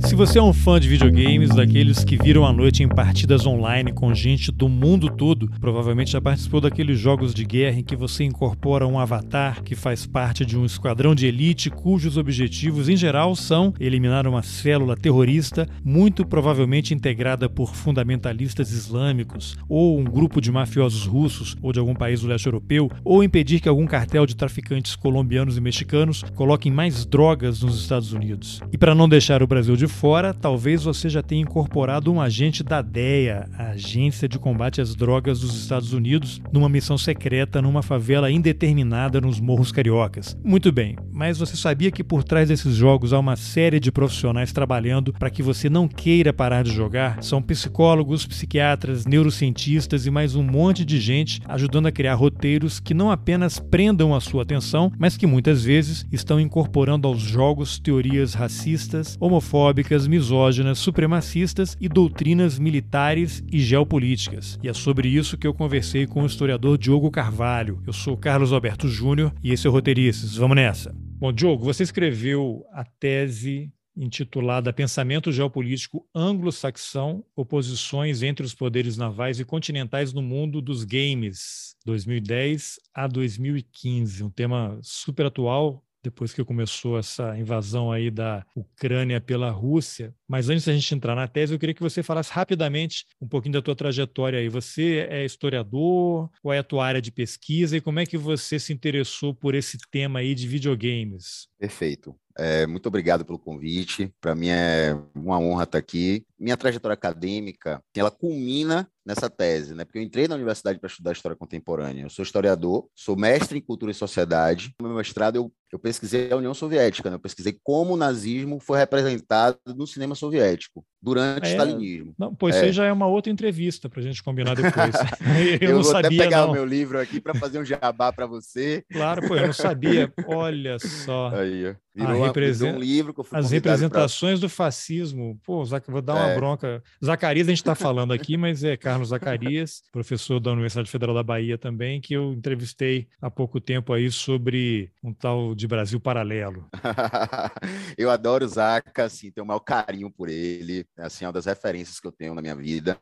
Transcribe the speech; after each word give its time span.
Se 0.00 0.14
você 0.14 0.38
é 0.38 0.42
um 0.42 0.52
fã 0.52 0.78
de 0.78 0.88
videogames, 0.88 1.50
daqueles 1.50 2.04
que 2.04 2.16
viram 2.16 2.46
a 2.46 2.52
noite 2.52 2.82
em 2.82 2.88
partidas 2.88 3.46
online 3.46 3.92
com 3.92 4.14
gente 4.14 4.52
do 4.52 4.68
mundo 4.68 5.10
todo, 5.10 5.50
provavelmente 5.60 6.12
já 6.12 6.20
participou 6.20 6.60
daqueles 6.60 6.98
jogos 6.98 7.34
de 7.34 7.44
guerra 7.44 7.80
em 7.80 7.82
que 7.82 7.96
você 7.96 8.24
incorpora 8.24 8.86
um 8.86 8.98
avatar 8.98 9.62
que 9.62 9.74
faz 9.74 10.06
parte 10.06 10.46
de 10.46 10.56
um 10.56 10.64
esquadrão 10.64 11.14
de 11.14 11.26
elite 11.26 11.68
cujos 11.68 12.16
objetivos, 12.16 12.88
em 12.88 12.96
geral, 12.96 13.34
são 13.34 13.74
eliminar 13.78 14.26
uma 14.26 14.42
célula 14.42 14.96
terrorista, 14.96 15.68
muito 15.84 16.24
provavelmente 16.24 16.94
integrada 16.94 17.48
por 17.48 17.74
fundamentalistas 17.74 18.70
islâmicos, 18.72 19.56
ou 19.68 19.98
um 19.98 20.04
grupo 20.04 20.40
de 20.40 20.52
mafiosos 20.52 21.04
russos 21.06 21.56
ou 21.60 21.72
de 21.72 21.80
algum 21.80 21.94
país 21.94 22.20
do 22.20 22.28
leste 22.28 22.46
europeu, 22.46 22.90
ou 23.04 23.22
impedir 23.22 23.60
que 23.60 23.68
algum 23.68 23.86
cartel 23.86 24.26
de 24.26 24.36
traficantes 24.36 24.94
colombianos 24.94 25.56
e 25.56 25.60
mexicanos 25.60 26.24
coloquem 26.34 26.70
mais 26.70 27.04
drogas 27.04 27.62
nos 27.62 27.80
Estados 27.80 28.12
Unidos. 28.12 28.60
E 28.72 28.78
para 28.78 28.94
não 28.94 29.08
deixar 29.08 29.42
o 29.42 29.46
Brasil 29.46 29.76
de 29.76 29.87
fora, 29.88 30.32
talvez 30.32 30.84
você 30.84 31.08
já 31.08 31.22
tenha 31.22 31.42
incorporado 31.42 32.12
um 32.12 32.20
agente 32.20 32.62
da 32.62 32.82
DEA, 32.82 33.48
a 33.56 33.70
Agência 33.70 34.28
de 34.28 34.38
Combate 34.38 34.80
às 34.80 34.94
Drogas 34.94 35.40
dos 35.40 35.54
Estados 35.60 35.92
Unidos, 35.92 36.40
numa 36.52 36.68
missão 36.68 36.98
secreta 36.98 37.62
numa 37.62 37.82
favela 37.82 38.30
indeterminada 38.30 39.20
nos 39.20 39.40
Morros 39.40 39.72
Cariocas. 39.72 40.36
Muito 40.44 40.70
bem, 40.70 40.96
mas 41.12 41.38
você 41.38 41.56
sabia 41.56 41.90
que 41.90 42.04
por 42.04 42.22
trás 42.22 42.48
desses 42.48 42.74
jogos 42.76 43.12
há 43.12 43.18
uma 43.18 43.36
série 43.36 43.80
de 43.80 43.90
profissionais 43.90 44.52
trabalhando 44.52 45.12
para 45.12 45.30
que 45.30 45.42
você 45.42 45.68
não 45.68 45.88
queira 45.88 46.32
parar 46.32 46.62
de 46.62 46.72
jogar? 46.72 47.22
São 47.22 47.42
psicólogos, 47.42 48.26
psiquiatras, 48.26 49.06
neurocientistas 49.06 50.06
e 50.06 50.10
mais 50.10 50.34
um 50.34 50.42
monte 50.42 50.84
de 50.84 51.00
gente 51.00 51.40
ajudando 51.46 51.86
a 51.86 51.92
criar 51.92 52.14
roteiros 52.14 52.80
que 52.80 52.94
não 52.94 53.10
apenas 53.10 53.58
prendam 53.58 54.14
a 54.14 54.20
sua 54.20 54.42
atenção, 54.42 54.92
mas 54.98 55.16
que 55.16 55.26
muitas 55.26 55.64
vezes 55.64 56.06
estão 56.12 56.40
incorporando 56.40 57.06
aos 57.06 57.20
jogos 57.20 57.78
teorias 57.78 58.34
racistas, 58.34 59.16
homofóbicas, 59.20 59.77
misóginas, 60.06 60.78
supremacistas 60.78 61.76
e 61.80 61.88
doutrinas 61.88 62.58
militares 62.58 63.42
e 63.50 63.60
geopolíticas. 63.60 64.58
E 64.62 64.68
é 64.68 64.72
sobre 64.72 65.08
isso 65.08 65.38
que 65.38 65.46
eu 65.46 65.54
conversei 65.54 66.06
com 66.06 66.22
o 66.22 66.26
historiador 66.26 66.76
Diogo 66.76 67.10
Carvalho. 67.10 67.82
Eu 67.86 67.92
sou 67.92 68.16
Carlos 68.16 68.52
Alberto 68.52 68.88
Júnior 68.88 69.32
e 69.42 69.52
esse 69.52 69.66
é 69.66 69.70
o 69.70 69.72
Roteirices. 69.72 70.36
Vamos 70.36 70.56
nessa. 70.56 70.94
Bom, 71.18 71.32
Diogo, 71.32 71.64
você 71.64 71.82
escreveu 71.82 72.64
a 72.72 72.84
tese 72.84 73.72
intitulada 73.96 74.72
Pensamento 74.72 75.32
Geopolítico 75.32 76.06
Anglo-Saxão: 76.14 77.24
Oposições 77.34 78.22
entre 78.22 78.46
os 78.46 78.54
poderes 78.54 78.96
navais 78.96 79.40
e 79.40 79.44
continentais 79.44 80.12
no 80.12 80.22
mundo 80.22 80.62
dos 80.62 80.84
games, 80.84 81.76
2010 81.84 82.78
a 82.94 83.06
2015. 83.06 84.22
Um 84.22 84.30
tema 84.30 84.78
super 84.82 85.26
atual, 85.26 85.84
depois 86.08 86.32
que 86.32 86.44
começou 86.44 86.98
essa 86.98 87.38
invasão 87.38 87.92
aí 87.92 88.10
da 88.10 88.44
Ucrânia 88.56 89.20
pela 89.20 89.50
Rússia. 89.50 90.14
Mas 90.26 90.48
antes 90.48 90.64
da 90.64 90.72
gente 90.72 90.94
entrar 90.94 91.14
na 91.14 91.28
tese, 91.28 91.52
eu 91.52 91.58
queria 91.58 91.74
que 91.74 91.82
você 91.82 92.02
falasse 92.02 92.32
rapidamente 92.32 93.06
um 93.20 93.28
pouquinho 93.28 93.52
da 93.52 93.62
tua 93.62 93.76
trajetória 93.76 94.38
aí. 94.38 94.48
Você 94.48 95.06
é 95.10 95.24
historiador, 95.24 96.30
qual 96.42 96.54
é 96.54 96.58
a 96.58 96.64
tua 96.64 96.86
área 96.86 97.00
de 97.00 97.12
pesquisa 97.12 97.76
e 97.76 97.80
como 97.80 98.00
é 98.00 98.06
que 98.06 98.16
você 98.16 98.58
se 98.58 98.72
interessou 98.72 99.34
por 99.34 99.54
esse 99.54 99.76
tema 99.90 100.20
aí 100.20 100.34
de 100.34 100.48
videogames? 100.48 101.48
Perfeito. 101.58 102.14
É, 102.38 102.66
muito 102.66 102.86
obrigado 102.86 103.24
pelo 103.24 103.38
convite. 103.38 104.12
Para 104.20 104.34
mim 104.34 104.48
é 104.48 104.96
uma 105.14 105.38
honra 105.38 105.64
estar 105.64 105.78
aqui. 105.78 106.24
Minha 106.38 106.56
trajetória 106.56 106.94
acadêmica, 106.94 107.82
ela 107.94 108.10
culmina 108.10 108.88
nessa 109.08 109.30
tese, 109.30 109.74
né? 109.74 109.86
Porque 109.86 109.98
eu 109.98 110.02
entrei 110.02 110.28
na 110.28 110.34
universidade 110.34 110.78
para 110.78 110.86
estudar 110.86 111.12
história 111.12 111.36
contemporânea. 111.36 112.02
Eu 112.02 112.10
sou 112.10 112.22
historiador, 112.22 112.86
sou 112.94 113.16
mestre 113.16 113.58
em 113.58 113.62
cultura 113.62 113.90
e 113.90 113.94
sociedade. 113.94 114.74
No 114.78 114.88
meu 114.88 114.98
mestrado 114.98 115.36
eu, 115.36 115.50
eu 115.72 115.78
pesquisei 115.78 116.30
a 116.30 116.36
União 116.36 116.52
Soviética, 116.52 117.08
né? 117.08 117.16
Eu 117.16 117.20
pesquisei 117.20 117.58
como 117.62 117.94
o 117.94 117.96
nazismo 117.96 118.60
foi 118.60 118.78
representado 118.78 119.58
no 119.68 119.86
cinema 119.86 120.14
soviético 120.14 120.84
durante 121.00 121.46
é, 121.46 121.48
o 121.48 121.50
stalinismo. 121.52 122.14
Não, 122.18 122.34
pois 122.34 122.54
é. 122.56 122.70
já 122.70 122.84
é 122.84 122.92
uma 122.92 123.06
outra 123.06 123.32
entrevista 123.32 123.88
para 123.88 124.00
a 124.00 124.02
gente 124.02 124.22
combinar 124.22 124.54
depois. 124.54 124.94
eu, 125.58 125.68
eu 125.68 125.74
não 125.76 125.82
vou 125.82 125.92
sabia, 125.92 126.08
até 126.08 126.24
pegar 126.24 126.42
não. 126.42 126.50
o 126.50 126.52
meu 126.52 126.66
livro 126.66 127.00
aqui 127.00 127.18
para 127.18 127.34
fazer 127.34 127.58
um 127.58 127.64
jabá 127.64 128.12
para 128.12 128.26
você. 128.26 128.84
Claro, 128.92 129.26
pô, 129.26 129.36
eu 129.36 129.46
não 129.46 129.54
sabia. 129.54 130.12
Olha 130.26 130.78
só. 130.78 131.30
Aí, 131.34 131.74
virou, 131.94 132.24
represent... 132.24 132.76
um 132.76 132.78
livro 132.78 133.14
que 133.14 133.20
eu 133.20 133.24
fui 133.24 133.38
As 133.38 133.50
representações 133.50 134.38
pra... 134.38 134.46
do 134.46 134.50
fascismo. 134.50 135.40
Pô, 135.44 135.64
vou 135.64 136.02
dar 136.02 136.14
uma 136.14 136.27
é. 136.28 136.36
bronca. 136.36 136.82
Zacarias 137.04 137.48
a 137.48 137.50
gente 137.50 137.58
está 137.58 137.74
falando 137.74 138.12
aqui, 138.12 138.36
mas 138.36 138.64
é 138.64 138.76
Carlos 138.76 139.08
Zacarias, 139.08 139.82
professor 139.92 140.40
da 140.40 140.52
Universidade 140.52 140.90
Federal 140.90 141.14
da 141.14 141.22
Bahia 141.22 141.58
também, 141.58 142.00
que 142.00 142.14
eu 142.14 142.32
entrevistei 142.32 143.08
há 143.20 143.30
pouco 143.30 143.60
tempo 143.60 143.92
aí 143.92 144.10
sobre 144.10 144.90
um 145.02 145.12
tal 145.12 145.54
de 145.54 145.66
Brasil 145.66 146.00
paralelo. 146.00 146.68
eu 147.96 148.10
adoro 148.10 148.44
o 148.44 148.48
Zaca, 148.48 149.04
assim, 149.04 149.30
tenho 149.30 149.44
o 149.44 149.48
maior 149.48 149.60
carinho 149.60 150.10
por 150.10 150.28
ele 150.28 150.86
assim, 150.98 151.24
é 151.24 151.28
uma 151.28 151.32
das 151.32 151.46
referências 151.46 152.00
que 152.00 152.06
eu 152.06 152.12
tenho 152.12 152.34
na 152.34 152.42
minha 152.42 152.54
vida. 152.56 152.98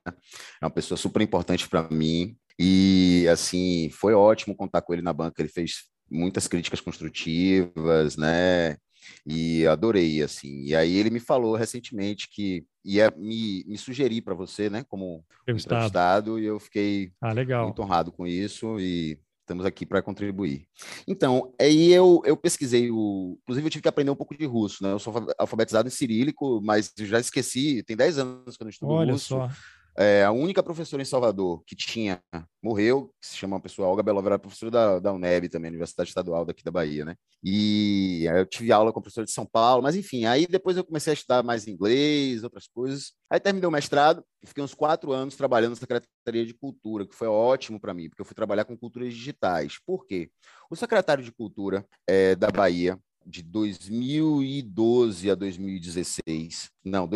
É 0.60 0.65
uma 0.65 0.70
pessoa 0.70 0.98
super 0.98 1.22
importante 1.22 1.69
para 1.69 1.88
mim. 1.91 2.36
E, 2.59 3.26
assim, 3.28 3.91
foi 3.91 4.15
ótimo 4.15 4.54
contar 4.54 4.82
com 4.82 4.92
ele 4.92 5.03
na 5.03 5.12
banca. 5.12 5.41
Ele 5.41 5.48
fez 5.48 5.84
muitas 6.10 6.47
críticas 6.48 6.81
construtivas, 6.81 8.16
né? 8.16 8.76
E 9.27 9.67
adorei, 9.67 10.22
assim. 10.22 10.62
E 10.62 10.75
aí 10.75 10.97
ele 10.97 11.11
me 11.11 11.21
falou 11.21 11.56
recentemente 11.56 12.28
que 12.28 12.65
ia 12.84 13.12
me, 13.17 13.65
me 13.67 13.77
sugerir 13.77 14.22
para 14.22 14.34
você, 14.34 14.71
né, 14.71 14.84
como 14.89 15.25
entrevistado. 15.43 15.75
entrevistado, 15.75 16.39
e 16.39 16.44
eu 16.44 16.61
fiquei 16.61 17.12
ah, 17.21 17.34
muito 17.65 17.83
honrado 17.83 18.12
com 18.12 18.27
isso 18.27 18.78
e 18.78 19.19
estamos 19.47 19.65
aqui 19.65 19.87
para 19.87 20.03
contribuir. 20.03 20.66
Então, 21.06 21.55
aí 21.61 21.93
eu, 21.93 22.21
eu 22.25 22.37
pesquisei 22.37 22.91
o. 22.91 23.39
Inclusive, 23.43 23.66
eu 23.66 23.71
tive 23.71 23.83
que 23.83 23.89
aprender 23.89 24.11
um 24.11 24.16
pouco 24.16 24.37
de 24.37 24.45
russo, 24.45 24.83
né? 24.83 24.93
Eu 24.93 24.99
sou 24.99 25.15
alfabetizado 25.39 25.87
em 25.87 25.91
cirílico, 25.91 26.61
mas 26.62 26.93
já 26.99 27.21
esqueci, 27.21 27.83
tem 27.84 27.97
10 27.97 28.19
anos 28.19 28.56
que 28.56 28.62
eu 28.62 28.65
não 28.65 28.71
estudo 28.71 28.93
Olha 28.93 29.12
russo. 29.12 29.28
Só. 29.28 29.50
É, 29.99 30.25
a 30.25 30.31
única 30.31 30.62
professora 30.62 31.01
em 31.01 31.07
Salvador 31.07 31.62
que 31.67 31.75
tinha, 31.75 32.23
morreu, 32.62 33.15
que 33.19 33.29
se 33.29 33.37
chama 33.37 33.57
uma 33.57 33.62
pessoa 33.62 33.89
Olga 33.89 34.03
Belova, 34.03 34.29
era 34.29 34.39
professora 34.39 34.71
da, 34.71 34.99
da 34.99 35.12
UNEB 35.12 35.49
também, 35.49 35.71
Universidade 35.71 36.11
Estadual 36.11 36.45
daqui 36.45 36.62
da 36.62 36.71
Bahia, 36.71 37.05
né? 37.05 37.17
E 37.43 38.25
eu 38.27 38.45
tive 38.45 38.73
aula 38.73 38.93
com 38.93 38.99
a 38.99 39.03
professora 39.03 39.25
de 39.25 39.33
São 39.33 39.47
Paulo, 39.47 39.83
mas 39.83 39.97
enfim, 39.97 40.27
aí 40.27 40.47
depois 40.47 40.77
eu 40.77 40.84
comecei 40.84 41.12
a 41.12 41.15
estudar 41.15 41.43
mais 41.43 41.67
inglês, 41.67 42.45
outras 42.45 42.67
coisas. 42.69 43.12
Aí 43.31 43.41
terminei 43.41 43.67
o 43.67 43.73
mestrado 43.73 44.23
e 44.43 44.47
fiquei 44.47 44.62
uns 44.62 44.75
quatro 44.75 45.12
anos 45.12 45.34
trabalhando 45.34 45.71
na 45.71 45.77
Secretaria 45.77 46.45
de 46.45 46.53
Cultura, 46.53 47.07
que 47.07 47.15
foi 47.15 47.28
ótimo 47.28 47.81
para 47.81 47.95
mim, 47.95 48.09
porque 48.11 48.21
eu 48.21 48.27
fui 48.27 48.34
trabalhar 48.34 48.67
com 48.67 48.77
culturas 48.77 49.15
digitais. 49.15 49.78
Por 49.87 50.07
quê? 50.07 50.31
O 50.71 50.77
secretário 50.77 51.25
de 51.25 51.33
Cultura 51.33 51.87
é, 52.07 52.34
da 52.34 52.51
Bahia, 52.51 52.99
de 53.26 53.42
2012 53.42 55.31
a 55.31 55.34
2016, 55.34 56.70
não, 56.84 57.09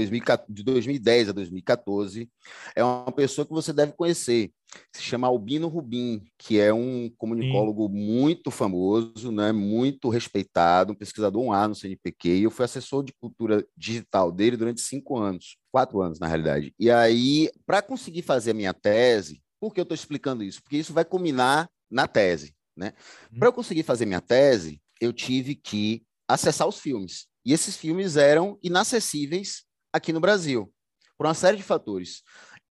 de 0.48 0.62
2010 0.64 1.28
a 1.28 1.32
2014, 1.32 2.28
é 2.74 2.82
uma 2.82 3.12
pessoa 3.12 3.46
que 3.46 3.52
você 3.52 3.72
deve 3.72 3.92
conhecer, 3.92 4.50
se 4.94 5.02
chama 5.02 5.28
Albino 5.28 5.68
Rubim, 5.68 6.24
que 6.36 6.58
é 6.58 6.74
um 6.74 7.08
comunicólogo 7.16 7.86
Sim. 7.86 7.94
muito 7.94 8.50
famoso, 8.50 9.30
né, 9.30 9.52
muito 9.52 10.08
respeitado, 10.08 10.92
um 10.92 10.96
pesquisador 10.96 11.40
um 11.40 11.52
A 11.52 11.68
no 11.68 11.74
CNPq, 11.74 12.28
e 12.28 12.42
eu 12.42 12.50
fui 12.50 12.64
assessor 12.64 13.04
de 13.04 13.12
cultura 13.12 13.64
digital 13.76 14.32
dele 14.32 14.56
durante 14.56 14.80
cinco 14.80 15.16
anos, 15.16 15.56
quatro 15.70 16.02
anos 16.02 16.18
na 16.18 16.26
realidade. 16.26 16.74
E 16.78 16.90
aí, 16.90 17.48
para 17.64 17.80
conseguir 17.80 18.22
fazer 18.22 18.50
a 18.50 18.54
minha 18.54 18.74
tese, 18.74 19.40
por 19.60 19.72
que 19.72 19.80
eu 19.80 19.84
estou 19.84 19.94
explicando 19.94 20.42
isso? 20.42 20.60
Porque 20.60 20.78
isso 20.78 20.92
vai 20.92 21.04
culminar 21.04 21.68
na 21.88 22.08
tese. 22.08 22.54
Né? 22.76 22.94
Hum. 23.32 23.38
Para 23.38 23.48
eu 23.48 23.52
conseguir 23.52 23.82
fazer 23.82 24.06
minha 24.06 24.20
tese, 24.20 24.80
eu 25.00 25.12
tive 25.12 25.54
que 25.54 26.04
acessar 26.28 26.68
os 26.68 26.78
filmes. 26.78 27.26
E 27.44 27.52
esses 27.52 27.76
filmes 27.76 28.16
eram 28.16 28.58
inacessíveis 28.62 29.64
aqui 29.92 30.12
no 30.12 30.20
Brasil, 30.20 30.72
por 31.16 31.26
uma 31.26 31.34
série 31.34 31.56
de 31.56 31.62
fatores. 31.62 32.22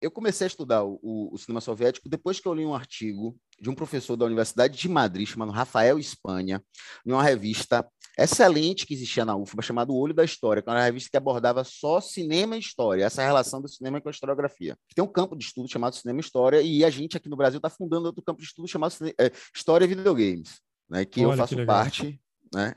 Eu 0.02 0.12
comecei 0.12 0.46
a 0.46 0.48
estudar 0.48 0.84
o, 0.84 1.00
o, 1.02 1.38
cinema 1.38 1.62
soviético 1.62 2.10
depois 2.10 2.40
que 2.40 2.48
eu 2.48 2.54
li 2.54 2.66
um 2.66 2.76
artigo 2.76 3.36
de 3.60 3.70
um 3.70 3.76
professor 3.76 4.18
da 4.18 4.26
Universidade 4.26 4.78
de 4.78 4.90
Madrid, 4.90 5.28
chamado 5.28 5.52
Rafael 5.52 5.98
Espanha, 5.98 6.62
em 7.06 7.12
uma 7.12 7.24
revista 7.24 7.88
excelente 8.18 8.86
que 8.86 8.94
existia 8.94 9.24
na 9.24 9.36
UFBA, 9.36 9.62
chamada 9.62 9.92
O 9.92 9.98
Olho 9.98 10.14
da 10.14 10.24
História, 10.24 10.62
que 10.62 10.70
era 10.70 10.80
uma 10.80 10.86
revista 10.86 11.10
que 11.10 11.18
abordava 11.18 11.64
só 11.64 12.02
cinema 12.02 12.56
e 12.56 12.60
história, 12.60 13.06
essa 13.06 13.24
relação 13.24 13.62
do 13.62 13.68
cinema 13.68 14.02
com 14.02 14.10
a 14.10 14.12
historiografia. 14.12 14.78
Tem 14.94 15.04
um 15.04 15.12
campo 15.12 15.36
de 15.36 15.46
estudo 15.46 15.70
chamado 15.70 15.96
Cinema 15.96 16.20
e 16.20 16.24
História, 16.24 16.62
e 16.62 16.84
a 16.84 16.90
gente 16.90 17.18
aqui 17.18 17.30
no 17.30 17.38
Brasil 17.38 17.58
está 17.58 17.70
fundando 17.70 18.06
outro 18.06 18.22
campo 18.22 18.42
de 18.42 18.48
estudo 18.48 18.68
chamado 18.68 18.94
é, 19.20 19.32
História 19.56 19.86
e 19.86 19.88
Videogames, 19.88 20.62
né, 20.90 21.06
que 21.06 21.26
Olha, 21.26 21.34
eu 21.34 21.38
faço 21.38 21.56
que 21.56 21.66
parte 21.66 22.20
né? 22.56 22.76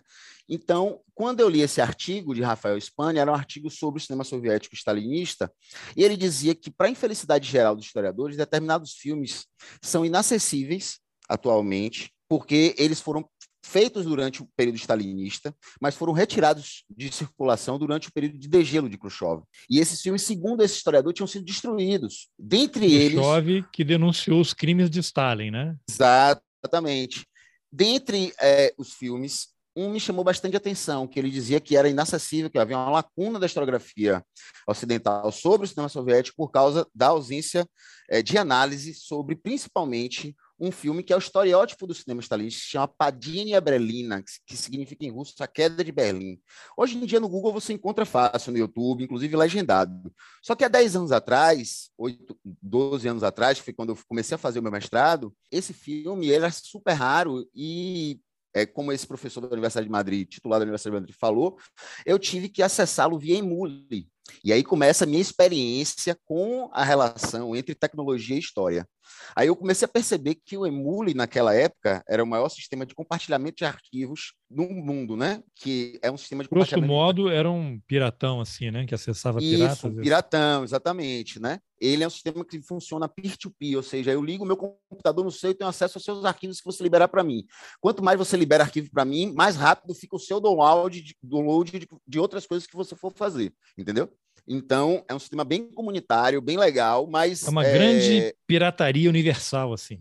Então, 0.48 1.00
quando 1.14 1.40
eu 1.40 1.48
li 1.48 1.60
esse 1.60 1.80
artigo 1.80 2.34
de 2.34 2.42
Rafael 2.42 2.78
Spani, 2.78 3.18
era 3.18 3.30
um 3.30 3.34
artigo 3.34 3.70
sobre 3.70 4.00
o 4.00 4.04
cinema 4.04 4.24
soviético 4.24 4.74
stalinista, 4.74 5.52
e 5.96 6.02
ele 6.02 6.16
dizia 6.16 6.54
que, 6.54 6.70
para 6.70 6.86
a 6.86 6.90
infelicidade 6.90 7.48
geral 7.48 7.76
dos 7.76 7.84
historiadores, 7.84 8.36
determinados 8.36 8.94
filmes 8.94 9.46
são 9.82 10.06
inacessíveis 10.06 11.00
atualmente, 11.28 12.10
porque 12.28 12.74
eles 12.78 13.00
foram 13.00 13.28
feitos 13.62 14.06
durante 14.06 14.42
o 14.42 14.48
período 14.56 14.76
stalinista, 14.76 15.54
mas 15.78 15.94
foram 15.94 16.14
retirados 16.14 16.84
de 16.88 17.12
circulação 17.12 17.78
durante 17.78 18.08
o 18.08 18.12
período 18.12 18.38
de 18.38 18.48
degelo 18.48 18.88
de 18.88 18.96
Khrushchev. 18.96 19.42
E 19.68 19.78
esses 19.78 20.00
filmes, 20.00 20.22
segundo 20.22 20.62
esse 20.62 20.76
historiador, 20.76 21.12
tinham 21.12 21.26
sido 21.26 21.44
destruídos. 21.44 22.30
Dentre 22.38 22.86
Khrushchev, 22.86 23.04
eles. 23.04 23.18
Khrushchev, 23.20 23.66
que 23.70 23.84
denunciou 23.84 24.40
os 24.40 24.54
crimes 24.54 24.88
de 24.88 25.00
Stalin, 25.00 25.50
né? 25.50 25.76
Exatamente. 25.90 27.26
Dentre 27.70 28.32
é, 28.40 28.74
os 28.78 28.94
filmes, 28.94 29.48
um 29.76 29.90
me 29.90 30.00
chamou 30.00 30.24
bastante 30.24 30.56
atenção, 30.56 31.06
que 31.06 31.18
ele 31.18 31.30
dizia 31.30 31.60
que 31.60 31.76
era 31.76 31.88
inacessível, 31.88 32.50
que 32.50 32.58
havia 32.58 32.76
uma 32.76 32.90
lacuna 32.90 33.38
da 33.38 33.46
historiografia 33.46 34.24
ocidental 34.66 35.30
sobre 35.30 35.66
o 35.66 35.68
cinema 35.68 35.88
soviético 35.88 36.36
por 36.36 36.50
causa 36.50 36.86
da 36.94 37.08
ausência 37.08 37.68
é, 38.08 38.22
de 38.22 38.36
análise 38.36 38.94
sobre, 38.94 39.36
principalmente, 39.36 40.34
um 40.58 40.70
filme 40.70 41.02
que 41.02 41.12
é 41.12 41.16
o 41.16 41.18
estereótipo 41.18 41.86
do 41.86 41.94
cinema 41.94 42.20
stalinista, 42.20 42.60
se 42.60 42.66
chama 42.66 42.88
Padinha 42.88 43.60
Brelina, 43.60 44.22
que 44.46 44.56
significa 44.56 45.04
em 45.04 45.10
russo 45.10 45.34
a 45.40 45.46
queda 45.46 45.84
de 45.84 45.92
Berlim. 45.92 46.40
Hoje 46.76 46.96
em 46.96 47.06
dia 47.06 47.20
no 47.20 47.28
Google 47.28 47.52
você 47.52 47.72
encontra 47.72 48.04
fácil 48.04 48.52
no 48.52 48.58
YouTube, 48.58 49.04
inclusive 49.04 49.36
legendado. 49.36 50.12
Só 50.42 50.54
que 50.54 50.64
há 50.64 50.68
10 50.68 50.96
anos 50.96 51.12
atrás, 51.12 51.90
8, 51.96 52.36
12 52.44 53.08
anos 53.08 53.22
atrás, 53.22 53.58
foi 53.58 53.72
quando 53.72 53.90
eu 53.90 53.98
comecei 54.08 54.34
a 54.34 54.38
fazer 54.38 54.58
o 54.58 54.62
meu 54.62 54.72
mestrado, 54.72 55.34
esse 55.50 55.72
filme 55.72 56.32
era 56.32 56.50
super 56.50 56.92
raro 56.92 57.48
e 57.54 58.20
é, 58.54 58.66
como 58.66 58.92
esse 58.92 59.06
professor 59.06 59.40
da 59.40 59.48
Universidade 59.48 59.86
de 59.86 59.92
Madrid, 59.92 60.28
titular 60.28 60.58
da 60.58 60.64
Universidade 60.64 60.94
de 60.94 61.00
Madrid, 61.00 61.16
falou, 61.18 61.56
eu 62.04 62.18
tive 62.18 62.48
que 62.48 62.62
acessá-lo 62.62 63.18
via 63.18 63.38
Emule. 63.38 64.08
E 64.44 64.52
aí 64.52 64.62
começa 64.62 65.04
a 65.04 65.06
minha 65.06 65.20
experiência 65.20 66.16
com 66.24 66.70
a 66.72 66.84
relação 66.84 67.54
entre 67.56 67.74
tecnologia 67.74 68.36
e 68.36 68.40
história. 68.40 68.86
Aí 69.34 69.48
eu 69.48 69.56
comecei 69.56 69.86
a 69.86 69.88
perceber 69.88 70.34
que 70.34 70.56
o 70.56 70.66
Emule, 70.66 71.14
naquela 71.14 71.54
época, 71.54 72.02
era 72.08 72.22
o 72.22 72.26
maior 72.26 72.48
sistema 72.48 72.84
de 72.84 72.94
compartilhamento 72.94 73.56
de 73.56 73.64
arquivos 73.64 74.34
no 74.50 74.68
mundo, 74.68 75.16
né? 75.16 75.42
Que 75.54 75.98
é 76.02 76.10
um 76.10 76.16
sistema 76.16 76.42
de 76.42 76.48
Grosso 76.48 76.80
modo, 76.80 77.28
era 77.28 77.50
um 77.50 77.80
piratão, 77.86 78.40
assim, 78.40 78.70
né? 78.70 78.86
Que 78.86 78.94
acessava 78.94 79.40
Isso, 79.40 79.50
piratas. 79.50 79.84
Um 79.84 79.96
piratão, 79.96 80.64
exatamente, 80.64 81.40
né? 81.40 81.60
Ele 81.80 82.02
é 82.02 82.06
um 82.06 82.10
sistema 82.10 82.44
que 82.44 82.60
funciona 82.60 83.08
peer-to-peer, 83.08 83.70
-peer, 83.70 83.76
ou 83.76 83.82
seja, 83.82 84.10
eu 84.10 84.22
ligo 84.22 84.44
meu 84.44 84.56
computador 84.56 85.24
no 85.24 85.30
seu 85.30 85.50
e 85.50 85.54
tenho 85.54 85.70
acesso 85.70 85.98
aos 85.98 86.04
seus 86.04 86.24
arquivos 86.24 86.58
que 86.58 86.64
você 86.64 86.82
liberar 86.82 87.08
para 87.08 87.22
mim. 87.22 87.44
Quanto 87.80 88.02
mais 88.02 88.18
você 88.18 88.36
libera 88.36 88.64
arquivo 88.64 88.90
para 88.90 89.04
mim, 89.04 89.32
mais 89.32 89.54
rápido 89.54 89.94
fica 89.94 90.16
o 90.16 90.18
seu 90.18 90.40
download, 90.40 91.00
de, 91.00 91.14
download 91.22 91.70
de, 91.78 91.88
de 92.06 92.18
outras 92.18 92.46
coisas 92.46 92.66
que 92.66 92.74
você 92.74 92.96
for 92.96 93.12
fazer, 93.14 93.52
entendeu? 93.76 94.10
Então, 94.46 95.04
é 95.06 95.14
um 95.14 95.18
sistema 95.18 95.44
bem 95.44 95.70
comunitário, 95.70 96.40
bem 96.40 96.56
legal, 96.56 97.06
mas. 97.06 97.46
É 97.46 97.50
uma 97.50 97.66
é... 97.66 97.72
grande 97.72 98.34
pirataria 98.46 99.08
universal, 99.08 99.72
assim. 99.72 100.00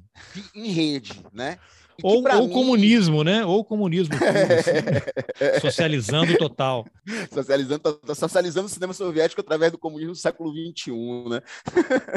Em 0.55 0.71
rede, 0.71 1.21
né? 1.33 1.57
ou, 2.03 2.23
ou 2.23 2.47
mim... 2.47 2.53
comunismo, 2.53 3.23
né? 3.23 3.45
Ou 3.45 3.63
comunismo, 3.63 4.13
tudo, 4.17 4.27
assim. 4.27 5.59
socializando 5.61 6.37
total. 6.37 6.85
Socializando, 7.33 7.99
socializando 8.13 8.65
o 8.67 8.69
cinema 8.69 8.93
soviético 8.93 9.41
através 9.41 9.71
do 9.71 9.77
comunismo 9.77 10.13
do 10.13 10.17
século 10.17 10.51
XXI, 10.51 10.91
né? 11.29 11.41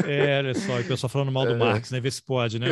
É, 0.05 0.37
olha 0.39 0.53
só, 0.53 0.79
o 0.79 0.83
pessoal 0.83 1.09
falando 1.09 1.31
mal 1.31 1.45
do 1.45 1.53
é. 1.53 1.57
Marx, 1.57 1.91
né? 1.91 1.99
Vê 1.99 2.11
se 2.11 2.21
pode, 2.21 2.59
né? 2.59 2.67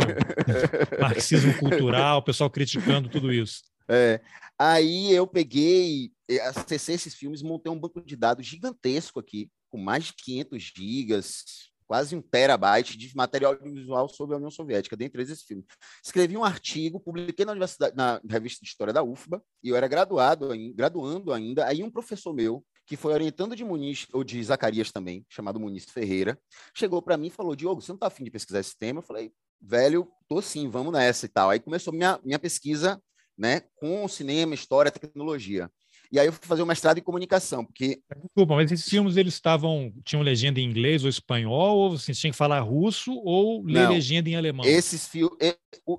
Marxismo 0.99 1.53
cultural, 1.57 2.19
o 2.19 2.23
pessoal 2.23 2.49
criticando 2.49 3.09
tudo 3.09 3.31
isso. 3.31 3.63
É. 3.87 4.19
Aí 4.57 5.11
eu 5.11 5.25
peguei, 5.25 6.11
acessei 6.37 6.95
esses 6.95 7.15
filmes, 7.15 7.41
montei 7.41 7.71
um 7.71 7.79
banco 7.79 8.01
de 8.01 8.15
dados 8.15 8.45
gigantesco 8.45 9.19
aqui, 9.19 9.49
com 9.69 9.77
mais 9.77 10.05
de 10.05 10.13
500 10.13 10.63
gigas, 10.75 11.43
quase 11.87 12.15
um 12.15 12.21
terabyte 12.21 12.95
de 12.95 13.15
material 13.15 13.53
audiovisual 13.53 14.07
sobre 14.07 14.35
a 14.35 14.37
União 14.37 14.51
Soviética, 14.51 14.95
dentre 14.95 15.23
esses 15.23 15.41
filmes. 15.41 15.65
Escrevi 16.05 16.37
um 16.37 16.43
artigo, 16.43 16.99
publiquei 16.99 17.43
na 17.43 17.51
universidade, 17.51 17.95
na 17.95 18.21
revista 18.29 18.63
de 18.63 18.69
História 18.69 18.93
da 18.93 19.01
UFBA, 19.01 19.41
e 19.63 19.69
eu 19.69 19.75
era 19.75 19.87
graduado, 19.87 20.49
graduando 20.75 21.33
ainda. 21.33 21.65
Aí 21.65 21.81
um 21.81 21.89
professor 21.89 22.31
meu, 22.31 22.63
que 22.85 22.95
foi 22.95 23.13
orientando 23.13 23.55
de 23.55 23.63
Muniz, 23.63 24.05
ou 24.13 24.23
de 24.23 24.43
Zacarias 24.43 24.91
também, 24.91 25.25
chamado 25.27 25.59
Muniz 25.59 25.85
Ferreira, 25.85 26.39
chegou 26.75 27.01
para 27.01 27.17
mim 27.17 27.27
e 27.27 27.31
falou: 27.31 27.55
Diogo, 27.55 27.81
você 27.81 27.91
não 27.91 27.95
está 27.95 28.05
afim 28.05 28.23
de 28.23 28.29
pesquisar 28.29 28.59
esse 28.59 28.77
tema? 28.77 28.99
Eu 28.99 29.03
falei, 29.03 29.31
velho, 29.59 30.07
tô 30.27 30.43
sim, 30.43 30.69
vamos 30.69 30.93
nessa 30.93 31.25
e 31.25 31.29
tal. 31.29 31.49
Aí 31.49 31.59
começou 31.59 31.91
minha, 31.91 32.19
minha 32.23 32.37
pesquisa 32.37 33.01
né, 33.35 33.61
com 33.77 34.07
cinema, 34.07 34.53
história, 34.53 34.91
tecnologia. 34.91 35.71
E 36.11 36.19
aí 36.19 36.27
eu 36.27 36.33
fui 36.33 36.45
fazer 36.45 36.63
o 36.63 36.65
mestrado 36.65 36.97
em 36.97 37.03
comunicação, 37.03 37.63
porque... 37.63 38.01
Desculpa, 38.23 38.55
mas 38.55 38.71
esses 38.71 38.89
filmes, 38.89 39.15
eles 39.15 39.35
estavam... 39.35 39.93
Tinham 40.03 40.23
legenda 40.23 40.59
em 40.59 40.63
inglês 40.63 41.03
ou 41.03 41.09
espanhol, 41.09 41.77
ou 41.77 41.97
você 41.97 42.13
tinha 42.13 42.31
que 42.31 42.37
falar 42.37 42.59
russo, 42.61 43.13
ou 43.23 43.63
ler 43.63 43.83
Não, 43.83 43.91
legenda 43.91 44.29
em 44.29 44.35
alemão? 44.35 44.65
Esses, 44.65 45.09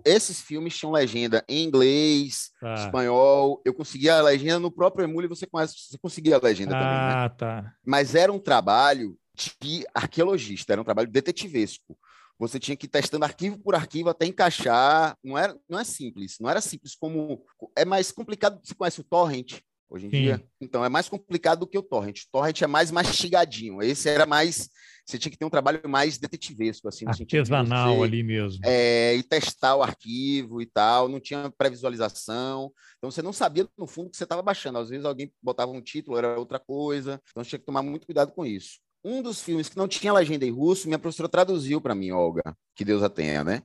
esses 0.05 0.41
filmes 0.41 0.77
tinham 0.77 0.93
legenda 0.93 1.45
em 1.49 1.65
inglês, 1.65 2.51
tá. 2.61 2.75
espanhol. 2.75 3.63
Eu 3.65 3.73
conseguia 3.73 4.19
a 4.19 4.23
legenda 4.23 4.59
no 4.59 4.71
próprio 4.71 5.05
Emule, 5.05 5.29
você, 5.29 5.47
conhece, 5.47 5.75
você 5.89 5.99
conseguia 5.99 6.37
a 6.37 6.41
legenda 6.43 6.77
ah, 6.77 6.81
também, 6.81 6.97
né? 6.97 7.13
Ah, 7.15 7.29
tá. 7.29 7.75
Mas 7.87 8.15
era 8.15 8.33
um 8.33 8.39
trabalho 8.39 9.17
de 9.61 9.87
arqueologista, 9.95 10.73
era 10.73 10.81
um 10.83 10.85
trabalho 10.85 11.09
detetivesco 11.09 11.97
você 12.41 12.59
tinha 12.59 12.75
que 12.75 12.87
ir 12.87 12.89
testando 12.89 13.27
arquivo 13.27 13.59
por 13.59 13.75
arquivo 13.75 14.09
até 14.09 14.25
encaixar. 14.25 15.15
Não, 15.23 15.37
era, 15.37 15.55
não 15.69 15.79
é 15.79 15.85
simples, 15.85 16.39
não 16.41 16.49
era 16.49 16.63
simples 16.63 16.95
como. 16.95 17.45
É 17.77 17.85
mais 17.85 18.11
complicado. 18.11 18.59
Você 18.65 18.75
conhece 18.75 18.99
o 18.99 19.05
torrent 19.05 19.61
hoje 19.91 20.07
em 20.07 20.11
Sim. 20.11 20.23
dia? 20.23 20.45
Então, 20.61 20.85
é 20.85 20.89
mais 20.89 21.09
complicado 21.09 21.61
do 21.61 21.67
que 21.67 21.77
o 21.77 21.83
torrent. 21.83 22.23
O 22.23 22.31
torrent 22.33 22.63
é 22.63 22.67
mais 22.67 22.91
mastigadinho. 22.91 23.83
Esse 23.83 24.09
era 24.09 24.25
mais. 24.25 24.69
Você 25.05 25.19
tinha 25.19 25.31
que 25.31 25.37
ter 25.37 25.45
um 25.45 25.51
trabalho 25.51 25.81
mais 25.89 26.17
detetivesco, 26.19 26.89
assim. 26.89 27.07
Artesanal 27.07 27.97
você, 27.97 28.05
ali 28.05 28.23
mesmo. 28.23 28.61
É, 28.65 29.17
e 29.17 29.23
testar 29.23 29.75
o 29.77 29.83
arquivo 29.83 30.63
e 30.63 30.67
tal. 30.67 31.09
Não 31.09 31.19
tinha 31.19 31.53
pré-visualização. 31.59 32.73
Então, 32.99 33.11
você 33.11 33.21
não 33.21 33.33
sabia, 33.33 33.69
no 33.77 33.87
fundo, 33.87 34.11
que 34.11 34.17
você 34.17 34.25
estava 34.25 34.41
baixando. 34.41 34.79
Às 34.79 34.89
vezes, 34.89 35.05
alguém 35.05 35.33
botava 35.43 35.73
um 35.73 35.83
título, 35.83 36.17
era 36.17 36.39
outra 36.39 36.59
coisa. 36.59 37.21
Então, 37.31 37.43
você 37.43 37.51
tinha 37.51 37.59
que 37.59 37.67
tomar 37.67 37.83
muito 37.83 38.07
cuidado 38.07 38.33
com 38.33 38.47
isso 38.47 38.79
um 39.05 39.23
dos 39.23 39.41
filmes 39.41 39.69
que 39.69 39.77
não 39.77 39.89
tinha 39.89 40.13
legenda 40.13 40.45
em 40.45 40.51
russo, 40.51 40.87
minha 40.87 40.99
professora 40.99 41.29
traduziu 41.29 41.81
para 41.81 41.95
mim, 41.95 42.11
Olga, 42.11 42.43
que 42.75 42.85
Deus 42.85 43.03
a 43.03 43.09
tenha, 43.09 43.43
né? 43.43 43.63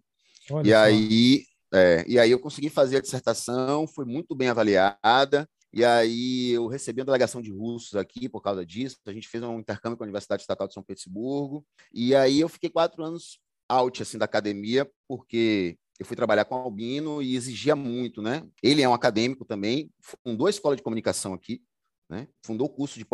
Olha 0.50 0.68
e 0.68 0.72
só. 0.72 0.78
aí, 0.78 1.44
é, 1.74 2.06
e 2.08 2.20
aí 2.20 2.32
eu 2.32 2.40
consegui 2.40 2.70
fazer 2.70 2.98
a 2.98 3.02
dissertação, 3.02 3.88
foi 3.88 4.06
muito 4.06 4.36
bem 4.36 4.50
avaliada. 4.50 5.48
E 5.76 5.84
aí 5.84 6.52
eu 6.52 6.68
recebi 6.68 7.02
uma 7.02 7.06
delegação 7.06 7.42
de 7.42 7.52
russos 7.52 7.98
aqui 7.98 8.30
por 8.30 8.42
causa 8.42 8.66
disso. 8.66 8.98
A 9.06 9.12
gente 9.12 9.28
fez 9.28 9.44
um 9.44 9.60
intercâmbio 9.60 9.98
com 9.98 10.06
a 10.06 10.08
Universidade 10.08 10.42
Estatal 10.42 10.70
de 10.70 10.74
São 10.74 10.82
Petersburgo. 10.82 11.66
E 11.94 12.16
aí 12.16 12.40
eu 12.40 12.48
fiquei 12.48 12.70
quatro 12.70 13.04
anos 13.04 13.42
out 13.68 14.02
assim 14.02 14.18
da 14.18 14.24
academia, 14.24 14.90
porque 15.06 15.78
eu 16.00 16.06
fui 16.06 16.16
trabalhar 16.16 16.46
com 16.46 16.56
Albino 16.56 17.22
e 17.22 17.36
exigia 17.36 17.76
muito, 17.76 18.22
né? 18.22 18.48
Ele 18.64 18.82
é 18.82 18.88
um 18.88 18.94
acadêmico 18.94 19.44
também, 19.44 19.92
fundou 20.24 20.48
a 20.48 20.50
escola 20.50 20.78
de 20.78 20.82
comunicação 20.82 21.34
aqui, 21.34 21.62
né? 22.10 22.28
Fundou 22.44 22.68
o 22.68 22.70
curso 22.70 23.00
de, 23.00 23.06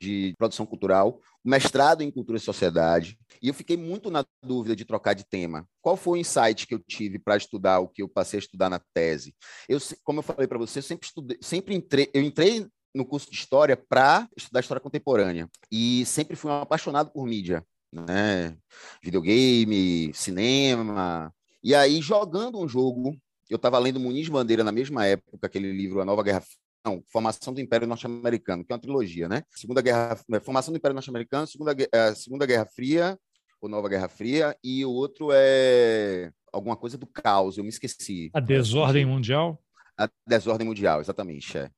de 0.00 0.34
produção 0.38 0.64
cultural, 0.64 1.20
mestrado 1.44 2.02
em 2.02 2.10
cultura 2.10 2.38
e 2.38 2.40
sociedade, 2.40 3.18
e 3.42 3.48
eu 3.48 3.54
fiquei 3.54 3.76
muito 3.76 4.10
na 4.10 4.24
dúvida 4.42 4.76
de 4.76 4.84
trocar 4.84 5.14
de 5.14 5.24
tema. 5.24 5.66
Qual 5.80 5.96
foi 5.96 6.18
o 6.18 6.20
insight 6.20 6.66
que 6.66 6.74
eu 6.74 6.78
tive 6.78 7.18
para 7.18 7.36
estudar 7.36 7.80
o 7.80 7.88
que 7.88 8.02
eu 8.02 8.08
passei 8.08 8.38
a 8.38 8.42
estudar 8.42 8.70
na 8.70 8.80
tese? 8.94 9.34
Eu, 9.68 9.78
como 10.04 10.20
eu 10.20 10.22
falei 10.22 10.46
para 10.46 10.58
você, 10.58 10.78
eu 10.78 10.82
sempre 10.84 11.06
estudei, 11.06 11.38
sempre 11.40 11.74
entrei, 11.74 12.10
eu 12.14 12.22
entrei 12.22 12.66
no 12.94 13.04
curso 13.04 13.30
de 13.30 13.36
história 13.36 13.76
para 13.76 14.28
estudar 14.36 14.60
história 14.60 14.80
contemporânea 14.80 15.48
e 15.70 16.04
sempre 16.06 16.36
fui 16.36 16.50
um 16.50 16.60
apaixonado 16.60 17.10
por 17.10 17.26
mídia, 17.26 17.64
né? 17.92 18.56
Videogame, 19.02 20.12
cinema. 20.14 21.34
E 21.62 21.74
aí 21.74 22.00
jogando 22.00 22.60
um 22.60 22.68
jogo 22.68 23.16
eu 23.52 23.56
estava 23.56 23.78
lendo 23.78 24.00
Muniz 24.00 24.28
Bandeira 24.28 24.64
na 24.64 24.72
mesma 24.72 25.04
época, 25.04 25.46
aquele 25.46 25.72
livro 25.72 26.00
A 26.00 26.04
Nova 26.06 26.22
Guerra 26.22 26.42
não, 26.84 27.02
Formação 27.08 27.52
do 27.52 27.60
Império 27.60 27.86
Norte-Americano, 27.86 28.64
que 28.64 28.72
é 28.72 28.74
uma 28.74 28.80
trilogia, 28.80 29.28
né? 29.28 29.44
Segunda 29.50 29.80
Guerra, 29.80 30.18
é, 30.32 30.40
Formação 30.40 30.72
do 30.72 30.76
Império 30.76 30.94
Norte-Americano, 30.94 31.46
Segunda, 31.46 31.74
é, 31.92 32.14
Segunda 32.14 32.46
Guerra 32.46 32.66
Fria, 32.66 33.18
ou 33.60 33.68
Nova 33.68 33.88
Guerra 33.88 34.08
Fria, 34.08 34.56
e 34.62 34.84
o 34.84 34.90
outro 34.90 35.28
é 35.32 36.32
alguma 36.52 36.76
coisa 36.76 36.98
do 36.98 37.06
caos, 37.06 37.56
eu 37.56 37.64
me 37.64 37.70
esqueci. 37.70 38.30
A 38.34 38.40
Desordem 38.40 39.06
Mundial? 39.06 39.62
A 39.96 40.08
Desordem 40.26 40.66
Mundial, 40.66 41.00
exatamente, 41.00 41.56
é. 41.56 41.70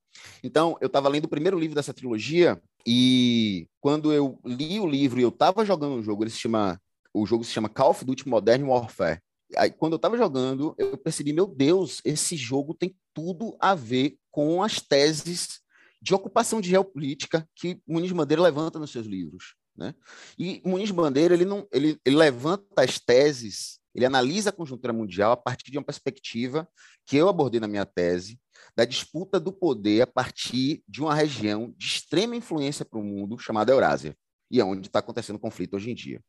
Então, 0.42 0.76
eu 0.80 0.86
estava 0.86 1.08
lendo 1.08 1.26
o 1.26 1.28
primeiro 1.28 1.58
livro 1.58 1.74
dessa 1.74 1.92
trilogia, 1.92 2.60
e 2.86 3.66
quando 3.80 4.12
eu 4.12 4.38
li 4.44 4.80
o 4.80 4.86
livro 4.86 5.20
e 5.20 5.22
eu 5.22 5.28
estava 5.28 5.64
jogando 5.64 5.96
o 5.96 6.02
jogo, 6.02 6.22
ele 6.22 6.30
se 6.30 6.38
chama, 6.38 6.80
o 7.12 7.26
jogo 7.26 7.44
se 7.44 7.52
chama 7.52 7.68
Call 7.68 7.90
of 7.90 8.04
Duty 8.04 8.28
Modern 8.28 8.64
Warfare, 8.64 9.20
Aí, 9.56 9.70
quando 9.70 9.92
eu 9.92 9.96
estava 9.96 10.16
jogando, 10.16 10.74
eu 10.78 10.96
percebi, 10.96 11.32
meu 11.32 11.46
Deus, 11.46 12.00
esse 12.04 12.36
jogo 12.36 12.74
tem 12.74 12.96
tudo 13.12 13.56
a 13.60 13.74
ver 13.74 14.16
com 14.34 14.64
as 14.64 14.80
teses 14.80 15.60
de 16.02 16.12
ocupação 16.12 16.60
de 16.60 16.68
geopolítica 16.68 17.48
que 17.54 17.80
Muniz 17.86 18.10
Bandeira 18.10 18.42
levanta 18.42 18.80
nos 18.80 18.90
seus 18.90 19.06
livros. 19.06 19.54
Né? 19.76 19.94
E 20.36 20.60
Muniz 20.66 20.90
Bandeira 20.90 21.34
ele 21.34 21.44
não, 21.44 21.68
ele, 21.72 22.00
ele 22.04 22.16
levanta 22.16 22.82
as 22.82 22.98
teses, 22.98 23.78
ele 23.94 24.04
analisa 24.04 24.50
a 24.50 24.52
conjuntura 24.52 24.92
mundial 24.92 25.30
a 25.30 25.36
partir 25.36 25.70
de 25.70 25.78
uma 25.78 25.84
perspectiva 25.84 26.68
que 27.06 27.16
eu 27.16 27.28
abordei 27.28 27.60
na 27.60 27.68
minha 27.68 27.86
tese, 27.86 28.36
da 28.76 28.84
disputa 28.84 29.38
do 29.38 29.52
poder 29.52 30.02
a 30.02 30.06
partir 30.06 30.82
de 30.88 31.00
uma 31.00 31.14
região 31.14 31.72
de 31.76 31.86
extrema 31.86 32.34
influência 32.34 32.84
para 32.84 32.98
o 32.98 33.04
mundo 33.04 33.38
chamada 33.38 33.70
Eurásia, 33.70 34.16
e 34.50 34.58
é 34.60 34.64
onde 34.64 34.88
está 34.88 34.98
acontecendo 34.98 35.36
o 35.36 35.40
conflito 35.40 35.76
hoje 35.76 35.92
em 35.92 35.94
dia. 35.94 36.20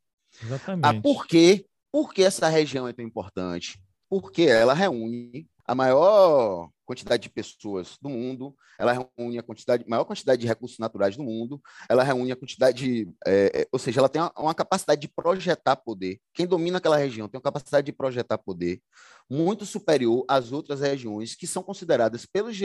Exatamente. 0.43 0.85
Ah, 0.85 1.01
por 1.01 1.25
quê? 1.25 1.65
Por 1.91 2.13
que 2.13 2.21
essa 2.21 2.47
região 2.50 2.88
é 2.88 2.93
tão 2.93 3.03
importante? 3.03 3.81
Porque 4.07 4.43
ela 4.43 4.75
reúne 4.75 5.50
a 5.67 5.74
maior 5.74 6.69
quantidade 6.86 7.24
de 7.24 7.29
pessoas 7.29 7.98
do 8.00 8.07
mundo, 8.07 8.55
ela 8.77 8.93
reúne 8.93 9.39
a 9.39 9.43
quantidade, 9.43 9.84
maior 9.88 10.05
quantidade 10.05 10.39
de 10.39 10.48
recursos 10.48 10.77
naturais 10.77 11.17
do 11.17 11.24
mundo, 11.24 11.60
ela 11.89 12.03
reúne 12.03 12.31
a 12.31 12.36
quantidade, 12.36 13.10
é, 13.25 13.62
é, 13.62 13.67
ou 13.72 13.79
seja, 13.79 14.00
ela 14.00 14.07
tem 14.07 14.22
uma, 14.22 14.31
uma, 14.38 14.53
capacidade 14.53 15.01
de 15.01 15.07
projetar 15.07 15.75
poder. 15.77 16.19
Quem 16.34 16.45
domina 16.45 16.77
aquela 16.77 16.98
região 16.98 17.27
tem 17.27 17.38
uma 17.38 17.43
capacidade 17.43 17.86
de 17.86 17.91
projetar 17.91 18.38
poder 18.38 18.79
muito 19.27 19.65
superior 19.65 20.24
às 20.27 20.51
outras 20.51 20.81
regiões 20.81 21.34
que 21.34 21.48
são 21.48 21.63
consideradas 21.63 22.27
pelos, 22.27 22.55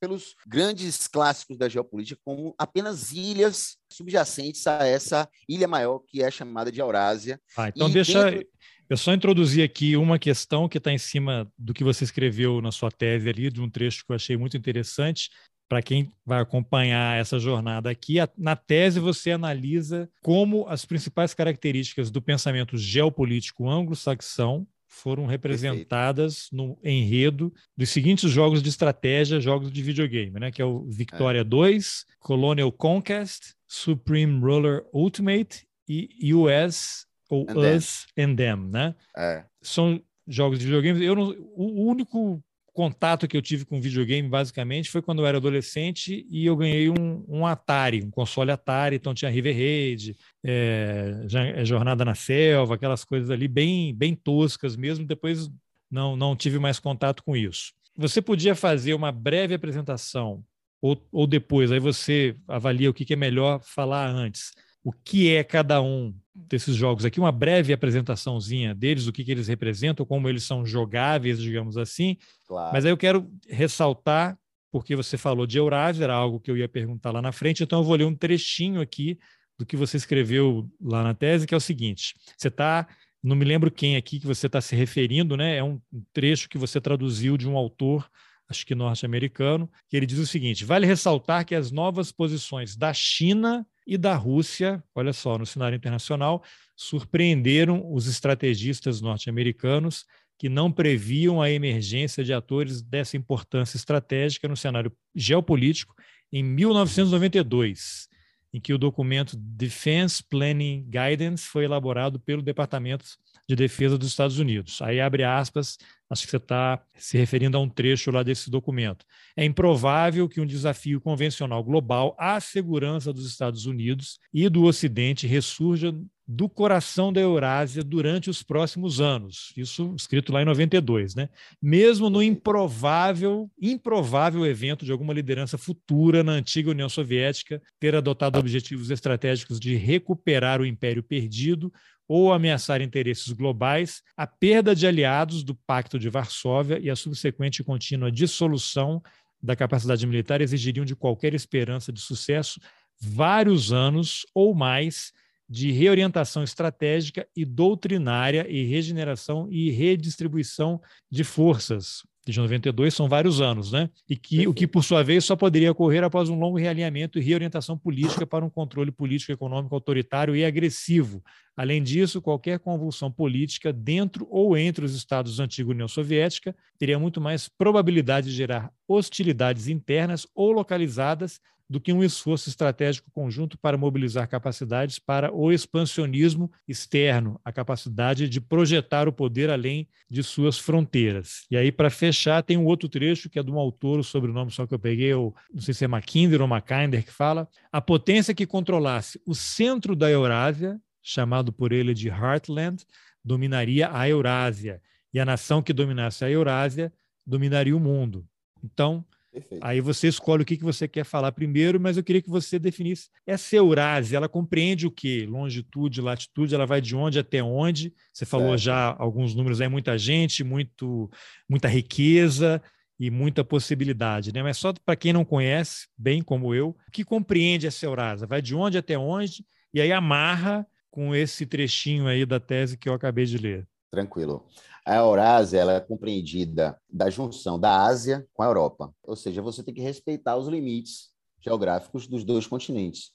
pelos 0.00 0.34
grandes 0.44 1.06
clássicos 1.06 1.56
da 1.56 1.68
geopolítica 1.68 2.20
como 2.24 2.54
apenas 2.58 3.12
ilhas 3.12 3.76
subjacentes 3.88 4.66
a 4.66 4.84
essa 4.84 5.28
ilha 5.48 5.68
maior 5.68 6.00
que 6.00 6.22
é 6.22 6.30
chamada 6.30 6.72
de 6.72 6.80
Eurásia. 6.80 7.40
Ah, 7.56 7.68
então 7.68 7.88
e 7.88 7.92
deixa 7.92 8.30
dentro... 8.30 8.48
Eu 8.90 8.96
só 8.96 9.14
introduzi 9.14 9.62
aqui 9.62 9.96
uma 9.96 10.18
questão 10.18 10.68
que 10.68 10.76
está 10.76 10.92
em 10.92 10.98
cima 10.98 11.48
do 11.56 11.72
que 11.72 11.84
você 11.84 12.02
escreveu 12.02 12.60
na 12.60 12.72
sua 12.72 12.90
tese 12.90 13.28
ali, 13.28 13.48
de 13.48 13.60
um 13.60 13.70
trecho 13.70 14.04
que 14.04 14.10
eu 14.10 14.16
achei 14.16 14.36
muito 14.36 14.56
interessante. 14.56 15.30
Para 15.68 15.80
quem 15.80 16.10
vai 16.26 16.40
acompanhar 16.40 17.16
essa 17.16 17.38
jornada 17.38 17.88
aqui, 17.88 18.16
na 18.36 18.56
tese 18.56 18.98
você 18.98 19.30
analisa 19.30 20.10
como 20.20 20.66
as 20.66 20.84
principais 20.84 21.32
características 21.32 22.10
do 22.10 22.20
pensamento 22.20 22.76
geopolítico 22.76 23.68
anglo-saxão 23.70 24.66
foram 24.88 25.24
representadas 25.24 26.48
Perfeito. 26.48 26.56
no 26.56 26.76
enredo 26.82 27.54
dos 27.76 27.90
seguintes 27.90 28.28
jogos 28.28 28.60
de 28.60 28.70
estratégia, 28.70 29.38
jogos 29.38 29.70
de 29.70 29.82
videogame, 29.84 30.40
né? 30.40 30.50
Que 30.50 30.60
é 30.60 30.64
o 30.64 30.82
Victoria 30.88 31.42
é. 31.42 31.44
2, 31.44 32.06
Colonial 32.18 32.72
Conquest, 32.72 33.54
Supreme 33.68 34.40
Ruler 34.40 34.84
Ultimate 34.92 35.64
e 35.88 36.34
US 36.34 37.08
ou 37.30 37.46
and 37.48 37.76
Us 37.76 38.06
them. 38.14 38.32
and 38.32 38.36
Them, 38.36 38.68
né? 38.70 38.94
É. 39.16 39.44
São 39.62 40.02
jogos 40.26 40.58
de 40.58 40.66
videogame. 40.66 41.02
Eu 41.02 41.14
não, 41.14 41.30
o 41.54 41.86
único 41.88 42.42
contato 42.72 43.28
que 43.28 43.36
eu 43.36 43.42
tive 43.42 43.64
com 43.64 43.80
videogame, 43.80 44.28
basicamente, 44.28 44.90
foi 44.90 45.00
quando 45.00 45.22
eu 45.22 45.26
era 45.26 45.38
adolescente 45.38 46.26
e 46.30 46.46
eu 46.46 46.56
ganhei 46.56 46.88
um, 46.88 47.24
um 47.28 47.46
Atari, 47.46 48.02
um 48.02 48.10
console 48.10 48.50
Atari, 48.50 48.96
então 48.96 49.14
tinha 49.14 49.30
River 49.30 49.54
Raid, 49.54 50.16
é, 50.44 51.26
é, 51.56 51.64
Jornada 51.64 52.04
na 52.04 52.14
Selva, 52.14 52.74
aquelas 52.74 53.04
coisas 53.04 53.30
ali 53.30 53.48
bem, 53.48 53.94
bem 53.94 54.14
toscas 54.14 54.76
mesmo. 54.76 55.06
Depois 55.06 55.50
não, 55.90 56.16
não 56.16 56.36
tive 56.36 56.58
mais 56.58 56.78
contato 56.78 57.22
com 57.22 57.36
isso. 57.36 57.72
Você 57.96 58.22
podia 58.22 58.54
fazer 58.54 58.94
uma 58.94 59.12
breve 59.12 59.54
apresentação, 59.54 60.42
ou, 60.80 60.96
ou 61.12 61.26
depois, 61.26 61.70
aí 61.70 61.80
você 61.80 62.34
avalia 62.48 62.88
o 62.88 62.94
que, 62.94 63.04
que 63.04 63.12
é 63.12 63.16
melhor 63.16 63.60
falar 63.62 64.08
antes 64.08 64.52
o 64.82 64.92
que 64.92 65.34
é 65.34 65.44
cada 65.44 65.82
um 65.82 66.14
desses 66.34 66.74
jogos 66.74 67.04
aqui, 67.04 67.20
uma 67.20 67.32
breve 67.32 67.72
apresentaçãozinha 67.72 68.74
deles, 68.74 69.06
o 69.06 69.12
que, 69.12 69.24
que 69.24 69.30
eles 69.30 69.48
representam, 69.48 70.06
como 70.06 70.28
eles 70.28 70.44
são 70.44 70.64
jogáveis, 70.64 71.38
digamos 71.40 71.76
assim. 71.76 72.16
Claro. 72.46 72.72
Mas 72.72 72.84
aí 72.84 72.90
eu 72.90 72.96
quero 72.96 73.30
ressaltar, 73.48 74.38
porque 74.72 74.96
você 74.96 75.18
falou 75.18 75.46
de 75.46 75.58
Eurásia, 75.58 76.04
era 76.04 76.14
algo 76.14 76.40
que 76.40 76.50
eu 76.50 76.56
ia 76.56 76.68
perguntar 76.68 77.10
lá 77.10 77.20
na 77.20 77.32
frente, 77.32 77.62
então 77.62 77.80
eu 77.80 77.84
vou 77.84 77.96
ler 77.96 78.04
um 78.04 78.14
trechinho 78.14 78.80
aqui 78.80 79.18
do 79.58 79.66
que 79.66 79.76
você 79.76 79.96
escreveu 79.96 80.70
lá 80.80 81.02
na 81.02 81.12
tese, 81.12 81.46
que 81.46 81.54
é 81.54 81.56
o 81.56 81.60
seguinte: 81.60 82.14
você 82.36 82.48
está 82.48 82.88
não 83.22 83.36
me 83.36 83.44
lembro 83.44 83.70
quem 83.70 83.96
aqui 83.96 84.18
que 84.18 84.26
você 84.26 84.46
está 84.46 84.60
se 84.60 84.74
referindo, 84.74 85.36
né? 85.36 85.56
É 85.56 85.62
um 85.62 85.78
trecho 86.12 86.48
que 86.48 86.56
você 86.56 86.80
traduziu 86.80 87.36
de 87.36 87.48
um 87.48 87.56
autor, 87.56 88.10
acho 88.48 88.64
que 88.64 88.74
norte-americano, 88.74 89.70
que 89.88 89.96
ele 89.96 90.06
diz 90.06 90.18
o 90.18 90.26
seguinte: 90.26 90.64
vale 90.64 90.86
ressaltar 90.86 91.44
que 91.44 91.54
as 91.54 91.70
novas 91.70 92.10
posições 92.10 92.76
da 92.76 92.92
China 92.94 93.66
e 93.90 93.98
da 93.98 94.14
Rússia, 94.14 94.80
olha 94.94 95.12
só, 95.12 95.36
no 95.36 95.44
cenário 95.44 95.74
internacional, 95.74 96.44
surpreenderam 96.76 97.92
os 97.92 98.06
estrategistas 98.06 99.00
norte-americanos 99.00 100.06
que 100.38 100.48
não 100.48 100.70
previam 100.70 101.42
a 101.42 101.50
emergência 101.50 102.22
de 102.22 102.32
atores 102.32 102.82
dessa 102.82 103.16
importância 103.16 103.76
estratégica 103.76 104.46
no 104.46 104.56
cenário 104.56 104.92
geopolítico 105.12 105.92
em 106.32 106.40
1992, 106.40 108.08
em 108.54 108.60
que 108.60 108.72
o 108.72 108.78
documento 108.78 109.36
Defense 109.36 110.22
Planning 110.22 110.88
Guidance 110.88 111.48
foi 111.48 111.64
elaborado 111.64 112.20
pelo 112.20 112.42
Departamento 112.42 113.04
de 113.48 113.56
Defesa 113.56 113.98
dos 113.98 114.06
Estados 114.06 114.38
Unidos. 114.38 114.80
Aí 114.82 115.00
abre 115.00 115.24
aspas, 115.24 115.76
acho 116.10 116.24
que 116.24 116.30
você 116.30 116.36
está 116.36 116.82
se 116.96 117.16
referindo 117.16 117.56
a 117.56 117.60
um 117.60 117.68
trecho 117.68 118.10
lá 118.10 118.24
desse 118.24 118.50
documento. 118.50 119.06
É 119.36 119.44
improvável 119.44 120.28
que 120.28 120.40
um 120.40 120.46
desafio 120.46 121.00
convencional 121.00 121.62
global 121.62 122.16
à 122.18 122.40
segurança 122.40 123.12
dos 123.12 123.26
Estados 123.26 123.64
Unidos 123.64 124.18
e 124.34 124.48
do 124.48 124.64
Ocidente 124.64 125.28
ressurja 125.28 125.94
do 126.32 126.48
coração 126.48 127.12
da 127.12 127.20
Eurásia 127.20 127.82
durante 127.82 128.30
os 128.30 128.40
próximos 128.40 129.00
anos. 129.00 129.52
Isso 129.56 129.92
escrito 129.96 130.32
lá 130.32 130.42
em 130.42 130.44
92, 130.44 131.16
né? 131.16 131.28
Mesmo 131.60 132.08
no 132.08 132.22
improvável, 132.22 133.50
improvável 133.60 134.46
evento 134.46 134.84
de 134.84 134.92
alguma 134.92 135.12
liderança 135.12 135.58
futura 135.58 136.22
na 136.22 136.32
antiga 136.32 136.70
União 136.70 136.88
Soviética 136.88 137.60
ter 137.80 137.96
adotado 137.96 138.38
objetivos 138.38 138.92
estratégicos 138.92 139.58
de 139.58 139.74
recuperar 139.74 140.60
o 140.60 140.66
império 140.66 141.02
perdido 141.02 141.72
ou 142.12 142.32
ameaçar 142.32 142.82
interesses 142.82 143.30
globais, 143.30 144.02
a 144.16 144.26
perda 144.26 144.74
de 144.74 144.84
aliados 144.84 145.44
do 145.44 145.54
Pacto 145.54 145.96
de 145.96 146.08
Varsóvia 146.08 146.76
e 146.80 146.90
a 146.90 146.96
subsequente 146.96 147.62
e 147.62 147.64
contínua 147.64 148.10
dissolução 148.10 149.00
da 149.40 149.54
capacidade 149.54 150.04
militar 150.08 150.40
exigiriam 150.40 150.84
de 150.84 150.96
qualquer 150.96 151.34
esperança 151.34 151.92
de 151.92 152.00
sucesso 152.00 152.60
vários 153.00 153.72
anos 153.72 154.26
ou 154.34 154.52
mais 154.56 155.12
de 155.50 155.72
reorientação 155.72 156.44
estratégica 156.44 157.26
e 157.36 157.44
doutrinária 157.44 158.46
e 158.48 158.64
regeneração 158.64 159.48
e 159.50 159.68
redistribuição 159.72 160.80
de 161.10 161.24
forças, 161.24 162.04
de 162.24 162.38
92 162.38 162.94
são 162.94 163.08
vários 163.08 163.40
anos, 163.40 163.72
né? 163.72 163.90
E 164.08 164.14
que 164.14 164.46
o 164.46 164.54
que 164.54 164.66
por 164.66 164.84
sua 164.84 165.02
vez 165.02 165.24
só 165.24 165.34
poderia 165.34 165.72
ocorrer 165.72 166.04
após 166.04 166.28
um 166.28 166.38
longo 166.38 166.58
realinhamento 166.58 167.18
e 167.18 167.22
reorientação 167.22 167.76
política 167.76 168.26
para 168.26 168.44
um 168.44 168.50
controle 168.50 168.92
político 168.92 169.32
econômico 169.32 169.74
autoritário 169.74 170.36
e 170.36 170.44
agressivo. 170.44 171.24
Além 171.56 171.82
disso, 171.82 172.22
qualquer 172.22 172.58
convulsão 172.58 173.10
política 173.10 173.72
dentro 173.72 174.26
ou 174.30 174.56
entre 174.56 174.84
os 174.84 174.94
estados 174.94 175.36
da 175.36 175.44
antiga 175.44 175.70
União 175.70 175.88
Soviética 175.88 176.54
teria 176.78 176.98
muito 176.98 177.20
mais 177.20 177.48
probabilidade 177.48 178.28
de 178.28 178.36
gerar 178.36 178.70
hostilidades 178.86 179.66
internas 179.66 180.26
ou 180.34 180.52
localizadas 180.52 181.40
do 181.70 181.80
que 181.80 181.92
um 181.92 182.02
esforço 182.02 182.48
estratégico 182.48 183.12
conjunto 183.12 183.56
para 183.56 183.78
mobilizar 183.78 184.28
capacidades 184.28 184.98
para 184.98 185.32
o 185.32 185.52
expansionismo 185.52 186.50
externo, 186.66 187.40
a 187.44 187.52
capacidade 187.52 188.28
de 188.28 188.40
projetar 188.40 189.06
o 189.06 189.12
poder 189.12 189.48
além 189.48 189.88
de 190.10 190.20
suas 190.24 190.58
fronteiras. 190.58 191.46
E 191.48 191.56
aí, 191.56 191.70
para 191.70 191.88
fechar, 191.88 192.42
tem 192.42 192.56
um 192.56 192.64
outro 192.64 192.88
trecho 192.88 193.30
que 193.30 193.38
é 193.38 193.42
de 193.42 193.52
um 193.52 193.58
autor, 193.58 194.00
o 194.00 194.04
sobrenome 194.04 194.50
só 194.50 194.66
que 194.66 194.74
eu 194.74 194.80
peguei, 194.80 195.14
ou 195.14 195.32
não 195.54 195.60
sei 195.60 195.72
se 195.72 195.84
é 195.84 195.88
Mackinder 195.88 196.42
ou 196.42 196.48
Mackinder, 196.48 197.04
que 197.04 197.12
fala: 197.12 197.48
a 197.70 197.80
potência 197.80 198.34
que 198.34 198.46
controlasse 198.46 199.22
o 199.24 199.32
centro 199.32 199.94
da 199.94 200.10
Eurásia, 200.10 200.76
chamado 201.00 201.52
por 201.52 201.70
ele 201.70 201.94
de 201.94 202.08
Heartland, 202.08 202.84
dominaria 203.24 203.88
a 203.92 204.08
Eurásia, 204.08 204.82
e 205.14 205.20
a 205.20 205.24
nação 205.24 205.62
que 205.62 205.72
dominasse 205.72 206.24
a 206.24 206.30
Eurásia 206.30 206.92
dominaria 207.24 207.76
o 207.76 207.80
mundo. 207.80 208.26
Então, 208.64 209.04
Perfeito. 209.32 209.64
Aí 209.64 209.80
você 209.80 210.08
escolhe 210.08 210.42
o 210.42 210.46
que, 210.46 210.56
que 210.56 210.64
você 210.64 210.88
quer 210.88 211.04
falar 211.04 211.30
primeiro, 211.30 211.78
mas 211.78 211.96
eu 211.96 212.02
queria 212.02 212.20
que 212.20 212.28
você 212.28 212.58
definisse. 212.58 213.08
Essa 213.24 213.56
Eurásia, 213.56 214.16
ela 214.16 214.28
compreende 214.28 214.86
o 214.86 214.90
quê? 214.90 215.24
Longitude, 215.28 216.00
latitude, 216.00 216.54
ela 216.54 216.66
vai 216.66 216.80
de 216.80 216.96
onde 216.96 217.18
até 217.18 217.42
onde? 217.42 217.94
Você 218.12 218.26
falou 218.26 218.48
certo. 218.48 218.62
já 218.62 218.96
alguns 218.98 219.34
números 219.34 219.60
aí, 219.60 219.68
muita 219.68 219.96
gente, 219.96 220.42
muito, 220.42 221.08
muita 221.48 221.68
riqueza 221.68 222.60
e 222.98 223.08
muita 223.08 223.44
possibilidade, 223.44 224.32
né? 224.32 224.42
Mas 224.42 224.58
só 224.58 224.72
para 224.84 224.96
quem 224.96 225.12
não 225.12 225.24
conhece, 225.24 225.86
bem 225.96 226.20
como 226.22 226.54
eu, 226.54 226.76
o 226.86 226.90
que 226.90 227.04
compreende 227.04 227.66
essa 227.66 227.86
Eurásia? 227.86 228.26
Vai 228.26 228.42
de 228.42 228.54
onde 228.54 228.76
até 228.76 228.98
onde? 228.98 229.44
E 229.72 229.80
aí 229.80 229.92
amarra 229.92 230.66
com 230.90 231.14
esse 231.14 231.46
trechinho 231.46 232.08
aí 232.08 232.26
da 232.26 232.40
tese 232.40 232.76
que 232.76 232.88
eu 232.88 232.94
acabei 232.94 233.24
de 233.24 233.38
ler. 233.38 233.66
Tranquilo. 233.90 234.46
A 234.84 234.96
Eurásia 234.96 235.58
ela 235.58 235.72
é 235.74 235.80
compreendida 235.80 236.80
da 236.88 237.10
junção 237.10 237.58
da 237.58 237.84
Ásia 237.84 238.26
com 238.32 238.42
a 238.42 238.46
Europa, 238.46 238.92
ou 239.04 239.14
seja, 239.14 239.42
você 239.42 239.62
tem 239.62 239.74
que 239.74 239.80
respeitar 239.80 240.36
os 240.36 240.48
limites 240.48 241.10
geográficos 241.40 242.06
dos 242.06 242.24
dois 242.24 242.46
continentes. 242.46 243.12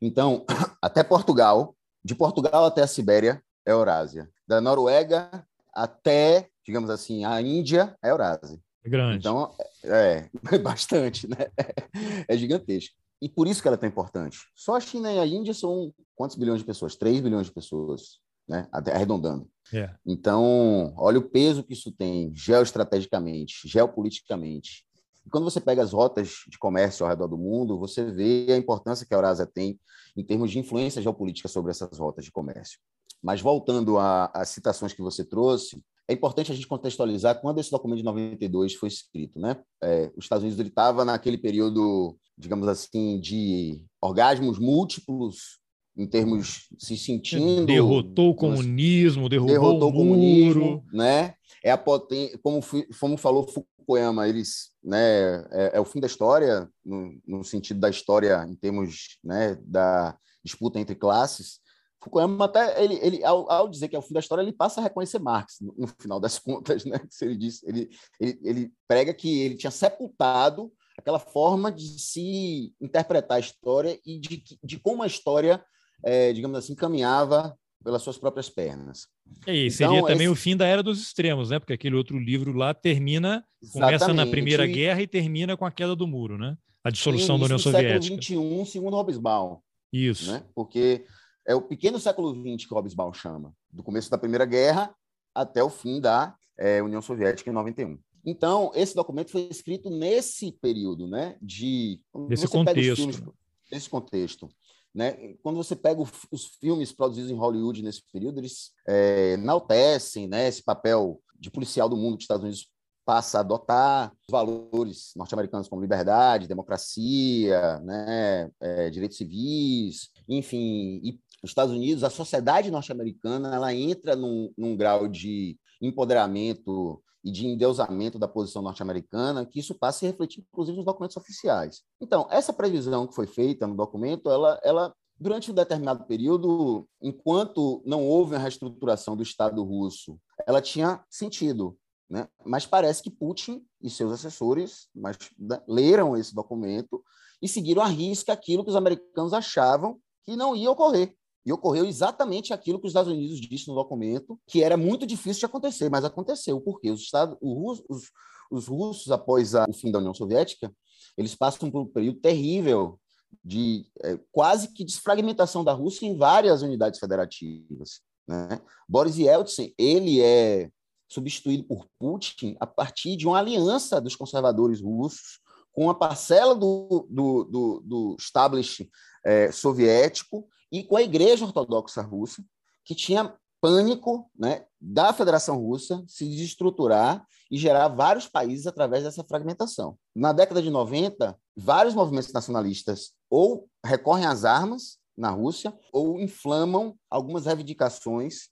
Então, 0.00 0.44
até 0.80 1.02
Portugal, 1.02 1.74
de 2.04 2.14
Portugal 2.14 2.64
até 2.64 2.82
a 2.82 2.86
Sibéria 2.86 3.42
é 3.66 3.72
Eurásia, 3.72 4.30
da 4.46 4.60
Noruega 4.60 5.46
até, 5.74 6.48
digamos 6.64 6.88
assim, 6.88 7.24
a 7.24 7.40
Índia 7.40 7.96
é 8.02 8.10
Eurásia. 8.10 8.58
É 8.84 8.88
grande. 8.88 9.18
Então, 9.18 9.52
é, 9.84 10.30
é 10.52 10.58
bastante, 10.58 11.28
né? 11.28 11.36
É 12.28 12.36
gigantesco. 12.36 12.94
E 13.20 13.28
por 13.28 13.46
isso 13.46 13.60
que 13.60 13.68
ela 13.68 13.76
é 13.76 13.78
tão 13.78 13.88
importante. 13.88 14.38
Só 14.54 14.76
a 14.76 14.80
China 14.80 15.12
e 15.12 15.18
a 15.18 15.26
Índia 15.26 15.54
são 15.54 15.92
quantos 16.14 16.36
bilhões 16.36 16.60
de 16.60 16.66
pessoas? 16.66 16.96
3 16.96 17.20
bilhões 17.20 17.46
de 17.46 17.52
pessoas, 17.52 18.20
né? 18.48 18.68
Arredondando. 18.72 19.48
É. 19.72 19.90
Então, 20.06 20.94
olha 20.96 21.18
o 21.18 21.28
peso 21.28 21.62
que 21.62 21.72
isso 21.72 21.90
tem 21.90 22.32
geoestrategicamente, 22.34 23.68
geopoliticamente. 23.68 24.84
quando 25.30 25.44
você 25.44 25.60
pega 25.60 25.82
as 25.82 25.92
rotas 25.92 26.44
de 26.48 26.58
comércio 26.58 27.04
ao 27.04 27.10
redor 27.10 27.26
do 27.26 27.36
mundo, 27.36 27.78
você 27.78 28.04
vê 28.04 28.46
a 28.50 28.56
importância 28.56 29.04
que 29.04 29.12
a 29.12 29.16
Eurásia 29.16 29.44
tem 29.46 29.78
em 30.16 30.24
termos 30.24 30.50
de 30.50 30.58
influência 30.58 31.02
geopolítica 31.02 31.48
sobre 31.48 31.72
essas 31.72 31.98
rotas 31.98 32.24
de 32.24 32.30
comércio. 32.30 32.78
Mas 33.22 33.40
voltando 33.40 33.98
às 33.98 34.50
citações 34.50 34.92
que 34.92 35.02
você 35.02 35.24
trouxe, 35.24 35.82
é 36.08 36.12
importante 36.12 36.52
a 36.52 36.54
gente 36.54 36.68
contextualizar 36.68 37.40
quando 37.40 37.58
esse 37.58 37.70
documento 37.70 37.98
de 37.98 38.04
92 38.04 38.74
foi 38.74 38.88
escrito, 38.88 39.40
né? 39.40 39.60
É, 39.82 40.12
os 40.16 40.24
Estados 40.24 40.44
Unidos 40.44 40.64
estava 40.64 41.04
naquele 41.04 41.36
período, 41.36 42.16
digamos 42.38 42.68
assim, 42.68 43.18
de 43.18 43.82
orgasmos 44.00 44.58
múltiplos 44.60 45.58
em 45.96 46.06
termos 46.06 46.68
se 46.78 46.96
sentindo 46.96 47.66
derrotou 47.66 48.30
o 48.30 48.34
comunismo, 48.34 49.28
derrubou 49.28 49.52
derrotou 49.52 49.88
o, 49.88 49.92
o 49.92 49.96
comunismo, 49.96 50.84
né? 50.92 51.34
É 51.64 51.70
a 51.70 51.78
potência, 51.78 52.38
como, 52.42 52.60
como 53.00 53.16
falou 53.16 53.48
Fukuyama, 53.48 54.28
eles, 54.28 54.72
né, 54.84 55.36
é, 55.50 55.70
é, 55.74 55.80
o 55.80 55.84
fim 55.84 56.00
da 56.00 56.06
história 56.06 56.68
no, 56.84 57.18
no 57.26 57.44
sentido 57.44 57.80
da 57.80 57.88
história 57.88 58.44
em 58.48 58.54
termos, 58.54 59.18
né, 59.24 59.56
da 59.64 60.16
disputa 60.44 60.78
entre 60.78 60.94
classes. 60.94 61.60
Fukuyama 62.02 62.44
até 62.44 62.82
ele, 62.82 62.98
ele 63.02 63.24
ao, 63.24 63.50
ao, 63.50 63.68
dizer 63.68 63.88
que 63.88 63.96
é 63.96 63.98
o 63.98 64.02
fim 64.02 64.14
da 64.14 64.20
história, 64.20 64.42
ele 64.42 64.52
passa 64.52 64.80
a 64.80 64.84
reconhecer 64.84 65.18
Marx 65.18 65.58
no, 65.60 65.74
no 65.78 65.88
final 66.00 66.20
das 66.20 66.38
contas, 66.40 66.84
né? 66.84 67.00
Ele 67.22 67.36
diz, 67.36 67.62
ele, 67.64 67.88
ele, 68.20 68.40
ele 68.42 68.72
prega 68.86 69.14
que 69.14 69.40
ele 69.40 69.56
tinha 69.56 69.70
sepultado 69.70 70.70
aquela 70.98 71.18
forma 71.18 71.70
de 71.70 71.98
se 72.00 72.74
interpretar 72.80 73.36
a 73.36 73.40
história 73.40 74.00
e 74.04 74.18
de, 74.18 74.42
de 74.62 74.78
como 74.78 75.02
a 75.02 75.06
história, 75.06 75.62
é, 76.04 76.32
digamos 76.32 76.58
assim, 76.58 76.74
caminhava 76.74 77.56
pelas 77.82 78.02
suas 78.02 78.18
próprias 78.18 78.48
pernas. 78.48 79.06
E 79.46 79.70
seria 79.70 79.98
então, 79.98 80.08
também 80.08 80.26
esse... 80.26 80.32
o 80.32 80.34
fim 80.34 80.56
da 80.56 80.66
era 80.66 80.82
dos 80.82 81.00
extremos, 81.00 81.50
né? 81.50 81.58
Porque 81.58 81.72
aquele 81.72 81.94
outro 81.94 82.18
livro 82.18 82.52
lá 82.52 82.74
termina, 82.74 83.44
Exatamente. 83.62 83.98
começa 83.98 84.14
na 84.14 84.26
Primeira 84.26 84.66
Guerra 84.66 85.02
e 85.02 85.06
termina 85.06 85.56
com 85.56 85.64
a 85.64 85.70
queda 85.70 85.94
do 85.94 86.06
muro, 86.06 86.36
né? 86.36 86.56
A 86.82 86.90
dissolução 86.90 87.38
da 87.38 87.44
União 87.44 87.58
Soviética. 87.58 88.16
século 88.16 88.62
XXI, 88.64 88.72
segundo 88.72 88.96
Hobsbawm. 88.96 89.58
Isso. 89.92 90.32
Né? 90.32 90.42
Porque 90.54 91.04
é 91.46 91.54
o 91.54 91.62
pequeno 91.62 91.98
século 91.98 92.34
XX 92.34 92.66
que 92.66 92.74
Hobsbawm 92.74 93.12
chama, 93.12 93.52
do 93.72 93.82
começo 93.82 94.10
da 94.10 94.18
Primeira 94.18 94.44
Guerra 94.44 94.94
até 95.34 95.62
o 95.62 95.70
fim 95.70 96.00
da 96.00 96.34
é, 96.58 96.82
União 96.82 97.00
Soviética 97.02 97.50
em 97.50 97.52
91. 97.52 97.98
Então, 98.24 98.72
esse 98.74 98.96
documento 98.96 99.30
foi 99.30 99.42
escrito 99.42 99.88
nesse 99.88 100.50
período, 100.50 101.06
né? 101.06 101.36
De 101.40 102.00
nesse 102.28 102.48
contexto. 102.48 102.96
Filmes, 102.96 103.22
nesse 103.70 103.88
contexto. 103.88 104.48
Né? 104.96 105.34
Quando 105.42 105.56
você 105.56 105.76
pega 105.76 106.00
os 106.00 106.46
filmes 106.58 106.90
produzidos 106.90 107.30
em 107.30 107.36
Hollywood 107.36 107.82
nesse 107.82 108.02
período, 108.10 108.40
eles 108.40 108.70
é, 108.88 109.34
enaltecem 109.34 110.26
né, 110.26 110.48
esse 110.48 110.62
papel 110.62 111.20
de 111.38 111.50
policial 111.50 111.86
do 111.86 111.98
mundo 111.98 112.16
que 112.16 112.20
os 112.20 112.24
Estados 112.24 112.44
Unidos 112.44 112.70
passa 113.04 113.36
a 113.36 113.40
adotar 113.42 114.10
valores 114.30 115.12
norte-americanos 115.14 115.68
como 115.68 115.82
liberdade, 115.82 116.48
democracia, 116.48 117.78
né, 117.80 118.50
é, 118.58 118.88
direitos 118.88 119.18
civis, 119.18 120.08
enfim, 120.26 120.98
e 121.04 121.20
os 121.42 121.50
Estados 121.50 121.74
Unidos, 121.74 122.02
a 122.02 122.08
sociedade 122.08 122.70
norte-americana, 122.70 123.54
ela 123.54 123.74
entra 123.74 124.16
num, 124.16 124.50
num 124.56 124.74
grau 124.74 125.06
de 125.06 125.58
empoderamento 125.78 127.02
e 127.26 127.30
de 127.32 127.44
endeusamento 127.44 128.20
da 128.20 128.28
posição 128.28 128.62
norte-americana, 128.62 129.44
que 129.44 129.58
isso 129.58 129.74
passa 129.74 130.06
a 130.06 130.08
refletir, 130.08 130.44
inclusive, 130.48 130.76
nos 130.76 130.86
documentos 130.86 131.16
oficiais. 131.16 131.82
Então, 132.00 132.28
essa 132.30 132.52
previsão 132.52 133.04
que 133.04 133.16
foi 133.16 133.26
feita 133.26 133.66
no 133.66 133.74
documento, 133.74 134.30
ela, 134.30 134.60
ela 134.62 134.94
durante 135.18 135.50
um 135.50 135.54
determinado 135.54 136.04
período, 136.04 136.86
enquanto 137.02 137.82
não 137.84 138.06
houve 138.06 138.34
uma 138.34 138.40
reestruturação 138.40 139.16
do 139.16 139.24
Estado 139.24 139.60
russo, 139.64 140.20
ela 140.46 140.62
tinha 140.62 141.04
sentido. 141.10 141.76
Né? 142.08 142.28
Mas 142.44 142.64
parece 142.64 143.02
que 143.02 143.10
Putin 143.10 143.66
e 143.82 143.90
seus 143.90 144.12
assessores 144.12 144.86
mas, 144.94 145.18
né, 145.36 145.60
leram 145.66 146.16
esse 146.16 146.32
documento 146.32 147.02
e 147.42 147.48
seguiram 147.48 147.82
à 147.82 147.88
risca 147.88 148.32
aquilo 148.32 148.62
que 148.62 148.70
os 148.70 148.76
americanos 148.76 149.32
achavam 149.32 149.98
que 150.24 150.36
não 150.36 150.54
ia 150.54 150.70
ocorrer. 150.70 151.12
E 151.46 151.52
ocorreu 151.52 151.86
exatamente 151.86 152.52
aquilo 152.52 152.80
que 152.80 152.86
os 152.86 152.90
Estados 152.90 153.12
Unidos 153.12 153.40
disse 153.40 153.68
no 153.68 153.74
documento, 153.76 154.36
que 154.48 154.64
era 154.64 154.76
muito 154.76 155.06
difícil 155.06 155.38
de 155.40 155.46
acontecer, 155.46 155.88
mas 155.88 156.04
aconteceu. 156.04 156.60
porque 156.60 156.90
Os, 156.90 157.02
Estados, 157.02 157.38
os, 157.40 157.82
os, 157.88 158.10
os 158.50 158.66
russos, 158.66 159.12
após 159.12 159.54
a, 159.54 159.64
o 159.68 159.72
fim 159.72 159.92
da 159.92 160.00
União 160.00 160.12
Soviética, 160.12 160.74
eles 161.16 161.36
passam 161.36 161.70
por 161.70 161.82
um 161.82 161.86
período 161.86 162.18
terrível 162.18 162.98
de 163.44 163.86
é, 164.02 164.18
quase 164.32 164.72
que 164.72 164.84
desfragmentação 164.84 165.62
da 165.62 165.72
Rússia 165.72 166.04
em 166.04 166.16
várias 166.16 166.62
unidades 166.62 166.98
federativas. 166.98 168.00
Né? 168.26 168.60
Boris 168.88 169.16
Yeltsin, 169.16 169.72
ele 169.78 170.20
é 170.20 170.68
substituído 171.08 171.62
por 171.62 171.86
Putin 171.96 172.56
a 172.58 172.66
partir 172.66 173.16
de 173.16 173.24
uma 173.24 173.38
aliança 173.38 174.00
dos 174.00 174.16
conservadores 174.16 174.80
russos 174.80 175.40
com 175.72 175.84
uma 175.84 175.94
parcela 175.96 176.56
do, 176.56 177.06
do, 177.08 177.44
do, 177.44 177.82
do 177.84 178.16
establishment 178.18 178.88
é, 179.24 179.52
soviético 179.52 180.48
e 180.70 180.82
com 180.84 180.96
a 180.96 181.02
Igreja 181.02 181.44
Ortodoxa 181.44 182.02
Russa, 182.02 182.42
que 182.84 182.94
tinha 182.94 183.34
pânico 183.60 184.30
né, 184.38 184.64
da 184.80 185.12
Federação 185.12 185.58
Russa 185.58 186.04
se 186.06 186.24
desestruturar 186.24 187.24
e 187.50 187.58
gerar 187.58 187.88
vários 187.88 188.28
países 188.28 188.66
através 188.66 189.04
dessa 189.04 189.24
fragmentação. 189.24 189.96
Na 190.14 190.32
década 190.32 190.60
de 190.60 190.70
90, 190.70 191.36
vários 191.56 191.94
movimentos 191.94 192.32
nacionalistas 192.32 193.12
ou 193.30 193.68
recorrem 193.84 194.26
às 194.26 194.44
armas 194.44 194.98
na 195.16 195.30
Rússia 195.30 195.72
ou 195.92 196.20
inflamam 196.20 196.94
algumas 197.10 197.46
reivindicações, 197.46 198.48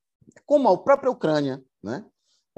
como 0.47 0.69
a 0.69 0.79
própria 0.79 1.11
Ucrânia. 1.11 1.63
Né? 1.83 2.05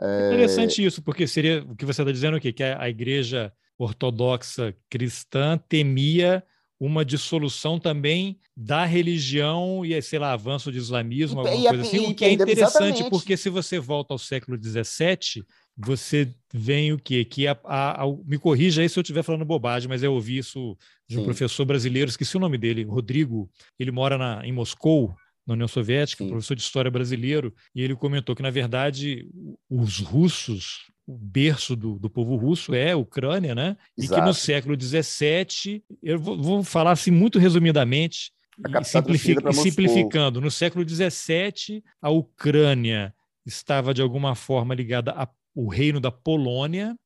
É... 0.01 0.29
Interessante 0.29 0.85
isso, 0.85 1.03
porque 1.03 1.27
seria 1.27 1.65
o 1.65 1.75
que 1.75 1.85
você 1.85 2.03
está 2.03 2.13
dizendo 2.13 2.37
aqui, 2.37 2.53
que 2.53 2.63
a 2.63 2.89
igreja 2.89 3.53
ortodoxa 3.79 4.75
cristã 4.89 5.59
temia 5.69 6.45
uma 6.79 7.05
dissolução 7.05 7.79
também 7.79 8.39
da 8.57 8.85
religião 8.85 9.85
e, 9.85 10.01
sei 10.03 10.19
lá, 10.19 10.33
avanço 10.33 10.71
do 10.71 10.77
islamismo, 10.77 11.41
alguma 11.41 11.57
e, 11.57 11.69
coisa 11.69 11.83
assim, 11.83 12.09
e, 12.09 12.11
o 12.11 12.15
que 12.15 12.25
é 12.25 12.33
interessante, 12.33 12.61
exatamente. 12.61 13.11
porque 13.11 13.37
se 13.37 13.49
você 13.49 13.79
volta 13.79 14.13
ao 14.13 14.19
século 14.19 14.59
XVII, 14.63 15.45
você 15.77 16.35
vem 16.53 16.93
o 16.93 16.99
quê? 16.99 17.25
Que 17.25 17.47
a, 17.47 17.59
a, 17.65 18.03
a, 18.03 18.07
me 18.25 18.39
corrija 18.39 18.83
aí 18.83 18.89
se 18.89 18.99
eu 18.99 19.03
estiver 19.03 19.23
falando 19.23 19.45
bobagem, 19.45 19.89
mas 19.89 20.03
eu 20.03 20.13
ouvi 20.13 20.39
isso 20.39 20.77
de 21.09 21.17
um 21.17 21.21
Sim. 21.21 21.25
professor 21.27 21.65
brasileiro, 21.65 22.11
esqueci 22.11 22.37
o 22.37 22.41
nome 22.41 22.59
dele, 22.59 22.85
Rodrigo, 22.85 23.51
ele 23.79 23.91
mora 23.91 24.19
na, 24.19 24.47
em 24.47 24.53
Moscou, 24.53 25.15
na 25.47 25.55
União 25.55 25.69
Soviética, 25.69 26.25
um 26.25 26.29
professor 26.29 26.57
de 26.57 26.63
história 26.63 26.91
brasileiro, 26.91 27.55
e 27.75 27.81
ele 27.81 27.95
comentou 27.95 28.35
que, 28.35 28.43
na 28.43 28.51
verdade, 28.51 29.29
os 29.71 30.01
russos 30.01 30.91
o 31.07 31.17
berço 31.17 31.77
do, 31.77 31.99
do 31.99 32.11
povo 32.11 32.35
russo 32.37 32.75
é 32.75 32.93
a 32.93 32.97
Ucrânia, 32.97 33.55
né? 33.55 33.77
Exato. 33.97 34.13
E 34.13 34.23
que 34.23 34.27
no 34.27 34.35
século 34.35 34.77
XVII, 34.81 35.83
eu 36.03 36.19
vou, 36.19 36.37
vou 36.37 36.65
falar 36.65 36.91
assim 36.93 37.11
muito 37.11 37.39
resumidamente, 37.39 38.33
e 38.59 38.85
simplific, 38.85 39.55
simplificando, 39.55 40.41
no 40.41 40.51
século 40.51 40.87
XVII, 40.89 41.83
a 42.01 42.11
Ucrânia 42.11 43.15
estava 43.45 43.95
de 43.95 44.03
alguma 44.03 44.35
forma 44.35 44.75
ligada 44.75 45.13
ao 45.13 45.69
reino 45.69 46.01
da 46.01 46.11
Polônia, 46.11 46.97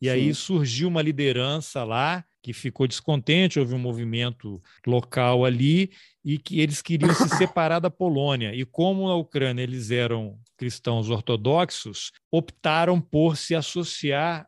e 0.00 0.06
Sim. 0.06 0.10
aí 0.12 0.34
surgiu 0.34 0.88
uma 0.88 1.02
liderança 1.02 1.82
lá 1.82 2.24
que 2.48 2.52
ficou 2.54 2.86
descontente, 2.86 3.60
houve 3.60 3.74
um 3.74 3.78
movimento 3.78 4.62
local 4.86 5.44
ali 5.44 5.90
e 6.24 6.38
que 6.38 6.60
eles 6.60 6.80
queriam 6.80 7.12
se 7.12 7.28
separar 7.36 7.78
da 7.78 7.90
Polônia. 7.90 8.54
E 8.54 8.64
como 8.64 9.06
na 9.06 9.14
Ucrânia 9.14 9.62
eles 9.62 9.90
eram 9.90 10.38
cristãos 10.56 11.10
ortodoxos, 11.10 12.10
optaram 12.32 12.98
por 13.02 13.36
se 13.36 13.54
associar 13.54 14.46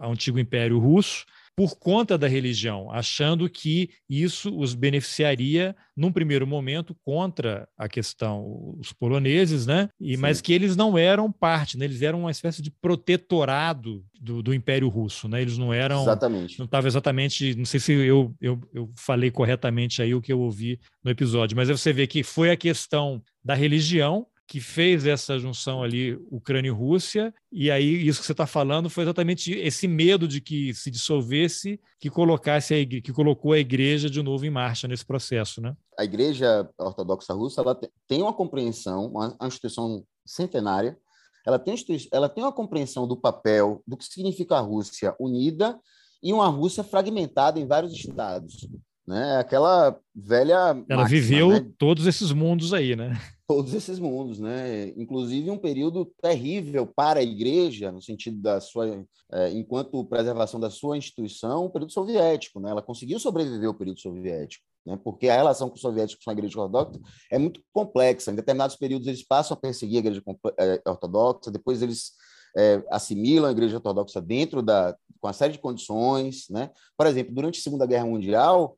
ao 0.00 0.12
antigo 0.12 0.38
Império 0.38 0.78
Russo 0.78 1.24
por 1.56 1.78
conta 1.78 2.18
da 2.18 2.26
religião, 2.26 2.90
achando 2.90 3.48
que 3.48 3.90
isso 4.08 4.56
os 4.56 4.74
beneficiaria 4.74 5.74
num 5.96 6.10
primeiro 6.10 6.46
momento 6.46 6.96
contra 7.04 7.68
a 7.78 7.88
questão 7.88 8.74
os 8.78 8.92
poloneses, 8.92 9.64
né? 9.64 9.88
E 10.00 10.16
mas 10.16 10.40
que 10.40 10.52
eles 10.52 10.74
não 10.74 10.98
eram 10.98 11.30
parte, 11.30 11.78
né? 11.78 11.84
Eles 11.84 12.02
eram 12.02 12.20
uma 12.20 12.30
espécie 12.30 12.60
de 12.60 12.70
protetorado 12.70 14.04
do, 14.20 14.42
do 14.42 14.52
Império 14.52 14.88
Russo, 14.88 15.28
né? 15.28 15.42
Eles 15.42 15.56
não 15.56 15.72
eram 15.72 16.02
exatamente, 16.02 16.58
não 16.58 16.66
estava 16.66 16.88
exatamente, 16.88 17.54
não 17.54 17.64
sei 17.64 17.78
se 17.78 17.92
eu, 17.92 18.34
eu, 18.40 18.60
eu 18.72 18.90
falei 18.96 19.30
corretamente 19.30 20.02
aí 20.02 20.14
o 20.14 20.20
que 20.20 20.32
eu 20.32 20.40
ouvi 20.40 20.80
no 21.04 21.10
episódio, 21.10 21.56
mas 21.56 21.68
você 21.68 21.92
vê 21.92 22.06
que 22.06 22.22
foi 22.22 22.50
a 22.50 22.56
questão 22.56 23.22
da 23.44 23.54
religião 23.54 24.26
que 24.46 24.60
fez 24.60 25.06
essa 25.06 25.38
junção 25.38 25.82
ali 25.82 26.14
Ucrânia 26.30 26.68
e 26.68 26.72
Rússia, 26.72 27.34
e 27.50 27.70
aí 27.70 28.06
isso 28.06 28.20
que 28.20 28.26
você 28.26 28.32
está 28.32 28.46
falando 28.46 28.90
foi 28.90 29.04
exatamente 29.04 29.52
esse 29.52 29.88
medo 29.88 30.28
de 30.28 30.40
que 30.40 30.74
se 30.74 30.90
dissolvesse 30.90 31.80
que 31.98 32.10
colocasse 32.10 32.74
a 32.74 32.86
que 32.86 33.12
colocou 33.12 33.52
a 33.52 33.58
igreja 33.58 34.10
de 34.10 34.22
novo 34.22 34.44
em 34.44 34.50
marcha 34.50 34.86
nesse 34.86 35.04
processo, 35.04 35.60
né? 35.60 35.74
A 35.98 36.04
igreja 36.04 36.68
ortodoxa 36.78 37.32
russa 37.32 37.62
ela 37.62 37.78
tem 38.06 38.22
uma 38.22 38.32
compreensão, 38.32 39.06
uma 39.06 39.36
instituição 39.42 40.04
centenária, 40.26 40.98
ela 41.46 41.58
tem, 41.58 41.74
ela 42.12 42.28
tem 42.28 42.44
uma 42.44 42.52
compreensão 42.52 43.06
do 43.06 43.16
papel, 43.16 43.82
do 43.86 43.96
que 43.96 44.04
significa 44.04 44.56
a 44.56 44.60
Rússia 44.60 45.14
unida 45.18 45.78
e 46.22 46.32
uma 46.32 46.48
Rússia 46.48 46.82
fragmentada 46.82 47.60
em 47.60 47.66
vários 47.66 47.92
estados. 47.92 48.66
Né? 49.06 49.36
Aquela 49.36 49.98
velha. 50.14 50.54
Ela 50.88 51.02
máxima, 51.02 51.08
viveu 51.08 51.48
né? 51.50 51.66
todos 51.78 52.06
esses 52.06 52.32
mundos 52.32 52.72
aí, 52.72 52.96
né? 52.96 53.18
Todos 53.46 53.74
esses 53.74 53.98
mundos, 53.98 54.38
né? 54.38 54.88
Inclusive 54.96 55.50
um 55.50 55.58
período 55.58 56.10
terrível 56.22 56.86
para 56.86 57.20
a 57.20 57.22
igreja, 57.22 57.92
no 57.92 58.00
sentido 58.00 58.40
da 58.40 58.60
sua. 58.60 59.04
É, 59.32 59.50
enquanto 59.50 60.04
preservação 60.04 60.58
da 60.58 60.70
sua 60.70 60.96
instituição, 60.96 61.66
o 61.66 61.70
período 61.70 61.92
soviético, 61.92 62.58
né? 62.60 62.70
Ela 62.70 62.82
conseguiu 62.82 63.18
sobreviver 63.18 63.68
ao 63.68 63.74
período 63.74 64.00
soviético. 64.00 64.64
Né? 64.86 64.98
Porque 65.02 65.28
a 65.28 65.36
relação 65.36 65.68
com 65.68 65.76
os 65.76 65.80
soviéticos 65.80 66.24
com 66.24 66.30
a 66.30 66.34
igreja 66.34 66.60
ortodoxa 66.60 67.00
é 67.30 67.38
muito 67.38 67.60
complexa. 67.72 68.30
Em 68.30 68.34
determinados 68.34 68.76
períodos, 68.76 69.06
eles 69.06 69.22
passam 69.22 69.56
a 69.56 69.60
perseguir 69.60 69.96
a 69.96 70.00
igreja 70.00 70.22
é, 70.58 70.82
ortodoxa, 70.86 71.50
depois 71.50 71.82
eles 71.82 72.12
é, 72.56 72.82
assimilam 72.90 73.48
a 73.48 73.52
igreja 73.52 73.76
ortodoxa 73.76 74.20
dentro 74.20 74.62
da 74.62 74.96
com 75.24 75.28
uma 75.28 75.32
série 75.32 75.54
de 75.54 75.58
condições, 75.58 76.44
né? 76.50 76.70
Por 76.98 77.06
exemplo, 77.06 77.34
durante 77.34 77.58
a 77.58 77.62
Segunda 77.62 77.86
Guerra 77.86 78.04
Mundial, 78.04 78.76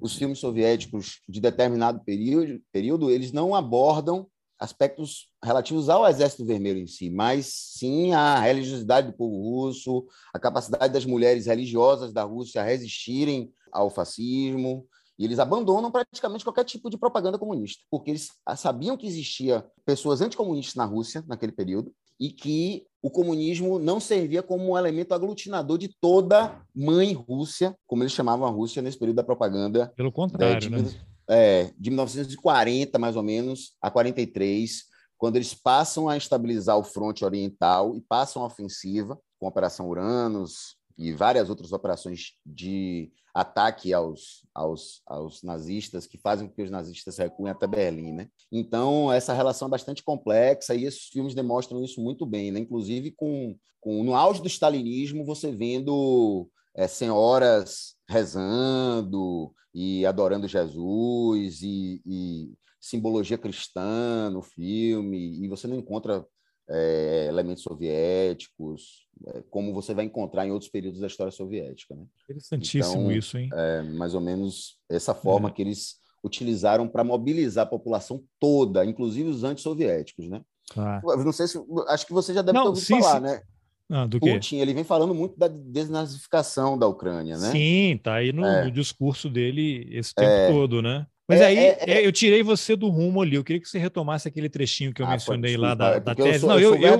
os 0.00 0.14
filmes 0.14 0.38
soviéticos 0.38 1.22
de 1.28 1.40
determinado 1.40 1.98
período, 2.04 2.62
período 2.70 3.10
eles 3.10 3.32
não 3.32 3.52
abordam 3.52 4.28
aspectos 4.60 5.28
relativos 5.42 5.88
ao 5.88 6.06
Exército 6.06 6.44
Vermelho 6.44 6.78
em 6.78 6.86
si, 6.86 7.10
mas 7.10 7.46
sim 7.46 8.12
à 8.12 8.38
religiosidade 8.38 9.08
do 9.08 9.16
povo 9.16 9.36
russo, 9.42 10.06
a 10.32 10.38
capacidade 10.38 10.92
das 10.92 11.04
mulheres 11.04 11.46
religiosas 11.46 12.12
da 12.12 12.22
Rússia 12.22 12.62
resistirem 12.62 13.52
ao 13.72 13.90
fascismo, 13.90 14.86
e 15.18 15.24
eles 15.24 15.40
abandonam 15.40 15.90
praticamente 15.90 16.44
qualquer 16.44 16.64
tipo 16.64 16.88
de 16.88 16.96
propaganda 16.96 17.38
comunista, 17.38 17.82
porque 17.90 18.12
eles 18.12 18.30
sabiam 18.56 18.96
que 18.96 19.06
existia 19.06 19.66
pessoas 19.84 20.20
anticomunistas 20.20 20.76
na 20.76 20.84
Rússia 20.84 21.24
naquele 21.26 21.50
período 21.50 21.92
e 22.18 22.30
que 22.30 22.86
o 23.02 23.10
comunismo 23.10 23.78
não 23.78 24.00
servia 24.00 24.42
como 24.42 24.72
um 24.72 24.78
elemento 24.78 25.14
aglutinador 25.14 25.78
de 25.78 25.88
toda 26.00 26.60
mãe 26.74 27.12
Rússia, 27.12 27.76
como 27.86 28.02
eles 28.02 28.12
chamavam 28.12 28.46
a 28.46 28.50
Rússia 28.50 28.82
nesse 28.82 28.98
período 28.98 29.16
da 29.16 29.24
propaganda. 29.24 29.92
Pelo 29.96 30.10
contrário, 30.10 30.56
é, 30.56 30.58
de, 30.58 30.70
né? 30.70 30.90
É, 31.28 31.70
de 31.78 31.90
1940, 31.90 32.98
mais 32.98 33.14
ou 33.14 33.22
menos, 33.22 33.74
a 33.80 33.90
43, 33.90 34.84
quando 35.16 35.36
eles 35.36 35.54
passam 35.54 36.08
a 36.08 36.16
estabilizar 36.16 36.76
o 36.76 36.84
fronte 36.84 37.24
oriental 37.24 37.96
e 37.96 38.00
passam 38.00 38.42
a 38.42 38.46
ofensiva 38.46 39.18
com 39.38 39.46
a 39.46 39.48
Operação 39.50 39.88
Uranus 39.88 40.77
e 40.98 41.12
várias 41.12 41.48
outras 41.48 41.72
operações 41.72 42.32
de 42.44 43.12
ataque 43.32 43.94
aos, 43.94 44.44
aos, 44.52 45.00
aos 45.06 45.42
nazistas, 45.42 46.06
que 46.06 46.18
fazem 46.18 46.48
com 46.48 46.54
que 46.54 46.62
os 46.62 46.70
nazistas 46.70 47.16
recuem 47.18 47.52
até 47.52 47.66
Berlim. 47.66 48.12
Né? 48.12 48.28
Então, 48.50 49.12
essa 49.12 49.32
relação 49.32 49.68
é 49.68 49.70
bastante 49.70 50.02
complexa 50.02 50.74
e 50.74 50.84
esses 50.84 51.04
filmes 51.04 51.34
demonstram 51.34 51.82
isso 51.84 52.00
muito 52.00 52.26
bem. 52.26 52.50
Né? 52.50 52.60
Inclusive, 52.60 53.12
com, 53.12 53.56
com 53.80 54.02
no 54.02 54.14
auge 54.14 54.42
do 54.42 54.48
stalinismo, 54.48 55.24
você 55.24 55.52
vendo 55.52 56.50
é, 56.74 56.88
senhoras 56.88 57.94
rezando 58.08 59.52
e 59.72 60.04
adorando 60.04 60.48
Jesus 60.48 61.62
e, 61.62 62.02
e 62.04 62.52
simbologia 62.80 63.38
cristã 63.38 64.30
no 64.30 64.42
filme, 64.42 65.44
e 65.44 65.48
você 65.48 65.66
não 65.66 65.76
encontra 65.76 66.26
é, 66.68 67.26
elementos 67.28 67.62
soviéticos, 67.62 69.06
é, 69.26 69.42
como 69.50 69.72
você 69.72 69.94
vai 69.94 70.04
encontrar 70.04 70.46
em 70.46 70.50
outros 70.50 70.70
períodos 70.70 71.00
da 71.00 71.06
história 71.06 71.32
soviética. 71.32 71.94
Né? 71.94 72.04
Interessantíssimo 72.24 73.02
então, 73.02 73.12
isso, 73.12 73.38
hein? 73.38 73.48
É 73.52 73.82
mais 73.82 74.14
ou 74.14 74.20
menos 74.20 74.78
essa 74.88 75.14
forma 75.14 75.48
é. 75.48 75.52
que 75.52 75.62
eles 75.62 75.96
utilizaram 76.22 76.88
para 76.88 77.04
mobilizar 77.04 77.64
a 77.64 77.68
população 77.68 78.22
toda, 78.38 78.84
inclusive 78.84 79.28
os 79.28 79.44
antissoviéticos, 79.44 80.28
né? 80.28 80.42
Ah. 80.76 81.00
Não 81.02 81.32
sei 81.32 81.46
se 81.48 81.58
acho 81.88 82.06
que 82.06 82.12
você 82.12 82.34
já 82.34 82.42
deve 82.42 82.58
Não, 82.58 82.64
ter 82.64 82.68
ouvido 82.68 82.84
sim, 82.84 83.00
falar, 83.00 83.16
sim. 83.16 83.22
né? 83.22 83.42
Ah, 83.90 84.06
Putin, 84.06 84.56
ele 84.56 84.74
vem 84.74 84.84
falando 84.84 85.14
muito 85.14 85.38
da 85.38 85.48
desnazificação 85.48 86.76
da 86.76 86.86
Ucrânia, 86.86 87.38
né? 87.38 87.50
Sim, 87.50 87.98
tá 88.02 88.16
aí 88.16 88.32
no, 88.34 88.44
é. 88.44 88.66
no 88.66 88.70
discurso 88.70 89.30
dele 89.30 89.88
esse 89.90 90.14
tempo 90.14 90.30
é. 90.30 90.52
todo, 90.52 90.82
né? 90.82 91.06
Mas 91.28 91.42
é, 91.42 91.46
aí 91.46 91.58
é, 91.58 91.78
é, 91.86 92.06
eu 92.06 92.10
tirei 92.10 92.42
você 92.42 92.74
do 92.74 92.88
rumo 92.88 93.20
ali. 93.20 93.36
Eu 93.36 93.44
queria 93.44 93.60
que 93.60 93.68
você 93.68 93.78
retomasse 93.78 94.26
aquele 94.26 94.48
trechinho 94.48 94.94
que 94.94 95.02
eu 95.02 95.06
ah, 95.06 95.10
mencionei 95.10 95.58
lá 95.58 95.74
da, 95.74 95.98
da 95.98 96.14
tese. 96.14 96.28
Eu 96.28 96.40
sou, 96.40 96.48
não, 96.48 96.58
eu, 96.58 96.74
eu, 96.76 96.82
eu 96.82 96.98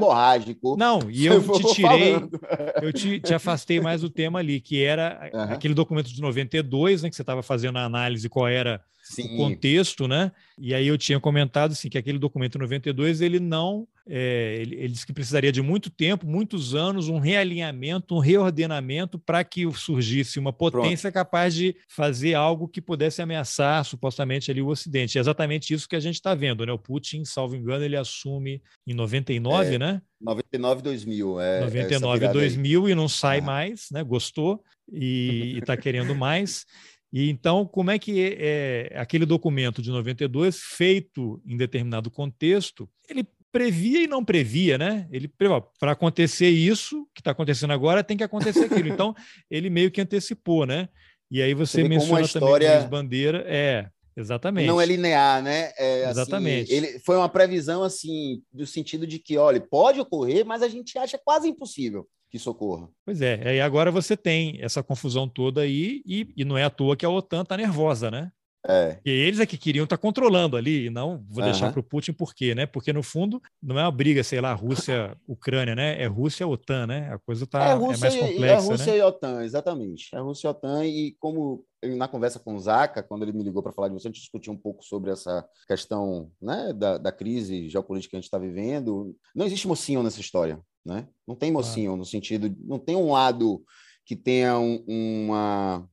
Não, 0.76 1.10
e 1.10 1.24
eu, 1.24 1.40
te 1.58 1.74
tirei, 1.74 2.14
eu 2.82 2.92
te, 2.92 3.20
te, 3.20 3.32
afastei 3.32 3.80
mais 3.80 4.02
do 4.02 4.10
tema 4.10 4.38
ali, 4.38 4.60
que 4.60 4.84
era 4.84 5.30
uhum. 5.32 5.42
aquele 5.44 5.72
documento 5.72 6.12
de 6.12 6.20
92, 6.20 7.02
né, 7.02 7.08
que 7.08 7.16
você 7.16 7.22
estava 7.22 7.42
fazendo 7.42 7.78
a 7.78 7.84
análise 7.84 8.28
qual 8.28 8.46
era 8.46 8.82
Sim. 9.14 9.34
o 9.34 9.36
contexto, 9.36 10.06
né? 10.06 10.32
E 10.58 10.74
aí 10.74 10.86
eu 10.86 10.98
tinha 10.98 11.18
comentado 11.20 11.72
assim, 11.72 11.88
que 11.88 11.98
aquele 11.98 12.18
documento 12.18 12.58
92 12.58 13.20
ele 13.20 13.40
não 13.40 13.86
é, 14.10 14.56
ele, 14.60 14.74
ele, 14.76 14.88
disse 14.88 15.06
que 15.06 15.12
precisaria 15.12 15.52
de 15.52 15.60
muito 15.60 15.90
tempo, 15.90 16.26
muitos 16.26 16.74
anos, 16.74 17.10
um 17.10 17.18
realinhamento, 17.18 18.14
um 18.14 18.18
reordenamento 18.18 19.18
para 19.18 19.44
que 19.44 19.70
surgisse 19.72 20.38
uma 20.38 20.50
potência 20.50 21.12
Pronto. 21.12 21.24
capaz 21.24 21.54
de 21.54 21.76
fazer 21.86 22.32
algo 22.32 22.66
que 22.66 22.80
pudesse 22.80 23.20
ameaçar 23.20 23.84
supostamente 23.84 24.50
ali 24.50 24.62
o 24.62 24.68
Ocidente. 24.68 25.18
É 25.18 25.20
exatamente 25.20 25.74
isso 25.74 25.86
que 25.86 25.94
a 25.94 26.00
gente 26.00 26.14
está 26.14 26.34
vendo, 26.34 26.64
né? 26.64 26.72
O 26.72 26.78
Putin, 26.78 27.22
salvo 27.26 27.54
engano, 27.54 27.84
ele 27.84 27.96
assume 27.96 28.62
em 28.86 28.94
99, 28.94 29.74
é, 29.74 29.78
né? 29.78 30.02
99 30.18 30.82
2000, 30.82 31.40
é. 31.40 31.60
99 31.60 32.28
2000 32.28 32.88
e 32.88 32.94
não 32.94 33.08
sai 33.08 33.40
ah. 33.40 33.42
mais, 33.42 33.88
né? 33.92 34.02
Gostou 34.02 34.62
e 34.90 35.58
está 35.58 35.76
querendo 35.76 36.14
mais. 36.14 36.64
E 37.12 37.30
então, 37.30 37.66
como 37.66 37.90
é 37.90 37.98
que 37.98 38.36
é, 38.38 38.92
aquele 38.96 39.24
documento 39.24 39.80
de 39.80 39.90
92, 39.90 40.58
feito 40.58 41.40
em 41.46 41.56
determinado 41.56 42.10
contexto, 42.10 42.88
ele 43.08 43.26
previa 43.50 44.02
e 44.02 44.06
não 44.06 44.24
previa, 44.24 44.76
né? 44.76 45.08
Ele 45.10 45.30
para 45.78 45.92
acontecer 45.92 46.48
isso 46.48 47.06
que 47.14 47.20
está 47.20 47.30
acontecendo 47.30 47.72
agora, 47.72 48.04
tem 48.04 48.16
que 48.16 48.24
acontecer 48.24 48.64
aquilo. 48.64 48.88
Então, 48.92 49.14
ele 49.50 49.70
meio 49.70 49.90
que 49.90 50.00
antecipou, 50.00 50.66
né? 50.66 50.88
E 51.30 51.42
aí 51.42 51.54
você, 51.54 51.82
você 51.82 51.88
menciona 51.88 52.22
história... 52.22 52.66
também 52.66 52.80
Luiz 52.80 52.90
Bandeira, 52.90 53.44
é, 53.46 53.88
exatamente. 54.18 54.66
Não 54.66 54.80
é 54.80 54.86
linear, 54.86 55.42
né? 55.42 55.72
É, 55.78 56.04
assim, 56.04 56.20
exatamente. 56.20 56.72
ele 56.72 56.98
foi 57.00 57.16
uma 57.16 57.28
previsão 57.28 57.82
assim, 57.82 58.42
do 58.52 58.66
sentido 58.66 59.06
de 59.06 59.18
que, 59.18 59.36
olha, 59.36 59.60
pode 59.60 60.00
ocorrer, 60.00 60.44
mas 60.44 60.62
a 60.62 60.68
gente 60.68 60.98
acha 60.98 61.18
quase 61.18 61.48
impossível 61.48 62.06
que 62.30 62.38
socorra. 62.38 62.88
Pois 63.04 63.22
é, 63.22 63.56
e 63.56 63.60
agora 63.60 63.90
você 63.90 64.16
tem 64.16 64.58
essa 64.60 64.82
confusão 64.82 65.28
toda 65.28 65.62
aí, 65.62 66.02
e, 66.04 66.28
e 66.36 66.44
não 66.44 66.58
é 66.58 66.64
à 66.64 66.70
toa 66.70 66.96
que 66.96 67.06
a 67.06 67.10
OTAN 67.10 67.42
está 67.42 67.56
nervosa, 67.56 68.10
né? 68.10 68.30
É. 68.66 68.98
E 69.04 69.10
eles 69.10 69.40
é 69.40 69.46
que 69.46 69.56
queriam 69.56 69.84
estar 69.84 69.96
tá 69.96 70.00
controlando 70.00 70.56
ali, 70.56 70.86
e 70.86 70.90
não 70.90 71.24
vou 71.28 71.44
deixar 71.44 71.66
uhum. 71.66 71.72
para 71.72 71.80
o 71.80 71.84
Putin 71.84 72.12
por 72.12 72.34
quê, 72.34 72.54
né? 72.54 72.66
Porque 72.66 72.92
no 72.92 73.02
fundo 73.02 73.40
não 73.62 73.78
é 73.78 73.82
uma 73.82 73.90
briga, 73.90 74.24
sei 74.24 74.40
lá, 74.40 74.52
Rússia-Ucrânia, 74.52 75.74
né? 75.76 76.02
É 76.02 76.06
Rússia-OTAN, 76.06 76.86
né? 76.86 77.12
A 77.12 77.18
coisa 77.18 77.46
tá, 77.46 77.70
é, 77.70 77.72
é 77.72 77.76
mais 77.76 78.16
complexa. 78.16 78.44
É 78.44 78.56
Rússia 78.56 78.92
né? 78.92 78.98
e 78.98 79.02
OTAN, 79.02 79.42
exatamente. 79.44 80.08
É 80.14 80.20
Rússia 80.20 80.48
e 80.48 80.50
OTAN, 80.50 80.84
e 80.84 81.16
como 81.18 81.64
na 81.96 82.08
conversa 82.08 82.40
com 82.40 82.56
o 82.56 82.58
Zaca, 82.58 83.02
quando 83.02 83.22
ele 83.22 83.32
me 83.32 83.44
ligou 83.44 83.62
para 83.62 83.72
falar 83.72 83.88
de 83.88 83.94
você, 83.94 84.08
a 84.08 84.10
gente 84.10 84.20
discutiu 84.20 84.52
um 84.52 84.56
pouco 84.56 84.84
sobre 84.84 85.12
essa 85.12 85.46
questão 85.66 86.30
né, 86.42 86.72
da, 86.72 86.98
da 86.98 87.12
crise 87.12 87.68
geopolítica 87.68 88.10
que 88.10 88.16
a 88.16 88.18
gente 88.18 88.26
está 88.26 88.38
vivendo. 88.38 89.16
Não 89.34 89.46
existe 89.46 89.68
mocinho 89.68 90.02
nessa 90.02 90.20
história, 90.20 90.60
né? 90.84 91.06
Não 91.26 91.36
tem 91.36 91.52
mocinho 91.52 91.92
ah. 91.92 91.96
no 91.96 92.04
sentido, 92.04 92.54
não 92.64 92.78
tem 92.78 92.96
um 92.96 93.12
lado 93.12 93.62
que 94.04 94.16
tenha 94.16 94.58
um, 94.58 94.82
uma 94.88 95.88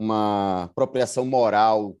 uma 0.00 0.62
apropriação 0.62 1.26
moral 1.26 1.94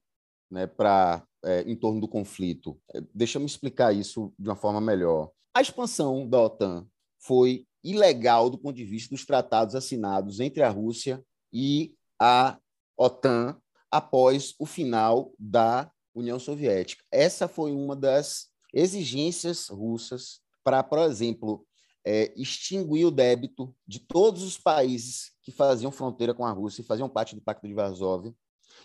né, 0.50 0.66
para 0.66 1.22
é, 1.44 1.60
em 1.70 1.76
torno 1.76 2.00
do 2.00 2.08
conflito. 2.08 2.80
É, 2.94 3.02
deixa 3.14 3.36
eu 3.36 3.40
me 3.40 3.46
explicar 3.46 3.94
isso 3.94 4.32
de 4.38 4.48
uma 4.48 4.56
forma 4.56 4.80
melhor. 4.80 5.30
A 5.52 5.60
expansão 5.60 6.26
da 6.26 6.40
OTAN 6.40 6.86
foi 7.18 7.66
ilegal 7.84 8.48
do 8.48 8.56
ponto 8.56 8.74
de 8.74 8.86
vista 8.86 9.14
dos 9.14 9.26
tratados 9.26 9.74
assinados 9.74 10.40
entre 10.40 10.62
a 10.62 10.70
Rússia 10.70 11.22
e 11.52 11.94
a 12.18 12.58
OTAN 12.96 13.60
após 13.90 14.54
o 14.58 14.64
final 14.64 15.34
da 15.38 15.90
União 16.14 16.38
Soviética. 16.38 17.04
Essa 17.12 17.46
foi 17.46 17.70
uma 17.70 17.94
das 17.94 18.48
exigências 18.72 19.68
russas 19.68 20.40
para, 20.64 20.82
por 20.82 21.00
exemplo, 21.00 21.66
é, 22.04 22.32
extinguir 22.36 23.04
o 23.04 23.10
débito 23.10 23.74
de 23.86 23.98
todos 23.98 24.42
os 24.42 24.56
países 24.56 25.32
que 25.42 25.52
faziam 25.52 25.92
fronteira 25.92 26.34
com 26.34 26.44
a 26.44 26.52
Rússia 26.52 26.82
e 26.82 26.84
faziam 26.84 27.08
parte 27.08 27.34
do 27.34 27.42
Pacto 27.42 27.66
de 27.66 27.74
Varsóvia 27.74 28.34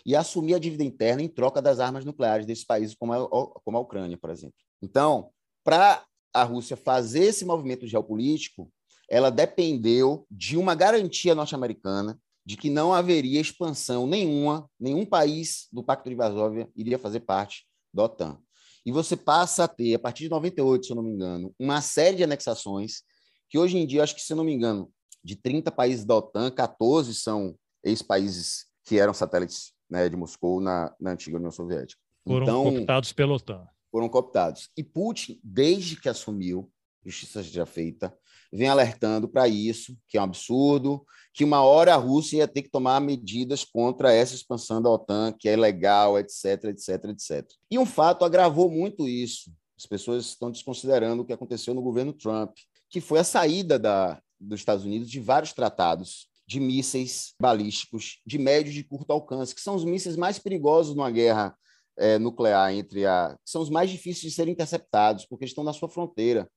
e 0.04 0.14
assumir 0.14 0.54
a 0.54 0.58
dívida 0.58 0.84
interna 0.84 1.22
em 1.22 1.28
troca 1.28 1.62
das 1.62 1.80
armas 1.80 2.04
nucleares 2.04 2.46
desses 2.46 2.64
países, 2.64 2.94
como 2.94 3.12
a, 3.12 3.28
como 3.64 3.76
a 3.76 3.80
Ucrânia, 3.80 4.16
por 4.16 4.30
exemplo. 4.30 4.56
Então, 4.82 5.30
para 5.64 6.04
a 6.32 6.42
Rússia 6.42 6.76
fazer 6.76 7.24
esse 7.24 7.44
movimento 7.44 7.86
geopolítico, 7.86 8.70
ela 9.08 9.30
dependeu 9.30 10.26
de 10.30 10.56
uma 10.56 10.74
garantia 10.74 11.34
norte-americana 11.34 12.18
de 12.44 12.56
que 12.56 12.70
não 12.70 12.92
haveria 12.92 13.40
expansão 13.40 14.06
nenhuma, 14.06 14.70
nenhum 14.78 15.04
país 15.04 15.66
do 15.72 15.82
Pacto 15.82 16.08
de 16.08 16.14
Varsóvia 16.14 16.70
iria 16.76 16.98
fazer 16.98 17.20
parte 17.20 17.66
da 17.92 18.04
OTAN. 18.04 18.40
E 18.86 18.92
você 18.92 19.16
passa 19.16 19.64
a 19.64 19.68
ter, 19.68 19.94
a 19.94 19.98
partir 19.98 20.22
de 20.22 20.30
98, 20.30 20.86
se 20.86 20.92
eu 20.92 20.96
não 20.96 21.02
me 21.02 21.10
engano, 21.10 21.52
uma 21.58 21.80
série 21.80 22.18
de 22.18 22.22
anexações, 22.22 23.02
que 23.50 23.58
hoje 23.58 23.76
em 23.76 23.84
dia, 23.84 24.04
acho 24.04 24.14
que, 24.14 24.22
se 24.22 24.32
eu 24.32 24.36
não 24.36 24.44
me 24.44 24.52
engano, 24.52 24.88
de 25.24 25.34
30 25.34 25.72
países 25.72 26.04
da 26.04 26.14
OTAN, 26.14 26.52
14 26.52 27.12
são 27.12 27.56
ex-países 27.82 28.66
que 28.84 28.96
eram 28.96 29.12
satélites 29.12 29.72
né, 29.90 30.08
de 30.08 30.16
Moscou 30.16 30.60
na, 30.60 30.94
na 31.00 31.10
antiga 31.10 31.36
União 31.36 31.50
Soviética. 31.50 32.00
Foram 32.24 32.44
então, 32.44 32.62
cooptados 32.62 33.12
pela 33.12 33.34
OTAN. 33.34 33.66
Foram 33.90 34.08
cooptados. 34.08 34.70
E 34.76 34.84
Putin, 34.84 35.40
desde 35.42 36.00
que 36.00 36.08
assumiu, 36.08 36.70
justiça 37.04 37.42
seja 37.42 37.66
feita, 37.66 38.16
vem 38.52 38.68
alertando 38.68 39.28
para 39.28 39.48
isso, 39.48 39.96
que 40.08 40.16
é 40.16 40.20
um 40.20 40.24
absurdo, 40.24 41.04
que 41.32 41.44
uma 41.44 41.62
hora 41.62 41.94
a 41.94 41.98
Rússia 41.98 42.38
ia 42.38 42.48
ter 42.48 42.62
que 42.62 42.70
tomar 42.70 43.00
medidas 43.00 43.64
contra 43.64 44.12
essa 44.12 44.34
expansão 44.34 44.80
da 44.80 44.90
OTAN, 44.90 45.32
que 45.38 45.48
é 45.48 45.52
ilegal, 45.52 46.18
etc, 46.18 46.64
etc, 46.64 47.04
etc. 47.06 47.46
E 47.70 47.78
um 47.78 47.84
fato 47.84 48.24
agravou 48.24 48.70
muito 48.70 49.06
isso. 49.06 49.52
As 49.76 49.84
pessoas 49.84 50.26
estão 50.26 50.50
desconsiderando 50.50 51.22
o 51.22 51.26
que 51.26 51.32
aconteceu 51.32 51.74
no 51.74 51.82
governo 51.82 52.12
Trump, 52.12 52.56
que 52.88 53.00
foi 53.00 53.18
a 53.18 53.24
saída 53.24 53.78
da, 53.78 54.20
dos 54.40 54.60
Estados 54.60 54.84
Unidos 54.84 55.10
de 55.10 55.20
vários 55.20 55.52
tratados 55.52 56.28
de 56.46 56.60
mísseis 56.60 57.34
balísticos 57.40 58.20
de 58.24 58.38
médio 58.38 58.70
e 58.70 58.74
de 58.74 58.84
curto 58.84 59.10
alcance, 59.10 59.54
que 59.54 59.60
são 59.60 59.74
os 59.74 59.84
mísseis 59.84 60.16
mais 60.16 60.38
perigosos 60.38 60.94
numa 60.94 61.10
guerra 61.10 61.56
é, 61.98 62.18
nuclear 62.18 62.72
entre 62.72 63.04
a. 63.06 63.36
são 63.44 63.60
os 63.62 63.70
mais 63.70 63.90
difíceis 63.90 64.30
de 64.30 64.36
serem 64.36 64.52
interceptados, 64.52 65.24
porque 65.26 65.44
estão 65.44 65.64
na 65.64 65.72
sua 65.72 65.88
fronteira. 65.88 66.48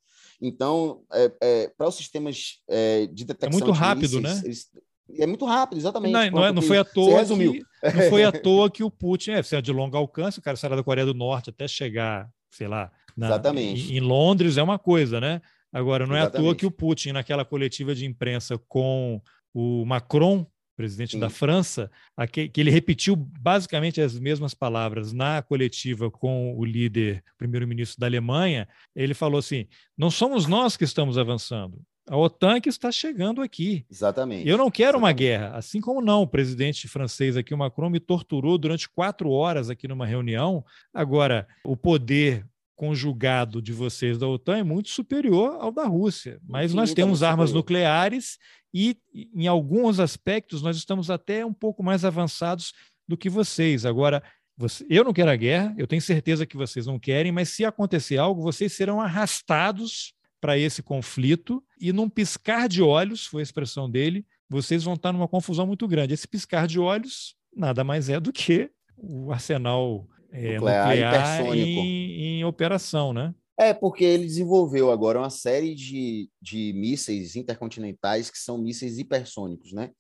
Então, 0.42 1.02
é, 1.12 1.32
é, 1.42 1.72
para 1.78 1.88
os 1.88 1.96
sistemas 1.96 2.62
é, 2.70 3.08
de 3.08 3.26
detecção. 3.26 3.50
É 3.50 3.52
muito 3.52 3.72
rápido, 3.72 4.22
mísseis, 4.22 4.42
né? 4.42 4.42
Eles, 4.46 4.70
é 5.18 5.26
muito 5.26 5.46
rápido, 5.46 5.80
exatamente. 5.80 6.12
Não, 6.12 6.32
não, 6.32 6.46
é, 6.46 6.52
não 6.52 6.62
foi 6.62 6.78
à 6.78 6.86
toa 6.86 7.26
que, 7.26 7.66
não 7.84 8.10
foi 8.10 8.24
à 8.24 8.32
toa 8.32 8.70
que 8.70 8.84
o 8.84 8.92
Putin 8.92 9.32
é, 9.32 9.42
é 9.52 9.62
de 9.62 9.72
longo 9.72 9.98
alcance, 9.98 10.40
o 10.40 10.42
cara 10.42 10.56
saiu 10.56 10.76
da 10.76 10.84
Coreia 10.84 11.06
do 11.06 11.14
Norte 11.14 11.50
até 11.50 11.68
chegar, 11.68 12.30
sei 12.52 12.68
lá, 12.68 12.92
na, 13.18 13.28
exatamente. 13.28 13.92
Em, 13.92 13.98
em, 13.98 14.00
Londres 14.00 14.58
é 14.58 14.64
uma 14.64 14.78
coisa, 14.78 15.20
né? 15.20 15.42
Agora, 15.74 16.06
não 16.06 16.16
exatamente. 16.16 16.36
é 16.36 16.40
à 16.40 16.44
toa 16.44 16.56
que 16.56 16.66
o 16.66 16.72
Putin, 16.72 17.12
naquela 17.12 17.44
coletiva 17.44 17.94
de 17.96 18.06
imprensa 18.06 18.58
com 18.68 19.22
o 19.54 19.84
Macron, 19.86 20.46
presidente 20.80 21.12
Sim. 21.12 21.20
da 21.20 21.30
França, 21.30 21.92
que 22.32 22.50
ele 22.56 22.72
repetiu 22.72 23.14
basicamente 23.14 24.00
as 24.00 24.18
mesmas 24.18 24.54
palavras 24.54 25.12
na 25.12 25.42
coletiva 25.42 26.10
com 26.10 26.58
o 26.58 26.64
líder, 26.64 27.22
primeiro-ministro 27.38 28.00
da 28.00 28.08
Alemanha. 28.08 28.66
Ele 28.96 29.14
falou 29.14 29.40
assim: 29.40 29.68
não 29.98 30.10
somos 30.10 30.48
nós 30.48 30.78
que 30.78 30.86
estamos 30.86 31.18
avançando. 31.18 31.82
A 32.08 32.16
OTAN 32.16 32.62
que 32.62 32.70
está 32.70 32.94
chegando 32.94 33.42
aqui. 33.42 33.86
Exatamente. 33.92 34.48
Eu 34.48 34.58
não 34.58 34.72
quero 34.72 34.98
Exatamente. 34.98 35.04
uma 35.04 35.12
guerra. 35.12 35.58
Assim 35.58 35.82
como 35.82 36.00
não, 36.02 36.22
o 36.22 36.28
presidente 36.28 36.88
francês 36.88 37.36
aqui, 37.36 37.54
o 37.54 37.58
Macron, 37.58 37.90
me 37.90 38.00
torturou 38.00 38.58
durante 38.58 38.88
quatro 38.88 39.30
horas 39.32 39.70
aqui 39.70 39.86
numa 39.86 40.06
reunião. 40.06 40.64
Agora, 40.94 41.46
o 41.62 41.76
poder 41.76 42.48
conjugado 42.80 43.62
de 43.62 43.74
vocês 43.74 44.18
da 44.18 44.26
OTAN 44.26 44.60
é 44.60 44.64
muito 44.64 44.88
superior 44.88 45.58
ao 45.60 45.70
da 45.70 45.84
Rússia. 45.84 46.40
Mas 46.48 46.74
nós 46.74 46.94
temos 46.94 47.22
armas 47.22 47.50
superior. 47.50 47.58
nucleares 47.62 48.38
e, 48.74 48.98
em 49.36 49.48
alguns 49.48 50.00
aspectos, 50.00 50.62
nós 50.62 50.78
estamos 50.78 51.12
até 51.12 51.46
um 51.46 51.52
pouco 51.52 51.84
mais 51.84 52.06
avançados 52.06 52.72
do 53.06 53.18
que 53.18 53.30
vocês. 53.30 53.86
Agora, 53.86 54.24
você, 54.56 54.86
eu 54.90 55.04
não 55.04 55.12
quero 55.12 55.30
a 55.30 55.36
guerra, 55.36 55.76
eu 55.78 55.86
tenho 55.86 56.02
certeza 56.02 56.46
que 56.46 56.56
vocês 56.56 56.86
não 56.86 56.98
querem, 56.98 57.34
mas 57.34 57.50
se 57.50 57.66
acontecer 57.66 58.18
algo, 58.18 58.42
vocês 58.42 58.72
serão 58.72 59.02
arrastados 59.02 60.14
para 60.40 60.58
esse 60.58 60.82
conflito 60.82 61.62
e, 61.82 61.92
num 61.92 62.08
piscar 62.08 62.70
de 62.70 62.82
olhos, 62.82 63.26
foi 63.26 63.42
a 63.42 63.44
expressão 63.44 63.92
dele, 63.92 64.26
vocês 64.50 64.86
vão 64.86 64.94
estar 64.94 65.12
numa 65.12 65.28
confusão 65.28 65.68
muito 65.68 65.86
grande. 65.86 66.14
Esse 66.14 66.30
piscar 66.30 66.66
de 66.66 66.80
olhos 66.80 67.36
nada 67.54 67.84
mais 67.84 68.08
é 68.08 68.22
do 68.22 68.32
que 68.32 68.72
o 68.96 69.34
arsenal 69.34 70.08
é, 70.32 70.54
nuclear, 70.56 70.88
nuclear 70.88 71.56
em, 71.56 72.40
em, 72.40 72.44
operação, 72.44 73.14
né? 73.14 73.34
É, 73.60 73.74
porque 73.74 74.06
ele 74.06 74.24
desenvolveu 74.24 74.90
agora 74.90 75.20
uma 75.20 75.30
série 75.30 75.76
de, 75.76 76.30
de 76.42 76.72
mísseis 76.74 77.36
intercontinentais 77.36 78.30
que 78.30 78.38
são 78.38 78.58
mísseis 78.58 78.98
hipersônicos, 78.98 79.74
né? 79.74 79.92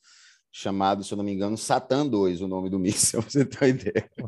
Chamado, 0.51 1.03
se 1.03 1.13
eu 1.13 1.17
não 1.17 1.23
me 1.23 1.31
engano, 1.33 1.57
Satan 1.57 2.07
2, 2.07 2.41
o 2.41 2.47
nome 2.47 2.69
do 2.69 2.79
míssil, 2.79 3.21
você 3.27 3.45
tem 3.45 3.59
uma 3.59 3.67
ideia. 3.67 4.09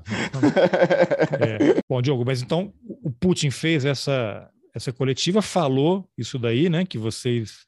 É. 1.42 1.82
Bom, 1.90 2.02
Diogo, 2.02 2.26
mas 2.26 2.42
então 2.42 2.74
o 2.86 3.10
Putin 3.10 3.50
fez 3.50 3.86
essa, 3.86 4.50
essa 4.74 4.92
coletiva, 4.92 5.42
falou 5.42 6.08
isso 6.18 6.38
daí, 6.38 6.70
né? 6.70 6.86
Que 6.86 6.98
vocês, 6.98 7.66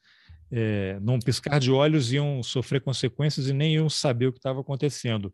é, 0.52 0.98
num 1.00 1.18
piscar 1.18 1.58
de 1.58 1.70
olhos, 1.70 2.12
iam 2.12 2.42
sofrer 2.42 2.80
consequências 2.80 3.48
e 3.48 3.52
nem 3.52 3.74
iam 3.74 3.88
saber 3.88 4.26
o 4.26 4.32
que 4.32 4.38
estava 4.38 4.60
acontecendo. 4.60 5.32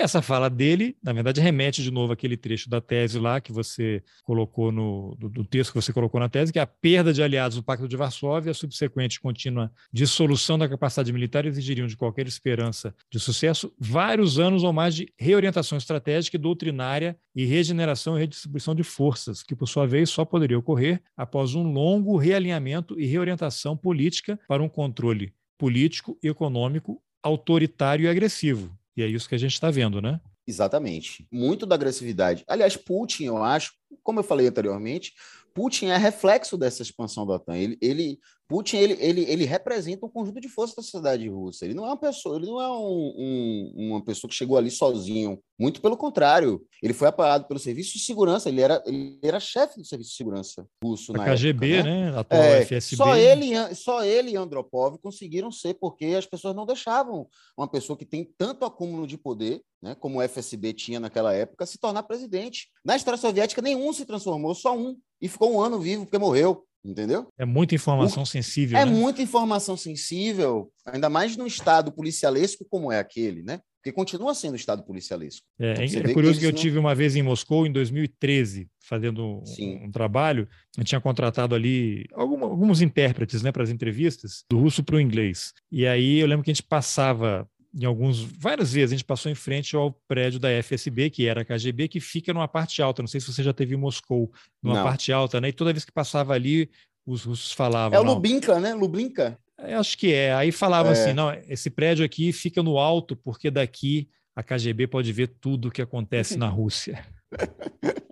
Essa 0.00 0.22
fala 0.22 0.48
dele, 0.48 0.96
na 1.02 1.12
verdade, 1.12 1.40
remete 1.40 1.82
de 1.82 1.90
novo 1.90 2.12
àquele 2.12 2.36
trecho 2.36 2.70
da 2.70 2.80
tese 2.80 3.18
lá 3.18 3.40
que 3.40 3.50
você 3.50 4.00
colocou 4.22 4.70
no 4.70 5.16
do, 5.18 5.28
do, 5.28 5.44
texto 5.44 5.72
que 5.72 5.82
você 5.82 5.92
colocou 5.92 6.20
na 6.20 6.28
tese, 6.28 6.52
que 6.52 6.58
é 6.60 6.62
a 6.62 6.66
perda 6.68 7.12
de 7.12 7.20
aliados 7.20 7.56
no 7.56 7.64
Pacto 7.64 7.88
de 7.88 7.96
Varsóvia 7.96 8.50
e 8.50 8.52
a 8.52 8.54
subsequente 8.54 9.20
contínua 9.20 9.72
dissolução 9.92 10.56
da 10.56 10.68
capacidade 10.68 11.12
militar 11.12 11.44
exigiriam 11.46 11.88
de 11.88 11.96
qualquer 11.96 12.28
esperança 12.28 12.94
de 13.10 13.18
sucesso 13.18 13.74
vários 13.76 14.38
anos 14.38 14.62
ou 14.62 14.72
mais 14.72 14.94
de 14.94 15.12
reorientação 15.18 15.76
estratégica 15.76 16.36
e 16.36 16.40
doutrinária 16.40 17.18
e 17.34 17.44
regeneração 17.44 18.16
e 18.16 18.20
redistribuição 18.20 18.76
de 18.76 18.84
forças, 18.84 19.42
que 19.42 19.56
por 19.56 19.66
sua 19.66 19.84
vez 19.84 20.10
só 20.10 20.24
poderia 20.24 20.60
ocorrer 20.60 21.02
após 21.16 21.56
um 21.56 21.72
longo 21.72 22.16
realinhamento 22.16 23.00
e 23.00 23.04
reorientação 23.04 23.76
política 23.76 24.38
para 24.46 24.62
um 24.62 24.68
controle 24.68 25.34
político 25.58 26.16
econômico 26.22 27.02
autoritário 27.20 28.04
e 28.04 28.08
agressivo, 28.08 28.77
e 28.98 29.02
é 29.02 29.06
isso 29.06 29.28
que 29.28 29.34
a 29.36 29.38
gente 29.38 29.52
está 29.52 29.70
vendo, 29.70 30.02
né? 30.02 30.20
Exatamente. 30.44 31.24
Muito 31.30 31.64
da 31.64 31.76
agressividade. 31.76 32.42
Aliás, 32.48 32.76
Putin, 32.76 33.26
eu 33.26 33.44
acho, 33.44 33.72
como 34.02 34.18
eu 34.18 34.24
falei 34.24 34.48
anteriormente, 34.48 35.12
Putin 35.54 35.86
é 35.86 35.96
reflexo 35.96 36.58
dessa 36.58 36.82
expansão 36.82 37.24
da 37.24 37.34
OTAN. 37.34 37.56
Ele, 37.56 37.78
ele, 37.80 38.18
Putin 38.48 38.78
ele, 38.78 38.96
ele, 38.98 39.20
ele 39.30 39.44
representa 39.44 40.06
um 40.06 40.08
conjunto 40.08 40.40
de 40.40 40.48
forças 40.48 40.74
da 40.74 40.82
sociedade 40.82 41.28
russa. 41.28 41.66
Ele 41.66 41.74
não 41.74 41.84
é 41.84 41.88
uma 41.88 41.98
pessoa, 41.98 42.36
ele 42.36 42.46
não 42.46 42.60
é 42.60 42.68
um, 42.70 43.14
um, 43.18 43.72
uma 43.90 44.02
pessoa 44.02 44.26
que 44.28 44.34
chegou 44.34 44.56
ali 44.56 44.70
sozinho. 44.70 45.38
Muito 45.60 45.82
pelo 45.82 45.98
contrário, 45.98 46.64
ele 46.82 46.94
foi 46.94 47.08
apoiado 47.08 47.46
pelo 47.46 47.60
serviço 47.60 47.92
de 47.92 47.98
segurança. 47.98 48.48
Ele 48.48 48.62
era, 48.62 48.82
ele 48.86 49.18
era 49.22 49.38
chefe 49.38 49.78
do 49.78 49.84
serviço 49.84 50.10
de 50.12 50.16
segurança 50.16 50.66
russo 50.82 51.12
a 51.14 51.18
na 51.18 51.24
KGB, 51.26 51.72
época, 51.74 51.90
né? 51.90 52.10
né? 52.10 52.18
Atual 52.18 52.42
é, 52.42 52.64
FSB. 52.64 52.96
Só 52.96 53.16
ele, 53.16 53.74
só 53.74 54.04
ele 54.04 54.30
e 54.30 54.36
Andropov 54.36 54.96
conseguiram 54.98 55.52
ser, 55.52 55.74
porque 55.74 56.06
as 56.06 56.24
pessoas 56.24 56.56
não 56.56 56.64
deixavam 56.64 57.28
uma 57.54 57.68
pessoa 57.68 57.98
que 57.98 58.06
tem 58.06 58.32
tanto 58.38 58.64
acúmulo 58.64 59.06
de 59.06 59.18
poder, 59.18 59.60
né, 59.82 59.94
como 59.94 60.18
o 60.18 60.22
FSB 60.22 60.72
tinha 60.72 60.98
naquela 60.98 61.34
época, 61.34 61.66
se 61.66 61.78
tornar 61.78 62.02
presidente. 62.02 62.68
Na 62.84 62.96
história 62.96 63.18
soviética, 63.18 63.60
nenhum 63.60 63.92
se 63.92 64.06
transformou, 64.06 64.54
só 64.54 64.76
um. 64.76 64.96
E 65.20 65.28
ficou 65.28 65.52
um 65.52 65.60
ano 65.60 65.78
vivo 65.80 66.04
porque 66.04 66.18
morreu. 66.18 66.64
Entendeu? 66.84 67.26
É 67.36 67.44
muita 67.44 67.74
informação 67.74 68.22
o... 68.22 68.26
sensível. 68.26 68.78
É 68.78 68.84
né? 68.84 68.90
muita 68.90 69.20
informação 69.20 69.76
sensível, 69.76 70.70
ainda 70.86 71.10
mais 71.10 71.36
num 71.36 71.46
estado 71.46 71.92
policialesco 71.92 72.64
como 72.70 72.92
é 72.92 72.98
aquele, 72.98 73.42
né? 73.42 73.60
Porque 73.78 73.92
continua 73.92 74.34
sendo 74.34 74.56
estado 74.56 74.82
policialesco. 74.82 75.46
É, 75.58 75.84
então, 75.84 76.10
é 76.10 76.12
curioso 76.12 76.34
que, 76.34 76.40
que 76.40 76.46
eu 76.46 76.52
não... 76.52 76.58
tive 76.58 76.78
uma 76.78 76.94
vez 76.94 77.14
em 77.14 77.22
Moscou, 77.22 77.66
em 77.66 77.72
2013, 77.72 78.68
fazendo 78.80 79.24
um, 79.24 79.84
um 79.84 79.90
trabalho. 79.90 80.48
Eu 80.76 80.84
tinha 80.84 81.00
contratado 81.00 81.54
ali 81.54 82.04
alguns 82.12 82.80
intérpretes 82.80 83.42
né, 83.42 83.52
para 83.52 83.62
as 83.62 83.70
entrevistas, 83.70 84.44
do 84.50 84.58
russo 84.58 84.82
para 84.82 84.96
o 84.96 85.00
inglês. 85.00 85.52
E 85.70 85.86
aí 85.86 86.18
eu 86.18 86.26
lembro 86.26 86.44
que 86.44 86.50
a 86.50 86.54
gente 86.54 86.64
passava 86.64 87.48
em 87.74 87.84
alguns, 87.84 88.22
várias 88.22 88.72
vezes 88.72 88.92
a 88.92 88.96
gente 88.96 89.04
passou 89.04 89.30
em 89.30 89.34
frente 89.34 89.76
ao 89.76 89.92
prédio 90.06 90.40
da 90.40 90.48
FSB, 90.62 91.10
que 91.10 91.26
era 91.26 91.42
a 91.42 91.44
KGB, 91.44 91.88
que 91.88 92.00
fica 92.00 92.32
numa 92.32 92.48
parte 92.48 92.80
alta. 92.80 93.02
Não 93.02 93.06
sei 93.06 93.20
se 93.20 93.32
você 93.32 93.42
já 93.42 93.52
teve 93.52 93.74
em 93.74 93.78
Moscou, 93.78 94.32
numa 94.62 94.76
não. 94.76 94.84
parte 94.84 95.12
alta, 95.12 95.40
né? 95.40 95.48
E 95.48 95.52
toda 95.52 95.72
vez 95.72 95.84
que 95.84 95.92
passava 95.92 96.32
ali, 96.32 96.70
os 97.06 97.24
russos 97.24 97.52
falavam. 97.52 97.98
É 97.98 98.00
o 98.00 98.04
Lubinka, 98.04 98.58
né? 98.58 98.74
Lubinka. 98.74 99.38
É, 99.58 99.74
acho 99.74 99.98
que 99.98 100.12
é. 100.12 100.32
Aí 100.34 100.52
falavam 100.52 100.92
é. 100.92 100.94
assim: 100.94 101.12
não, 101.12 101.32
esse 101.48 101.68
prédio 101.70 102.04
aqui 102.04 102.32
fica 102.32 102.62
no 102.62 102.78
alto, 102.78 103.16
porque 103.16 103.50
daqui 103.50 104.08
a 104.34 104.42
KGB 104.42 104.86
pode 104.86 105.12
ver 105.12 105.28
tudo 105.40 105.68
o 105.68 105.70
que 105.70 105.82
acontece 105.82 106.36
na 106.36 106.48
Rússia. 106.48 107.04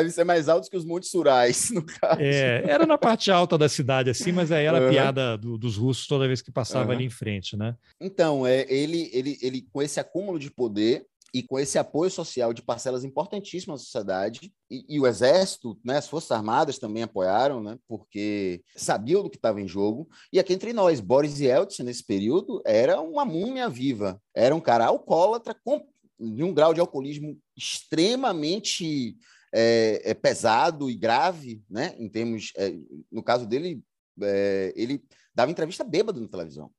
Deve 0.00 0.10
ser 0.10 0.24
mais 0.24 0.48
altos 0.48 0.68
que 0.68 0.76
os 0.76 0.84
Montes 0.84 1.10
Surais, 1.10 1.70
no 1.72 1.84
caso. 1.84 2.20
É, 2.20 2.62
era 2.66 2.86
na 2.86 2.98
parte 2.98 3.30
alta 3.30 3.56
da 3.56 3.68
cidade, 3.68 4.10
assim, 4.10 4.32
mas 4.32 4.50
aí 4.50 4.64
era 4.64 4.82
uhum. 4.82 4.90
piada 4.90 5.36
do, 5.36 5.56
dos 5.56 5.76
russos 5.76 6.06
toda 6.06 6.26
vez 6.26 6.42
que 6.42 6.50
passava 6.50 6.86
uhum. 6.86 6.92
ali 6.92 7.04
em 7.04 7.10
frente, 7.10 7.56
né? 7.56 7.74
Então, 8.00 8.46
é, 8.46 8.66
ele, 8.68 9.10
ele, 9.12 9.38
ele, 9.40 9.66
com 9.72 9.82
esse 9.82 10.00
acúmulo 10.00 10.38
de 10.38 10.50
poder 10.50 11.06
e 11.32 11.42
com 11.42 11.58
esse 11.58 11.78
apoio 11.78 12.10
social 12.10 12.52
de 12.52 12.62
parcelas 12.62 13.04
importantíssimas 13.04 13.80
da 13.80 13.84
sociedade, 13.84 14.52
e, 14.70 14.84
e 14.88 15.00
o 15.00 15.06
Exército, 15.06 15.78
né, 15.84 15.96
as 15.96 16.08
Forças 16.08 16.32
Armadas 16.32 16.78
também 16.78 17.02
apoiaram, 17.02 17.62
né, 17.62 17.78
porque 17.86 18.62
sabiam 18.76 19.22
do 19.22 19.30
que 19.30 19.36
estava 19.36 19.60
em 19.60 19.68
jogo. 19.68 20.08
E 20.32 20.38
aqui 20.38 20.52
entre 20.52 20.72
nós, 20.72 21.00
Boris 21.00 21.40
Yeltsin, 21.40 21.84
nesse 21.84 22.04
período, 22.04 22.60
era 22.66 23.00
uma 23.00 23.24
múmia 23.24 23.68
viva, 23.68 24.20
era 24.34 24.54
um 24.54 24.60
cara 24.60 24.86
alcoólatra, 24.86 25.54
com, 25.64 25.86
de 26.18 26.42
um 26.42 26.52
grau 26.52 26.74
de 26.74 26.80
alcoolismo 26.80 27.38
extremamente 27.56 29.16
é, 29.52 30.10
é 30.10 30.14
pesado 30.14 30.90
e 30.90 30.94
grave, 30.94 31.62
né? 31.68 31.94
Em 31.98 32.08
termos, 32.08 32.52
é, 32.56 32.72
no 33.10 33.22
caso 33.22 33.46
dele, 33.46 33.82
é, 34.22 34.72
ele 34.76 35.02
dava 35.34 35.50
entrevista 35.50 35.84
bêbado 35.84 36.20
na 36.20 36.28
televisão. 36.28 36.70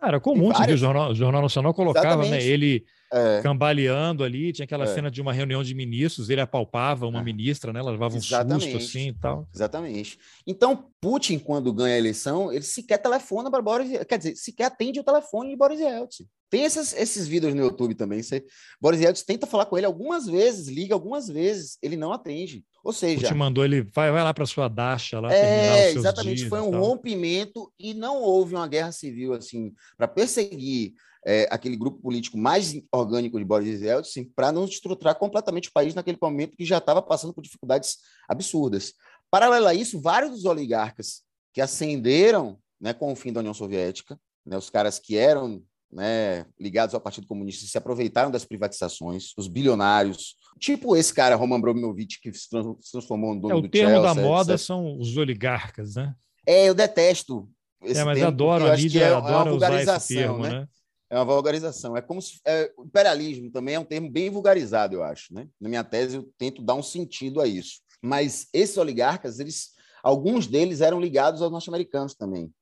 Era 0.00 0.20
comum, 0.20 0.52
várias... 0.52 0.76
o 0.76 0.84
Jornal, 0.84 1.14
Jornal 1.14 1.42
Nacional 1.42 1.74
colocava, 1.74 2.24
né? 2.28 2.42
Ele 2.42 2.84
é. 3.12 3.40
cambaleando 3.42 4.22
ali. 4.24 4.52
Tinha 4.52 4.64
aquela 4.64 4.84
é. 4.84 4.94
cena 4.94 5.10
de 5.10 5.20
uma 5.20 5.32
reunião 5.32 5.62
de 5.62 5.74
ministros, 5.74 6.30
ele 6.30 6.40
apalpava 6.40 7.06
uma 7.06 7.20
é. 7.20 7.24
ministra, 7.24 7.72
né? 7.72 7.80
Ela 7.80 7.92
levava 7.92 8.14
um 8.14 8.18
Exatamente. 8.18 8.72
susto 8.72 8.76
assim 8.76 9.08
e 9.08 9.12
tal. 9.14 9.48
Exatamente. 9.54 10.18
Então, 10.46 10.90
Putin, 11.00 11.38
quando 11.38 11.72
ganha 11.72 11.94
a 11.94 11.98
eleição, 11.98 12.52
ele 12.52 12.64
sequer 12.64 12.98
telefona 12.98 13.50
para 13.50 13.62
Boris, 13.62 13.90
quer 14.08 14.18
dizer, 14.18 14.36
sequer 14.36 14.64
atende 14.64 15.00
o 15.00 15.04
telefone 15.04 15.50
de 15.50 15.56
Boris 15.56 15.80
Yeltsin. 15.80 16.26
Tem 16.50 16.64
esses, 16.64 16.94
esses 16.94 17.28
vídeos 17.28 17.54
no 17.54 17.62
YouTube 17.62 17.94
também. 17.94 18.22
Você, 18.22 18.42
Boris 18.80 19.00
Yeltsin 19.00 19.24
tenta 19.26 19.46
falar 19.46 19.66
com 19.66 19.76
ele 19.76 19.86
algumas 19.86 20.26
vezes, 20.26 20.68
liga 20.68 20.94
algumas 20.94 21.28
vezes, 21.28 21.76
ele 21.82 21.96
não 21.96 22.12
atende. 22.12 22.64
Ou 22.82 22.92
seja. 22.92 23.28
Te 23.28 23.34
mandou 23.34 23.64
ele, 23.64 23.82
vai, 23.94 24.10
vai 24.10 24.24
lá 24.24 24.32
para 24.32 24.46
sua 24.46 24.66
dacha 24.66 25.20
lá. 25.20 25.32
É, 25.32 25.90
exatamente. 25.90 26.48
Foi 26.48 26.60
um 26.60 26.70
rompimento 26.70 27.70
e 27.78 27.92
não 27.92 28.16
houve 28.22 28.54
uma 28.54 28.66
guerra 28.66 28.92
civil 28.92 29.34
assim 29.34 29.74
para 29.96 30.08
perseguir 30.08 30.94
é, 31.26 31.48
aquele 31.50 31.76
grupo 31.76 32.00
político 32.00 32.38
mais 32.38 32.74
orgânico 32.92 33.38
de 33.38 33.44
Boris 33.44 33.80
Yeltsin 33.80 34.30
para 34.34 34.52
não 34.52 34.64
estruturar 34.64 35.16
completamente 35.16 35.68
o 35.68 35.72
país 35.72 35.94
naquele 35.94 36.18
momento 36.20 36.56
que 36.56 36.64
já 36.64 36.78
estava 36.78 37.02
passando 37.02 37.32
por 37.32 37.42
dificuldades 37.42 37.98
absurdas. 38.28 38.94
Paralelo 39.30 39.66
a 39.66 39.74
isso, 39.74 40.00
vários 40.00 40.32
dos 40.32 40.44
oligarcas 40.44 41.22
que 41.52 41.60
ascenderam 41.60 42.58
né, 42.80 42.94
com 42.94 43.12
o 43.12 43.16
fim 43.16 43.32
da 43.32 43.40
União 43.40 43.54
Soviética, 43.54 44.18
né, 44.46 44.56
os 44.56 44.70
caras 44.70 44.98
que 44.98 45.16
eram 45.16 45.62
né, 45.90 46.46
ligados 46.58 46.94
ao 46.94 47.00
Partido 47.00 47.26
Comunista 47.26 47.66
se 47.66 47.78
aproveitaram 47.78 48.30
das 48.30 48.44
privatizações, 48.44 49.32
os 49.36 49.48
bilionários, 49.48 50.36
tipo 50.58 50.96
esse 50.96 51.12
cara, 51.12 51.34
Roman 51.34 51.56
Abramovich, 51.56 52.20
que 52.20 52.32
se 52.32 52.48
transformou 52.48 53.34
no 53.34 53.40
dono 53.40 53.54
é, 53.54 53.56
o 53.56 53.62
do 53.62 53.68
termo 53.68 53.90
Chelsea, 53.90 54.14
da 54.14 54.20
moda 54.20 54.54
etc. 54.54 54.66
são 54.66 54.98
os 54.98 55.16
oligarcas, 55.16 55.94
né? 55.94 56.14
É, 56.46 56.68
eu 56.68 56.74
detesto 56.74 57.48
esse 57.82 58.00
é, 58.00 58.04
mas 58.04 58.16
termo, 58.16 58.28
adoro 58.28 58.70
a 58.70 58.76
mídia, 58.76 59.04
é, 59.04 59.14
adora 59.14 59.50
é 59.50 59.52
usar 59.52 59.96
esse 59.96 60.14
termo, 60.14 60.38
né? 60.38 60.50
né? 60.50 60.68
É 61.10 61.16
uma 61.16 61.24
vulgarização. 61.24 61.96
É 61.96 62.02
como 62.02 62.20
se. 62.20 62.40
É, 62.44 62.72
imperialismo 62.78 63.50
também 63.50 63.74
é 63.74 63.80
um 63.80 63.84
termo 63.84 64.10
bem 64.10 64.30
vulgarizado, 64.30 64.94
eu 64.94 65.02
acho. 65.02 65.32
Né? 65.32 65.48
Na 65.60 65.68
minha 65.68 65.84
tese, 65.84 66.16
eu 66.16 66.32
tento 66.36 66.62
dar 66.62 66.74
um 66.74 66.82
sentido 66.82 67.40
a 67.40 67.46
isso. 67.46 67.80
Mas 68.02 68.48
esses 68.52 68.76
oligarcas, 68.76 69.40
eles, 69.40 69.70
alguns 70.02 70.46
deles 70.46 70.80
eram 70.80 71.00
ligados 71.00 71.42
aos 71.42 71.50
norte-americanos 71.50 72.14
também. 72.14 72.52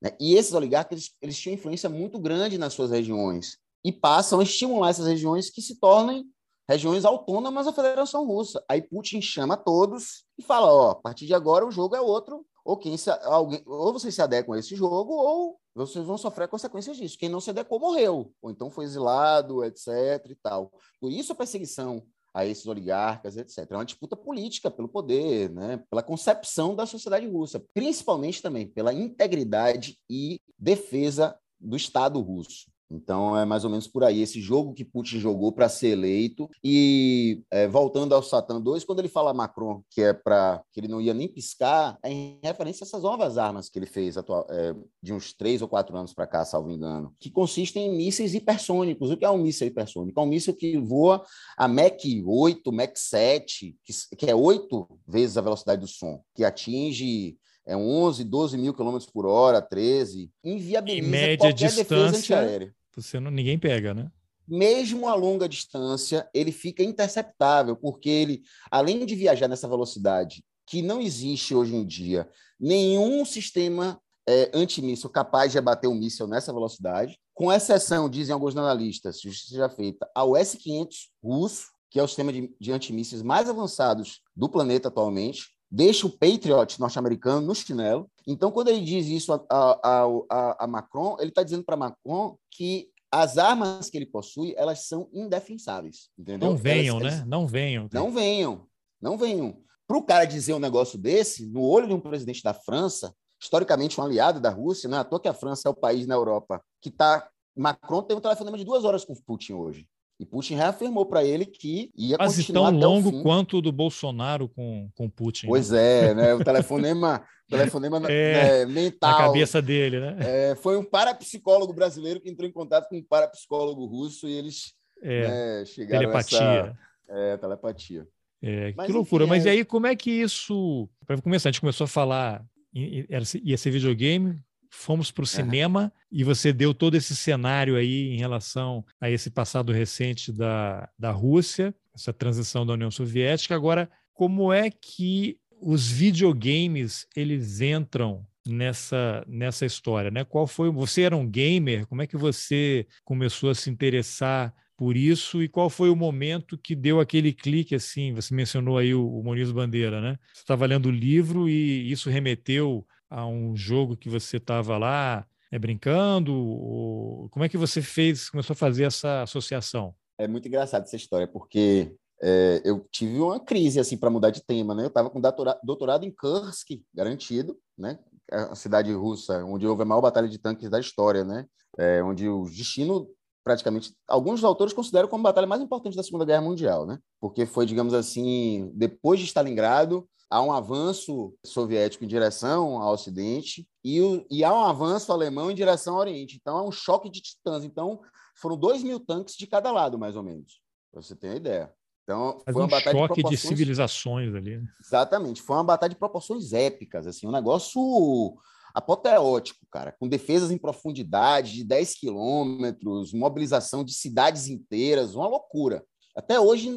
Né? 0.00 0.10
E 0.20 0.34
esses 0.34 0.54
oligarcas, 0.54 0.92
eles, 0.92 1.16
eles 1.20 1.38
tinham 1.38 1.54
influência 1.54 1.88
muito 1.88 2.18
grande 2.18 2.58
nas 2.58 2.72
suas 2.72 2.90
regiões 2.90 3.58
e 3.84 3.92
passam 3.92 4.40
a 4.40 4.42
estimular 4.42 4.90
essas 4.90 5.06
regiões 5.06 5.50
que 5.50 5.60
se 5.60 5.78
tornem 5.78 6.24
regiões 6.68 7.04
autônomas 7.04 7.66
da 7.66 7.72
Federação 7.72 8.26
Russa. 8.26 8.62
Aí 8.68 8.82
Putin 8.82 9.20
chama 9.20 9.56
todos 9.56 10.24
e 10.38 10.42
fala: 10.42 10.72
ó, 10.72 10.90
a 10.90 10.94
partir 10.94 11.26
de 11.26 11.34
agora 11.34 11.66
o 11.66 11.70
jogo 11.70 11.94
é 11.94 12.00
outro, 12.00 12.44
ou 12.66 12.76
quem 12.76 12.96
se, 12.96 13.08
alguém, 13.10 13.62
ou 13.64 13.92
vocês 13.92 14.12
se 14.12 14.20
adequam 14.20 14.54
a 14.54 14.58
esse 14.58 14.74
jogo, 14.74 15.12
ou 15.12 15.56
vocês 15.72 16.04
vão 16.04 16.18
sofrer 16.18 16.48
consequências 16.48 16.96
disso. 16.96 17.16
Quem 17.16 17.28
não 17.28 17.40
se 17.40 17.50
adequou 17.50 17.78
morreu, 17.78 18.32
ou 18.42 18.50
então 18.50 18.68
foi 18.68 18.84
exilado, 18.84 19.64
etc. 19.64 19.88
e 20.28 20.34
tal. 20.34 20.72
Por 21.00 21.12
isso 21.12 21.32
a 21.32 21.36
perseguição 21.36 22.02
a 22.34 22.44
esses 22.44 22.66
oligarcas, 22.66 23.36
etc. 23.36 23.70
É 23.70 23.76
uma 23.76 23.84
disputa 23.84 24.16
política 24.16 24.70
pelo 24.70 24.88
poder, 24.88 25.48
né? 25.50 25.82
pela 25.88 26.02
concepção 26.02 26.74
da 26.74 26.84
sociedade 26.84 27.26
russa, 27.26 27.64
principalmente 27.72 28.42
também 28.42 28.66
pela 28.66 28.92
integridade 28.92 29.98
e 30.10 30.40
defesa 30.58 31.38
do 31.58 31.76
Estado 31.76 32.20
russo. 32.20 32.66
Então 32.90 33.36
é 33.36 33.44
mais 33.44 33.64
ou 33.64 33.70
menos 33.70 33.86
por 33.86 34.04
aí 34.04 34.20
esse 34.22 34.40
jogo 34.40 34.74
que 34.74 34.84
Putin 34.84 35.18
jogou 35.18 35.52
para 35.52 35.68
ser 35.68 35.88
eleito. 35.88 36.48
E 36.62 37.42
é, 37.50 37.66
voltando 37.66 38.14
ao 38.14 38.22
Satan 38.22 38.60
2, 38.60 38.84
quando 38.84 39.00
ele 39.00 39.08
fala 39.08 39.34
Macron 39.34 39.82
que 39.90 40.02
é 40.02 40.12
para 40.12 40.62
que 40.72 40.80
ele 40.80 40.88
não 40.88 41.00
ia 41.00 41.14
nem 41.14 41.28
piscar, 41.28 41.98
é 42.02 42.10
em 42.10 42.38
referência 42.42 42.84
a 42.84 42.86
essas 42.86 43.02
novas 43.02 43.38
armas 43.38 43.68
que 43.68 43.78
ele 43.78 43.86
fez 43.86 44.16
atual, 44.16 44.46
é, 44.50 44.74
de 45.02 45.12
uns 45.12 45.32
três 45.32 45.62
ou 45.62 45.68
quatro 45.68 45.96
anos 45.96 46.14
para 46.14 46.26
cá, 46.26 46.44
salvo 46.44 46.70
engano, 46.70 47.14
que 47.18 47.30
consistem 47.30 47.86
em 47.86 47.96
mísseis 47.96 48.34
hipersônicos. 48.34 49.10
O 49.10 49.16
que 49.16 49.24
é 49.24 49.30
um 49.30 49.38
míssil 49.38 49.66
hipersônico? 49.66 50.20
É 50.20 50.22
um 50.22 50.26
míssil 50.26 50.54
que 50.54 50.78
voa 50.78 51.24
a 51.56 51.66
Mach 51.66 51.96
8, 52.24 52.72
Mach 52.72 52.92
7, 52.94 53.76
que, 53.82 54.16
que 54.16 54.30
é 54.30 54.34
oito 54.34 54.88
vezes 55.06 55.36
a 55.36 55.40
velocidade 55.42 55.80
do 55.80 55.88
som, 55.88 56.20
que 56.34 56.44
atinge 56.44 57.36
é 57.66 57.76
11, 57.76 58.24
12 58.24 58.56
mil 58.56 58.72
quilômetros 58.72 59.10
por 59.10 59.26
hora, 59.26 59.60
13, 59.60 60.30
inviabiliza 60.44 61.06
em 61.06 61.10
média 61.10 61.38
qualquer 61.38 61.52
distância, 61.54 61.84
defesa 61.84 62.16
antiaérea. 62.16 62.74
Você 62.94 63.20
não, 63.20 63.30
ninguém 63.30 63.58
pega, 63.58 63.92
né? 63.92 64.10
Mesmo 64.48 65.08
a 65.08 65.14
longa 65.14 65.48
distância, 65.48 66.28
ele 66.32 66.52
fica 66.52 66.82
interceptável, 66.82 67.74
porque 67.74 68.08
ele, 68.08 68.42
além 68.70 69.04
de 69.04 69.16
viajar 69.16 69.48
nessa 69.48 69.66
velocidade, 69.66 70.44
que 70.64 70.80
não 70.80 71.00
existe 71.00 71.54
hoje 71.54 71.74
em 71.74 71.84
dia 71.84 72.28
nenhum 72.58 73.24
sistema 73.24 74.00
é, 74.28 74.50
antimíssil 74.54 75.10
capaz 75.10 75.52
de 75.52 75.58
abater 75.58 75.88
um 75.88 75.94
míssil 75.94 76.26
nessa 76.26 76.52
velocidade, 76.52 77.18
com 77.34 77.52
exceção, 77.52 78.08
dizem 78.08 78.32
alguns 78.32 78.56
analistas, 78.56 79.20
justiça 79.20 79.50
seja 79.50 79.68
feita, 79.68 80.08
ao 80.14 80.36
S-500 80.36 80.88
russo, 81.22 81.66
que 81.90 82.00
é 82.00 82.02
o 82.02 82.08
sistema 82.08 82.32
de, 82.32 82.54
de 82.58 82.72
antimísseis 82.72 83.22
mais 83.22 83.48
avançados 83.48 84.22
do 84.34 84.48
planeta 84.48 84.88
atualmente, 84.88 85.55
deixa 85.70 86.06
o 86.06 86.10
Patriot 86.10 86.78
norte-americano 86.80 87.46
no 87.46 87.54
chinelo. 87.54 88.08
Então, 88.26 88.50
quando 88.50 88.68
ele 88.68 88.80
diz 88.80 89.06
isso 89.06 89.32
a, 89.32 89.44
a, 89.50 90.04
a, 90.30 90.64
a 90.64 90.66
Macron, 90.66 91.16
ele 91.20 91.30
está 91.30 91.42
dizendo 91.42 91.64
para 91.64 91.76
Macron 91.76 92.36
que 92.50 92.88
as 93.10 93.38
armas 93.38 93.88
que 93.88 93.96
ele 93.96 94.06
possui, 94.06 94.54
elas 94.56 94.86
são 94.86 95.08
indefensáveis, 95.12 96.10
entendeu? 96.18 96.50
Não 96.50 96.56
venham, 96.56 96.98
elas, 96.98 97.12
né? 97.12 97.18
Elas... 97.18 97.28
Não 97.28 97.46
venham. 97.46 97.88
Não 97.92 98.10
venham, 98.10 98.66
não 99.00 99.18
venham. 99.18 99.58
Para 99.86 99.96
o 99.96 100.02
cara 100.02 100.24
dizer 100.24 100.54
um 100.54 100.58
negócio 100.58 100.98
desse, 100.98 101.46
no 101.46 101.62
olho 101.62 101.86
de 101.86 101.94
um 101.94 102.00
presidente 102.00 102.42
da 102.42 102.52
França, 102.52 103.14
historicamente 103.40 104.00
um 104.00 104.04
aliado 104.04 104.40
da 104.40 104.50
Rússia, 104.50 104.88
não 104.88 104.98
é 104.98 105.00
à 105.00 105.04
toa 105.04 105.20
que 105.20 105.28
a 105.28 105.34
França 105.34 105.68
é 105.68 105.70
o 105.70 105.74
país 105.74 106.06
na 106.06 106.14
Europa 106.14 106.62
que 106.80 106.88
está... 106.88 107.28
Macron 107.56 108.02
tem 108.02 108.16
um 108.16 108.20
telefonema 108.20 108.58
de 108.58 108.64
duas 108.64 108.84
horas 108.84 109.04
com 109.04 109.14
o 109.14 109.22
Putin 109.22 109.54
hoje. 109.54 109.88
E 110.18 110.24
Putin 110.24 110.54
reafirmou 110.54 111.04
para 111.04 111.22
ele 111.22 111.44
que 111.44 111.90
ia 111.94 112.16
Quase 112.16 112.42
continuar 112.42 112.70
tão 112.70 112.78
longo 112.78 113.22
quanto 113.22 113.58
o 113.58 113.62
do 113.62 113.70
Bolsonaro 113.70 114.48
com, 114.48 114.88
com 114.94 115.10
Putin. 115.10 115.46
Né? 115.46 115.50
Pois 115.50 115.70
né? 115.70 116.10
é, 116.10 116.14
né? 116.14 116.34
O 116.36 116.42
telefonema, 116.42 117.22
telefonema 117.48 118.00
é, 118.10 118.62
é, 118.62 118.66
mental. 118.66 119.10
Na 119.10 119.16
cabeça 119.18 119.60
dele, 119.60 120.00
né? 120.00 120.16
É, 120.20 120.54
foi 120.54 120.78
um 120.78 120.84
parapsicólogo 120.84 121.72
brasileiro 121.74 122.20
que 122.20 122.30
entrou 122.30 122.48
em 122.48 122.52
contato 122.52 122.88
com 122.88 122.96
um 122.96 123.02
parapsicólogo 123.02 123.84
russo 123.84 124.26
e 124.26 124.32
eles 124.32 124.72
é, 125.02 125.28
né, 125.58 125.64
chegaram 125.66 126.00
telepatia. 126.00 126.38
Essa, 126.38 126.76
é, 127.08 127.36
telepatia. 127.36 128.08
É, 128.42 128.72
que 128.72 128.92
loucura. 128.92 129.24
Enfim, 129.24 129.30
Mas 129.30 129.44
e 129.44 129.48
aí, 129.50 129.64
como 129.64 129.86
é 129.86 129.94
que 129.94 130.10
isso... 130.10 130.88
Para 131.06 131.20
começar, 131.20 131.50
a 131.50 131.52
gente 131.52 131.60
começou 131.60 131.84
a 131.84 131.88
falar... 131.88 132.42
Ia 132.74 133.56
ser 133.56 133.70
videogame, 133.70 134.38
fomos 134.70 135.10
para 135.10 135.24
o 135.24 135.26
cinema 135.26 135.92
e 136.10 136.24
você 136.24 136.52
deu 136.52 136.74
todo 136.74 136.96
esse 136.96 137.14
cenário 137.14 137.76
aí 137.76 138.14
em 138.14 138.18
relação 138.18 138.84
a 139.00 139.10
esse 139.10 139.30
passado 139.30 139.72
recente 139.72 140.32
da, 140.32 140.88
da 140.98 141.10
Rússia, 141.10 141.74
essa 141.94 142.12
transição 142.12 142.66
da 142.66 142.74
União 142.74 142.90
Soviética. 142.90 143.54
Agora, 143.54 143.90
como 144.12 144.52
é 144.52 144.70
que 144.70 145.38
os 145.60 145.90
videogames 145.90 147.06
eles 147.16 147.60
entram 147.60 148.24
nessa 148.46 149.24
nessa 149.26 149.66
história, 149.66 150.10
né? 150.10 150.24
Qual 150.24 150.46
foi? 150.46 150.70
Você 150.70 151.02
era 151.02 151.16
um 151.16 151.28
gamer? 151.28 151.86
Como 151.86 152.02
é 152.02 152.06
que 152.06 152.16
você 152.16 152.86
começou 153.04 153.50
a 153.50 153.54
se 153.54 153.68
interessar 153.68 154.54
por 154.76 154.96
isso 154.96 155.42
e 155.42 155.48
qual 155.48 155.70
foi 155.70 155.88
o 155.88 155.96
momento 155.96 156.58
que 156.58 156.74
deu 156.74 157.00
aquele 157.00 157.32
clique 157.32 157.74
assim? 157.74 158.12
Você 158.12 158.34
mencionou 158.34 158.78
aí 158.78 158.94
o, 158.94 159.06
o 159.06 159.22
Moniz 159.22 159.50
Bandeira, 159.50 160.00
né? 160.00 160.18
Você 160.32 160.42
estava 160.42 160.66
lendo 160.66 160.86
o 160.86 160.92
livro 160.92 161.48
e 161.48 161.90
isso 161.90 162.10
remeteu 162.10 162.86
a 163.10 163.26
um 163.26 163.56
jogo 163.56 163.96
que 163.96 164.08
você 164.08 164.36
estava 164.36 164.78
lá 164.78 165.26
é, 165.50 165.58
brincando? 165.58 166.34
Ou... 166.34 167.28
Como 167.30 167.44
é 167.44 167.48
que 167.48 167.56
você 167.56 167.80
fez, 167.82 168.30
começou 168.30 168.54
a 168.54 168.56
fazer 168.56 168.84
essa 168.84 169.22
associação? 169.22 169.94
É 170.18 170.26
muito 170.26 170.48
engraçado 170.48 170.84
essa 170.84 170.96
história, 170.96 171.26
porque 171.26 171.94
é, 172.22 172.62
eu 172.64 172.86
tive 172.90 173.18
uma 173.18 173.38
crise 173.38 173.78
assim 173.78 173.96
para 173.96 174.10
mudar 174.10 174.30
de 174.30 174.44
tema, 174.44 174.74
né? 174.74 174.84
Eu 174.84 174.88
estava 174.88 175.10
com 175.10 175.20
doutorado, 175.62 176.04
em 176.04 176.10
Kursk 176.10 176.70
garantido, 176.94 177.58
né? 177.76 177.98
A 178.30 178.54
cidade 178.54 178.92
russa 178.92 179.44
onde 179.44 179.66
houve 179.66 179.82
a 179.82 179.84
maior 179.84 180.00
batalha 180.00 180.28
de 180.28 180.38
tanques 180.38 180.70
da 180.70 180.80
história, 180.80 181.24
né? 181.24 181.46
É, 181.78 182.02
onde 182.02 182.28
o 182.28 182.44
destino 182.44 183.08
praticamente 183.44 183.94
alguns 184.08 184.42
autores 184.42 184.72
consideram 184.72 185.06
como 185.06 185.20
a 185.20 185.30
batalha 185.30 185.46
mais 185.46 185.62
importante 185.62 185.96
da 185.96 186.02
Segunda 186.02 186.24
Guerra 186.24 186.42
Mundial, 186.42 186.84
né? 186.84 186.98
Porque 187.20 187.46
foi, 187.46 187.64
digamos 187.64 187.94
assim, 187.94 188.72
depois 188.74 189.20
de 189.20 189.26
Stalingrado, 189.26 190.08
há 190.30 190.42
um 190.42 190.52
avanço 190.52 191.34
soviético 191.44 192.04
em 192.04 192.08
direção 192.08 192.80
ao 192.80 192.94
Ocidente 192.94 193.66
e, 193.84 194.00
o, 194.00 194.26
e 194.30 194.44
há 194.44 194.52
um 194.52 194.64
avanço 194.64 195.12
alemão 195.12 195.50
em 195.50 195.54
direção 195.54 195.94
ao 195.94 196.00
Oriente. 196.00 196.36
Então, 196.40 196.58
é 196.58 196.62
um 196.62 196.72
choque 196.72 197.10
de 197.10 197.20
titãs. 197.20 197.64
Então, 197.64 198.00
foram 198.34 198.56
dois 198.56 198.82
mil 198.82 199.00
tanques 199.00 199.36
de 199.36 199.46
cada 199.46 199.70
lado, 199.70 199.98
mais 199.98 200.16
ou 200.16 200.22
menos, 200.22 200.60
para 200.92 201.02
você 201.02 201.14
ter 201.14 201.28
uma 201.28 201.36
ideia. 201.36 201.72
Então, 202.02 202.40
foi 202.44 202.54
uma 202.54 202.64
um 202.64 202.68
batalha 202.68 202.98
choque 202.98 203.14
de, 203.14 203.20
proporções... 203.22 203.40
de 203.40 203.48
civilizações 203.48 204.34
ali. 204.34 204.58
Né? 204.58 204.68
Exatamente. 204.84 205.42
Foi 205.42 205.56
uma 205.56 205.64
batalha 205.64 205.90
de 205.90 205.98
proporções 205.98 206.52
épicas, 206.52 207.06
assim, 207.06 207.26
um 207.26 207.32
negócio 207.32 208.36
apoteótico, 208.72 209.66
cara, 209.72 209.90
com 209.98 210.06
defesas 210.06 210.50
em 210.50 210.58
profundidade 210.58 211.54
de 211.54 211.64
10 211.64 211.94
quilômetros, 211.94 213.12
mobilização 213.12 213.82
de 213.82 213.94
cidades 213.94 214.48
inteiras, 214.48 215.14
uma 215.14 215.26
loucura. 215.26 215.82
Até 216.16 216.40
hoje, 216.40 216.70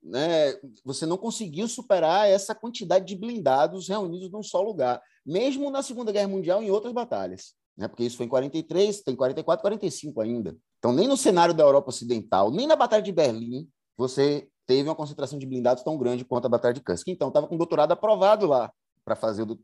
né, 0.00 0.54
você 0.84 1.04
não 1.04 1.16
conseguiu 1.16 1.66
superar 1.66 2.28
essa 2.28 2.54
quantidade 2.54 3.04
de 3.04 3.16
blindados 3.16 3.88
reunidos 3.88 4.30
num 4.30 4.42
só 4.42 4.62
lugar, 4.62 5.02
mesmo 5.26 5.68
na 5.68 5.82
Segunda 5.82 6.12
Guerra 6.12 6.28
Mundial 6.28 6.62
e 6.62 6.66
em 6.66 6.70
outras 6.70 6.92
batalhas. 6.92 7.54
né? 7.76 7.88
Porque 7.88 8.04
isso 8.04 8.16
foi 8.16 8.26
em 8.26 8.28
43, 8.28 9.02
tem 9.02 9.16
44, 9.16 9.62
45 9.62 10.20
ainda. 10.20 10.56
Então, 10.78 10.92
nem 10.92 11.08
no 11.08 11.16
cenário 11.16 11.52
da 11.52 11.64
Europa 11.64 11.88
Ocidental, 11.88 12.52
nem 12.52 12.68
na 12.68 12.76
Batalha 12.76 13.02
de 13.02 13.10
Berlim, 13.10 13.68
você 13.96 14.48
teve 14.64 14.88
uma 14.88 14.94
concentração 14.94 15.40
de 15.40 15.46
blindados 15.46 15.82
tão 15.82 15.98
grande 15.98 16.24
quanto 16.24 16.44
a 16.44 16.48
Batalha 16.48 16.74
de 16.74 16.80
Kursk. 16.80 17.08
Então, 17.08 17.28
estava 17.28 17.48
com 17.48 17.56
doutorado 17.56 17.90
aprovado 17.90 18.46
lá 18.46 18.72
para 19.04 19.16
fazer 19.16 19.44
do, 19.44 19.58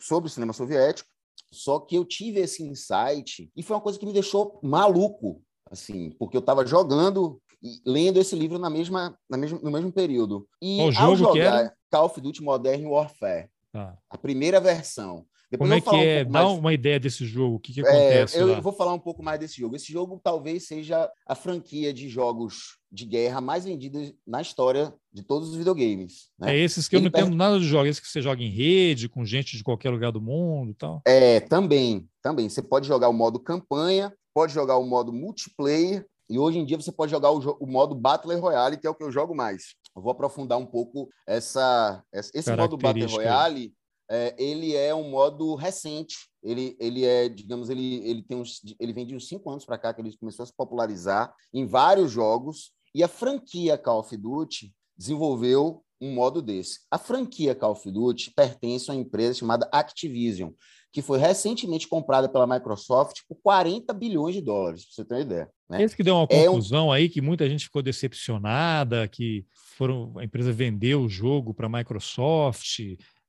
sobre 0.00 0.28
o 0.28 0.32
cinema 0.32 0.52
soviético. 0.52 1.08
Só 1.52 1.78
que 1.78 1.94
eu 1.94 2.04
tive 2.04 2.40
esse 2.40 2.64
insight 2.64 3.48
e 3.54 3.62
foi 3.62 3.76
uma 3.76 3.82
coisa 3.82 3.98
que 3.98 4.04
me 4.04 4.12
deixou 4.12 4.58
maluco, 4.62 5.40
assim, 5.70 6.10
porque 6.18 6.36
eu 6.36 6.40
estava 6.40 6.66
jogando 6.66 7.40
lendo 7.84 8.18
esse 8.18 8.36
livro 8.36 8.58
na 8.58 8.70
mesma, 8.70 9.16
na 9.28 9.36
mesma, 9.36 9.58
no 9.62 9.70
mesmo 9.70 9.92
período. 9.92 10.46
E 10.62 10.78
Qual 10.78 10.92
jogo 10.92 11.16
jogar 11.16 11.72
Call 11.90 12.06
of 12.06 12.20
Duty 12.20 12.42
Modern 12.42 12.86
Warfare, 12.86 13.48
ah. 13.74 13.96
a 14.10 14.18
primeira 14.18 14.60
versão, 14.60 15.26
depois 15.50 15.70
Como 15.70 15.74
é 15.74 15.80
que 15.80 16.06
é? 16.06 16.22
Um 16.22 16.30
Dá 16.30 16.44
mais... 16.44 16.58
uma 16.58 16.74
ideia 16.74 17.00
desse 17.00 17.24
jogo. 17.24 17.56
O 17.56 17.58
que, 17.58 17.72
que 17.72 17.80
acontece? 17.80 18.36
É, 18.36 18.42
eu 18.42 18.48
lá? 18.48 18.60
vou 18.60 18.72
falar 18.72 18.92
um 18.92 18.98
pouco 18.98 19.22
mais 19.22 19.40
desse 19.40 19.58
jogo. 19.58 19.76
Esse 19.76 19.90
jogo 19.90 20.20
talvez 20.22 20.66
seja 20.66 21.10
a 21.26 21.34
franquia 21.34 21.92
de 21.92 22.08
jogos 22.08 22.78
de 22.92 23.06
guerra 23.06 23.40
mais 23.40 23.64
vendida 23.64 23.98
na 24.26 24.42
história 24.42 24.92
de 25.10 25.22
todos 25.22 25.48
os 25.48 25.56
videogames. 25.56 26.28
Né? 26.38 26.54
É 26.54 26.58
esses 26.58 26.86
que 26.86 26.96
Ele 26.96 27.06
eu 27.06 27.10
não 27.10 27.20
entendo 27.20 27.34
nada 27.34 27.58
de 27.58 27.66
jogos, 27.66 27.88
esses 27.88 28.00
que 28.00 28.08
você 28.08 28.20
joga 28.20 28.42
em 28.42 28.50
rede, 28.50 29.08
com 29.08 29.24
gente 29.24 29.56
de 29.56 29.64
qualquer 29.64 29.88
lugar 29.88 30.12
do 30.12 30.20
mundo 30.20 30.70
e 30.70 30.74
tal. 30.74 31.00
É, 31.06 31.40
também, 31.40 32.06
também. 32.22 32.48
Você 32.48 32.60
pode 32.60 32.86
jogar 32.86 33.08
o 33.08 33.14
modo 33.14 33.40
campanha, 33.40 34.12
pode 34.34 34.52
jogar 34.52 34.76
o 34.76 34.84
modo 34.84 35.14
multiplayer, 35.14 36.06
e 36.28 36.38
hoje 36.38 36.58
em 36.58 36.64
dia 36.64 36.76
você 36.76 36.92
pode 36.92 37.10
jogar 37.10 37.30
o, 37.30 37.56
o 37.60 37.66
modo 37.66 37.94
Battle 37.94 38.38
Royale, 38.38 38.76
que 38.76 38.86
é 38.86 38.90
o 38.90 38.94
que 38.94 39.02
eu 39.02 39.10
jogo 39.10 39.34
mais. 39.34 39.74
Eu 39.96 40.02
vou 40.02 40.12
aprofundar 40.12 40.58
um 40.58 40.66
pouco 40.66 41.08
essa, 41.26 42.02
esse 42.12 42.54
modo 42.54 42.76
Battle 42.76 43.08
Royale 43.08 43.72
é, 44.10 44.34
ele 44.38 44.74
é 44.74 44.94
um 44.94 45.10
modo 45.10 45.54
recente. 45.54 46.16
Ele, 46.42 46.76
ele 46.80 47.04
é, 47.04 47.28
digamos, 47.28 47.68
ele, 47.68 47.96
ele 48.08 48.22
tem 48.22 48.38
uns, 48.38 48.60
ele 48.80 48.92
vem 48.92 49.06
de 49.06 49.14
uns 49.14 49.28
cinco 49.28 49.50
anos 49.50 49.64
para 49.64 49.78
cá 49.78 49.92
que 49.92 50.00
ele 50.00 50.16
começou 50.16 50.44
a 50.44 50.46
se 50.46 50.54
popularizar 50.56 51.34
em 51.52 51.66
vários 51.66 52.10
jogos. 52.10 52.72
E 52.94 53.04
a 53.04 53.08
franquia 53.08 53.76
Call 53.76 54.00
of 54.00 54.16
Duty 54.16 54.74
desenvolveu 54.96 55.84
um 56.00 56.14
modo 56.14 56.40
desse. 56.40 56.80
A 56.90 56.96
franquia 56.96 57.54
Call 57.54 57.72
of 57.72 57.90
Duty 57.90 58.32
pertence 58.34 58.90
a 58.90 58.94
uma 58.94 59.00
empresa 59.00 59.34
chamada 59.34 59.68
Activision, 59.72 60.52
que 60.92 61.02
foi 61.02 61.18
recentemente 61.18 61.86
comprada 61.86 62.28
pela 62.28 62.46
Microsoft 62.46 63.20
por 63.28 63.36
40 63.42 63.92
bilhões 63.92 64.34
de 64.34 64.40
dólares, 64.40 64.84
para 64.84 64.94
você 64.94 65.04
ter 65.04 65.14
uma 65.14 65.20
ideia. 65.20 65.50
Né? 65.68 65.82
Esse 65.82 65.96
que 65.96 66.02
deu 66.02 66.16
uma 66.16 66.26
confusão 66.26 66.86
é 66.86 66.88
um... 66.88 66.92
aí, 66.92 67.08
que 67.08 67.20
muita 67.20 67.48
gente 67.48 67.64
ficou 67.64 67.82
decepcionada, 67.82 69.06
que 69.06 69.44
foram, 69.76 70.12
a 70.16 70.24
empresa 70.24 70.52
vendeu 70.52 71.02
o 71.02 71.08
jogo 71.08 71.52
para 71.52 71.66
a 71.66 71.70
Microsoft, 71.70 72.80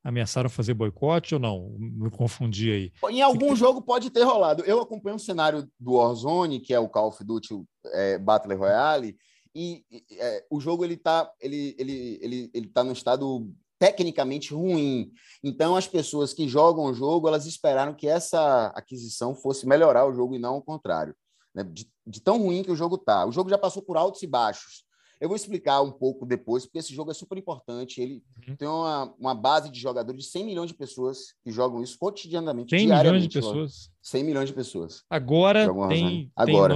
ameaçaram 0.03 0.49
fazer 0.49 0.73
boicote 0.73 1.35
ou 1.35 1.39
não? 1.39 1.75
Me 1.77 2.09
confundi 2.09 2.71
aí. 2.71 2.91
Em 3.09 3.21
algum 3.21 3.55
jogo 3.55 3.81
pode 3.81 4.09
ter 4.09 4.23
rolado. 4.23 4.63
Eu 4.63 4.79
acompanho 4.79 5.17
o 5.17 5.19
cenário 5.19 5.69
do 5.79 5.93
Warzone, 5.93 6.59
que 6.59 6.73
é 6.73 6.79
o 6.79 6.89
Call 6.89 7.09
of 7.09 7.23
Duty 7.23 7.61
é, 7.87 8.17
Battle 8.17 8.57
Royale, 8.57 9.17
e 9.53 9.83
é, 10.17 10.45
o 10.49 10.59
jogo 10.59 10.85
ele 10.85 10.93
está 10.93 11.29
ele, 11.41 11.75
ele, 11.77 12.19
ele, 12.21 12.51
ele 12.53 12.67
tá 12.67 12.83
num 12.83 12.91
estado 12.91 13.51
tecnicamente 13.79 14.53
ruim. 14.53 15.11
Então 15.43 15.75
as 15.75 15.87
pessoas 15.87 16.33
que 16.33 16.47
jogam 16.47 16.85
o 16.85 16.93
jogo 16.93 17.27
elas 17.27 17.45
esperaram 17.45 17.95
que 17.95 18.07
essa 18.07 18.67
aquisição 18.75 19.33
fosse 19.33 19.65
melhorar 19.65 20.05
o 20.05 20.13
jogo 20.13 20.35
e 20.35 20.39
não 20.39 20.57
o 20.57 20.61
contrário. 20.61 21.15
Né? 21.55 21.63
De, 21.63 21.89
de 22.05 22.21
tão 22.21 22.37
ruim 22.43 22.61
que 22.61 22.71
o 22.71 22.75
jogo 22.75 22.97
tá. 22.97 23.25
O 23.25 23.31
jogo 23.31 23.49
já 23.49 23.57
passou 23.57 23.81
por 23.81 23.97
altos 23.97 24.21
e 24.21 24.27
baixos. 24.27 24.83
Eu 25.19 25.27
vou 25.27 25.35
explicar 25.35 25.81
um 25.81 25.91
pouco 25.91 26.25
depois, 26.25 26.65
porque 26.65 26.77
esse 26.77 26.95
jogo 26.95 27.11
é 27.11 27.13
super 27.13 27.37
importante. 27.37 28.01
Ele 28.01 28.23
uhum. 28.47 28.55
tem 28.55 28.67
uma, 28.67 29.13
uma 29.19 29.35
base 29.35 29.69
de 29.69 29.77
jogadores 29.77 30.23
de 30.23 30.29
100 30.29 30.45
milhões 30.45 30.69
de 30.69 30.77
pessoas 30.77 31.33
que 31.43 31.51
jogam 31.51 31.83
isso 31.83 31.97
cotidianamente, 31.99 32.69
100 32.69 32.87
milhões 32.87 33.23
de 33.23 33.29
pessoas? 33.29 33.91
100 34.01 34.23
milhões 34.23 34.47
de 34.47 34.55
pessoas. 34.55 35.03
Agora 35.09 35.65
tem, 35.89 36.31
Agora. 36.33 36.69
tem 36.69 36.75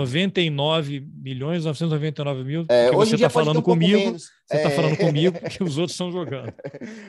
99 0.51 0.99
milhões 1.15 1.63
999 1.63 2.43
mil. 2.43 2.65
É, 2.67 2.91
hoje 2.91 3.11
você 3.11 3.15
está 3.15 3.29
falando 3.29 3.59
um 3.59 3.61
comigo. 3.61 3.97
Menos. 3.97 4.25
Você 4.53 4.57
está 4.57 4.69
é... 4.69 4.75
falando 4.75 4.97
comigo 4.97 5.39
que 5.49 5.63
os 5.63 5.77
outros 5.77 5.93
estão 5.93 6.11
jogando. 6.11 6.53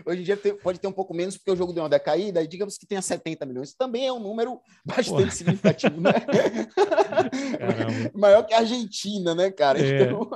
Hoje 0.07 0.23
em 0.23 0.25
dia 0.25 0.37
pode 0.63 0.81
ter 0.81 0.87
um 0.87 0.93
pouco 0.93 1.15
menos, 1.15 1.37
porque 1.37 1.51
o 1.51 1.57
jogo 1.57 1.73
deu 1.73 1.83
uma 1.83 1.89
decaída, 1.89 2.43
e 2.43 2.47
digamos 2.47 2.79
que 2.79 2.87
tenha 2.87 3.03
70 3.03 3.45
milhões. 3.45 3.75
Também 3.75 4.07
é 4.07 4.13
um 4.13 4.19
número 4.19 4.61
bastante 4.85 5.27
Pô. 5.27 5.31
significativo, 5.31 6.01
né? 6.01 6.13
Maior 8.15 8.45
que 8.45 8.55
a 8.55 8.59
Argentina, 8.59 9.35
né, 9.35 9.51
cara? 9.51 9.79
É. 9.79 10.03
Então... 10.03 10.31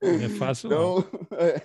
é 0.00 0.28
fácil. 0.30 0.68
Então, 0.68 1.04
é, 1.32 1.62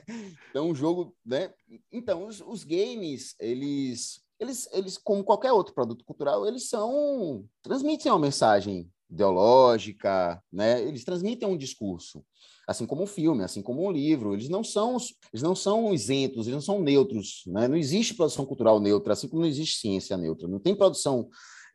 então, 0.49 0.69
o 0.69 0.75
jogo, 0.75 1.15
né? 1.25 1.49
Então, 1.91 2.27
os, 2.27 2.41
os 2.41 2.63
games, 2.63 3.35
eles 3.39 4.21
eles, 4.39 4.69
eles, 4.71 4.97
como 4.97 5.23
qualquer 5.23 5.51
outro 5.51 5.73
produto 5.73 6.05
cultural, 6.05 6.45
eles 6.45 6.69
são 6.69 7.43
transmitem 7.63 8.11
uma 8.11 8.19
mensagem 8.19 8.87
ideológica, 9.09 10.41
né? 10.51 10.81
Eles 10.83 11.03
transmitem 11.03 11.47
um 11.47 11.57
discurso, 11.57 12.23
assim 12.67 12.85
como 12.85 13.03
um 13.03 13.07
filme, 13.07 13.43
assim 13.43 13.61
como 13.61 13.87
um 13.87 13.91
livro. 13.91 14.33
Eles 14.33 14.49
não 14.49 14.63
são, 14.63 14.97
eles 15.31 15.41
não 15.41 15.55
são 15.55 15.93
isentos, 15.93 16.47
eles 16.47 16.55
não 16.55 16.61
são 16.61 16.81
neutros, 16.81 17.43
né? 17.47 17.67
Não 17.67 17.77
existe 17.77 18.13
produção 18.13 18.45
cultural 18.45 18.79
neutra, 18.79 19.13
assim 19.13 19.29
como 19.29 19.41
não 19.41 19.49
existe 19.49 19.79
ciência 19.79 20.17
neutra. 20.17 20.47
Não 20.47 20.59
tem 20.59 20.75
produção 20.75 21.29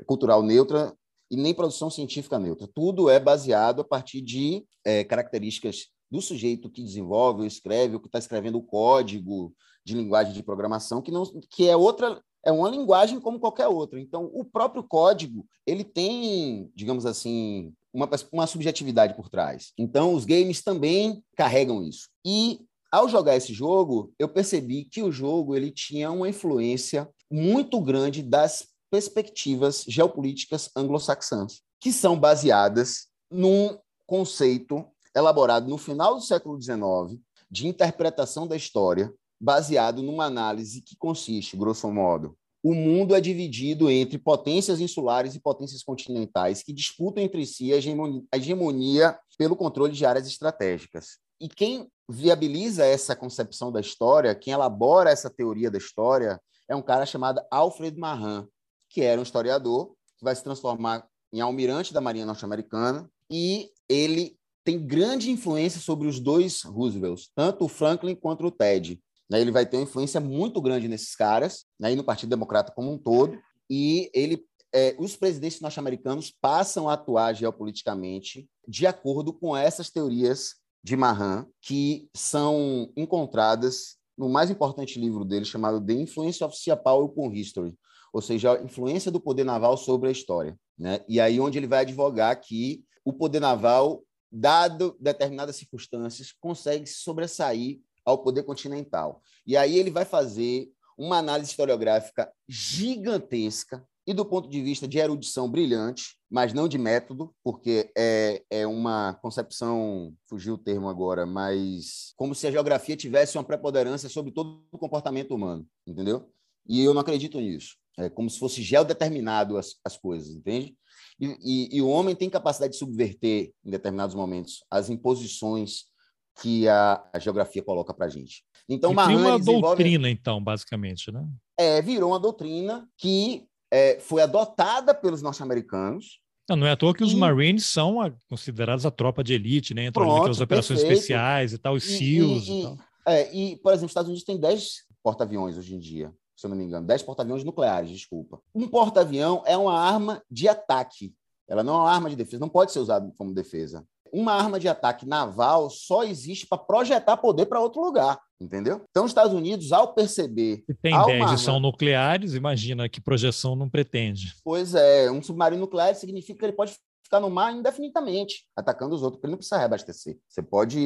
cultural 0.07 0.43
neutra 0.43 0.95
e 1.31 1.37
nem 1.37 1.55
produção 1.55 1.89
científica 1.89 2.39
neutra. 2.39 2.69
Tudo 2.75 3.09
é 3.09 3.19
baseado 3.19 3.81
a 3.81 3.85
partir 3.85 4.21
de 4.21 4.65
é, 4.85 5.03
características 5.03 5.87
do 6.11 6.21
sujeito 6.21 6.69
que 6.69 6.83
desenvolve 6.83 7.41
ou 7.41 7.47
escreve, 7.47 7.95
ou 7.95 8.01
que 8.01 8.09
está 8.09 8.19
escrevendo 8.19 8.59
o 8.59 8.63
código 8.63 9.55
de 9.83 9.95
linguagem 9.95 10.35
de 10.35 10.43
programação, 10.43 11.01
que, 11.01 11.11
não, 11.11 11.25
que 11.51 11.69
é 11.69 11.77
outra 11.77 12.23
é 12.45 12.51
uma 12.51 12.69
linguagem 12.69 13.21
como 13.21 13.39
qualquer 13.39 13.69
outra. 13.69 14.01
Então, 14.01 14.29
o 14.35 14.45
próprio 14.45 14.83
código, 14.83 15.47
ele 15.67 15.85
tem, 15.85 16.71
digamos 16.75 17.07
assim, 17.07 17.73
uma, 17.93 18.09
uma 18.33 18.47
subjetividade 18.47 19.15
por 19.15 19.29
trás. 19.29 19.73
Então, 19.77 20.15
os 20.15 20.25
games 20.25 20.63
também 20.63 21.23
carregam 21.37 21.83
isso. 21.83 22.09
E 22.25 22.61
ao 22.91 23.09
jogar 23.09 23.37
esse 23.37 23.53
jogo, 23.53 24.13
eu 24.19 24.29
percebi 24.29 24.85
que 24.85 25.03
o 25.03 25.13
jogo 25.13 25.57
ele 25.57 25.71
tinha 25.71 26.11
uma 26.11 26.29
influência 26.29 27.09
muito 27.31 27.81
grande 27.81 28.23
das 28.23 28.67
perspectivas 28.91 29.85
geopolíticas 29.89 30.71
anglo-saxãs, 30.77 31.63
que 31.81 31.91
são 31.91 32.19
baseadas 32.19 33.07
num 33.31 33.79
conceito 34.07 34.85
elaborado 35.17 35.69
no 35.69 35.79
final 35.79 36.15
do 36.15 36.21
século 36.21 36.61
XIX 36.61 37.19
de 37.51 37.67
interpretação 37.67 38.47
da 38.47 38.57
história, 38.57 39.13
baseado 39.41 40.03
numa 40.03 40.25
análise 40.25 40.83
que 40.83 40.97
consiste, 40.97 41.57
grosso 41.57 41.91
modo, 41.91 42.37
o 42.63 42.75
mundo 42.75 43.15
é 43.15 43.21
dividido 43.21 43.91
entre 43.91 44.19
potências 44.19 44.81
insulares 44.81 45.35
e 45.35 45.41
potências 45.41 45.83
continentais 45.83 46.63
que 46.63 46.73
disputam 46.73 47.23
entre 47.23 47.45
si 47.45 47.73
a 47.73 47.77
hegemonia, 47.77 48.23
a 48.31 48.37
hegemonia 48.37 49.19
pelo 49.37 49.57
controle 49.57 49.93
de 49.93 50.07
áreas 50.07 50.27
estratégicas. 50.27 51.19
E 51.41 51.49
quem 51.49 51.91
viabiliza 52.09 52.85
essa 52.85 53.17
concepção 53.17 53.73
da 53.73 53.81
história, 53.81 54.35
quem 54.35 54.53
elabora 54.53 55.11
essa 55.11 55.29
teoria 55.29 55.71
da 55.71 55.79
história, 55.79 56.41
é 56.69 56.77
um 56.77 56.83
cara 56.83 57.05
chamado 57.05 57.43
Alfred 57.51 57.99
Mahan, 57.99 58.47
que 58.89 59.03
era 59.03 59.21
um 59.21 59.25
historiador 59.25 59.95
que 60.17 60.25
vai 60.25 60.35
se 60.37 60.45
transformar 60.45 61.05
em 61.33 61.41
almirante 61.41 61.93
da 61.93 62.01
Marinha 62.01 62.27
Norte-Americana 62.27 63.11
e 63.29 63.71
ele 63.89 64.37
tem 64.63 64.87
grande 64.87 65.31
influência 65.31 65.81
sobre 65.81 66.07
os 66.07 66.21
dois 66.21 66.63
Roosevelts, 66.63 67.31
tanto 67.35 67.65
o 67.65 67.69
Franklin 67.69 68.15
quanto 68.15 68.47
o 68.47 68.51
Ted. 68.51 69.01
Né? 69.33 69.41
Ele 69.41 69.51
vai 69.51 69.65
ter 69.65 69.79
uma 69.79 69.85
influência 69.85 70.21
muito 70.21 70.61
grande 70.61 70.87
nesses 70.87 71.17
caras, 71.17 71.65
né? 71.81 71.91
e 71.91 71.97
no 71.97 72.05
Partido 72.05 72.29
Democrata 72.29 72.71
como 72.71 72.93
um 72.93 72.99
todo, 72.99 73.39
e 73.69 74.11
ele 74.13 74.47
é, 74.75 74.95
os 74.99 75.17
presidentes 75.17 75.61
norte-americanos 75.61 76.31
passam 76.31 76.89
a 76.89 76.95
atuar 76.95 77.35
geopoliticamente 77.35 78.49
de 78.67 78.87
acordo 78.87 79.33
com 79.33 79.57
essas 79.57 79.91
teorias 79.91 80.55
de 80.83 80.97
Mahan, 80.97 81.47
que 81.61 82.09
são 82.15 82.91
encontradas 82.97 83.97
no 84.17 84.29
mais 84.29 84.51
importante 84.51 84.99
livro 84.99 85.25
dele, 85.25 85.45
chamado 85.45 85.85
The 85.85 85.93
Influence 85.95 86.43
of 86.43 86.57
Sea 86.57 86.77
Power 86.77 87.05
upon 87.05 87.33
History, 87.33 87.77
ou 88.13 88.21
seja, 88.21 88.55
a 88.55 88.63
influência 88.63 89.11
do 89.11 89.21
poder 89.21 89.45
naval 89.45 89.77
sobre 89.77 90.09
a 90.09 90.13
história. 90.13 90.59
Né? 90.79 91.01
E 91.09 91.21
aí 91.21 91.41
onde 91.41 91.59
ele 91.59 91.67
vai 91.67 91.81
advogar 91.81 92.39
que 92.41 92.83
o 93.05 93.13
poder 93.13 93.41
naval, 93.41 94.03
dado 94.31 94.97
determinadas 95.01 95.57
circunstâncias, 95.57 96.33
consegue 96.41 96.87
se 96.87 97.01
sobressair 97.01 97.81
ao 98.05 98.23
poder 98.23 98.43
continental. 98.45 99.23
E 99.47 99.57
aí 99.57 99.79
ele 99.79 99.91
vai 99.91 100.05
fazer 100.05 100.71
uma 100.97 101.19
análise 101.19 101.51
historiográfica 101.51 102.31
gigantesca 102.49 103.87
e 104.07 104.13
do 104.13 104.25
ponto 104.25 104.49
de 104.49 104.61
vista 104.61 104.87
de 104.89 104.99
erudição 104.99 105.49
brilhante, 105.49 106.17
mas 106.29 106.53
não 106.53 106.67
de 106.67 106.77
método, 106.77 107.33
porque 107.43 107.91
é, 107.97 108.43
é 108.51 108.67
uma 108.67 109.15
concepção, 109.23 110.13
fugiu 110.29 110.55
o 110.55 110.59
termo 110.59 110.89
agora, 110.89 111.25
mas 111.25 112.13
como 112.17 112.35
se 112.35 112.47
a 112.47 112.51
geografia 112.51 112.97
tivesse 112.97 113.39
uma 113.39 113.45
preponderância 113.45 114.09
sobre 114.09 114.33
todo 114.33 114.65
o 114.73 114.79
comportamento 114.79 115.35
humano, 115.35 115.67
entendeu? 115.87 116.29
E 116.67 116.83
eu 116.83 116.93
não 116.93 117.01
acredito 117.01 117.41
nisso. 117.41 117.77
É 117.99 118.09
como 118.09 118.29
se 118.29 118.39
fosse 118.39 118.63
geodeterminado 118.63 119.57
as, 119.57 119.77
as 119.85 119.97
coisas, 119.97 120.35
entende? 120.35 120.77
E, 121.21 121.27
e, 121.41 121.77
e 121.77 121.83
o 121.83 121.89
homem 121.89 122.17
tem 122.17 122.31
capacidade 122.31 122.73
de 122.73 122.79
subverter, 122.79 123.53
em 123.65 123.71
determinados 123.71 124.15
momentos, 124.15 124.65
as 124.71 124.91
imposições 124.91 125.92
que 126.41 126.69
a, 126.69 127.03
a 127.13 127.19
geografia 127.19 127.63
coloca 127.63 127.93
para 127.93 128.07
a 128.07 128.09
gente. 128.09 128.45
Então, 128.69 128.93
e 128.93 128.95
Mahan, 128.95 129.17
uma 129.17 129.39
desenvolve... 129.39 129.61
doutrina, 129.61 130.11
então, 130.11 130.43
basicamente, 130.43 131.11
né? 131.11 131.27
É, 131.59 131.83
virou 131.83 132.11
uma 132.11 132.21
doutrina 132.21 132.89
que 132.97 133.47
é, 133.71 133.99
foi 134.01 134.23
adotada 134.23 134.95
pelos 134.95 135.23
norte-americanos. 135.23 136.21
Não, 136.49 136.57
não, 136.57 136.67
é 136.67 136.73
à 136.73 136.77
toa 136.77 136.95
que 136.95 137.05
os 137.05 137.15
Marines 137.15 137.67
são 137.67 138.01
a, 138.01 138.13
considerados 138.29 138.85
a 138.85 138.91
tropa 138.91 139.23
de 139.23 139.35
elite, 139.35 139.75
né? 139.75 139.87
Entram 139.87 140.07
Pronto, 140.07 140.43
operações 140.43 140.81
perfeito. 140.81 140.93
especiais 141.01 141.53
e 141.53 141.59
tal, 141.59 141.75
os 141.75 141.85
SEALs 141.85 142.47
e, 142.47 142.51
e, 142.51 142.61
e 142.61 142.63
tal. 142.63 142.79
É, 143.07 143.35
e, 143.35 143.57
por 143.57 143.73
exemplo, 143.73 143.87
os 143.87 143.91
Estados 143.91 144.09
Unidos 144.09 144.25
tem 144.25 144.39
10 144.39 144.85
porta-aviões 145.03 145.57
hoje 145.57 145.75
em 145.75 145.79
dia, 145.79 146.13
se 146.37 146.47
eu 146.47 146.51
não 146.51 146.57
me 146.57 146.65
engano. 146.65 146.87
10 146.87 147.03
porta-aviões 147.03 147.45
nucleares, 147.45 147.91
desculpa. 147.91 148.41
Um 148.55 148.69
porta-avião 148.69 149.43
é 149.47 149.57
uma 149.57 149.79
arma 149.79 150.23
de 150.31 150.49
ataque. 150.49 151.15
Ela 151.49 151.63
não 151.63 151.75
é 151.75 151.79
uma 151.79 151.91
arma 151.91 152.11
de 152.11 152.17
defesa, 152.17 152.41
não 152.41 152.49
pode 152.49 152.73
ser 152.73 152.79
usada 152.79 153.13
como 153.17 153.35
defesa. 153.35 153.85
Uma 154.13 154.35
arma 154.35 154.61
de 154.61 154.69
ataque 154.69 155.07
naval 155.07 155.71
só 155.71 156.05
existe 156.05 156.47
para 156.47 156.59
projetar 156.59 157.17
poder 157.17 157.47
para 157.47 157.61
outro 157.61 157.81
lugar, 157.81 158.21
entendeu? 158.41 158.83
Então, 158.91 159.05
os 159.05 159.11
Estados 159.11 159.33
Unidos, 159.33 159.73
ao 159.73 159.95
perceber. 159.95 160.63
Se 160.67 160.75
tem 160.75 160.93
10 160.93 161.23
arma... 161.23 161.39
são 161.39 161.59
nucleares, 161.59 162.35
imagina 162.35 162.89
que 162.89 163.01
projeção 163.01 163.57
não 163.57 163.71
pretende. 163.71 164.35
Pois 164.45 164.75
é, 164.75 165.11
um 165.11 165.23
submarino 165.23 165.63
nuclear 165.63 165.95
significa 165.95 166.39
que 166.39 166.45
ele 166.45 166.53
pode 166.53 166.75
ficar 167.13 167.21
no 167.21 167.29
mar 167.29 167.55
indefinidamente, 167.55 168.47
atacando 168.57 168.95
os 168.95 169.03
outros, 169.03 169.19
porque 169.19 169.27
ele 169.27 169.33
não 169.33 169.39
precisa 169.39 169.59
reabastecer. 169.59 170.17
Você 170.27 170.43
pode. 170.43 170.79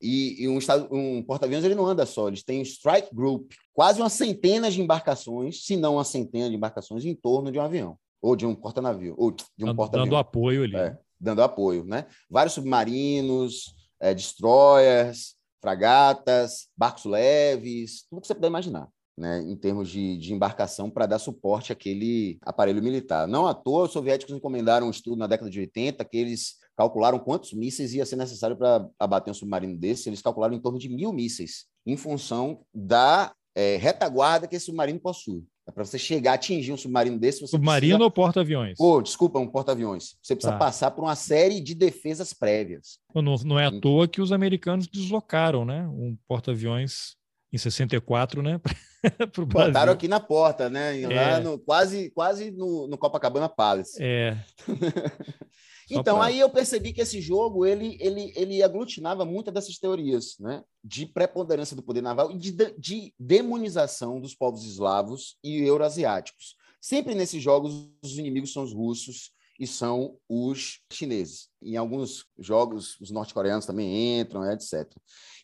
E, 0.00 0.44
e 0.44 0.48
um, 0.48 0.58
um 0.90 1.22
porta-aviões 1.22 1.62
ele 1.64 1.74
não 1.74 1.86
anda 1.86 2.06
só, 2.06 2.28
eles 2.28 2.42
têm 2.42 2.62
strike 2.62 3.14
group, 3.14 3.52
quase 3.74 4.00
uma 4.00 4.08
centena 4.08 4.70
de 4.70 4.80
embarcações, 4.80 5.64
se 5.64 5.76
não 5.76 5.94
uma 5.94 6.04
centena 6.04 6.48
de 6.48 6.56
embarcações 6.56 7.04
em 7.04 7.14
torno 7.14 7.52
de 7.52 7.58
um 7.58 7.62
avião, 7.62 7.98
ou 8.22 8.34
de 8.34 8.46
um 8.46 8.54
porta-navio, 8.54 9.14
ou 9.18 9.30
de 9.30 9.64
um 9.64 9.74
porta-avião. 9.76 10.06
Dando 10.06 10.16
apoio 10.16 10.64
ali. 10.64 10.76
É, 10.76 10.96
dando 11.20 11.42
apoio, 11.42 11.84
né? 11.84 12.06
Vários 12.28 12.54
submarinos, 12.54 13.74
é, 14.00 14.14
destroyers, 14.14 15.34
fragatas, 15.60 16.68
barcos 16.76 17.04
leves, 17.04 18.06
tudo 18.08 18.20
que 18.20 18.26
você 18.26 18.34
puder 18.34 18.48
imaginar 18.48 18.88
né, 19.16 19.40
em 19.42 19.56
termos 19.56 19.88
de, 19.88 20.16
de 20.18 20.32
embarcação 20.32 20.90
para 20.90 21.06
dar 21.06 21.18
suporte 21.18 21.72
àquele 21.72 22.38
aparelho 22.42 22.82
militar. 22.82 23.26
Não 23.28 23.46
à 23.46 23.54
toa, 23.54 23.84
os 23.84 23.92
soviéticos 23.92 24.34
encomendaram 24.34 24.88
um 24.88 24.90
estudo 24.90 25.16
na 25.16 25.26
década 25.26 25.50
de 25.50 25.60
80 25.60 26.04
que 26.04 26.16
eles 26.16 26.56
calcularam 26.76 27.18
quantos 27.18 27.52
mísseis 27.52 27.94
ia 27.94 28.04
ser 28.04 28.16
necessário 28.16 28.56
para 28.56 28.88
abater 28.98 29.30
um 29.30 29.34
submarino 29.34 29.76
desse. 29.76 30.08
Eles 30.08 30.20
calcularam 30.20 30.54
em 30.54 30.60
torno 30.60 30.78
de 30.78 30.88
mil 30.88 31.12
mísseis, 31.12 31.66
em 31.86 31.96
função 31.96 32.64
da 32.74 33.32
é, 33.54 33.76
retaguarda 33.76 34.48
que 34.48 34.56
esse 34.56 34.66
submarino 34.66 34.98
possui. 34.98 35.44
É 35.66 35.72
para 35.72 35.84
você 35.84 35.98
chegar 35.98 36.34
atingir 36.34 36.72
um 36.72 36.76
submarino 36.76 37.18
desse. 37.18 37.40
Você 37.40 37.52
submarino 37.52 37.96
precisa... 37.96 38.04
ou 38.04 38.10
porta-aviões? 38.10 38.76
Oh, 38.78 39.00
desculpa, 39.00 39.38
um 39.38 39.46
porta-aviões. 39.46 40.16
Você 40.22 40.36
precisa 40.36 40.52
tá. 40.52 40.58
passar 40.58 40.90
por 40.90 41.02
uma 41.02 41.16
série 41.16 41.60
de 41.60 41.74
defesas 41.74 42.34
prévias. 42.34 42.98
Não, 43.14 43.34
não 43.44 43.58
é 43.58 43.66
à 43.66 43.80
toa 43.80 44.06
que 44.06 44.20
os 44.20 44.30
americanos 44.30 44.86
deslocaram 44.86 45.64
né? 45.64 45.86
um 45.88 46.16
porta-aviões 46.28 47.16
em 47.50 47.56
64, 47.56 48.42
né? 48.42 48.60
pro 49.32 49.46
Brasil. 49.46 49.72
Botaram 49.72 49.92
aqui 49.92 50.08
na 50.08 50.20
porta, 50.20 50.68
né? 50.68 51.00
É. 51.00 51.40
No, 51.40 51.58
quase 51.58 52.10
quase 52.10 52.50
no, 52.50 52.86
no 52.86 52.98
Copacabana 52.98 53.48
Palace. 53.48 53.96
É. 54.02 54.36
então, 55.90 56.16
pra... 56.16 56.26
aí 56.26 56.40
eu 56.40 56.48
percebi 56.48 56.92
que 56.92 57.00
esse 57.00 57.20
jogo 57.20 57.66
ele, 57.66 57.96
ele, 58.00 58.32
ele 58.36 58.62
aglutinava 58.62 59.24
muitas 59.24 59.52
dessas 59.52 59.78
teorias, 59.78 60.36
né? 60.38 60.62
De 60.82 61.06
preponderância 61.06 61.76
do 61.76 61.82
poder 61.82 62.02
naval 62.02 62.30
e 62.30 62.38
de, 62.38 62.52
de 62.78 63.14
demonização 63.18 64.20
dos 64.20 64.34
povos 64.34 64.64
eslavos 64.64 65.36
e 65.42 65.58
euroasiáticos. 65.58 66.56
Sempre 66.80 67.14
nesses 67.14 67.42
jogos, 67.42 67.88
os 68.02 68.18
inimigos 68.18 68.52
são 68.52 68.62
os 68.62 68.72
russos, 68.72 69.34
e 69.58 69.66
são 69.66 70.16
os 70.28 70.80
chineses. 70.92 71.48
Em 71.62 71.76
alguns 71.76 72.24
jogos, 72.38 72.98
os 73.00 73.10
norte-coreanos 73.10 73.66
também 73.66 74.18
entram, 74.20 74.50
etc. 74.50 74.90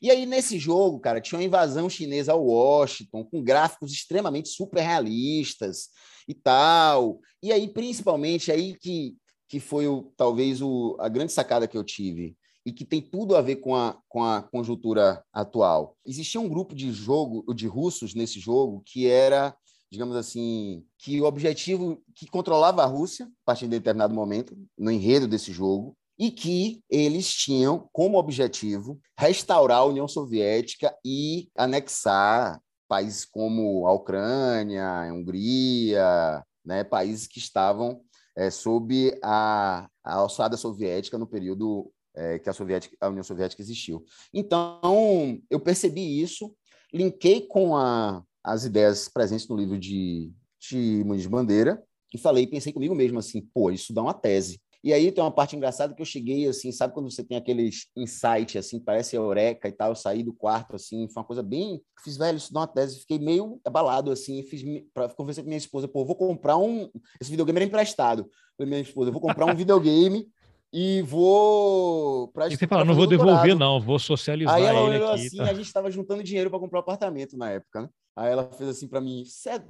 E 0.03 0.11
aí, 0.11 0.26
nesse 0.26 0.59
jogo, 0.59 0.99
cara, 0.99 1.20
tinha 1.20 1.38
uma 1.38 1.45
invasão 1.45 1.88
chinesa 1.88 2.32
ao 2.32 2.45
Washington, 2.45 3.24
com 3.24 3.43
gráficos 3.43 3.93
extremamente 3.93 4.49
super 4.49 4.80
realistas 4.80 5.88
e 6.26 6.34
tal. 6.34 7.20
E 7.43 7.53
aí, 7.53 7.68
principalmente, 7.68 8.51
aí 8.51 8.76
que, 8.76 9.16
que 9.51 9.59
foi 9.59 9.89
o, 9.89 10.13
talvez 10.17 10.63
o, 10.63 10.97
a 11.01 11.09
grande 11.09 11.33
sacada 11.33 11.67
que 11.67 11.77
eu 11.77 11.83
tive 11.83 12.37
e 12.65 12.73
que 12.73 12.85
tem 12.85 13.03
tudo 13.03 13.37
a 13.37 13.43
ver 13.43 13.57
com 13.57 13.75
a, 13.75 13.99
com 14.09 14.23
a 14.23 14.43
conjuntura 14.43 15.25
atual. 15.33 15.97
Existia 16.07 16.41
um 16.41 16.49
grupo 16.49 16.75
de 16.75 16.93
jogo 16.93 17.53
de 17.53 17.67
russos 17.67 18.15
nesse 18.15 18.39
jogo 18.39 18.83
que 18.87 19.09
era 19.09 19.55
digamos 19.93 20.15
assim, 20.15 20.85
que 20.97 21.21
o 21.21 21.25
objetivo 21.25 22.01
que 22.15 22.25
controlava 22.29 22.81
a 22.85 22.87
Rússia 22.87 23.27
a 23.27 23.45
partir 23.45 23.65
de 23.65 23.71
determinado 23.71 24.15
momento 24.15 24.57
no 24.79 24.89
enredo 24.89 25.27
desse 25.27 25.53
jogo 25.53 25.97
e 26.17 26.31
que 26.31 26.81
eles 26.89 27.29
tinham 27.35 27.89
como 27.93 28.17
objetivo 28.17 29.01
restaurar 29.19 29.79
a 29.79 29.85
União 29.87 30.07
Soviética 30.07 30.95
e 31.05 31.49
anexar 31.57 32.61
países 32.87 33.25
como 33.25 33.85
a 33.89 33.93
Ucrânia, 33.93 34.87
a 34.87 35.13
Hungria, 35.13 36.45
né, 36.65 36.85
países 36.85 37.27
que 37.27 37.41
estavam 37.41 38.01
é, 38.41 38.51
sob 38.51 39.14
a, 39.22 39.86
a 40.03 40.14
alçada 40.14 40.57
soviética 40.57 41.18
no 41.18 41.26
período 41.26 41.93
é, 42.14 42.38
que 42.38 42.49
a, 42.49 42.55
soviética, 42.55 42.97
a 42.99 43.09
União 43.09 43.22
Soviética 43.22 43.61
existiu. 43.61 44.03
Então, 44.32 45.38
eu 45.51 45.61
percebi 45.61 46.22
isso, 46.22 46.55
linkei 46.91 47.43
com 47.43 47.76
a, 47.76 48.24
as 48.43 48.64
ideias 48.64 49.11
presentes 49.11 49.47
no 49.47 49.57
livro 49.57 49.78
de, 49.78 50.32
de 50.59 51.05
Muniz 51.05 51.26
Bandeira 51.26 51.82
e 52.14 52.16
falei, 52.16 52.47
pensei 52.47 52.72
comigo 52.72 52.95
mesmo 52.95 53.18
assim, 53.18 53.43
pô, 53.53 53.70
isso 53.70 53.93
dá 53.93 54.01
uma 54.01 54.14
tese. 54.14 54.59
E 54.83 54.93
aí 54.95 55.12
tem 55.12 55.22
uma 55.22 55.31
parte 55.31 55.55
engraçada 55.55 55.95
que 55.95 56.01
eu 56.01 56.07
cheguei 56.07 56.49
assim, 56.49 56.72
sabe 56.72 56.95
quando 56.95 57.11
você 57.11 57.22
tem 57.22 57.37
aqueles 57.37 57.87
insight 57.95 58.57
assim, 58.57 58.81
parece 58.81 59.14
eureka 59.14 59.68
e 59.68 59.72
tal, 59.72 59.91
eu 59.91 59.95
saí 59.95 60.22
do 60.22 60.33
quarto 60.33 60.76
assim, 60.76 61.07
foi 61.09 61.20
uma 61.20 61.26
coisa 61.26 61.43
bem, 61.43 61.83
fiz 62.03 62.16
velho, 62.16 62.39
isso 62.39 62.53
dá 62.53 62.61
uma 62.61 62.66
tese, 62.66 63.01
fiquei 63.01 63.18
meio 63.18 63.61
abalado 63.64 64.11
assim, 64.11 64.43
fiz 64.43 64.62
para 64.95 65.09
conversar 65.11 65.43
com 65.43 65.49
minha 65.49 65.59
esposa, 65.59 65.87
pô, 65.87 66.05
vou 66.05 66.16
comprar 66.16 66.57
um, 66.57 66.89
esse 67.20 67.31
videogame 67.31 67.59
era 67.59 67.66
emprestado. 67.66 68.26
Falei, 68.57 68.70
minha 68.70 68.83
esposa, 68.83 69.09
eu 69.09 69.12
vou 69.12 69.20
comprar 69.20 69.47
um 69.47 69.55
videogame 69.55 70.26
e 70.72 71.03
vou 71.03 72.28
para 72.28 72.49
E 72.49 72.57
você 72.57 72.66
fala, 72.66 72.85
não 72.85 72.95
vou 72.95 73.07
devolver 73.07 73.55
não, 73.55 73.81
vou 73.81 73.99
socializar 73.99 74.55
Aí 74.55 74.64
ela 74.64 74.81
olhou 74.81 75.12
aqui, 75.12 75.26
assim, 75.26 75.37
tá? 75.37 75.45
a 75.45 75.55
gente 75.55 75.66
estava 75.66 75.91
juntando 75.91 76.22
dinheiro 76.22 76.49
para 76.49 76.59
comprar 76.59 76.78
um 76.78 76.83
apartamento 76.83 77.37
na 77.37 77.51
época, 77.51 77.83
né? 77.83 77.89
Aí 78.17 78.31
ela 78.31 78.51
fez 78.53 78.69
assim 78.69 78.89
para 78.89 79.01
mim, 79.01 79.25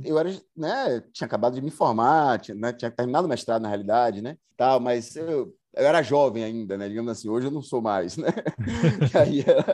eu 0.05 0.18
era, 0.18 0.30
né, 0.57 1.01
tinha 1.12 1.26
acabado 1.26 1.55
de 1.55 1.62
me 1.62 1.70
formar, 1.70 2.41
tinha, 2.41 2.55
né, 2.55 2.72
tinha 2.72 2.91
terminado 2.91 3.26
o 3.26 3.28
mestrado 3.28 3.62
na 3.62 3.68
realidade, 3.68 4.22
né, 4.22 4.36
tal, 4.57 4.80
mas 4.80 5.14
eu, 5.14 5.55
eu 5.74 5.86
era 5.86 6.03
jovem 6.03 6.43
ainda, 6.43 6.76
né, 6.76 6.88
digamos 6.88 7.12
assim, 7.12 7.28
hoje 7.28 7.47
eu 7.47 7.51
não 7.51 7.62
sou 7.62 7.82
mais, 7.82 8.16
né, 8.16 8.28
e, 9.14 9.18
aí 9.18 9.45
ela, 9.47 9.64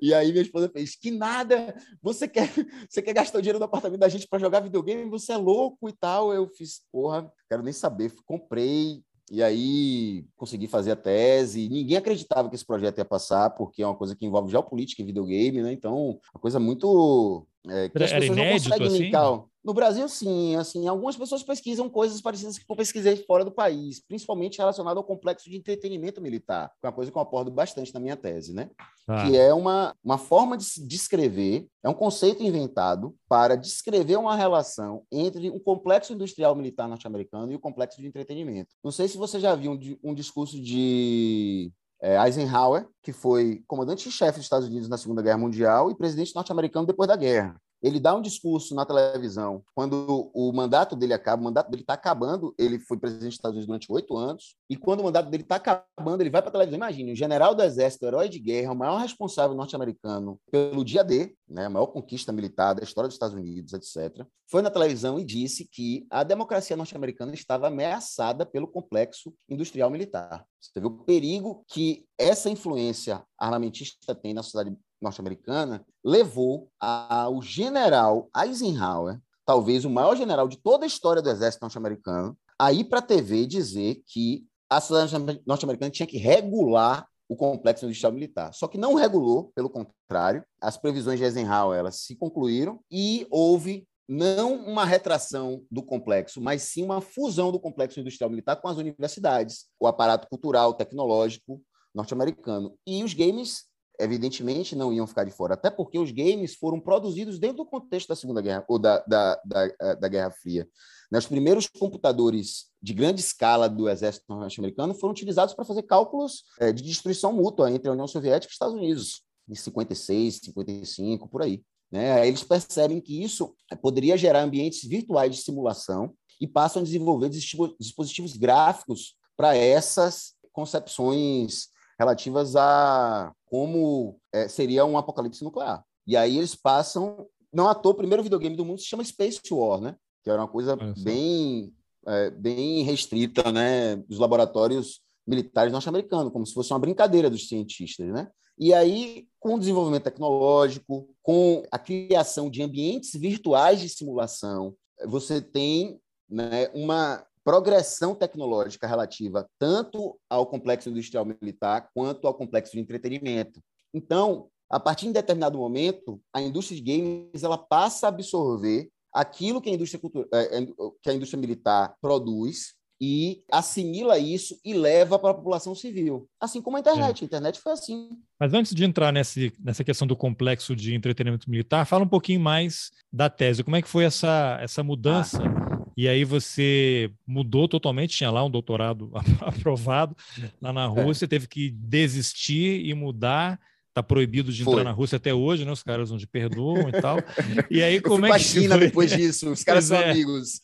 e 0.00 0.14
aí 0.14 0.30
minha 0.32 0.42
esposa 0.42 0.70
fez, 0.70 0.96
que 0.96 1.10
nada, 1.10 1.76
você 2.02 2.26
quer, 2.26 2.50
você 2.88 3.02
quer 3.02 3.12
gastar 3.12 3.38
o 3.38 3.42
dinheiro 3.42 3.58
do 3.58 3.66
apartamento 3.66 4.00
da 4.00 4.08
gente 4.08 4.26
para 4.26 4.38
jogar 4.38 4.60
videogame, 4.60 5.10
você 5.10 5.32
é 5.32 5.36
louco 5.36 5.88
e 5.88 5.92
tal, 5.92 6.32
eu 6.32 6.48
fiz, 6.48 6.80
porra, 6.90 7.30
quero 7.48 7.62
nem 7.62 7.72
saber, 7.72 8.12
comprei, 8.24 9.02
e 9.30 9.42
aí 9.42 10.24
consegui 10.36 10.66
fazer 10.66 10.92
a 10.92 10.96
tese. 10.96 11.68
Ninguém 11.68 11.96
acreditava 11.96 12.48
que 12.48 12.54
esse 12.54 12.64
projeto 12.64 12.98
ia 12.98 13.04
passar, 13.04 13.50
porque 13.50 13.82
é 13.82 13.86
uma 13.86 13.94
coisa 13.96 14.16
que 14.16 14.24
envolve 14.24 14.50
geopolítica 14.50 15.02
e 15.02 15.04
videogame, 15.04 15.62
né? 15.62 15.72
Então, 15.72 16.18
uma 16.34 16.40
coisa 16.40 16.58
muito. 16.58 17.46
É, 17.66 17.88
que 17.88 18.02
as 18.02 18.10
Era 18.10 18.20
pessoas 18.20 18.38
inédito, 18.38 18.68
não 18.68 18.76
conseguem 18.78 18.86
assim? 18.86 19.04
linkar. 19.04 19.44
No 19.68 19.74
Brasil, 19.74 20.08
sim. 20.08 20.56
Assim, 20.56 20.88
algumas 20.88 21.14
pessoas 21.14 21.42
pesquisam 21.42 21.90
coisas 21.90 22.22
parecidas 22.22 22.56
que 22.56 22.64
eu 22.66 22.74
pesquisei 22.74 23.18
fora 23.18 23.44
do 23.44 23.52
país, 23.52 24.00
principalmente 24.00 24.56
relacionado 24.56 24.96
ao 24.96 25.04
complexo 25.04 25.50
de 25.50 25.58
entretenimento 25.58 26.22
militar, 26.22 26.70
que 26.80 26.86
é 26.86 26.88
uma 26.88 26.94
coisa 26.94 27.12
que 27.12 27.18
eu 27.18 27.20
abordo 27.20 27.50
bastante 27.50 27.92
na 27.92 28.00
minha 28.00 28.16
tese, 28.16 28.54
né? 28.54 28.70
Ah. 29.06 29.26
Que 29.26 29.36
é 29.36 29.52
uma, 29.52 29.94
uma 30.02 30.16
forma 30.16 30.56
de 30.56 30.64
descrever, 30.86 31.68
é 31.82 31.88
um 31.90 31.92
conceito 31.92 32.42
inventado 32.42 33.14
para 33.28 33.56
descrever 33.56 34.16
uma 34.16 34.34
relação 34.34 35.02
entre 35.12 35.50
o 35.50 35.60
complexo 35.60 36.14
industrial 36.14 36.56
militar 36.56 36.88
norte-americano 36.88 37.52
e 37.52 37.56
o 37.56 37.60
complexo 37.60 38.00
de 38.00 38.06
entretenimento. 38.06 38.74
Não 38.82 38.90
sei 38.90 39.06
se 39.06 39.18
você 39.18 39.38
já 39.38 39.54
viu 39.54 39.72
um, 39.72 39.78
um 40.02 40.14
discurso 40.14 40.58
de 40.58 41.70
é, 42.00 42.16
Eisenhower, 42.24 42.88
que 43.02 43.12
foi 43.12 43.62
comandante-chefe 43.66 44.38
dos 44.38 44.46
Estados 44.46 44.66
Unidos 44.66 44.88
na 44.88 44.96
Segunda 44.96 45.20
Guerra 45.20 45.36
Mundial 45.36 45.90
e 45.90 45.94
presidente 45.94 46.34
norte-americano 46.34 46.86
depois 46.86 47.06
da 47.06 47.16
guerra 47.16 47.60
ele 47.82 48.00
dá 48.00 48.14
um 48.14 48.22
discurso 48.22 48.74
na 48.74 48.84
televisão 48.84 49.62
quando 49.74 50.30
o 50.34 50.52
mandato 50.52 50.96
dele 50.96 51.14
acaba, 51.14 51.40
o 51.40 51.44
mandato 51.44 51.70
dele 51.70 51.82
está 51.82 51.94
acabando, 51.94 52.54
ele 52.58 52.78
foi 52.78 52.98
presidente 52.98 53.28
dos 53.28 53.34
Estados 53.34 53.56
Unidos 53.56 53.66
durante 53.66 53.92
oito 53.92 54.16
anos, 54.16 54.56
e 54.68 54.76
quando 54.76 55.00
o 55.00 55.04
mandato 55.04 55.30
dele 55.30 55.42
está 55.42 55.56
acabando, 55.56 56.20
ele 56.20 56.30
vai 56.30 56.42
para 56.42 56.48
a 56.48 56.52
televisão. 56.52 56.76
Imagine, 56.76 57.12
o 57.12 57.16
general 57.16 57.54
do 57.54 57.62
exército, 57.62 58.06
herói 58.06 58.28
de 58.28 58.38
guerra, 58.38 58.72
o 58.72 58.76
maior 58.76 58.98
responsável 58.98 59.56
norte-americano 59.56 60.40
pelo 60.50 60.84
dia 60.84 61.04
D, 61.04 61.34
né, 61.48 61.66
a 61.66 61.70
maior 61.70 61.86
conquista 61.86 62.32
militar 62.32 62.74
da 62.74 62.82
história 62.82 63.08
dos 63.08 63.14
Estados 63.14 63.34
Unidos, 63.34 63.72
etc., 63.72 64.26
foi 64.50 64.62
na 64.62 64.70
televisão 64.70 65.18
e 65.18 65.24
disse 65.24 65.68
que 65.70 66.06
a 66.10 66.22
democracia 66.22 66.76
norte-americana 66.76 67.34
estava 67.34 67.68
ameaçada 67.68 68.46
pelo 68.46 68.66
complexo 68.66 69.34
industrial 69.48 69.90
militar. 69.90 70.44
Você 70.58 70.80
vê 70.80 70.86
o 70.86 71.04
perigo 71.04 71.64
que 71.68 72.06
essa 72.16 72.48
influência 72.48 73.22
armamentista 73.38 74.14
tem 74.14 74.32
na 74.32 74.42
sociedade 74.42 74.74
norte-americana 75.00 75.84
levou 76.04 76.68
ao 76.80 77.40
general 77.42 78.28
Eisenhower, 78.36 79.20
talvez 79.44 79.84
o 79.84 79.90
maior 79.90 80.16
general 80.16 80.48
de 80.48 80.58
toda 80.58 80.84
a 80.84 80.86
história 80.86 81.22
do 81.22 81.30
exército 81.30 81.62
norte-americano, 81.62 82.36
a 82.58 82.72
ir 82.72 82.84
para 82.84 82.98
a 82.98 83.02
TV 83.02 83.46
dizer 83.46 84.02
que 84.06 84.44
a 84.68 84.80
sociedade 84.80 85.42
norte-americana 85.46 85.90
tinha 85.90 86.06
que 86.06 86.18
regular 86.18 87.06
o 87.28 87.36
complexo 87.36 87.84
industrial 87.84 88.12
militar. 88.12 88.52
Só 88.52 88.66
que 88.66 88.78
não 88.78 88.94
regulou, 88.94 89.52
pelo 89.54 89.70
contrário, 89.70 90.42
as 90.60 90.76
previsões 90.76 91.18
de 91.18 91.24
Eisenhower 91.24 91.78
elas 91.78 92.00
se 92.00 92.16
concluíram 92.16 92.80
e 92.90 93.26
houve 93.30 93.86
não 94.08 94.54
uma 94.54 94.86
retração 94.86 95.62
do 95.70 95.82
complexo, 95.82 96.40
mas 96.40 96.62
sim 96.62 96.82
uma 96.82 97.02
fusão 97.02 97.52
do 97.52 97.60
complexo 97.60 98.00
industrial 98.00 98.30
militar 98.30 98.56
com 98.56 98.66
as 98.66 98.78
universidades, 98.78 99.66
o 99.78 99.86
aparato 99.86 100.26
cultural, 100.28 100.72
tecnológico 100.72 101.60
norte-americano. 101.94 102.74
E 102.86 103.04
os 103.04 103.12
games, 103.12 103.64
evidentemente, 103.98 104.76
não 104.76 104.92
iam 104.92 105.06
ficar 105.06 105.24
de 105.24 105.30
fora, 105.30 105.54
até 105.54 105.70
porque 105.70 105.98
os 105.98 106.10
games 106.10 106.54
foram 106.54 106.80
produzidos 106.80 107.38
dentro 107.38 107.58
do 107.58 107.66
contexto 107.66 108.08
da 108.08 108.16
Segunda 108.16 108.40
Guerra, 108.40 108.64
ou 108.68 108.78
da, 108.78 108.98
da, 109.06 109.40
da, 109.44 109.64
eh, 109.80 109.96
da 109.96 110.08
Guerra 110.08 110.30
Fria. 110.30 110.68
Os 111.10 111.26
primeiros 111.26 111.66
computadores 111.66 112.66
de 112.82 112.92
grande 112.92 113.20
escala 113.20 113.68
do 113.68 113.88
exército 113.88 114.24
norte-americano 114.28 114.94
foram 114.94 115.12
utilizados 115.12 115.54
para 115.54 115.64
fazer 115.64 115.82
cálculos 115.82 116.44
eh, 116.60 116.72
de 116.72 116.82
destruição 116.82 117.32
mútua 117.32 117.70
entre 117.70 117.88
a 117.88 117.92
União 117.92 118.06
Soviética 118.06 118.50
e 118.50 118.52
os 118.52 118.54
Estados 118.54 118.74
Unidos, 118.74 119.22
em 119.48 119.54
56, 119.54 120.40
55, 120.44 121.28
por 121.28 121.42
aí. 121.42 121.62
Né? 121.90 122.26
Eles 122.28 122.44
percebem 122.44 123.00
que 123.00 123.22
isso 123.22 123.54
poderia 123.80 124.16
gerar 124.16 124.42
ambientes 124.42 124.86
virtuais 124.88 125.34
de 125.34 125.42
simulação 125.42 126.14
e 126.40 126.46
passam 126.46 126.82
a 126.82 126.84
desenvolver 126.84 127.30
dispositivos 127.30 128.36
gráficos 128.36 129.14
para 129.36 129.56
essas 129.56 130.34
concepções 130.52 131.68
relativas 131.98 132.54
a 132.56 133.32
como 133.46 134.18
é, 134.32 134.48
seria 134.48 134.84
um 134.84 134.96
apocalipse 134.96 135.42
nuclear. 135.42 135.84
E 136.06 136.16
aí 136.16 136.38
eles 136.38 136.54
passam, 136.54 137.26
não 137.52 137.68
à 137.68 137.74
toa, 137.74 137.92
o 137.92 137.96
primeiro 137.96 138.22
videogame 138.22 138.56
do 138.56 138.64
mundo 138.64 138.80
se 138.80 138.86
chama 138.86 139.04
Space 139.04 139.40
War, 139.50 139.80
né? 139.80 139.96
Que 140.22 140.30
era 140.30 140.40
uma 140.40 140.48
coisa 140.48 140.76
bem, 141.02 141.72
é, 142.06 142.30
bem 142.30 142.82
restrita, 142.82 143.50
né? 143.52 143.96
Dos 143.96 144.18
laboratórios 144.18 145.00
militares 145.26 145.72
norte-americanos, 145.72 146.32
como 146.32 146.46
se 146.46 146.54
fosse 146.54 146.72
uma 146.72 146.78
brincadeira 146.78 147.28
dos 147.28 147.48
cientistas, 147.48 148.06
né? 148.08 148.28
E 148.58 148.74
aí, 148.74 149.28
com 149.38 149.54
o 149.54 149.58
desenvolvimento 149.58 150.04
tecnológico, 150.04 151.08
com 151.22 151.62
a 151.70 151.78
criação 151.78 152.50
de 152.50 152.62
ambientes 152.62 153.12
virtuais 153.12 153.80
de 153.80 153.88
simulação, 153.88 154.74
você 155.06 155.40
tem 155.40 156.00
né, 156.28 156.68
uma 156.74 157.24
progressão 157.48 158.14
tecnológica 158.14 158.86
relativa 158.86 159.48
tanto 159.58 160.20
ao 160.28 160.44
complexo 160.44 160.90
industrial 160.90 161.24
militar 161.24 161.88
quanto 161.94 162.26
ao 162.26 162.34
complexo 162.34 162.74
de 162.74 162.80
entretenimento. 162.80 163.62
Então, 163.94 164.50
a 164.68 164.78
partir 164.78 165.06
de 165.06 165.14
determinado 165.14 165.56
momento, 165.56 166.20
a 166.30 166.42
indústria 166.42 166.78
de 166.78 166.82
games 166.82 167.42
ela 167.42 167.56
passa 167.56 168.04
a 168.04 168.10
absorver 168.10 168.90
aquilo 169.10 169.62
que 169.62 169.70
a 169.70 169.72
indústria, 169.72 169.98
é, 170.30 170.58
é, 170.58 170.66
que 171.02 171.08
a 171.08 171.14
indústria 171.14 171.40
militar 171.40 171.96
produz 172.02 172.74
e 173.00 173.42
assimila 173.50 174.18
isso 174.18 174.58
e 174.64 174.74
leva 174.74 175.18
para 175.18 175.30
a 175.30 175.34
população 175.34 175.74
civil. 175.74 176.28
Assim 176.40 176.60
como 176.60 176.76
a 176.76 176.80
internet. 176.80 177.20
É. 177.20 177.24
A 177.24 177.26
internet 177.26 177.60
foi 177.60 177.72
assim. 177.72 178.10
Mas 178.38 178.52
antes 178.52 178.74
de 178.74 178.84
entrar 178.84 179.12
nesse, 179.12 179.52
nessa 179.60 179.84
questão 179.84 180.06
do 180.06 180.16
complexo 180.16 180.74
de 180.74 180.94
entretenimento 180.94 181.48
militar, 181.48 181.84
fala 181.86 182.04
um 182.04 182.08
pouquinho 182.08 182.40
mais 182.40 182.90
da 183.12 183.30
tese. 183.30 183.62
Como 183.62 183.76
é 183.76 183.82
que 183.82 183.88
foi 183.88 184.04
essa, 184.04 184.58
essa 184.60 184.82
mudança? 184.82 185.42
Ah. 185.42 185.68
E 185.96 186.08
aí 186.08 186.24
você 186.24 187.10
mudou 187.26 187.68
totalmente, 187.68 188.16
tinha 188.16 188.30
lá 188.30 188.44
um 188.44 188.50
doutorado 188.50 189.10
aprovado 189.40 190.16
lá 190.60 190.72
na 190.72 190.84
é. 190.84 190.86
Rússia, 190.86 191.24
é. 191.24 191.28
teve 191.28 191.46
que 191.46 191.70
desistir 191.70 192.84
e 192.84 192.94
mudar 192.94 193.60
tá 193.98 194.02
proibido 194.02 194.52
de 194.52 194.62
entrar 194.62 194.74
Foi. 194.74 194.84
na 194.84 194.92
Rússia 194.92 195.16
até 195.16 195.34
hoje, 195.34 195.64
né? 195.64 195.72
Os 195.72 195.82
caras 195.82 196.10
não 196.10 196.18
te 196.18 196.26
perdoam 196.26 196.88
e 196.88 196.92
tal. 197.00 197.18
E 197.68 197.82
aí 197.82 198.00
como 198.00 198.26
é 198.26 198.32
que 198.32 198.44
China 198.44 198.76
foi... 198.76 198.86
depois 198.86 199.10
disso, 199.10 199.50
os 199.50 199.64
caras 199.64 199.88
pois 199.88 199.98
são 200.00 200.08
é. 200.08 200.12
amigos. 200.12 200.60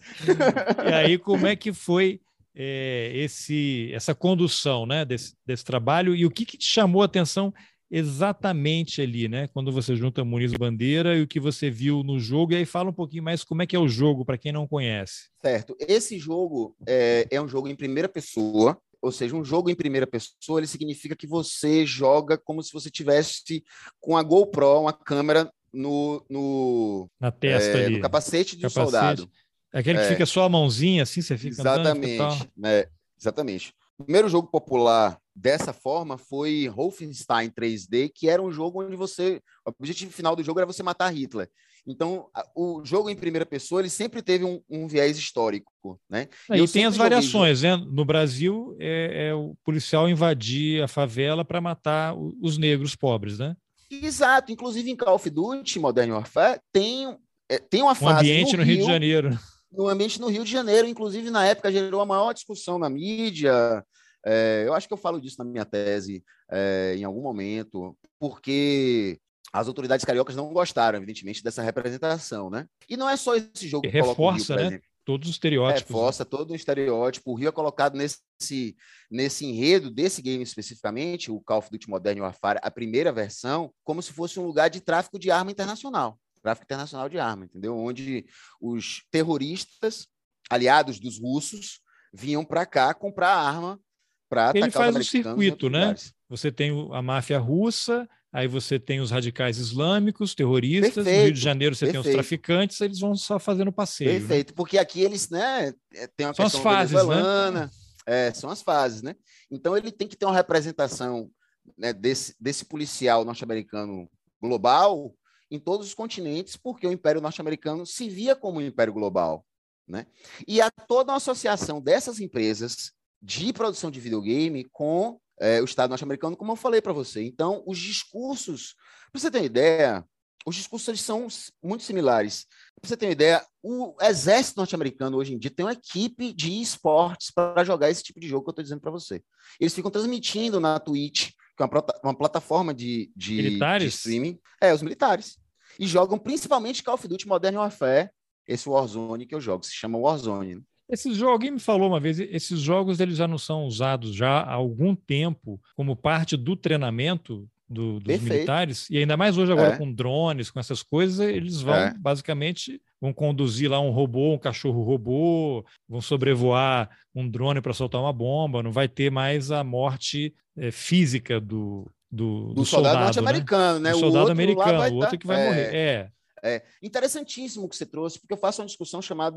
E 0.88 0.92
aí 0.92 1.18
como 1.18 1.46
é 1.46 1.56
que 1.56 1.72
foi 1.72 2.20
é, 2.54 3.10
esse 3.14 3.90
essa 3.92 4.14
condução, 4.14 4.86
né, 4.86 5.04
desse, 5.04 5.34
desse 5.44 5.64
trabalho 5.64 6.14
e 6.14 6.24
o 6.24 6.30
que, 6.30 6.44
que 6.44 6.56
te 6.56 6.66
chamou 6.66 7.02
a 7.02 7.06
atenção 7.06 7.52
exatamente 7.90 9.00
ali, 9.00 9.28
né? 9.28 9.46
Quando 9.48 9.70
você 9.70 9.94
junta 9.94 10.24
Muniz 10.24 10.52
Bandeira 10.52 11.16
e 11.16 11.22
o 11.22 11.28
que 11.28 11.38
você 11.38 11.70
viu 11.70 12.02
no 12.02 12.18
jogo, 12.18 12.52
e 12.52 12.56
aí 12.56 12.64
fala 12.64 12.90
um 12.90 12.94
pouquinho 12.94 13.22
mais 13.22 13.44
como 13.44 13.62
é 13.62 13.66
que 13.66 13.76
é 13.76 13.78
o 13.78 13.88
jogo, 13.88 14.24
para 14.24 14.38
quem 14.38 14.50
não 14.50 14.66
conhece. 14.66 15.28
Certo. 15.40 15.76
Esse 15.78 16.18
jogo 16.18 16.74
é, 16.88 17.26
é 17.30 17.40
um 17.40 17.46
jogo 17.46 17.68
em 17.68 17.76
primeira 17.76 18.08
pessoa, 18.08 18.76
ou 19.00 19.12
seja, 19.12 19.36
um 19.36 19.44
jogo 19.44 19.70
em 19.70 19.76
primeira 19.76 20.06
pessoa, 20.06 20.58
ele 20.58 20.66
significa 20.66 21.14
que 21.14 21.26
você 21.26 21.86
joga 21.86 22.36
como 22.36 22.62
se 22.62 22.72
você 22.72 22.90
tivesse 22.90 23.62
com 24.00 24.16
a 24.16 24.22
GoPro, 24.22 24.80
uma 24.80 24.92
câmera 24.92 25.48
no, 25.72 26.24
no 26.30 27.08
na 27.20 27.30
testa 27.30 27.78
é, 27.78 27.86
ali. 27.86 27.96
no 27.96 28.00
capacete 28.00 28.56
do 28.56 28.62
capacete. 28.62 28.90
soldado. 28.90 29.30
Aquele 29.74 29.98
que 29.98 30.04
é. 30.04 30.08
fica 30.08 30.24
só 30.24 30.44
a 30.44 30.48
mãozinha 30.48 31.02
assim, 31.02 31.20
você 31.20 31.36
fica 31.36 31.60
Exatamente, 31.60 32.20
andando, 32.20 32.48
né? 32.56 32.84
Exatamente. 33.20 33.74
O 33.98 34.04
primeiro 34.04 34.28
jogo 34.28 34.48
popular 34.48 35.18
dessa 35.34 35.72
forma 35.72 36.16
foi 36.16 36.68
Wolfenstein 36.68 37.50
3D, 37.50 38.10
que 38.14 38.28
era 38.28 38.40
um 38.40 38.52
jogo 38.52 38.84
onde 38.84 38.94
você, 38.96 39.40
o 39.66 39.70
objetivo 39.70 40.12
final 40.12 40.36
do 40.36 40.42
jogo 40.44 40.60
era 40.60 40.66
você 40.66 40.82
matar 40.82 41.10
Hitler. 41.10 41.48
Então, 41.86 42.28
o 42.56 42.82
jogo 42.84 43.10
em 43.10 43.16
primeira 43.16 43.44
pessoa, 43.44 43.80
ele 43.80 43.90
sempre 43.90 44.22
teve 44.22 44.44
um, 44.44 44.60
um 44.70 44.86
viés 44.86 45.18
histórico, 45.18 45.70
né? 46.08 46.28
E, 46.50 46.62
e 46.62 46.68
tem 46.68 46.86
as 46.86 46.96
variações, 46.96 47.62
né? 47.62 47.76
No 47.76 48.04
Brasil, 48.04 48.74
é, 48.80 49.28
é, 49.28 49.34
o 49.34 49.54
policial 49.62 50.08
invadir 50.08 50.82
a 50.82 50.88
favela 50.88 51.44
para 51.44 51.60
matar 51.60 52.14
os 52.16 52.56
negros 52.56 52.96
pobres, 52.96 53.38
né? 53.38 53.54
Exato. 53.90 54.50
Inclusive, 54.50 54.90
em 54.90 54.96
Call 54.96 55.14
of 55.14 55.28
Duty 55.28 55.78
Modern 55.78 56.12
Warfare, 56.12 56.58
tem, 56.72 57.16
é, 57.50 57.58
tem 57.58 57.82
uma 57.82 57.94
fase... 57.94 58.14
Um 58.14 58.18
ambiente 58.18 58.52
no, 58.52 58.58
no 58.58 58.64
Rio, 58.64 58.76
Rio 58.76 58.86
de 58.86 58.92
Janeiro. 58.92 59.38
No 59.76 59.88
ambiente 59.88 60.20
no 60.20 60.28
Rio 60.28 60.44
de 60.44 60.50
Janeiro. 60.50 60.86
Inclusive, 60.86 61.30
na 61.30 61.44
época, 61.46 61.72
gerou 61.72 62.00
a 62.00 62.06
maior 62.06 62.32
discussão 62.32 62.78
na 62.78 62.88
mídia. 62.88 63.84
É, 64.24 64.64
eu 64.66 64.72
acho 64.72 64.88
que 64.88 64.94
eu 64.94 64.98
falo 64.98 65.20
disso 65.20 65.36
na 65.38 65.44
minha 65.44 65.64
tese 65.64 66.24
é, 66.50 66.94
em 66.96 67.04
algum 67.04 67.20
momento, 67.20 67.96
porque 68.18 69.18
as 69.52 69.68
autoridades 69.68 70.04
cariocas 70.04 70.34
não 70.34 70.52
gostaram, 70.52 70.96
evidentemente, 70.96 71.42
dessa 71.42 71.62
representação, 71.62 72.50
né? 72.50 72.66
E 72.88 72.96
não 72.96 73.08
é 73.08 73.16
só 73.16 73.36
esse 73.36 73.68
jogo 73.68 73.82
que 73.82 73.88
reforça, 73.88 74.56
Rio, 74.56 74.70
né? 74.70 74.80
Todos 75.04 75.28
os 75.28 75.34
estereótipos. 75.34 75.82
Né? 75.82 75.86
Reforça 75.86 76.24
todo 76.24 76.52
o 76.52 76.56
estereótipo. 76.56 77.30
O 77.30 77.34
Rio 77.34 77.48
é 77.48 77.52
colocado 77.52 77.94
nesse, 77.94 78.74
nesse 79.10 79.44
enredo 79.44 79.90
desse 79.90 80.22
game 80.22 80.42
especificamente, 80.42 81.30
o 81.30 81.40
Call 81.40 81.58
of 81.58 81.70
Duty 81.70 81.90
Modern 81.90 82.20
Warfare, 82.20 82.58
a 82.62 82.70
primeira 82.70 83.12
versão, 83.12 83.70
como 83.84 84.02
se 84.02 84.12
fosse 84.12 84.40
um 84.40 84.46
lugar 84.46 84.70
de 84.70 84.80
tráfico 84.80 85.18
de 85.18 85.30
arma 85.30 85.50
internacional. 85.50 86.18
Tráfico 86.44 86.66
internacional 86.66 87.08
de 87.08 87.18
arma, 87.18 87.46
entendeu? 87.46 87.74
Onde 87.74 88.26
os 88.60 89.02
terroristas, 89.10 90.06
aliados 90.50 91.00
dos 91.00 91.18
russos, 91.18 91.80
vinham 92.12 92.44
para 92.44 92.66
cá 92.66 92.92
comprar 92.92 93.34
arma 93.34 93.80
para 94.28 94.50
atacar 94.50 94.62
Ele 94.62 94.70
faz 94.70 94.94
o 94.94 95.02
circuito, 95.02 95.70
né? 95.70 95.80
Lugares. 95.80 96.12
Você 96.28 96.52
tem 96.52 96.70
a 96.92 97.00
máfia 97.00 97.38
russa, 97.38 98.06
aí 98.30 98.46
você 98.46 98.78
tem 98.78 99.00
os 99.00 99.10
radicais 99.10 99.56
islâmicos, 99.56 100.34
terroristas, 100.34 100.92
Perfeito. 100.92 101.16
no 101.16 101.24
Rio 101.24 101.32
de 101.32 101.40
Janeiro 101.40 101.74
você 101.74 101.86
Perfeito. 101.86 102.02
tem 102.02 102.10
os 102.10 102.14
traficantes, 102.14 102.80
eles 102.82 103.00
vão 103.00 103.16
só 103.16 103.38
fazendo 103.38 103.72
passeio. 103.72 104.12
Né? 104.12 104.18
Perfeito, 104.18 104.50
né? 104.50 104.54
porque 104.54 104.76
aqui 104.76 105.00
eles, 105.00 105.30
né, 105.30 105.72
é, 105.94 106.06
tem 106.08 106.26
uma 106.26 106.34
são 106.34 106.44
questão 106.44 106.60
as 106.60 106.62
fases, 106.62 107.08
né? 107.08 107.70
É, 108.06 108.34
são 108.34 108.50
as 108.50 108.60
fases, 108.60 109.00
né? 109.00 109.16
Então 109.50 109.74
ele 109.74 109.90
tem 109.90 110.06
que 110.06 110.14
ter 110.14 110.26
uma 110.26 110.34
representação 110.34 111.30
né, 111.78 111.94
desse, 111.94 112.36
desse 112.38 112.66
policial 112.66 113.24
norte-americano 113.24 114.10
global 114.42 115.14
em 115.50 115.58
todos 115.58 115.86
os 115.86 115.94
continentes, 115.94 116.56
porque 116.56 116.86
o 116.86 116.92
Império 116.92 117.20
Norte-Americano 117.20 117.86
se 117.86 118.08
via 118.08 118.34
como 118.34 118.58
um 118.58 118.62
império 118.62 118.92
global, 118.92 119.44
né? 119.86 120.06
E 120.46 120.60
há 120.60 120.70
toda 120.70 121.12
uma 121.12 121.18
associação 121.18 121.80
dessas 121.80 122.20
empresas 122.20 122.92
de 123.20 123.52
produção 123.52 123.90
de 123.90 124.00
videogame 124.00 124.64
com 124.64 125.18
é, 125.40 125.60
o 125.60 125.64
Estado 125.64 125.90
norte-americano, 125.90 126.36
como 126.36 126.52
eu 126.52 126.56
falei 126.56 126.80
para 126.80 126.92
você. 126.92 127.22
Então, 127.22 127.62
os 127.66 127.78
discursos, 127.78 128.74
para 129.10 129.20
você 129.20 129.30
ter 129.30 129.38
uma 129.38 129.46
ideia, 129.46 130.04
os 130.46 130.56
discursos 130.56 131.00
são 131.00 131.26
muito 131.62 131.84
similares. 131.84 132.46
Para 132.80 132.88
você 132.88 132.96
ter 132.96 133.06
uma 133.06 133.12
ideia, 133.12 133.46
o 133.62 133.96
exército 134.02 134.58
norte-americano 134.58 135.16
hoje 135.16 135.32
em 135.32 135.38
dia 135.38 135.50
tem 135.50 135.64
uma 135.64 135.72
equipe 135.72 136.34
de 136.34 136.60
esportes 136.60 137.30
para 137.30 137.64
jogar 137.64 137.90
esse 137.90 138.02
tipo 138.02 138.20
de 138.20 138.28
jogo 138.28 138.44
que 138.44 138.50
eu 138.50 138.52
estou 138.52 138.62
dizendo 138.62 138.80
para 138.80 138.90
você. 138.90 139.22
Eles 139.58 139.74
ficam 139.74 139.90
transmitindo 139.90 140.60
na 140.60 140.78
Twitch, 140.78 141.30
que 141.56 141.62
é 141.62 141.66
uma, 141.66 141.84
uma 142.02 142.14
plataforma 142.14 142.74
de, 142.74 143.12
de, 143.16 143.58
de, 143.58 143.86
streaming. 143.86 144.38
É, 144.60 144.72
os 144.72 144.82
militares. 144.82 145.38
E 145.78 145.86
jogam 145.86 146.18
principalmente 146.18 146.82
Call 146.82 146.94
of 146.94 147.08
Duty 147.08 147.26
Modern 147.26 147.56
Warfare, 147.56 148.10
esse 148.46 148.68
Warzone 148.68 149.26
que 149.26 149.34
eu 149.34 149.40
jogo, 149.40 149.64
se 149.64 149.72
chama 149.72 149.98
Warzone. 149.98 150.56
Né? 150.56 150.62
Esses 150.88 151.16
jogos, 151.16 151.32
alguém 151.32 151.50
me 151.52 151.60
falou 151.60 151.88
uma 151.88 151.98
vez, 151.98 152.20
esses 152.20 152.60
jogos 152.60 153.00
eles 153.00 153.16
já 153.16 153.26
não 153.26 153.38
são 153.38 153.64
usados 153.64 154.14
já 154.14 154.40
há 154.40 154.52
algum 154.52 154.94
tempo 154.94 155.60
como 155.74 155.96
parte 155.96 156.36
do 156.36 156.54
treinamento 156.54 157.48
do, 157.68 157.94
dos 157.94 158.04
Perfeito. 158.04 158.32
militares, 158.32 158.90
e 158.90 158.98
ainda 158.98 159.16
mais 159.16 159.38
hoje 159.38 159.50
agora 159.50 159.74
é. 159.74 159.78
com 159.78 159.90
drones, 159.90 160.50
com 160.50 160.60
essas 160.60 160.82
coisas, 160.82 161.26
eles 161.26 161.62
vão 161.62 161.74
é. 161.74 161.94
basicamente 161.94 162.80
vão 163.04 163.12
conduzir 163.12 163.70
lá 163.70 163.78
um 163.78 163.90
robô, 163.90 164.32
um 164.32 164.38
cachorro 164.38 164.82
robô, 164.82 165.62
vão 165.86 166.00
sobrevoar 166.00 166.88
um 167.14 167.28
drone 167.28 167.60
para 167.60 167.74
soltar 167.74 168.00
uma 168.00 168.14
bomba, 168.14 168.62
não 168.62 168.72
vai 168.72 168.88
ter 168.88 169.10
mais 169.10 169.50
a 169.50 169.62
morte 169.62 170.34
é, 170.56 170.70
física 170.70 171.38
do, 171.38 171.86
do, 172.10 172.48
do, 172.48 172.54
do 172.54 172.64
soldado, 172.64 172.94
soldado 172.94 173.04
norte-americano, 173.04 173.78
né? 173.78 173.90
né? 173.90 173.94
O 173.94 174.00
soldado 174.00 174.30
americano, 174.30 174.78
o 174.78 174.94
outro 174.94 175.10
tá... 175.10 175.16
que 175.18 175.26
vai 175.26 175.38
é. 175.38 175.46
morrer. 175.46 175.74
É. 175.74 176.10
É 176.46 176.62
interessantíssimo 176.82 177.68
que 177.68 177.76
você 177.76 177.86
trouxe, 177.86 178.18
porque 178.18 178.32
eu 178.32 178.38
faço 178.38 178.60
uma 178.60 178.66
discussão 178.66 179.00
chamada 179.00 179.36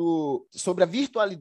sobre 0.51 0.83
a 0.83 0.87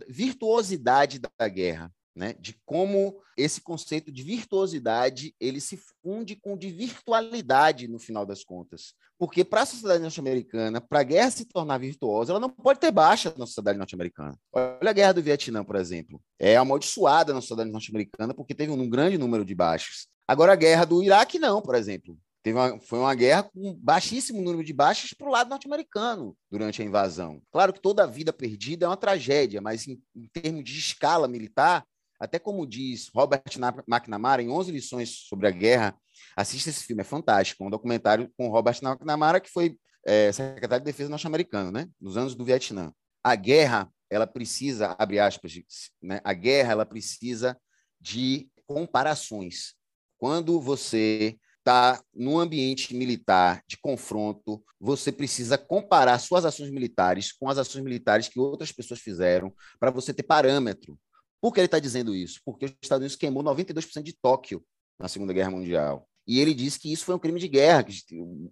virtuosidade 0.08 1.20
da 1.20 1.48
guerra. 1.48 1.92
Né, 2.16 2.34
de 2.40 2.58
como 2.64 3.20
esse 3.36 3.60
conceito 3.60 4.10
de 4.10 4.22
virtuosidade 4.22 5.34
ele 5.38 5.60
se 5.60 5.78
funde 6.02 6.34
com 6.34 6.56
de 6.56 6.70
virtualidade 6.70 7.86
no 7.86 7.98
final 7.98 8.24
das 8.24 8.42
contas. 8.42 8.94
Porque 9.18 9.44
para 9.44 9.62
a 9.62 9.66
sociedade 9.66 10.02
norte-americana, 10.02 10.80
para 10.80 11.00
a 11.00 11.02
guerra 11.02 11.30
se 11.30 11.44
tornar 11.44 11.78
virtuosa, 11.78 12.32
ela 12.32 12.40
não 12.40 12.50
pode 12.50 12.80
ter 12.80 12.90
baixa 12.90 13.32
na 13.36 13.46
sociedade 13.46 13.78
norte-americana. 13.78 14.38
Olha 14.52 14.90
a 14.90 14.92
guerra 14.92 15.12
do 15.12 15.22
Vietnã, 15.22 15.62
por 15.62 15.76
exemplo. 15.76 16.20
É 16.38 16.56
amaldiçoada 16.56 17.34
na 17.34 17.40
sociedade 17.40 17.70
norte-americana 17.70 18.32
porque 18.32 18.54
teve 18.54 18.72
um 18.72 18.88
grande 18.88 19.18
número 19.18 19.44
de 19.44 19.54
baixas. 19.54 20.06
Agora, 20.26 20.52
a 20.52 20.56
guerra 20.56 20.84
do 20.84 21.02
Iraque, 21.02 21.38
não, 21.38 21.62
por 21.62 21.74
exemplo. 21.74 22.18
Teve 22.42 22.58
uma, 22.58 22.78
foi 22.80 22.98
uma 22.98 23.14
guerra 23.14 23.42
com 23.42 23.74
baixíssimo 23.74 24.40
número 24.40 24.64
de 24.64 24.72
baixas 24.72 25.12
para 25.12 25.26
o 25.26 25.30
lado 25.30 25.50
norte-americano 25.50 26.36
durante 26.50 26.80
a 26.80 26.84
invasão. 26.84 27.42
Claro 27.50 27.72
que 27.72 27.80
toda 27.80 28.04
a 28.04 28.06
vida 28.06 28.32
perdida 28.32 28.86
é 28.86 28.88
uma 28.88 28.96
tragédia, 28.96 29.60
mas 29.60 29.86
em, 29.88 30.00
em 30.14 30.28
termos 30.28 30.62
de 30.62 30.78
escala 30.78 31.26
militar, 31.26 31.84
até 32.18 32.38
como 32.38 32.66
diz 32.66 33.08
Robert 33.14 33.42
McNamara 33.86 34.42
em 34.42 34.48
11 34.48 34.72
lições 34.72 35.10
sobre 35.28 35.46
a 35.46 35.50
guerra, 35.50 35.96
assista 36.36 36.70
esse 36.70 36.84
filme, 36.84 37.02
é 37.02 37.04
fantástico. 37.04 37.64
Um 37.64 37.70
documentário 37.70 38.30
com 38.36 38.48
Robert 38.48 38.78
McNamara, 38.82 39.40
que 39.40 39.50
foi 39.50 39.78
é, 40.06 40.30
secretário 40.32 40.84
de 40.84 40.90
Defesa 40.90 41.10
norte-americano, 41.10 41.70
né? 41.70 41.88
nos 42.00 42.16
anos 42.16 42.34
do 42.34 42.44
Vietnã. 42.44 42.92
A 43.22 43.34
guerra, 43.34 43.90
ela 44.08 44.26
precisa, 44.26 44.94
abre 44.98 45.18
aspas, 45.18 45.52
né? 46.00 46.20
a 46.22 46.32
guerra, 46.32 46.72
ela 46.72 46.86
precisa 46.86 47.58
de 48.00 48.48
comparações. 48.66 49.74
Quando 50.18 50.60
você 50.60 51.36
está 51.58 52.00
num 52.14 52.38
ambiente 52.38 52.94
militar 52.94 53.60
de 53.66 53.76
confronto, 53.76 54.64
você 54.80 55.10
precisa 55.10 55.58
comparar 55.58 56.18
suas 56.20 56.44
ações 56.44 56.70
militares 56.70 57.32
com 57.32 57.48
as 57.48 57.58
ações 57.58 57.82
militares 57.82 58.28
que 58.28 58.38
outras 58.38 58.70
pessoas 58.70 59.00
fizeram 59.00 59.52
para 59.80 59.90
você 59.90 60.14
ter 60.14 60.22
parâmetro. 60.22 60.96
Por 61.40 61.52
que 61.52 61.60
ele 61.60 61.66
está 61.66 61.78
dizendo 61.78 62.14
isso? 62.14 62.40
Porque 62.44 62.66
os 62.66 62.72
Estados 62.82 63.02
Unidos 63.02 63.16
queimou 63.16 63.42
92% 63.42 64.02
de 64.02 64.12
Tóquio 64.14 64.62
na 64.98 65.08
Segunda 65.08 65.32
Guerra 65.32 65.50
Mundial. 65.50 66.06
E 66.26 66.40
ele 66.40 66.52
disse 66.52 66.80
que 66.80 66.92
isso 66.92 67.04
foi 67.04 67.14
um 67.14 67.18
crime 67.18 67.38
de 67.38 67.46
guerra, 67.46 67.84
que 67.84 67.94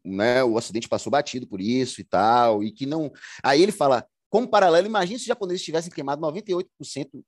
né, 0.04 0.44
o 0.44 0.54
Ocidente 0.54 0.88
passou 0.88 1.10
batido 1.10 1.46
por 1.46 1.60
isso 1.60 2.00
e 2.00 2.04
tal, 2.04 2.62
e 2.62 2.70
que 2.70 2.86
não. 2.86 3.12
Aí 3.42 3.60
ele 3.60 3.72
fala, 3.72 4.06
como 4.30 4.46
paralelo, 4.46 4.86
imagine 4.86 5.18
se 5.18 5.22
os 5.22 5.28
japoneses 5.28 5.64
tivessem 5.64 5.92
queimado 5.92 6.22
98% 6.22 6.64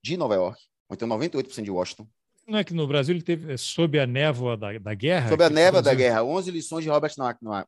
de 0.02 0.16
Nova 0.16 0.34
York, 0.34 0.60
ou 0.88 0.94
então 0.94 1.08
98% 1.08 1.62
de 1.62 1.70
Washington. 1.70 2.06
Não 2.46 2.60
é 2.60 2.64
que 2.64 2.72
no 2.72 2.86
Brasil 2.86 3.12
ele 3.12 3.24
teve 3.24 3.52
é, 3.52 3.56
sob 3.56 3.98
a 3.98 4.06
névoa 4.06 4.56
da, 4.56 4.78
da 4.78 4.94
guerra? 4.94 5.28
Sob 5.28 5.42
a 5.42 5.50
névoa 5.50 5.82
da 5.82 5.92
guerra, 5.92 6.22
11 6.22 6.50
lições 6.52 6.84
de 6.84 6.90
Robert, 6.90 7.12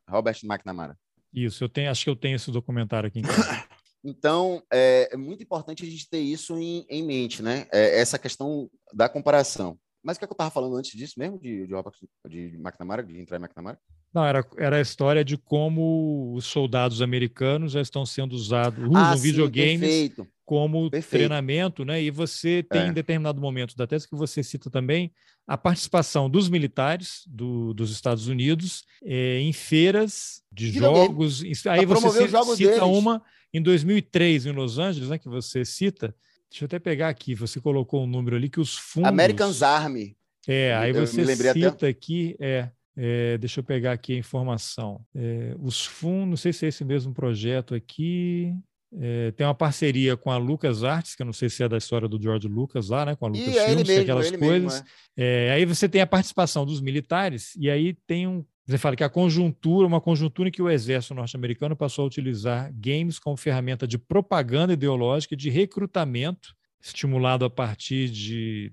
Robert 0.09 0.37
McNamara. 0.43 0.97
Isso, 1.33 1.63
eu 1.63 1.69
tenho, 1.69 1.91
acho 1.91 2.05
que 2.05 2.09
eu 2.09 2.15
tenho 2.15 2.37
esse 2.37 2.49
documentário 2.49 3.07
aqui. 3.07 3.21
Então, 4.03 4.63
é, 4.71 5.09
é, 5.11 5.17
muito 5.17 5.43
importante 5.43 5.83
a 5.83 5.89
gente 5.89 6.09
ter 6.09 6.19
isso 6.19 6.57
em, 6.57 6.85
em 6.89 7.03
mente, 7.03 7.41
né? 7.41 7.67
É, 7.71 7.99
essa 7.99 8.17
questão 8.17 8.69
da 8.93 9.09
comparação. 9.09 9.77
Mas 10.01 10.15
o 10.15 10.19
que, 10.19 10.25
é 10.25 10.27
que 10.27 10.31
eu 10.31 10.35
estava 10.35 10.49
falando 10.49 10.77
antes 10.77 10.97
disso 10.97 11.15
mesmo, 11.17 11.37
de, 11.37 11.67
de, 11.67 12.49
de 12.49 12.57
McNamara, 12.57 13.03
de 13.03 13.19
entrar 13.19 13.37
em 13.37 13.41
McNamara? 13.41 13.77
Não, 14.13 14.25
era, 14.25 14.45
era 14.57 14.77
a 14.77 14.81
história 14.81 15.23
de 15.23 15.37
como 15.37 16.33
os 16.33 16.45
soldados 16.45 17.01
americanos 17.01 17.73
já 17.73 17.81
estão 17.81 18.05
sendo 18.05 18.33
usados, 18.33 18.79
usam 18.79 18.97
ah, 18.97 19.15
videogames 19.15 19.79
perfeito. 19.79 20.27
Como 20.49 20.89
perfeito. 20.89 21.11
treinamento, 21.11 21.85
né? 21.85 22.01
E 22.01 22.09
você 22.09 22.63
tem 22.63 22.81
é. 22.81 22.87
em 22.87 22.91
determinado 22.91 23.39
momento 23.39 23.77
da 23.77 23.85
tese 23.85 24.09
que 24.09 24.15
você 24.15 24.41
cita 24.41 24.67
também 24.67 25.11
a 25.47 25.55
participação 25.55 26.27
dos 26.27 26.49
militares 26.49 27.21
do, 27.27 27.71
dos 27.71 27.91
Estados 27.91 28.27
Unidos 28.27 28.83
é, 29.03 29.37
em 29.41 29.53
feiras 29.53 30.41
de 30.51 30.71
jogos. 30.71 31.43
Aí 31.67 31.85
você 31.85 32.27
cita 32.27 32.55
deles. 32.55 32.81
uma 32.81 33.21
em 33.53 33.61
2003, 33.61 34.47
em 34.47 34.51
Los 34.51 34.79
Angeles, 34.79 35.09
né, 35.09 35.19
que 35.19 35.29
você 35.29 35.63
cita, 35.63 36.15
deixa 36.49 36.63
eu 36.63 36.65
até 36.65 36.79
pegar 36.79 37.09
aqui, 37.09 37.35
você 37.35 37.61
colocou 37.61 38.03
um 38.03 38.07
número 38.07 38.35
ali 38.35 38.49
que 38.49 38.59
os 38.59 38.75
fundos... 38.75 39.07
Americans 39.07 39.61
Army. 39.61 40.17
É, 40.47 40.73
aí 40.73 40.91
você 40.93 41.23
cita 41.35 41.67
até... 41.67 41.87
aqui, 41.89 42.35
é, 42.39 42.69
é, 42.97 43.37
deixa 43.37 43.59
eu 43.59 43.63
pegar 43.63 43.91
aqui 43.91 44.15
a 44.15 44.17
informação. 44.17 44.99
É, 45.13 45.55
os 45.59 45.85
fundos, 45.85 46.29
não 46.29 46.37
sei 46.37 46.51
se 46.51 46.65
é 46.65 46.69
esse 46.69 46.83
mesmo 46.83 47.13
projeto 47.13 47.75
aqui. 47.75 48.51
É, 48.97 49.31
tem 49.31 49.45
uma 49.45 49.53
parceria 49.53 50.17
com 50.17 50.31
a 50.31 50.37
Lucas 50.37 50.83
Arts, 50.83 51.15
que 51.15 51.21
eu 51.21 51.25
não 51.25 51.33
sei 51.33 51.47
se 51.49 51.63
é 51.63 51.69
da 51.69 51.77
história 51.77 52.07
do 52.07 52.21
George 52.21 52.47
Lucas 52.47 52.89
lá, 52.89 53.05
né? 53.05 53.15
Com 53.15 53.27
a 53.27 53.29
Lucas 53.29 53.47
e 53.47 53.65
Filmes, 53.65 53.87
mesmo, 53.87 54.01
aquelas 54.01 54.31
coisas. 54.31 54.73
Mesmo, 54.73 54.87
é. 55.15 55.47
é. 55.47 55.51
aí 55.51 55.65
você 55.65 55.87
tem 55.87 56.01
a 56.01 56.07
participação 56.07 56.65
dos 56.65 56.81
militares, 56.81 57.55
e 57.55 57.69
aí 57.69 57.93
tem 58.07 58.27
um 58.27 58.43
você 58.69 58.77
fala 58.77 58.95
que 58.95 59.03
a 59.03 59.09
conjuntura, 59.09 59.87
uma 59.87 59.99
conjuntura 59.99 60.47
em 60.47 60.51
que 60.51 60.61
o 60.61 60.69
exército 60.69 61.15
norte-americano 61.15 61.75
passou 61.75 62.03
a 62.03 62.05
utilizar 62.05 62.71
games 62.71 63.17
como 63.17 63.35
ferramenta 63.35 63.87
de 63.87 63.97
propaganda 63.97 64.73
ideológica 64.73 65.33
e 65.33 65.37
de 65.37 65.49
recrutamento, 65.49 66.53
estimulado 66.79 67.43
a 67.43 67.49
partir 67.49 68.09
de 68.11 68.71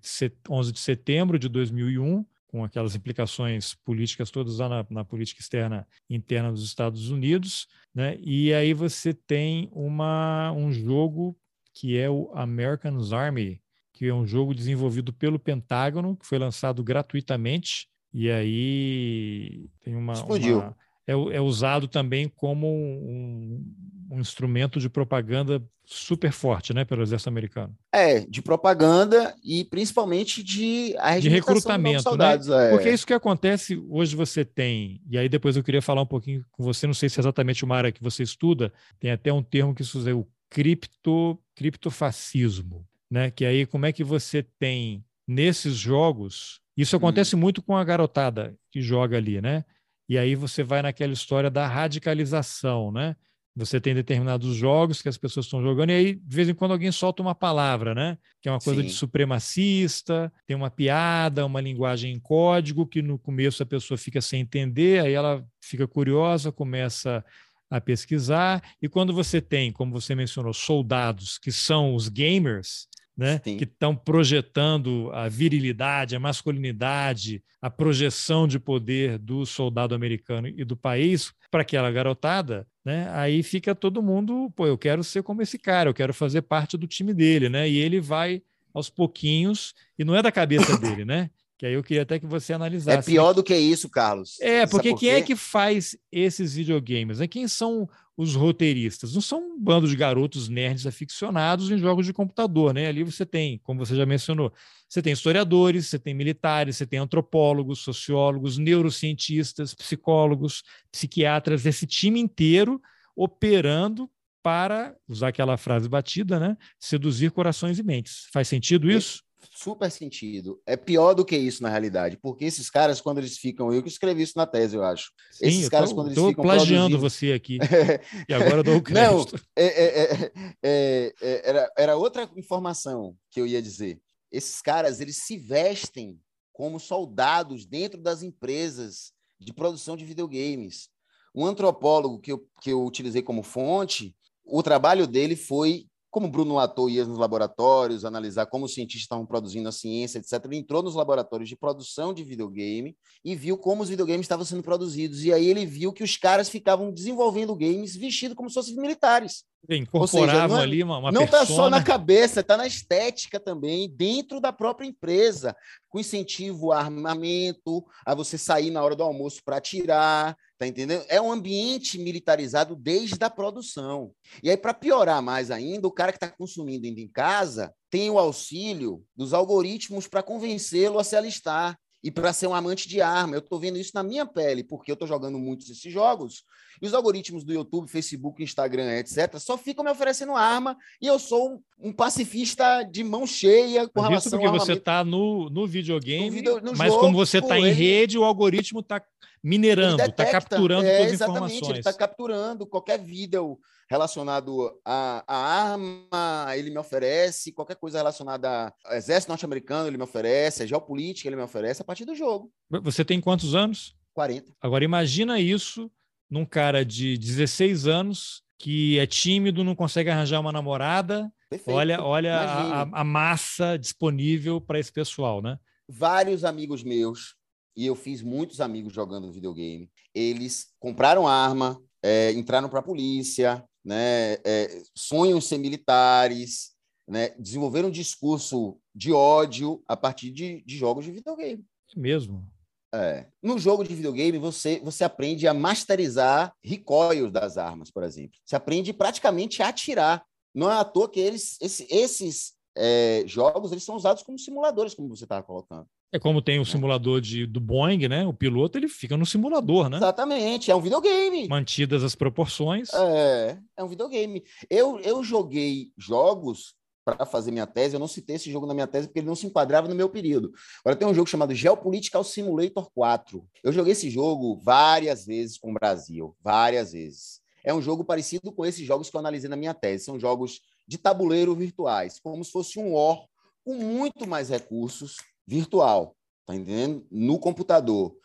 11 0.50 0.70
de 0.70 0.80
setembro 0.80 1.38
de 1.38 1.48
2001, 1.48 2.26
com 2.46 2.64
aquelas 2.64 2.94
implicações 2.94 3.74
políticas 3.74 4.30
todas 4.30 4.58
lá 4.58 4.68
na, 4.68 4.86
na 4.88 5.04
política 5.04 5.40
externa 5.40 5.86
interna 6.08 6.50
dos 6.50 6.64
Estados 6.64 7.10
Unidos, 7.10 7.66
né? 7.94 8.16
E 8.20 8.52
aí 8.54 8.72
você 8.72 9.12
tem 9.12 9.68
uma, 9.72 10.52
um 10.52 10.72
jogo 10.72 11.36
que 11.74 11.98
é 11.98 12.08
o 12.08 12.30
American's 12.34 13.12
Army, 13.12 13.60
que 13.92 14.06
é 14.06 14.14
um 14.14 14.26
jogo 14.26 14.54
desenvolvido 14.54 15.12
pelo 15.12 15.38
Pentágono, 15.38 16.16
que 16.16 16.26
foi 16.26 16.38
lançado 16.38 16.82
gratuitamente 16.82 17.88
e 18.18 18.30
aí 18.30 19.68
tem 19.82 19.94
uma. 19.94 20.14
Explodiu. 20.14 20.60
Uma, 20.60 20.76
é, 21.06 21.12
é, 21.12 21.40
usado 21.40 21.86
também 21.86 22.28
como 22.28 22.66
um, 22.66 23.64
um, 24.10 24.20
instrumento 24.20 24.80
de 24.80 24.88
propaganda 24.88 25.62
super 25.84 26.32
forte, 26.32 26.74
né, 26.74 26.84
pelo 26.84 27.02
exército 27.02 27.28
americano. 27.28 27.76
É, 27.92 28.20
de 28.20 28.42
propaganda 28.42 29.34
e 29.44 29.64
principalmente 29.64 30.42
de 30.42 30.94
de 31.20 31.28
recrutamento, 31.28 31.96
né? 31.96 32.02
soldados, 32.02 32.48
né? 32.48 32.68
É. 32.68 32.70
Porque 32.70 32.88
é 32.88 32.94
isso 32.94 33.06
que 33.06 33.14
acontece 33.14 33.80
hoje 33.88 34.16
você 34.16 34.44
tem, 34.44 35.00
e 35.08 35.16
aí 35.16 35.28
depois 35.28 35.56
eu 35.56 35.62
queria 35.62 35.82
falar 35.82 36.02
um 36.02 36.06
pouquinho 36.06 36.44
com 36.50 36.64
você, 36.64 36.86
não 36.86 36.94
sei 36.94 37.08
se 37.08 37.20
é 37.20 37.22
exatamente 37.22 37.64
uma 37.64 37.76
área 37.76 37.92
que 37.92 38.02
você 38.02 38.22
estuda, 38.22 38.72
tem 38.98 39.12
até 39.12 39.32
um 39.32 39.42
termo 39.42 39.74
que 39.74 39.84
se 39.84 39.96
usa 39.96 40.14
o 40.14 40.26
cripto, 40.50 41.38
criptofascismo, 41.54 42.84
né? 43.08 43.30
Que 43.30 43.44
aí 43.44 43.64
como 43.64 43.86
é 43.86 43.92
que 43.92 44.02
você 44.02 44.42
tem 44.58 45.04
nesses 45.28 45.74
jogos 45.76 46.60
isso 46.76 46.94
hum. 46.94 46.98
acontece 46.98 47.34
hum. 47.34 47.38
muito 47.38 47.62
com 47.62 47.76
a 47.76 47.82
garotada 47.82 48.54
que 48.70 48.80
joga 48.82 49.16
ali, 49.16 49.40
né? 49.40 49.64
E 50.08 50.16
aí 50.16 50.34
você 50.34 50.62
vai 50.62 50.82
naquela 50.82 51.12
história 51.12 51.50
da 51.50 51.66
radicalização, 51.66 52.92
né? 52.92 53.16
Você 53.56 53.80
tem 53.80 53.94
determinados 53.94 54.54
jogos 54.54 55.00
que 55.00 55.08
as 55.08 55.16
pessoas 55.16 55.46
estão 55.46 55.62
jogando, 55.62 55.88
e 55.88 55.94
aí, 55.94 56.14
de 56.14 56.36
vez 56.36 56.46
em 56.46 56.54
quando, 56.54 56.72
alguém 56.72 56.92
solta 56.92 57.22
uma 57.22 57.34
palavra, 57.34 57.94
né? 57.94 58.18
Que 58.42 58.50
é 58.50 58.52
uma 58.52 58.60
coisa 58.60 58.82
Sim. 58.82 58.86
de 58.86 58.92
supremacista, 58.92 60.30
tem 60.46 60.54
uma 60.54 60.70
piada, 60.70 61.46
uma 61.46 61.60
linguagem 61.60 62.12
em 62.12 62.20
código, 62.20 62.86
que 62.86 63.00
no 63.00 63.18
começo 63.18 63.62
a 63.62 63.66
pessoa 63.66 63.96
fica 63.96 64.20
sem 64.20 64.42
entender, 64.42 65.00
aí 65.00 65.14
ela 65.14 65.42
fica 65.58 65.88
curiosa, 65.88 66.52
começa 66.52 67.24
a 67.70 67.80
pesquisar, 67.80 68.62
e 68.80 68.88
quando 68.88 69.12
você 69.12 69.40
tem, 69.40 69.72
como 69.72 69.90
você 69.90 70.14
mencionou, 70.14 70.52
soldados 70.52 71.38
que 71.38 71.50
são 71.50 71.94
os 71.94 72.08
gamers, 72.08 72.86
né? 73.16 73.38
que 73.38 73.64
estão 73.64 73.96
projetando 73.96 75.10
a 75.12 75.28
virilidade, 75.28 76.14
a 76.14 76.20
masculinidade, 76.20 77.42
a 77.62 77.70
projeção 77.70 78.46
de 78.46 78.58
poder 78.58 79.18
do 79.18 79.46
soldado 79.46 79.94
americano 79.94 80.48
e 80.48 80.64
do 80.64 80.76
país 80.76 81.32
para 81.50 81.62
aquela 81.62 81.90
garotada, 81.90 82.66
né? 82.84 83.08
aí 83.12 83.42
fica 83.42 83.74
todo 83.74 84.02
mundo, 84.02 84.52
pô, 84.54 84.66
eu 84.66 84.76
quero 84.76 85.02
ser 85.02 85.22
como 85.22 85.40
esse 85.40 85.58
cara, 85.58 85.88
eu 85.88 85.94
quero 85.94 86.12
fazer 86.12 86.42
parte 86.42 86.76
do 86.76 86.86
time 86.86 87.14
dele, 87.14 87.48
né? 87.48 87.68
e 87.68 87.78
ele 87.78 88.00
vai 88.00 88.42
aos 88.74 88.90
pouquinhos, 88.90 89.72
e 89.98 90.04
não 90.04 90.14
é 90.14 90.20
da 90.20 90.30
cabeça 90.30 90.76
dele, 90.76 91.02
né? 91.02 91.30
Que 91.58 91.64
aí 91.64 91.72
eu 91.72 91.82
queria 91.82 92.02
até 92.02 92.18
que 92.18 92.26
você 92.26 92.52
analisasse. 92.52 92.98
É 92.98 93.12
pior 93.14 93.32
do 93.32 93.42
que 93.42 93.56
isso, 93.56 93.88
Carlos. 93.88 94.38
É, 94.40 94.66
porque 94.66 94.90
por 94.90 95.00
quem 95.00 95.10
é 95.10 95.22
que 95.22 95.34
faz 95.34 95.96
esses 96.12 96.54
videogames? 96.54 97.18
Né? 97.18 97.26
Quem 97.26 97.48
são 97.48 97.88
os 98.14 98.34
roteiristas? 98.34 99.14
Não 99.14 99.22
são 99.22 99.40
um 99.40 99.58
bando 99.58 99.88
de 99.88 99.96
garotos 99.96 100.50
nerds 100.50 100.86
aficionados 100.86 101.70
em 101.70 101.78
jogos 101.78 102.04
de 102.04 102.12
computador, 102.12 102.74
né? 102.74 102.88
Ali 102.88 103.02
você 103.02 103.24
tem, 103.24 103.58
como 103.64 103.84
você 103.84 103.96
já 103.96 104.04
mencionou, 104.04 104.52
você 104.86 105.00
tem 105.00 105.14
historiadores, 105.14 105.86
você 105.86 105.98
tem 105.98 106.12
militares, 106.12 106.76
você 106.76 106.86
tem 106.86 106.98
antropólogos, 106.98 107.78
sociólogos, 107.78 108.58
neurocientistas, 108.58 109.74
psicólogos, 109.74 110.62
psiquiatras, 110.92 111.64
esse 111.64 111.86
time 111.86 112.20
inteiro 112.20 112.80
operando 113.14 114.10
para, 114.42 114.94
usar 115.08 115.28
aquela 115.28 115.56
frase 115.56 115.88
batida, 115.88 116.38
né? 116.38 116.56
Seduzir 116.78 117.32
corações 117.32 117.78
e 117.78 117.82
mentes. 117.82 118.28
Faz 118.30 118.46
sentido 118.46 118.90
isso? 118.90 119.25
Super 119.52 119.90
sentido. 119.90 120.60
É 120.66 120.76
pior 120.76 121.14
do 121.14 121.24
que 121.24 121.36
isso 121.36 121.62
na 121.62 121.68
realidade, 121.68 122.18
porque 122.20 122.44
esses 122.44 122.70
caras, 122.70 123.00
quando 123.00 123.18
eles 123.18 123.38
ficam, 123.38 123.72
eu 123.72 123.82
que 123.82 123.88
escrevi 123.88 124.22
isso 124.22 124.36
na 124.36 124.46
tese, 124.46 124.76
eu 124.76 124.84
acho. 124.84 125.12
Sim, 125.30 125.46
esses 125.46 125.64
eu 125.64 125.70
caras, 125.70 125.90
tô, 125.90 125.96
quando 125.96 126.08
eles 126.08 126.24
ficam. 126.24 126.44
plagiando 126.44 126.98
você 126.98 127.32
aqui. 127.32 127.58
e 128.28 128.34
agora 128.34 128.58
eu 128.58 128.64
dou 128.64 128.76
o 128.76 128.82
crédito. 128.82 129.32
Não, 129.32 129.40
é 129.56 129.66
é, 129.66 130.02
é, 130.02 130.32
é, 130.62 131.14
é, 131.20 131.48
era, 131.48 131.72
era 131.76 131.96
outra 131.96 132.28
informação 132.36 133.16
que 133.30 133.40
eu 133.40 133.46
ia 133.46 133.62
dizer. 133.62 134.00
Esses 134.30 134.60
caras, 134.60 135.00
eles 135.00 135.16
se 135.18 135.36
vestem 135.36 136.18
como 136.52 136.80
soldados 136.80 137.66
dentro 137.66 138.00
das 138.00 138.22
empresas 138.22 139.12
de 139.38 139.52
produção 139.52 139.96
de 139.96 140.04
videogames. 140.04 140.88
Um 141.34 141.44
antropólogo 141.44 142.18
que 142.18 142.32
eu, 142.32 142.48
que 142.62 142.70
eu 142.70 142.82
utilizei 142.84 143.22
como 143.22 143.42
fonte, 143.42 144.16
o 144.44 144.62
trabalho 144.62 145.06
dele 145.06 145.36
foi 145.36 145.86
como 146.16 146.30
Bruno 146.30 146.54
Latour 146.54 146.88
ia 146.88 147.04
nos 147.04 147.18
laboratórios, 147.18 148.02
analisar 148.02 148.46
como 148.46 148.64
os 148.64 148.72
cientistas 148.72 149.02
estavam 149.02 149.26
produzindo 149.26 149.68
a 149.68 149.72
ciência, 149.72 150.18
etc., 150.18 150.42
ele 150.46 150.56
entrou 150.56 150.82
nos 150.82 150.94
laboratórios 150.94 151.46
de 151.46 151.54
produção 151.54 152.14
de 152.14 152.24
videogame 152.24 152.96
e 153.22 153.36
viu 153.36 153.58
como 153.58 153.82
os 153.82 153.90
videogames 153.90 154.24
estavam 154.24 154.42
sendo 154.42 154.62
produzidos. 154.62 155.22
E 155.24 155.30
aí 155.30 155.46
ele 155.46 155.66
viu 155.66 155.92
que 155.92 156.02
os 156.02 156.16
caras 156.16 156.48
ficavam 156.48 156.90
desenvolvendo 156.90 157.54
games 157.54 157.94
vestidos 157.94 158.34
como 158.34 158.48
se 158.48 158.54
fossem 158.54 158.76
militares. 158.76 159.44
Incorporavam 159.68 160.56
ali 160.56 160.82
uma, 160.82 160.96
uma 160.96 161.12
Não 161.12 161.24
está 161.24 161.44
só 161.44 161.68
na 161.68 161.82
cabeça, 161.82 162.40
está 162.40 162.56
na 162.56 162.66
estética 162.66 163.38
também, 163.38 163.86
dentro 163.94 164.40
da 164.40 164.54
própria 164.54 164.86
empresa, 164.86 165.54
com 165.90 166.00
incentivo 166.00 166.72
a 166.72 166.78
armamento, 166.78 167.84
a 168.06 168.14
você 168.14 168.38
sair 168.38 168.70
na 168.70 168.82
hora 168.82 168.96
do 168.96 169.02
almoço 169.02 169.42
para 169.44 169.58
atirar, 169.58 170.34
tá 170.58 170.66
entendendo? 170.66 171.04
É 171.08 171.20
um 171.20 171.30
ambiente 171.30 171.98
militarizado 171.98 172.74
desde 172.74 173.22
a 173.22 173.30
produção. 173.30 174.12
E 174.42 174.50
aí, 174.50 174.56
para 174.56 174.74
piorar 174.74 175.22
mais 175.22 175.50
ainda, 175.50 175.86
o 175.86 175.92
cara 175.92 176.12
que 176.12 176.16
está 176.16 176.30
consumindo 176.30 176.86
indo 176.86 176.98
em 176.98 177.08
casa 177.08 177.72
tem 177.90 178.10
o 178.10 178.18
auxílio 178.18 179.04
dos 179.14 179.32
algoritmos 179.32 180.08
para 180.08 180.22
convencê-lo 180.22 180.98
a 180.98 181.04
se 181.04 181.16
alistar 181.16 181.78
e 182.06 182.10
para 182.12 182.32
ser 182.32 182.46
um 182.46 182.54
amante 182.54 182.88
de 182.88 183.00
arma. 183.00 183.34
Eu 183.34 183.40
estou 183.40 183.58
vendo 183.58 183.76
isso 183.76 183.90
na 183.92 184.02
minha 184.04 184.24
pele, 184.24 184.62
porque 184.62 184.92
eu 184.92 184.94
estou 184.94 185.08
jogando 185.08 185.40
muitos 185.40 185.66
desses 185.66 185.92
jogos, 185.92 186.44
e 186.80 186.86
os 186.86 186.94
algoritmos 186.94 187.42
do 187.42 187.52
YouTube, 187.52 187.90
Facebook, 187.90 188.40
Instagram, 188.40 188.92
etc., 188.98 189.38
só 189.40 189.58
ficam 189.58 189.84
me 189.84 189.90
oferecendo 189.90 190.36
arma, 190.36 190.76
e 191.02 191.06
eu 191.08 191.18
sou 191.18 191.60
um, 191.80 191.92
pacifista 191.92 192.84
de 192.84 193.02
mão 193.02 193.26
cheia 193.26 193.88
com 193.88 194.02
Mas 194.02 194.08
relação 194.10 194.30
isso 194.38 194.38
porque 194.38 194.58
você 194.58 194.74
está 194.74 195.02
no, 195.02 195.50
no 195.50 195.66
videogame, 195.66 196.26
No 196.26 196.32
video- 196.32 196.60
no 196.60 196.76
mas 196.76 196.92
jogo, 196.92 197.00
como 197.00 197.16
você 197.16 197.38
está 197.38 197.58
em 197.58 197.72
rede, 197.72 198.16
o 198.16 198.22
algoritmo 198.22 198.78
está 198.78 199.02
minerando, 199.42 200.00
está 200.00 200.26
capturando 200.26 200.86
é, 200.86 200.98
suas 201.00 201.12
exatamente, 201.12 201.42
Ele 201.44 201.56
informações. 201.56 201.78
está 201.78 201.92
capturando 201.92 202.66
qualquer 202.66 203.00
vídeo 203.02 203.58
relacionado 203.88 204.80
à, 204.84 205.24
à 205.26 205.36
arma, 205.72 206.56
ele 206.56 206.70
me 206.70 206.78
oferece, 206.78 207.52
qualquer 207.52 207.76
coisa 207.76 207.98
relacionada 207.98 208.72
ao 208.84 208.94
exército 208.94 209.30
norte-americano, 209.30 209.88
ele 209.88 209.96
me 209.96 210.02
oferece, 210.02 210.62
a 210.62 210.66
geopolítica, 210.66 211.28
ele 211.28 211.36
me 211.36 211.42
oferece 211.42 211.82
a 211.82 211.84
partir 211.84 212.04
do 212.04 212.14
jogo. 212.14 212.50
Você 212.82 213.04
tem 213.04 213.20
quantos 213.20 213.54
anos? 213.54 213.94
40. 214.14 214.52
Agora 214.60 214.84
imagina 214.84 215.38
isso 215.38 215.90
num 216.28 216.44
cara 216.44 216.84
de 216.84 217.16
16 217.18 217.86
anos 217.86 218.42
que 218.58 218.98
é 218.98 219.06
tímido, 219.06 219.62
não 219.62 219.74
consegue 219.74 220.10
arranjar 220.10 220.40
uma 220.40 220.50
namorada. 220.50 221.30
Perfeito. 221.48 221.76
Olha, 221.76 222.02
olha 222.02 222.36
a, 222.36 223.00
a 223.00 223.04
massa 223.04 223.76
disponível 223.76 224.60
para 224.60 224.80
esse 224.80 224.90
pessoal, 224.90 225.40
né? 225.40 225.58
vários 225.88 226.44
amigos 226.44 226.82
meus, 226.82 227.36
e 227.76 227.86
eu 227.86 227.94
fiz 227.94 228.22
muitos 228.22 228.60
amigos 228.60 228.92
jogando 228.92 229.30
videogame, 229.30 229.90
eles 230.14 230.68
compraram 230.78 231.28
arma, 231.28 231.80
é, 232.02 232.32
entraram 232.32 232.68
para 232.68 232.80
a 232.80 232.82
polícia, 232.82 233.64
né, 233.86 234.32
é, 234.44 234.82
sonham 234.96 235.40
ser 235.40 235.58
militares, 235.58 236.72
né, 237.08 237.28
desenvolveram 237.38 237.88
um 237.88 237.92
discurso 237.92 238.78
de 238.92 239.12
ódio 239.12 239.80
a 239.86 239.96
partir 239.96 240.32
de, 240.32 240.60
de 240.66 240.76
jogos 240.76 241.04
de 241.04 241.12
videogame. 241.12 241.64
Isso 241.88 241.98
mesmo. 241.98 242.44
É. 242.92 243.26
No 243.40 243.58
jogo 243.58 243.84
de 243.84 243.94
videogame, 243.94 244.38
você, 244.38 244.80
você 244.82 245.04
aprende 245.04 245.46
a 245.46 245.54
masterizar 245.54 246.52
recoil 246.64 247.30
das 247.30 247.56
armas, 247.56 247.88
por 247.88 248.02
exemplo. 248.02 248.36
Você 248.44 248.56
aprende 248.56 248.92
praticamente 248.92 249.62
a 249.62 249.68
atirar. 249.68 250.26
Não 250.52 250.68
é 250.70 250.74
à 250.74 250.84
toa 250.84 251.08
que 251.08 251.20
eles, 251.20 251.56
esse- 251.60 251.86
esses 251.88 252.55
é, 252.76 253.24
jogos 253.26 253.72
eles 253.72 253.84
são 253.84 253.96
usados 253.96 254.22
como 254.22 254.38
simuladores, 254.38 254.94
como 254.94 255.08
você 255.08 255.24
estava 255.24 255.42
colocando. 255.42 255.86
É 256.12 256.18
como 256.18 256.40
tem 256.40 256.60
o 256.60 256.64
simulador 256.64 257.20
de, 257.20 257.46
do 257.46 257.60
Boeing, 257.60 258.06
né? 258.08 258.26
O 258.26 258.32
piloto 258.32 258.78
ele 258.78 258.88
fica 258.88 259.16
no 259.16 259.26
simulador, 259.26 259.88
né? 259.88 259.96
Exatamente, 259.96 260.70
é 260.70 260.76
um 260.76 260.80
videogame. 260.80 261.48
Mantidas 261.48 262.04
as 262.04 262.14
proporções. 262.14 262.88
É, 262.94 263.58
é 263.76 263.82
um 263.82 263.88
videogame. 263.88 264.44
Eu, 264.70 265.00
eu 265.00 265.24
joguei 265.24 265.90
jogos 265.96 266.74
para 267.04 267.24
fazer 267.24 267.52
minha 267.52 267.66
tese, 267.66 267.94
eu 267.94 268.00
não 268.00 268.08
citei 268.08 268.34
esse 268.34 268.50
jogo 268.50 268.66
na 268.66 268.74
minha 268.74 268.86
tese 268.86 269.06
porque 269.06 269.20
ele 269.20 269.28
não 269.28 269.36
se 269.36 269.46
enquadrava 269.46 269.86
no 269.86 269.94
meu 269.94 270.08
período. 270.08 270.52
Agora 270.80 270.96
tem 270.96 271.06
um 271.06 271.14
jogo 271.14 271.28
chamado 271.28 271.54
Geopolitical 271.54 272.24
Simulator 272.24 272.90
4. 272.92 273.48
Eu 273.62 273.72
joguei 273.72 273.92
esse 273.92 274.10
jogo 274.10 274.60
várias 274.62 275.24
vezes 275.24 275.56
com 275.56 275.70
o 275.70 275.74
Brasil, 275.74 276.36
várias 276.42 276.92
vezes. 276.92 277.40
É 277.62 277.72
um 277.72 277.80
jogo 277.80 278.04
parecido 278.04 278.50
com 278.52 278.66
esses 278.66 278.84
jogos 278.84 279.08
que 279.08 279.16
eu 279.16 279.20
analisei 279.20 279.48
na 279.48 279.56
minha 279.56 279.74
tese. 279.74 280.04
São 280.04 280.18
jogos 280.18 280.60
de 280.86 280.98
tabuleiro 280.98 281.54
virtuais, 281.54 282.20
como 282.20 282.44
se 282.44 282.50
fosse 282.50 282.78
um 282.78 282.94
War 282.94 283.24
com 283.64 283.74
muito 283.74 284.26
mais 284.26 284.48
recursos 284.48 285.16
virtual, 285.46 286.16
tá 286.46 286.54
entendendo? 286.54 287.06
No 287.10 287.38
computador. 287.38 288.16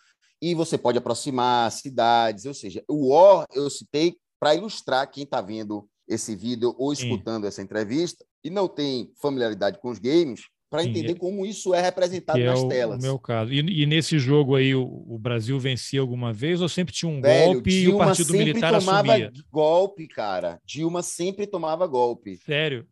E 0.41 0.53
você 0.55 0.78
pode 0.78 0.97
aproximar 0.97 1.72
cidades, 1.72 2.45
ou 2.45 2.53
seja, 2.53 2.84
o 2.88 3.09
War 3.09 3.45
eu 3.53 3.70
citei 3.70 4.16
para 4.39 4.55
ilustrar 4.55 5.09
quem 5.09 5.24
está 5.24 5.41
vendo 5.41 5.88
esse 6.07 6.36
vídeo 6.36 6.76
ou 6.78 6.95
Sim. 6.95 7.03
escutando 7.03 7.45
essa 7.45 7.62
entrevista 7.62 8.26
e 8.43 8.49
não 8.49 8.68
tem 8.68 9.12
familiaridade 9.22 9.80
com 9.80 9.89
os 9.89 9.99
games, 9.99 10.41
para 10.72 10.86
entender 10.86 11.11
é- 11.11 11.15
como 11.15 11.45
isso 11.45 11.74
é 11.74 11.82
representado 11.82 12.39
é 12.39 12.45
nas 12.45 12.61
o, 12.61 12.69
telas. 12.69 12.97
o 12.97 13.01
meu 13.01 13.19
caso. 13.19 13.51
E, 13.51 13.59
e 13.59 13.86
nesse 13.86 14.17
jogo 14.17 14.55
aí, 14.55 14.74
o, 14.74 14.84
o 14.86 15.19
Brasil 15.19 15.59
vencia 15.59 15.99
alguma 15.99 16.32
vez 16.32 16.61
ou 16.61 16.69
sempre 16.69 16.93
tinha 16.93 17.11
um 17.11 17.19
Velho, 17.22 17.53
golpe 17.55 17.69
e 17.69 17.80
o 17.82 17.89
Dilma 17.89 18.05
Partido 18.05 18.32
sempre 18.32 18.45
Militar 18.45 18.80
tomava 18.80 19.11
assumia? 19.13 19.34
golpe, 19.51 20.07
cara. 20.07 20.61
Dilma 20.65 21.03
sempre 21.03 21.45
tomava 21.45 21.86
golpe. 21.86 22.38
Sério? 22.38 22.88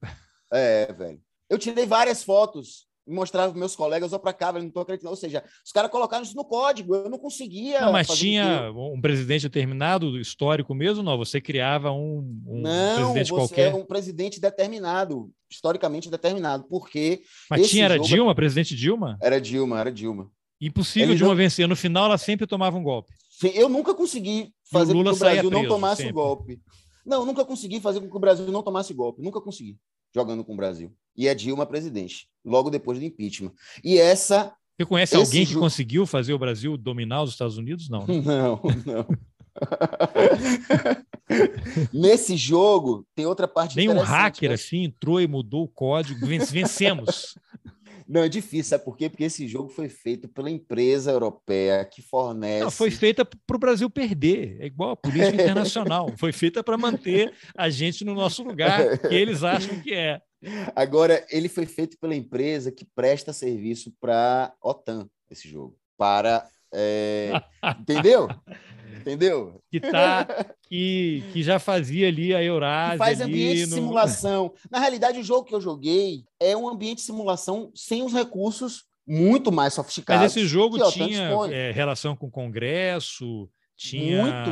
É, 0.52 0.92
velho. 0.92 1.22
Eu 1.50 1.58
tirei 1.58 1.86
várias 1.86 2.22
fotos 2.22 2.89
mostrava 3.10 3.52
para 3.52 3.60
meus 3.60 3.76
colegas, 3.76 4.14
ó 4.14 4.20
pra 4.20 4.32
cá, 4.34 4.52
velho, 4.52 4.64
não 4.66 4.72
tô 4.72 4.80
acreditando. 4.82 5.10
Ou 5.12 5.16
seja, 5.18 5.44
os 5.66 5.72
caras 5.72 5.90
colocaram 5.92 6.24
isso 6.24 6.36
no 6.36 6.46
código, 6.46 6.96
eu 6.96 7.10
não 7.10 7.18
conseguia. 7.18 7.82
Não, 7.82 7.92
mas 7.92 8.08
tinha 8.08 8.72
com 8.74 8.94
um 8.96 9.02
presidente 9.02 9.44
determinado, 9.44 10.20
histórico 10.20 10.74
mesmo? 10.76 11.02
Não, 11.04 11.18
você 11.18 11.42
criava 11.42 11.92
um, 11.92 12.20
um 12.46 12.62
Não, 12.62 12.96
presidente 13.14 13.30
você 13.30 13.36
qualquer. 13.36 13.72
é 13.72 13.76
um 13.76 13.86
presidente 13.86 14.40
determinado, 14.40 15.32
historicamente 15.50 16.10
determinado, 16.10 16.66
porque 16.70 17.22
Mas 17.50 17.70
tinha, 17.70 17.86
era 17.86 17.96
jogo- 17.96 18.08
Dilma, 18.08 18.36
presidente 18.36 18.76
Dilma? 18.76 19.18
era 19.22 19.40
Dilma, 19.42 19.80
era 19.80 19.92
Dilma. 19.92 20.30
Impossível 20.62 21.16
Dilma 21.16 21.30
não- 21.30 21.36
vencer. 21.38 21.68
No 21.68 21.76
final, 21.76 22.06
ela 22.06 22.18
sempre 22.18 22.46
tomava 22.46 22.78
um 22.78 22.84
golpe. 22.84 23.14
Eu 23.54 23.70
nunca 23.70 23.94
consegui 23.94 24.54
fazer 24.72 24.94
com 24.94 25.04
que 25.04 25.10
o 25.10 25.16
Brasil 25.18 25.44
não 25.44 25.60
preso 25.60 25.68
tomasse 25.74 25.98
sempre. 26.02 26.14
golpe. 26.14 26.60
Não, 27.06 27.22
eu 27.22 27.26
nunca 27.26 27.46
consegui 27.46 27.80
fazer 27.80 28.02
com 28.02 28.10
que 28.10 28.16
o 28.18 28.20
Brasil 28.20 28.46
não 28.52 28.62
tomasse 28.62 28.94
golpe. 28.94 29.22
Nunca 29.24 29.40
consegui, 29.42 29.78
jogando 30.14 30.44
com 30.44 30.54
o 30.54 30.58
Brasil. 30.58 30.94
E 31.16 31.28
é 31.28 31.36
Dilma 31.36 31.66
presidente, 31.66 32.28
logo 32.46 32.70
depois 32.70 33.00
do 33.00 33.06
impeachment. 33.06 33.52
E 33.84 33.98
essa. 33.98 34.54
Você 34.78 34.86
conhece 34.86 35.16
alguém 35.16 35.46
que 35.46 35.52
jogo- 35.54 35.66
conseguiu 35.66 36.06
fazer 36.06 36.34
o 36.34 36.40
Brasil 36.40 36.78
dominar 36.78 37.24
os 37.24 37.32
Estados 37.32 37.58
Unidos? 37.58 37.90
Não. 37.90 38.06
né? 38.08 38.22
Não, 38.26 38.62
não. 38.86 39.06
Nesse 41.94 42.36
jogo, 42.38 43.06
tem 43.16 43.26
outra 43.26 43.48
parte 43.48 43.76
Nem 43.76 43.90
um 43.90 44.00
hacker 44.00 44.50
né? 44.50 44.56
assim 44.56 44.84
entrou 44.84 45.22
e 45.22 45.28
mudou 45.28 45.64
o 45.64 45.68
código. 45.68 46.26
Ven- 46.26 46.40
Vencemos. 46.40 47.38
Não, 48.10 48.24
é 48.24 48.28
difícil, 48.28 48.72
sabe 48.72 48.84
por 48.84 48.98
quê? 48.98 49.08
Porque 49.08 49.26
esse 49.26 49.48
jogo 49.48 49.70
foi 49.70 49.88
feito 49.88 50.28
pela 50.28 50.50
empresa 50.50 51.12
europeia 51.12 51.86
que 51.86 52.02
fornece. 52.02 52.64
Não, 52.64 52.72
foi 52.72 52.90
feita 52.90 53.24
para 53.24 53.56
o 53.56 53.60
Brasil 53.60 53.88
perder. 53.88 54.58
É 54.60 54.66
igual 54.66 54.92
a 54.92 54.96
política 54.98 55.30
internacional. 55.40 56.12
Foi 56.18 56.32
feita 56.32 56.64
para 56.64 56.76
manter 56.76 57.32
a 57.56 57.70
gente 57.70 58.04
no 58.04 58.16
nosso 58.16 58.42
lugar, 58.42 58.98
que 58.98 59.14
eles 59.14 59.44
acham 59.44 59.80
que 59.82 59.94
é. 59.94 60.20
Agora, 60.76 61.24
ele 61.30 61.48
foi 61.48 61.68
feito 61.68 62.00
pela 62.00 62.16
empresa 62.16 62.72
que 62.72 62.84
presta 62.96 63.32
serviço 63.32 63.94
para 64.02 64.56
OTAN, 64.60 65.08
esse 65.30 65.48
jogo. 65.48 65.78
Para. 65.96 66.48
é, 66.74 67.34
Entendeu? 67.80 68.28
Entendeu? 68.98 69.62
Que, 69.72 69.80
tá, 69.80 70.26
que, 70.68 71.24
que 71.34 71.44
já 71.44 71.60
fazia 71.60 72.08
ali 72.08 72.34
a 72.34 72.44
Eurásia. 72.44 72.94
Que 72.94 72.98
faz 72.98 73.22
ali 73.22 73.32
ambiente 73.32 73.58
de 73.64 73.66
no- 73.68 73.76
simulação. 73.76 74.54
Na 74.72 74.80
realidade, 74.80 75.20
o 75.20 75.24
jogo 75.24 75.46
que 75.48 75.56
eu 75.56 75.62
joguei 75.62 76.24
é 76.40 76.56
um 76.56 76.68
ambiente 76.70 76.98
de 76.98 77.04
simulação 77.04 77.72
sem 77.76 78.04
os 78.04 78.14
recursos 78.14 78.86
muito 79.08 79.52
mais 79.52 79.74
sofisticados. 79.74 80.22
Mas 80.24 80.36
esse 80.38 80.46
jogo 80.48 80.76
que 80.78 80.84
OTAN 80.84 80.92
tinha 81.08 81.30
é, 81.52 81.72
relação 81.72 82.16
com 82.16 82.28
o 82.28 82.32
Congresso, 82.32 83.50
tinha, 83.76 84.22
Muito. 84.24 84.50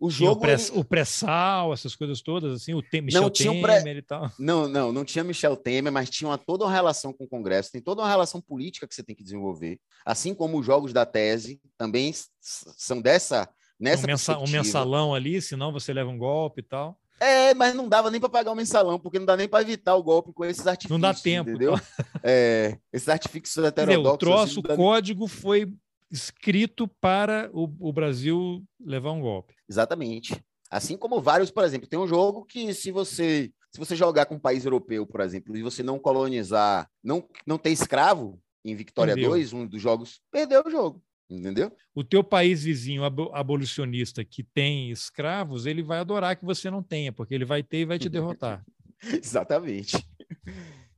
O 0.00 0.08
tinha 0.10 0.28
o 0.28 0.30
jogo. 0.30 0.40
pré- 0.42 0.52
ele- 0.54 0.84
pré-sal, 0.84 1.72
essas 1.72 1.96
coisas 1.96 2.22
todas, 2.22 2.52
assim, 2.54 2.72
o 2.72 2.82
Michel 3.02 3.22
Não, 3.22 3.28
tinha 3.30 3.50
um 3.50 3.60
pré- 3.60 3.78
Temer 3.78 3.96
e 3.96 4.02
tal. 4.02 4.30
Não, 4.38 4.68
não, 4.68 4.92
não 4.92 5.04
tinha 5.04 5.24
Michel 5.24 5.56
Temer, 5.56 5.90
mas 5.92 6.08
tinha 6.08 6.28
uma, 6.30 6.38
toda 6.38 6.64
uma 6.64 6.72
relação 6.72 7.12
com 7.12 7.24
o 7.24 7.28
Congresso, 7.28 7.72
tem 7.72 7.80
toda 7.82 8.02
uma 8.02 8.08
relação 8.08 8.40
política 8.40 8.86
que 8.86 8.94
você 8.94 9.02
tem 9.02 9.16
que 9.16 9.24
desenvolver. 9.24 9.80
Assim 10.06 10.32
como 10.32 10.60
os 10.60 10.64
jogos 10.64 10.92
da 10.92 11.04
tese 11.04 11.60
também 11.76 12.14
são 12.40 13.00
dessa. 13.00 13.48
Nessa 13.78 14.04
um, 14.04 14.06
mensa- 14.06 14.38
um 14.38 14.48
mensalão 14.48 15.14
ali, 15.14 15.40
senão 15.40 15.72
você 15.72 15.92
leva 15.92 16.10
um 16.10 16.18
golpe 16.18 16.60
e 16.60 16.64
tal. 16.64 16.98
É, 17.20 17.52
mas 17.54 17.74
não 17.74 17.88
dava 17.88 18.10
nem 18.10 18.20
para 18.20 18.28
pagar 18.28 18.52
o 18.52 18.54
mensalão, 18.54 18.98
porque 18.98 19.18
não 19.18 19.26
dá 19.26 19.36
nem 19.36 19.48
para 19.48 19.62
evitar 19.62 19.96
o 19.96 20.02
golpe 20.02 20.32
com 20.32 20.44
esses 20.44 20.66
artifícios. 20.66 20.90
Não 20.90 21.00
dá 21.00 21.12
tempo, 21.12 21.50
entendeu? 21.50 21.74
É, 22.22 22.78
esses 22.92 23.08
artifícios 23.08 23.64
heterodoxos. 23.64 24.14
o 24.14 24.18
troço, 24.18 24.60
assim, 24.64 24.72
o 24.72 24.76
código 24.76 25.26
foi 25.26 25.72
escrito 26.10 26.88
para 27.00 27.50
o, 27.52 27.64
o 27.80 27.92
Brasil 27.92 28.64
levar 28.80 29.12
um 29.12 29.20
golpe. 29.20 29.54
Exatamente. 29.68 30.40
Assim 30.70 30.96
como 30.96 31.20
vários, 31.20 31.50
por 31.50 31.64
exemplo, 31.64 31.88
tem 31.88 31.98
um 31.98 32.06
jogo 32.06 32.44
que 32.44 32.72
se 32.74 32.90
você 32.90 33.50
se 33.70 33.78
você 33.78 33.94
jogar 33.94 34.24
com 34.26 34.36
um 34.36 34.40
país 34.40 34.64
europeu, 34.64 35.06
por 35.06 35.20
exemplo, 35.20 35.54
e 35.56 35.62
você 35.62 35.82
não 35.82 35.98
colonizar, 35.98 36.88
não 37.02 37.26
não 37.46 37.58
ter 37.58 37.70
escravo 37.70 38.40
em 38.64 38.74
Victoria 38.74 39.14
Perdeu. 39.14 39.30
2, 39.30 39.52
um 39.52 39.66
dos 39.66 39.80
jogos, 39.80 40.20
perdeu 40.30 40.62
o 40.66 40.70
jogo, 40.70 41.02
entendeu? 41.28 41.70
O 41.94 42.02
teu 42.02 42.22
país 42.24 42.62
vizinho 42.64 43.04
abo- 43.04 43.30
abolicionista 43.34 44.24
que 44.24 44.42
tem 44.42 44.90
escravos, 44.90 45.66
ele 45.66 45.82
vai 45.82 45.98
adorar 45.98 46.36
que 46.36 46.44
você 46.44 46.70
não 46.70 46.82
tenha, 46.82 47.12
porque 47.12 47.34
ele 47.34 47.44
vai 47.44 47.62
ter 47.62 47.78
e 47.78 47.84
vai 47.84 47.98
te 47.98 48.08
derrotar. 48.08 48.64
Exatamente. 49.22 49.96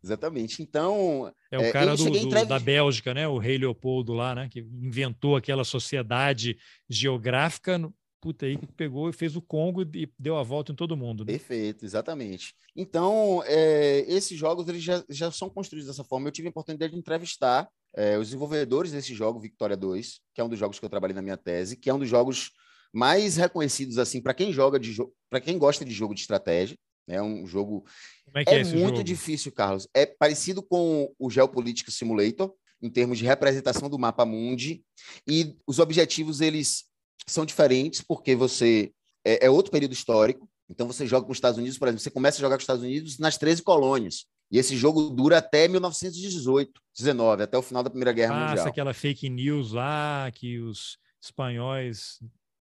Exatamente. 0.03 0.63
Então. 0.63 1.31
É 1.51 1.59
o 1.59 1.73
cara 1.73 1.95
do, 1.95 2.11
do, 2.11 2.47
da 2.47 2.59
Bélgica, 2.59 3.13
né? 3.13 3.29
O 3.29 3.37
rei 3.39 3.59
Leopoldo 3.59 4.15
lá, 4.15 4.35
né? 4.35 4.49
Que 4.51 4.61
inventou 4.61 5.37
aquela 5.37 5.65
sociedade 5.65 6.57
geográfica. 6.89 7.79
Puta 8.21 8.45
aí, 8.45 8.59
pegou 8.77 9.09
e 9.09 9.13
fez 9.15 9.35
o 9.35 9.41
Congo 9.41 9.83
e 9.83 10.13
deu 10.19 10.37
a 10.37 10.43
volta 10.43 10.73
em 10.73 10.75
todo 10.75 10.97
mundo. 10.97 11.25
Né? 11.25 11.33
Perfeito, 11.33 11.87
exatamente. 11.87 12.55
Então, 12.77 13.43
é, 13.47 14.05
esses 14.07 14.39
jogos 14.39 14.69
eles 14.69 14.83
já, 14.83 15.03
já 15.09 15.31
são 15.31 15.49
construídos 15.49 15.89
dessa 15.89 16.05
forma. 16.05 16.29
Eu 16.29 16.33
tive 16.33 16.49
a 16.49 16.51
oportunidade 16.51 16.93
de 16.93 16.99
entrevistar 16.99 17.67
é, 17.95 18.19
os 18.19 18.27
desenvolvedores 18.27 18.93
desse 18.93 19.15
jogo, 19.15 19.41
Victoria 19.41 19.77
2, 19.77 20.21
que 20.35 20.41
é 20.41 20.45
um 20.45 20.49
dos 20.49 20.59
jogos 20.59 20.79
que 20.79 20.85
eu 20.85 20.91
trabalhei 20.91 21.15
na 21.15 21.23
minha 21.23 21.37
tese, 21.37 21.77
que 21.77 21.89
é 21.89 21.95
um 21.95 21.99
dos 21.99 22.09
jogos 22.09 22.51
mais 22.93 23.37
reconhecidos 23.37 23.99
assim 23.99 24.21
para 24.21 24.35
quem 24.35 24.53
joga 24.53 24.79
de 24.79 24.97
para 25.29 25.41
quem 25.41 25.57
gosta 25.57 25.85
de 25.85 25.93
jogo 25.93 26.15
de 26.15 26.21
estratégia. 26.21 26.77
É 27.09 27.21
um 27.23 27.47
jogo. 27.47 27.85
Como 28.25 28.39
é, 28.39 28.45
que 28.45 28.51
é, 28.51 28.61
é 28.61 28.65
muito 28.65 28.97
jogo? 28.97 29.05
difícil, 29.05 29.51
Carlos. 29.51 29.89
É 29.95 30.07
parecido 30.07 30.63
com 30.63 31.13
o 31.19 31.31
Geopolítica 31.31 31.91
Simulator, 31.91 32.55
em 32.81 32.91
termos 32.91 33.19
de 33.19 33.25
representação 33.25 33.89
do 33.89 33.99
mapa 33.99 34.25
mundi. 34.25 34.85
E 35.27 35.57
os 35.67 35.79
objetivos, 35.79 36.41
eles 36.41 36.85
são 37.27 37.45
diferentes, 37.45 38.01
porque 38.01 38.35
você. 38.35 38.93
É, 39.25 39.47
é 39.47 39.51
outro 39.51 39.71
período 39.71 39.93
histórico. 39.93 40.49
Então, 40.69 40.87
você 40.87 41.07
joga 41.07 41.27
com 41.27 41.33
os 41.33 41.39
Estados 41.39 41.59
Unidos, 41.59 41.79
por 41.79 41.89
exemplo, 41.89 42.03
você 42.03 42.11
começa 42.11 42.39
a 42.39 42.41
jogar 42.41 42.55
com 42.55 42.61
os 42.61 42.63
Estados 42.63 42.83
Unidos 42.83 43.19
nas 43.19 43.37
13 43.37 43.63
colônias. 43.63 44.25
E 44.51 44.59
esse 44.59 44.77
jogo 44.77 45.11
dura 45.11 45.39
até 45.39 45.69
1918, 45.69 46.81
19, 46.97 47.43
até 47.43 47.57
o 47.57 47.63
final 47.63 47.83
da 47.83 47.91
Primeira 47.91 48.13
Guerra 48.13 48.35
Passa 48.35 48.49
Mundial. 48.49 48.67
aquela 48.69 48.95
fake 48.95 49.29
news 49.29 49.73
lá 49.73 50.31
que 50.33 50.59
os 50.59 50.99
espanhóis 51.23 52.19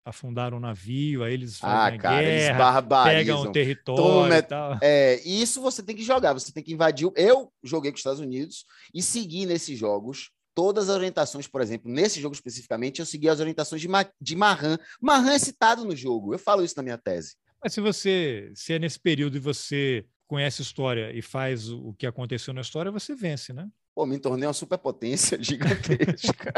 afundaram 0.05 0.57
o 0.57 0.61
navio, 0.61 1.25
aí 1.25 1.35
eles 1.35 1.59
fazem 1.59 1.99
ah, 1.99 2.01
cara, 2.01 2.23
guerra, 2.23 2.79
eles 2.79 3.05
pegam 3.05 3.41
o 3.41 3.53
território 3.53 4.35
e 4.35 4.43
tal. 4.43 4.79
É, 4.81 5.21
isso 5.25 5.61
você 5.61 5.83
tem 5.83 5.97
que 5.97 6.05
jogar, 6.05 6.33
você 6.33 6.53
tem 6.53 6.63
que 6.63 6.73
invadir. 6.73 7.11
Eu 7.17 7.53
joguei 7.63 7.91
com 7.91 7.97
os 7.97 8.01
Estados 8.01 8.21
Unidos 8.21 8.65
e 8.95 9.03
segui 9.03 9.47
nesses 9.47 9.77
jogos 9.77 10.31
todas 10.57 10.89
as 10.89 10.97
orientações, 10.97 11.47
por 11.47 11.61
exemplo, 11.61 11.93
nesse 11.93 12.19
jogo 12.19 12.35
especificamente, 12.35 12.99
eu 12.99 13.07
segui 13.07 13.29
as 13.29 13.39
orientações 13.39 13.81
de, 13.81 13.87
Ma 13.87 14.05
de 14.19 14.35
Marran. 14.35 14.79
Marran 15.01 15.35
é 15.35 15.39
citado 15.39 15.85
no 15.85 15.95
jogo, 15.95 16.33
eu 16.35 16.39
falo 16.39 16.65
isso 16.65 16.75
na 16.79 16.83
minha 16.83 16.99
tese. 16.99 17.37
Mas 17.63 17.75
se 17.75 17.81
você, 17.81 18.51
se 18.55 18.73
é 18.73 18.79
nesse 18.79 18.99
período 18.99 19.37
e 19.37 19.41
você 19.41 20.07
conhece 20.27 20.63
a 20.63 20.65
história 20.65 21.13
e 21.13 21.21
faz 21.21 21.71
o 21.71 21.93
que 21.93 22.07
aconteceu 22.07 22.55
na 22.55 22.63
história, 22.63 22.91
você 22.91 23.15
vence, 23.15 23.53
né? 23.53 23.69
pô, 23.97 24.05
me 24.05 24.19
tornei 24.19 24.47
uma 24.47 24.53
superpotência 24.53 25.39
gigantesca. 25.43 26.53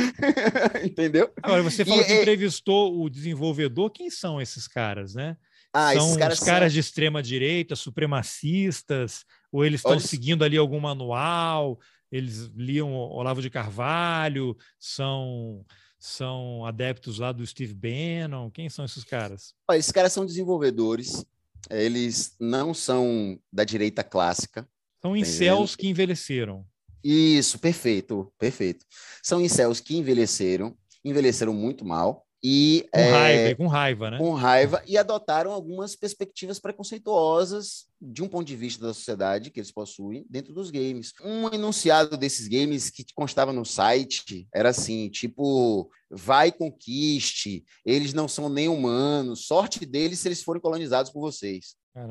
Entendeu? 0.82 1.30
Agora, 1.42 1.62
você 1.62 1.84
falou 1.84 2.00
e, 2.00 2.06
que 2.06 2.14
entrevistou 2.14 2.98
o 2.98 3.10
desenvolvedor. 3.10 3.90
Quem 3.90 4.08
são 4.08 4.40
esses 4.40 4.66
caras, 4.66 5.14
né? 5.14 5.36
Ah, 5.70 5.92
são 5.92 6.06
esses 6.06 6.16
caras 6.16 6.38
os 6.38 6.44
caras 6.46 6.72
são... 6.72 6.74
de 6.74 6.80
extrema 6.80 7.22
direita, 7.22 7.76
supremacistas, 7.76 9.26
ou 9.52 9.66
eles 9.66 9.80
estão 9.80 9.92
Olha... 9.92 10.00
seguindo 10.00 10.42
ali 10.42 10.56
algum 10.56 10.80
manual, 10.80 11.78
eles 12.10 12.50
liam 12.54 12.92
Olavo 12.92 13.42
de 13.42 13.50
Carvalho, 13.50 14.56
são 14.78 15.64
são 15.98 16.64
adeptos 16.64 17.18
lá 17.18 17.32
do 17.32 17.46
Steve 17.46 17.74
Bannon? 17.74 18.50
Quem 18.50 18.68
são 18.68 18.84
esses 18.84 19.02
caras? 19.02 19.54
Olha, 19.68 19.78
esses 19.78 19.90
caras 19.90 20.12
são 20.12 20.26
desenvolvedores, 20.26 21.24
eles 21.70 22.36
não 22.38 22.72
são 22.74 23.40
da 23.52 23.64
direita 23.64 24.04
clássica, 24.04 24.68
são 25.00 25.16
incels 25.16 25.76
que 25.76 25.88
envelheceram. 25.88 26.66
Isso, 27.02 27.58
perfeito, 27.58 28.32
perfeito. 28.38 28.84
São 29.22 29.40
incels 29.40 29.78
que 29.78 29.96
envelheceram, 29.96 30.76
envelheceram 31.04 31.54
muito 31.54 31.84
mal. 31.84 32.25
E, 32.48 32.86
com 32.92 33.00
é, 33.00 33.10
raiva, 33.10 33.56
com 33.56 33.66
raiva, 33.66 34.10
né? 34.12 34.18
Com 34.18 34.32
raiva, 34.32 34.82
e 34.86 34.96
adotaram 34.96 35.50
algumas 35.50 35.96
perspectivas 35.96 36.60
preconceituosas 36.60 37.86
de 38.00 38.22
um 38.22 38.28
ponto 38.28 38.46
de 38.46 38.54
vista 38.54 38.86
da 38.86 38.94
sociedade 38.94 39.50
que 39.50 39.58
eles 39.58 39.72
possuem 39.72 40.24
dentro 40.30 40.54
dos 40.54 40.70
games. 40.70 41.12
Um 41.24 41.52
enunciado 41.52 42.16
desses 42.16 42.46
games 42.46 42.88
que 42.88 43.04
constava 43.16 43.52
no 43.52 43.64
site 43.64 44.46
era 44.54 44.68
assim, 44.68 45.08
tipo, 45.08 45.90
vai 46.08 46.52
conquiste, 46.52 47.64
eles 47.84 48.14
não 48.14 48.28
são 48.28 48.48
nem 48.48 48.68
humanos, 48.68 49.48
sorte 49.48 49.84
deles 49.84 50.20
se 50.20 50.28
eles 50.28 50.40
forem 50.40 50.62
colonizados 50.62 51.10
por 51.10 51.22
vocês. 51.22 51.74
Tá 51.92 52.06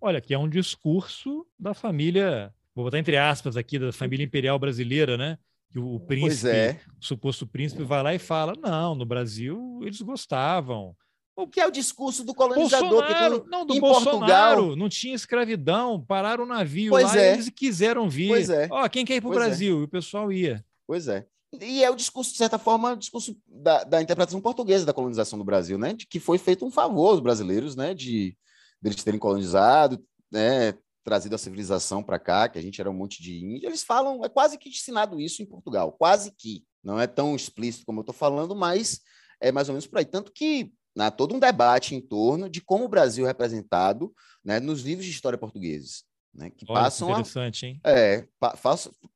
Olha, 0.00 0.20
que 0.20 0.34
é 0.34 0.38
um 0.38 0.48
discurso 0.48 1.46
da 1.56 1.72
família, 1.72 2.52
vou 2.74 2.84
botar 2.84 2.98
entre 2.98 3.16
aspas 3.16 3.56
aqui, 3.56 3.78
da 3.78 3.92
família 3.92 4.24
imperial 4.24 4.58
brasileira, 4.58 5.16
né? 5.16 5.38
Que 5.70 5.78
o 5.78 6.00
príncipe, 6.00 6.48
é. 6.48 6.80
o 7.00 7.04
suposto 7.04 7.46
príncipe, 7.46 7.82
vai 7.82 8.02
lá 8.02 8.14
e 8.14 8.18
fala: 8.18 8.54
não, 8.60 8.94
no 8.94 9.04
Brasil 9.04 9.80
eles 9.82 10.00
gostavam. 10.00 10.96
O 11.36 11.46
que 11.46 11.60
é 11.60 11.66
o 11.66 11.70
discurso 11.70 12.24
do 12.24 12.34
colonizador? 12.34 12.88
Bolsonaro, 12.88 13.44
não, 13.48 13.64
do 13.64 13.78
Bolsonaro, 13.78 14.56
Portugal... 14.56 14.76
não 14.76 14.88
tinha 14.88 15.14
escravidão, 15.14 16.04
pararam 16.04 16.42
o 16.42 16.46
navio 16.46 16.90
pois 16.90 17.04
lá 17.04 17.16
é. 17.16 17.30
e 17.30 17.34
eles 17.34 17.48
quiseram 17.50 18.10
vir. 18.10 18.28
Pois 18.28 18.50
é. 18.50 18.66
Ó, 18.70 18.88
quem 18.88 19.04
quer 19.04 19.16
ir 19.16 19.20
para 19.20 19.30
o 19.30 19.34
é. 19.34 19.36
Brasil? 19.36 19.78
É. 19.78 19.80
E 19.80 19.84
o 19.84 19.88
pessoal 19.88 20.32
ia. 20.32 20.64
Pois 20.84 21.06
é. 21.06 21.26
E 21.60 21.84
é 21.84 21.90
o 21.90 21.94
discurso, 21.94 22.32
de 22.32 22.38
certa 22.38 22.58
forma, 22.58 22.92
o 22.92 22.96
discurso 22.96 23.36
da, 23.46 23.84
da 23.84 24.02
interpretação 24.02 24.40
portuguesa 24.40 24.84
da 24.84 24.92
colonização 24.92 25.38
do 25.38 25.44
Brasil, 25.44 25.78
né? 25.78 25.94
De 25.94 26.06
que 26.06 26.18
foi 26.18 26.38
feito 26.38 26.66
um 26.66 26.70
favor 26.70 27.10
aos 27.10 27.20
brasileiros, 27.20 27.76
né? 27.76 27.94
De 27.94 28.36
deles 28.80 29.02
terem 29.02 29.18
colonizado, 29.18 30.02
né, 30.30 30.74
trazido 31.08 31.34
a 31.34 31.38
civilização 31.38 32.02
para 32.02 32.18
cá, 32.18 32.48
que 32.48 32.58
a 32.58 32.62
gente 32.62 32.78
era 32.80 32.90
um 32.90 32.94
monte 32.94 33.22
de 33.22 33.38
índio. 33.42 33.66
Eles 33.66 33.82
falam, 33.82 34.22
é 34.22 34.28
quase 34.28 34.58
que 34.58 34.68
ensinado 34.68 35.18
isso 35.18 35.42
em 35.42 35.46
Portugal, 35.46 35.90
quase 35.92 36.30
que. 36.30 36.66
Não 36.84 37.00
é 37.00 37.06
tão 37.06 37.34
explícito 37.34 37.84
como 37.86 38.00
eu 38.00 38.02
estou 38.02 38.14
falando, 38.14 38.54
mas 38.54 39.00
é 39.40 39.50
mais 39.50 39.68
ou 39.68 39.72
menos 39.72 39.86
por 39.86 39.98
aí. 39.98 40.04
Tanto 40.04 40.30
que 40.30 40.72
há 40.98 41.10
todo 41.10 41.34
um 41.34 41.38
debate 41.38 41.94
em 41.94 42.00
torno 42.00 42.48
de 42.48 42.60
como 42.60 42.84
o 42.84 42.88
Brasil 42.88 43.24
é 43.24 43.28
representado 43.28 44.14
né, 44.44 44.60
nos 44.60 44.82
livros 44.82 45.04
de 45.04 45.10
história 45.10 45.38
portugueses. 45.38 46.04
Né, 46.32 46.50
que 46.50 46.64
Olha, 46.68 46.82
passam 46.82 47.10
interessante, 47.10 47.64
a, 47.64 47.68
hein? 47.68 47.80
É, 47.84 48.28
pa, 48.38 48.54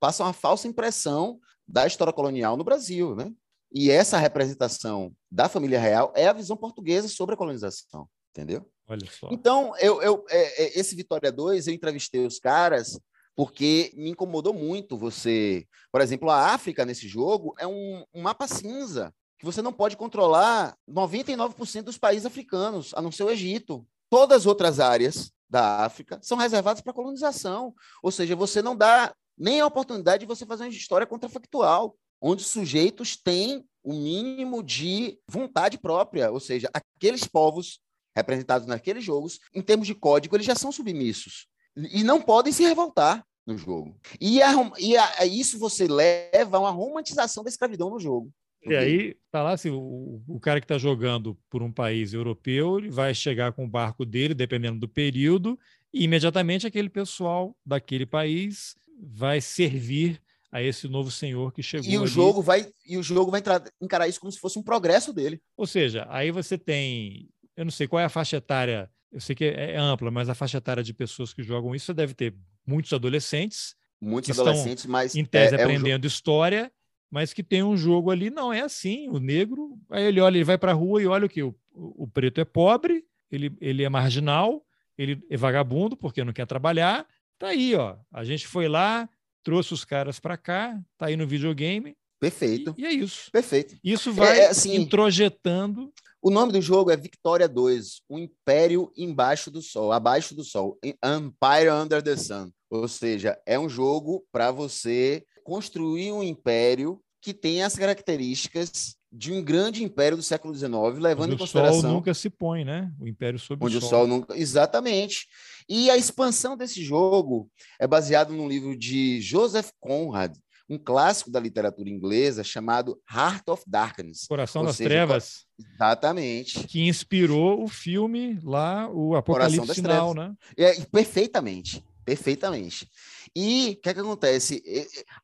passam 0.00 0.26
a 0.26 0.32
falsa 0.32 0.66
impressão 0.66 1.38
da 1.68 1.86
história 1.86 2.12
colonial 2.12 2.56
no 2.56 2.64
Brasil, 2.64 3.14
né? 3.14 3.32
E 3.72 3.90
essa 3.90 4.18
representação 4.18 5.14
da 5.30 5.48
família 5.48 5.78
real 5.78 6.12
é 6.16 6.26
a 6.26 6.32
visão 6.32 6.56
portuguesa 6.56 7.08
sobre 7.08 7.34
a 7.34 7.38
colonização, 7.38 8.08
entendeu? 8.32 8.68
Olha 8.88 9.06
só. 9.10 9.28
Então, 9.30 9.72
eu, 9.78 10.02
eu, 10.02 10.24
é, 10.28 10.64
é, 10.64 10.78
esse 10.78 10.96
Vitória 10.96 11.30
2, 11.30 11.66
eu 11.66 11.74
entrevistei 11.74 12.26
os 12.26 12.38
caras 12.38 12.98
porque 13.34 13.92
me 13.94 14.10
incomodou 14.10 14.52
muito 14.52 14.96
você. 14.96 15.66
Por 15.90 16.00
exemplo, 16.00 16.28
a 16.28 16.52
África 16.52 16.84
nesse 16.84 17.08
jogo 17.08 17.54
é 17.58 17.66
um, 17.66 18.04
um 18.12 18.22
mapa 18.22 18.46
cinza, 18.46 19.14
que 19.38 19.44
você 19.44 19.62
não 19.62 19.72
pode 19.72 19.96
controlar 19.96 20.76
99% 20.88 21.82
dos 21.82 21.98
países 21.98 22.26
africanos, 22.26 22.92
a 22.94 23.00
não 23.00 23.10
ser 23.10 23.24
o 23.24 23.30
Egito. 23.30 23.86
Todas 24.10 24.42
as 24.42 24.46
outras 24.46 24.78
áreas 24.80 25.32
da 25.48 25.84
África 25.84 26.18
são 26.22 26.36
reservadas 26.36 26.82
para 26.82 26.92
colonização. 26.92 27.74
Ou 28.02 28.10
seja, 28.10 28.36
você 28.36 28.60
não 28.60 28.76
dá 28.76 29.14
nem 29.36 29.60
a 29.60 29.66
oportunidade 29.66 30.20
de 30.20 30.26
você 30.26 30.44
fazer 30.44 30.64
uma 30.64 30.70
história 30.70 31.06
contrafactual, 31.06 31.96
onde 32.20 32.42
os 32.42 32.48
sujeitos 32.48 33.16
têm 33.16 33.64
o 33.82 33.92
mínimo 33.92 34.62
de 34.62 35.18
vontade 35.26 35.76
própria, 35.76 36.30
ou 36.30 36.38
seja, 36.38 36.70
aqueles 36.72 37.26
povos 37.26 37.80
representados 38.14 38.66
naqueles 38.66 39.04
jogos, 39.04 39.40
em 39.54 39.62
termos 39.62 39.86
de 39.86 39.94
código, 39.94 40.36
eles 40.36 40.46
já 40.46 40.54
são 40.54 40.70
submissos 40.70 41.46
e 41.76 42.02
não 42.04 42.20
podem 42.20 42.52
se 42.52 42.62
revoltar 42.62 43.24
no 43.46 43.56
jogo. 43.56 43.96
E, 44.20 44.42
a, 44.42 44.52
e 44.78 44.96
a, 44.96 45.26
isso 45.26 45.58
você 45.58 45.86
leva 45.86 46.56
a 46.56 46.60
uma 46.60 46.70
romantização 46.70 47.42
da 47.42 47.50
escravidão 47.50 47.90
no 47.90 47.98
jogo. 47.98 48.32
E 48.64 48.76
aí, 48.76 49.16
tá 49.30 49.42
lá, 49.42 49.52
assim, 49.52 49.70
o, 49.70 50.22
o 50.28 50.38
cara 50.38 50.60
que 50.60 50.64
está 50.64 50.78
jogando 50.78 51.36
por 51.50 51.62
um 51.62 51.72
país 51.72 52.12
europeu, 52.12 52.78
ele 52.78 52.90
vai 52.90 53.12
chegar 53.12 53.52
com 53.52 53.64
o 53.64 53.68
barco 53.68 54.04
dele, 54.04 54.34
dependendo 54.34 54.78
do 54.78 54.88
período, 54.88 55.58
e 55.92 56.04
imediatamente 56.04 56.66
aquele 56.66 56.88
pessoal 56.88 57.56
daquele 57.66 58.06
país 58.06 58.76
vai 59.00 59.40
servir 59.40 60.22
a 60.52 60.62
esse 60.62 60.86
novo 60.86 61.10
senhor 61.10 61.52
que 61.52 61.62
chegou. 61.62 61.90
E 61.90 61.98
o 61.98 62.02
ali. 62.02 62.10
jogo 62.10 62.40
vai 62.40 62.70
e 62.86 62.96
o 62.96 63.02
jogo 63.02 63.30
vai 63.30 63.42
encarar 63.80 64.06
isso 64.06 64.20
como 64.20 64.30
se 64.30 64.38
fosse 64.38 64.58
um 64.58 64.62
progresso 64.62 65.12
dele. 65.12 65.40
Ou 65.56 65.66
seja, 65.66 66.06
aí 66.08 66.30
você 66.30 66.56
tem 66.56 67.28
eu 67.62 67.64
não 67.64 67.70
sei 67.70 67.86
qual 67.86 68.00
é 68.00 68.04
a 68.04 68.08
faixa 68.08 68.36
etária, 68.36 68.90
eu 69.10 69.20
sei 69.20 69.36
que 69.36 69.44
é, 69.44 69.72
é 69.72 69.76
ampla, 69.76 70.10
mas 70.10 70.28
a 70.28 70.34
faixa 70.34 70.58
etária 70.58 70.82
de 70.82 70.92
pessoas 70.92 71.32
que 71.32 71.42
jogam 71.42 71.74
isso 71.74 71.94
deve 71.94 72.12
ter 72.12 72.34
muitos 72.66 72.92
adolescentes. 72.92 73.76
Muitos 74.00 74.38
adolescentes, 74.38 74.84
mas. 74.84 75.14
Em 75.14 75.24
tese, 75.24 75.54
é, 75.54 75.62
aprendendo 75.62 76.04
é 76.04 76.06
um 76.06 76.08
história, 76.08 76.72
mas 77.08 77.32
que 77.32 77.42
tem 77.42 77.62
um 77.62 77.76
jogo 77.76 78.10
ali, 78.10 78.30
não 78.30 78.52
é 78.52 78.62
assim. 78.62 79.08
O 79.08 79.20
negro, 79.20 79.78
aí 79.90 80.04
ele 80.04 80.20
olha, 80.20 80.36
ele 80.36 80.44
vai 80.44 80.58
para 80.58 80.72
a 80.72 80.74
rua 80.74 81.00
e 81.00 81.06
olha 81.06 81.26
o 81.26 81.28
que? 81.28 81.42
O, 81.42 81.54
o, 81.72 82.08
preto 82.08 82.40
é 82.40 82.44
pobre, 82.44 83.04
ele, 83.30 83.56
ele 83.60 83.84
é 83.84 83.88
marginal, 83.88 84.66
ele 84.98 85.24
é 85.30 85.36
vagabundo 85.36 85.96
porque 85.96 86.24
não 86.24 86.32
quer 86.32 86.46
trabalhar. 86.46 87.06
Tá 87.38 87.48
aí, 87.48 87.76
ó. 87.76 87.96
A 88.12 88.24
gente 88.24 88.48
foi 88.48 88.66
lá, 88.66 89.08
trouxe 89.44 89.72
os 89.72 89.84
caras 89.84 90.18
para 90.18 90.36
cá, 90.36 90.80
tá 90.98 91.06
aí 91.06 91.16
no 91.16 91.28
videogame. 91.28 91.96
Perfeito. 92.18 92.74
E, 92.76 92.82
e, 92.82 92.86
é 92.86 92.92
isso. 92.92 93.30
Perfeito. 93.30 93.76
Isso 93.84 94.12
vai 94.12 94.40
é, 94.40 94.42
é 94.44 94.48
assim, 94.48 94.74
introjetando 94.74 95.92
o 96.22 96.30
nome 96.30 96.52
do 96.52 96.62
jogo 96.62 96.90
é 96.92 96.96
Victoria 96.96 97.48
2, 97.48 98.02
o 98.08 98.16
Império 98.16 98.92
Embaixo 98.96 99.50
do 99.50 99.60
Sol, 99.60 99.90
abaixo 99.90 100.36
do 100.36 100.44
Sol, 100.44 100.78
Empire 100.84 101.70
Under 101.70 102.00
the 102.00 102.16
Sun. 102.16 102.50
Ou 102.70 102.86
seja, 102.86 103.36
é 103.44 103.58
um 103.58 103.68
jogo 103.68 104.24
para 104.30 104.52
você 104.52 105.24
construir 105.42 106.12
um 106.12 106.22
império 106.22 107.02
que 107.20 107.34
tem 107.34 107.64
as 107.64 107.74
características 107.74 108.96
de 109.12 109.32
um 109.32 109.42
grande 109.42 109.84
império 109.84 110.16
do 110.16 110.22
século 110.22 110.54
XIX, 110.54 110.72
levando 110.98 111.24
onde 111.24 111.34
em 111.34 111.38
consideração. 111.38 111.78
O 111.78 111.82
sol 111.82 111.92
nunca 111.92 112.14
se 112.14 112.30
põe, 112.30 112.64
né? 112.64 112.90
O 112.98 113.06
império 113.06 113.38
sob 113.38 113.66
onde 113.66 113.76
o 113.76 113.80
sol. 113.80 113.88
o 113.88 113.90
sol 113.90 114.06
nunca. 114.06 114.38
Exatamente. 114.38 115.26
E 115.68 115.90
a 115.90 115.96
expansão 115.96 116.56
desse 116.56 116.82
jogo 116.82 117.50
é 117.80 117.86
baseado 117.86 118.32
num 118.32 118.48
livro 118.48 118.76
de 118.76 119.20
Joseph 119.20 119.70
Conrad, 119.80 120.34
um 120.72 120.78
clássico 120.78 121.30
da 121.30 121.38
literatura 121.38 121.90
inglesa 121.90 122.42
chamado 122.42 122.98
Heart 123.10 123.48
of 123.48 123.62
Darkness. 123.66 124.26
Coração 124.26 124.64
das 124.64 124.76
seja, 124.76 124.88
Trevas. 124.88 125.44
Exatamente. 125.58 126.66
Que 126.66 126.88
inspirou 126.88 127.62
o 127.62 127.68
filme 127.68 128.38
lá, 128.42 128.88
o 128.90 129.14
Apocalipse 129.14 129.74
Final, 129.74 130.14
né? 130.14 130.34
É, 130.56 130.80
perfeitamente. 130.86 131.84
Perfeitamente. 132.04 132.88
E 133.36 133.76
o 133.78 133.82
que, 133.82 133.88
é 133.90 133.94
que 133.94 134.00
acontece? 134.00 134.62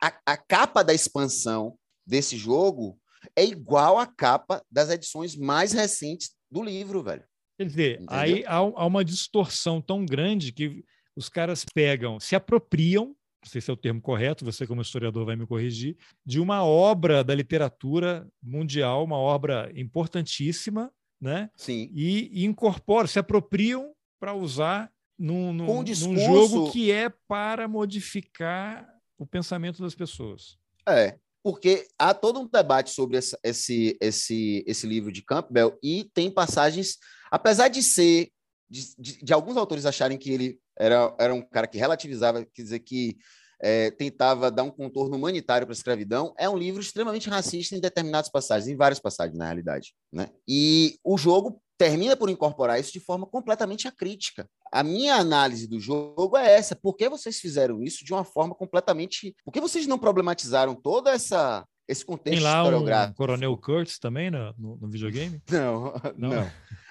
A, 0.01 0.13
a 0.27 0.37
capa 0.37 0.85
da 0.85 0.95
expansão 0.95 1.77
desse 2.07 2.37
jogo 2.37 2.99
é 3.35 3.45
igual 3.45 3.99
à 3.99 4.07
capa 4.07 4.63
das 4.71 4.91
edições 4.91 5.35
mais 5.35 5.73
recentes 5.73 6.31
do 6.51 6.63
livro, 6.63 7.03
velho. 7.03 7.25
Quer 7.59 7.67
dizer, 7.67 7.95
Entendeu? 7.95 8.17
aí 8.17 8.45
há, 8.47 8.57
há 8.57 8.87
uma 8.87 9.05
distorção 9.05 9.81
tão 9.81 10.07
grande 10.07 10.53
que 10.53 10.85
os 11.17 11.29
caras 11.29 11.65
pegam, 11.75 12.21
se 12.21 12.37
apropriam 12.37 13.17
não 13.43 13.51
sei 13.51 13.61
se 13.61 13.71
é 13.71 13.73
o 13.73 13.77
termo 13.77 14.01
correto, 14.01 14.45
você 14.45 14.67
como 14.67 14.83
historiador 14.83 15.25
vai 15.25 15.37
me 15.37 15.47
corrigir, 15.47 15.97
de 16.25 16.41
uma 16.41 16.65
obra 16.65 17.23
da 17.23 17.35
literatura 17.35 18.29
mundial, 18.43 19.05
uma 19.05 19.17
obra 19.17 19.71
importantíssima, 19.75 20.93
né? 21.21 21.51
Sim. 21.57 21.91
E, 21.93 22.43
e 22.43 22.45
incorporam, 22.45 23.07
se 23.07 23.19
apropriam 23.19 23.93
para 24.21 24.35
usar 24.35 24.91
num, 25.19 25.53
num, 25.53 25.85
discurso... 25.85 26.13
num 26.13 26.21
jogo 26.21 26.71
que 26.71 26.91
é 26.91 27.09
para 27.27 27.67
modificar 27.67 28.89
o 29.17 29.27
pensamento 29.27 29.83
das 29.83 29.95
pessoas. 29.95 30.57
É, 30.89 31.19
porque 31.43 31.87
há 31.99 32.15
todo 32.15 32.41
um 32.41 32.47
debate 32.47 32.91
sobre 32.91 33.17
essa, 33.17 33.39
esse, 33.43 33.97
esse, 34.01 34.65
esse 34.67 34.87
livro 34.87 35.11
de 35.11 35.23
Campbell 35.23 35.79
e 35.83 36.05
tem 36.15 36.31
passagens, 36.31 36.99
apesar 37.31 37.69
de 37.69 37.83
ser, 37.83 38.31
de, 38.69 38.95
de, 38.99 39.25
de 39.25 39.33
alguns 39.33 39.57
autores 39.57 39.87
acharem 39.87 40.19
que 40.19 40.31
ele 40.31 40.59
era, 40.79 41.15
era 41.19 41.35
um 41.35 41.43
cara 41.43 41.67
que 41.67 41.79
relativizava, 41.79 42.45
quer 42.45 42.63
dizer, 42.63 42.81
que 42.81 43.17
é, 43.61 43.91
tentava 43.91 44.51
dar 44.51 44.63
um 44.63 44.71
contorno 44.71 45.17
humanitário 45.17 45.67
para 45.67 45.73
a 45.73 45.77
escravidão, 45.77 46.33
é 46.39 46.49
um 46.49 46.57
livro 46.57 46.81
extremamente 46.81 47.29
racista 47.29 47.75
em 47.75 47.81
determinadas 47.81 48.31
passagens, 48.31 48.69
em 48.69 48.77
várias 48.77 49.01
passagens, 49.01 49.37
na 49.37 49.47
realidade. 49.47 49.95
Né? 50.13 50.29
E 50.47 50.99
o 51.05 51.19
jogo 51.19 51.61
termina 51.77 52.17
por 52.17 52.29
incorporar 52.29 52.79
isso 52.79 52.93
de 52.93 53.01
forma 53.01 53.27
completamente 53.27 53.87
acrítica. 53.87 54.49
A 54.73 54.83
minha 54.83 55.15
análise 55.15 55.67
do 55.67 55.81
jogo 55.81 56.37
é 56.37 56.53
essa. 56.53 56.77
Por 56.77 56.97
que 56.97 57.09
vocês 57.09 57.39
fizeram 57.39 57.83
isso 57.83 58.05
de 58.05 58.13
uma 58.13 58.25
forma 58.25 58.55
completamente. 58.55 59.35
Por 59.45 59.53
que 59.53 59.61
vocês 59.61 59.87
não 59.87 59.99
problematizaram 59.99 60.75
toda 60.75 61.11
essa. 61.11 61.65
Esse 61.87 62.05
contexto 62.05 62.37
Tem 62.37 62.45
lá 62.45 62.59
historiográfico. 62.59 63.13
um 63.13 63.15
Coronel 63.15 63.57
Kurtz 63.57 63.99
também 63.99 64.31
no, 64.31 64.55
no, 64.59 64.77
no 64.77 64.91
videogame? 64.91 65.41
Não, 65.51 65.95
não. 66.19 66.29
não. 66.29 66.51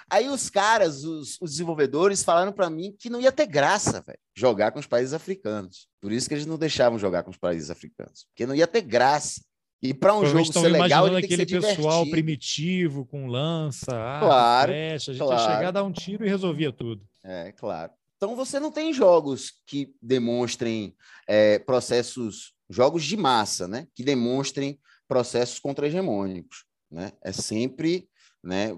Aí 0.09 0.29
os 0.29 0.49
caras, 0.49 1.03
os, 1.03 1.37
os 1.41 1.51
desenvolvedores, 1.51 2.23
falaram 2.23 2.51
para 2.53 2.69
mim 2.69 2.95
que 2.97 3.09
não 3.09 3.19
ia 3.19 3.31
ter 3.31 3.45
graça, 3.45 4.01
velho, 4.05 4.19
jogar 4.33 4.71
com 4.71 4.79
os 4.79 4.87
países 4.87 5.13
africanos. 5.13 5.87
Por 6.01 6.11
isso 6.11 6.27
que 6.27 6.33
eles 6.33 6.45
não 6.45 6.57
deixavam 6.57 6.97
jogar 6.97 7.23
com 7.23 7.31
os 7.31 7.37
países 7.37 7.69
africanos, 7.69 8.25
porque 8.29 8.45
não 8.45 8.55
ia 8.55 8.67
ter 8.67 8.81
graça. 8.81 9.41
E 9.81 9.93
para 9.93 10.15
um 10.15 10.25
jogo 10.25 10.51
ser 10.51 10.69
legal, 10.69 11.07
ele 11.07 11.17
tem 11.17 11.25
aquele 11.25 11.45
que 11.45 11.61
ser 11.61 11.75
pessoal 11.75 12.03
divertido. 12.03 12.11
primitivo, 12.11 13.05
com 13.05 13.27
lança, 13.27 13.93
arma, 13.95 14.27
Claro, 14.27 14.71
flecha. 14.71 15.11
A 15.11 15.13
gente 15.13 15.23
claro. 15.23 15.41
ia 15.41 15.55
chegar, 15.55 15.71
dar 15.71 15.83
um 15.83 15.91
tiro 15.91 16.25
e 16.25 16.29
resolvia 16.29 16.71
tudo. 16.71 17.05
É, 17.23 17.51
claro. 17.51 17.91
Então 18.15 18.35
você 18.35 18.59
não 18.59 18.71
tem 18.71 18.91
jogos 18.91 19.53
que 19.67 19.93
demonstrem 20.01 20.95
é, 21.27 21.59
processos, 21.59 22.53
jogos 22.69 23.03
de 23.03 23.15
massa, 23.15 23.67
né? 23.67 23.87
Que 23.93 24.03
demonstrem 24.03 24.79
processos 25.07 25.59
contra-hegemônicos, 25.59 26.65
né? 26.89 27.11
É 27.21 27.31
sempre, 27.31 28.09
né? 28.43 28.77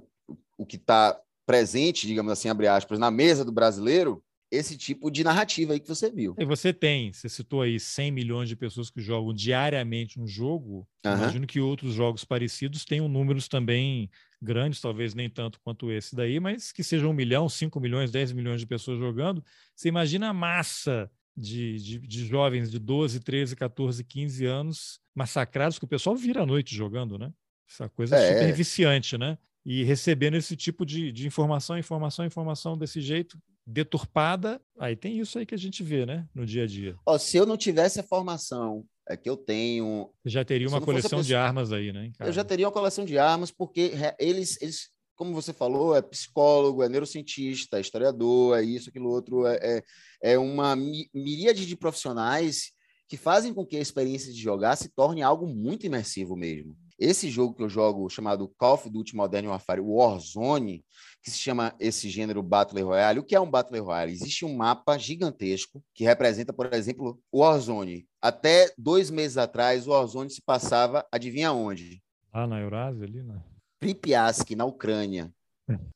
O 0.60 0.66
que 0.66 0.76
está 0.76 1.18
presente, 1.48 2.06
digamos 2.06 2.32
assim, 2.32 2.50
abre 2.50 2.68
aspas, 2.68 3.00
na 3.00 3.10
mesa 3.10 3.46
do 3.46 3.52
brasileiro, 3.52 4.22
esse 4.52 4.78
tipo 4.78 5.10
de 5.10 5.24
narrativa 5.24 5.74
aí 5.74 5.80
que 5.80 5.88
você 5.88 6.12
viu. 6.12 6.36
E 6.38 6.44
você 6.44 6.74
tem, 6.74 7.14
você 7.14 7.30
citou 7.30 7.62
aí 7.62 7.80
100 7.80 8.12
milhões 8.12 8.50
de 8.50 8.56
pessoas 8.56 8.90
que 8.90 9.00
jogam 9.00 9.34
diariamente 9.34 10.20
um 10.20 10.28
jogo. 10.28 10.88
Aham. 11.06 11.18
Imagino 11.18 11.48
que 11.48 11.62
outros 11.62 11.94
jogos 11.94 12.26
parecidos 12.26 12.84
tenham 12.84 13.08
números 13.08 13.48
também 13.48 14.10
grandes, 14.42 14.82
talvez 14.82 15.14
nem 15.14 15.30
tanto 15.30 15.60
quanto 15.62 15.92
esse 15.92 16.16
daí, 16.16 16.40
mas 16.40 16.72
que 16.72 16.84
sejam 16.84 17.12
um 17.12 17.14
milhão, 17.14 17.48
5 17.48 17.80
milhões, 17.80 18.12
10 18.12 18.32
milhões 18.32 18.60
de 18.60 18.68
pessoas 18.68 19.00
jogando. 19.00 19.44
Você 19.76 19.88
imagina 19.88 20.30
a 20.30 20.34
massa 20.34 21.10
de, 21.36 21.78
de, 21.78 22.00
de 22.00 22.26
jovens 22.26 22.70
de 22.70 22.80
12, 22.80 23.22
13, 23.22 23.56
14, 23.56 24.04
15 24.04 24.46
anos 24.46 25.00
massacrados, 25.16 25.80
que 25.80 25.86
o 25.86 25.88
pessoal 25.88 26.16
vira 26.16 26.44
à 26.44 26.46
noite 26.46 26.76
jogando, 26.76 27.18
né? 27.18 27.32
Essa 27.70 27.88
coisa 27.88 28.16
É. 28.16 28.34
super 28.34 28.54
viciante, 28.54 29.18
né? 29.18 29.38
E 29.66 29.84
recebendo 29.84 30.36
esse 30.36 30.56
tipo 30.56 30.86
de, 30.86 31.12
de 31.12 31.28
informação, 31.28 31.78
informação, 31.78 32.26
informação 32.26 32.78
desse 32.78 33.02
jeito, 33.02 33.38
deturpada, 33.66 34.60
aí 34.80 34.96
tem 34.96 35.20
isso 35.20 35.38
aí 35.38 35.46
que 35.46 35.54
a 35.56 35.58
gente 35.58 35.84
vê, 35.84 36.06
né? 36.06 36.28
No 36.34 36.46
dia 36.46 36.64
a 36.64 36.68
dia. 36.68 36.96
Ó, 37.06 37.18
se 37.18 37.38
eu 37.38 37.46
não 37.46 37.56
tivesse 37.58 38.00
a 38.00 38.04
formação 38.04 38.84
é 39.08 39.18
que 39.18 39.30
eu 39.30 39.36
tenho, 39.38 40.10
Você 40.24 40.30
já 40.30 40.46
teria 40.46 40.68
uma 40.68 40.80
coleção 40.82 41.20
de 41.22 41.28
pessoa- 41.30 41.42
armas 41.44 41.72
aí, 41.72 41.92
né? 41.92 42.06
em 42.08 42.14
eu 42.20 42.32
já 42.32 42.44
teria 42.44 42.68
uma 42.68 42.72
coleção 42.72 43.04
de 43.06 43.18
armas, 43.18 43.50
porque 43.52 43.92
eles, 44.20 44.62
eles, 44.62 44.90
como 45.16 45.34
você 45.34 45.52
falou, 45.52 45.96
é 45.96 46.02
psicólogo, 46.02 46.84
é 46.84 46.90
neurocientista, 46.90 47.78
é 47.78 47.82
historiador, 47.82 48.58
é 48.60 48.64
isso, 48.64 48.90
aquilo 48.90 49.10
outro, 49.10 49.48
é, 49.48 49.58
é, 49.62 50.34
é 50.34 50.38
uma 50.40 50.76
mi- 50.76 51.10
miríade 51.14 51.66
de 51.66 51.76
profissionais 51.76 52.72
que 53.08 53.18
fazem 53.18 53.52
com 53.54 53.66
que 53.66 53.78
a 53.78 53.82
experiência 53.82 54.32
de 54.32 54.40
jogar 54.40 54.76
se 54.76 54.90
torne 54.90 55.24
algo 55.24 55.48
muito 55.48 55.86
imersivo 55.88 56.36
mesmo. 56.36 56.76
Esse 57.00 57.30
jogo 57.30 57.54
que 57.56 57.64
eu 57.64 57.70
jogo, 57.70 58.10
chamado 58.10 58.50
Call 58.58 58.74
of 58.74 58.90
Duty 58.90 59.16
Modern 59.16 59.48
Warfare 59.48 59.80
Warzone, 59.80 60.84
que 61.24 61.32
se 61.32 61.38
chama 61.38 61.74
esse 61.80 62.10
gênero 62.10 62.44
Battle 62.44 62.84
Royale. 62.84 63.20
O 63.20 63.24
que 63.24 63.34
é 63.36 63.40
um 63.40 63.50
Battle 63.50 63.82
Royale? 63.84 64.12
Existe 64.12 64.44
um 64.44 64.54
mapa 64.56 64.98
gigantesco 64.98 65.82
que 65.94 66.04
representa, 66.04 66.52
por 66.52 66.74
exemplo, 66.74 67.18
o 67.32 67.40
Warzone. 67.40 68.06
Até 68.22 68.74
dois 68.78 69.10
meses 69.10 69.38
atrás, 69.38 69.88
o 69.88 69.92
Warzone 69.92 70.30
se 70.30 70.42
passava, 70.42 71.06
adivinha 71.10 71.54
onde? 71.54 72.04
Lá 72.34 72.46
na 72.46 72.60
Eurásia, 72.60 73.06
ali, 73.06 73.24
né? 73.24 73.42
Pripyatsk, 73.80 74.52
na 74.52 74.66
Ucrânia, 74.66 75.32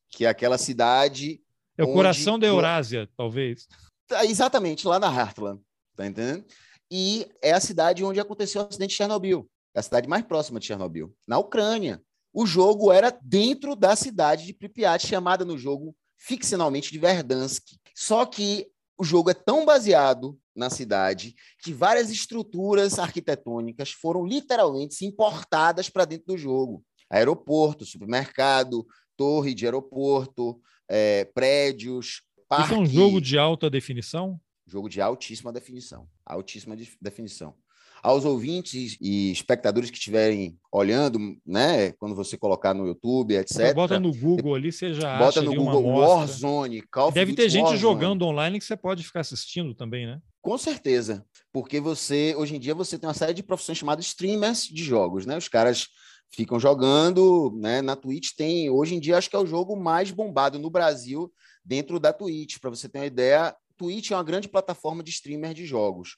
que 0.10 0.24
é 0.26 0.30
aquela 0.30 0.58
cidade. 0.58 1.42
É 1.78 1.84
o 1.84 1.88
Onde- 1.88 1.96
coração 1.96 2.40
da 2.40 2.48
Eurásia, 2.48 3.10
talvez. 3.18 3.68
tá 4.08 4.24
exatamente 4.26 4.88
lá 4.88 5.00
na 5.00 5.14
Heartland, 5.14 5.60
tá 5.98 6.08
entendendo? 6.08 6.46
E 6.90 7.28
é 7.42 7.52
a 7.52 7.60
cidade 7.60 8.04
onde 8.06 8.20
aconteceu 8.22 8.62
o 8.62 8.68
acidente 8.68 8.92
de 8.92 8.96
Chernobyl. 8.96 9.50
É 9.76 9.80
a 9.80 9.84
cidade 9.84 10.08
mais 10.08 10.24
próxima 10.24 10.60
de 10.60 10.68
Chernobyl, 10.68 11.14
na 11.28 11.38
Ucrânia. 11.40 12.02
O 12.32 12.46
jogo 12.46 12.92
era 12.92 13.10
dentro 13.22 13.76
da 13.76 13.96
cidade 13.96 14.46
de 14.46 14.54
Pripyat, 14.54 15.06
chamada 15.06 15.44
no 15.46 15.58
jogo 15.58 15.96
ficcionalmente 16.18 16.92
de 16.92 16.98
Verdansk. 17.00 17.76
Só 17.96 18.26
que 18.26 18.68
o 18.98 19.04
jogo 19.04 19.30
é 19.30 19.34
tão 19.34 19.66
baseado 19.66 20.38
na 20.56 20.70
cidade 20.70 21.36
que 21.60 21.74
várias 21.74 22.10
estruturas 22.12 23.00
arquitetônicas 23.00 23.92
foram 23.92 24.26
literalmente 24.26 25.06
importadas 25.06 25.90
para 25.90 26.06
dentro 26.06 26.28
do 26.28 26.38
jogo. 26.38 26.84
Aeroporto, 27.10 27.86
supermercado, 27.86 28.86
torre 29.18 29.54
de 29.54 29.66
aeroporto, 29.66 30.60
eh, 30.90 31.26
prédios, 31.34 32.24
parque... 32.48 32.66
Isso 32.66 32.74
é 32.74 32.78
um 32.80 32.86
jogo 32.86 33.22
de 33.22 33.38
alta 33.38 33.70
definição? 33.70 34.40
Jogo 34.66 34.90
de 34.90 35.02
altíssima 35.02 35.52
definição. 35.52 36.08
Altíssima 36.26 36.76
de- 36.76 36.98
definição. 37.02 37.56
Aos 38.04 38.26
ouvintes 38.26 38.98
e 39.00 39.32
espectadores 39.32 39.90
que 39.90 39.98
estiverem 39.98 40.60
olhando, 40.70 41.18
né, 41.46 41.94
quando 41.94 42.14
você 42.14 42.38
colocar 42.38 42.74
no 42.74 42.86
YouTube, 42.86 43.34
etc. 43.34 43.74
Bota 43.74 43.98
no 43.98 44.14
Google 44.14 44.56
ali, 44.56 44.74
você 44.74 44.94
já 44.94 45.18
bota 45.18 45.40
acha 45.40 45.42
no 45.42 45.56
Google. 45.56 45.84
Warzone, 45.84 46.82
Call 46.92 47.08
of 47.08 47.16
Deve 47.16 47.34
ter 47.34 47.48
gente 47.48 47.62
Warzone. 47.62 47.80
jogando 47.80 48.26
online 48.26 48.60
que 48.60 48.66
você 48.66 48.76
pode 48.76 49.04
ficar 49.04 49.22
assistindo 49.22 49.74
também, 49.74 50.06
né? 50.06 50.20
Com 50.42 50.58
certeza, 50.58 51.26
porque 51.54 51.80
você 51.80 52.36
hoje 52.38 52.58
em 52.58 52.60
dia 52.60 52.76
você 52.76 53.00
tem 53.00 53.08
uma 53.08 53.14
série 53.14 53.34
de 53.34 53.42
profissões 53.42 53.78
chamadas 53.78 54.06
streamers 54.08 54.68
de 54.68 54.84
jogos, 54.84 55.26
né? 55.26 55.38
Os 55.38 55.48
caras 55.48 55.88
ficam 56.30 56.60
jogando, 56.60 57.58
né? 57.58 57.82
Na 57.82 57.96
Twitch 57.96 58.32
tem, 58.36 58.70
hoje 58.70 58.96
em 58.96 59.00
dia 59.00 59.18
acho 59.18 59.30
que 59.30 59.36
é 59.38 59.40
o 59.40 59.46
jogo 59.46 59.78
mais 59.78 60.12
bombado 60.12 60.60
no 60.60 60.70
Brasil 60.70 61.32
dentro 61.64 62.02
da 62.02 62.12
Twitch. 62.12 62.58
Para 62.60 62.70
você 62.70 62.90
ter 62.90 63.00
uma 63.00 63.06
ideia, 63.06 63.56
Twitch 63.78 64.12
é 64.12 64.16
uma 64.16 64.24
grande 64.24 64.50
plataforma 64.50 65.02
de 65.02 65.12
streamer 65.12 65.54
de 65.54 65.66
jogos. 65.66 66.18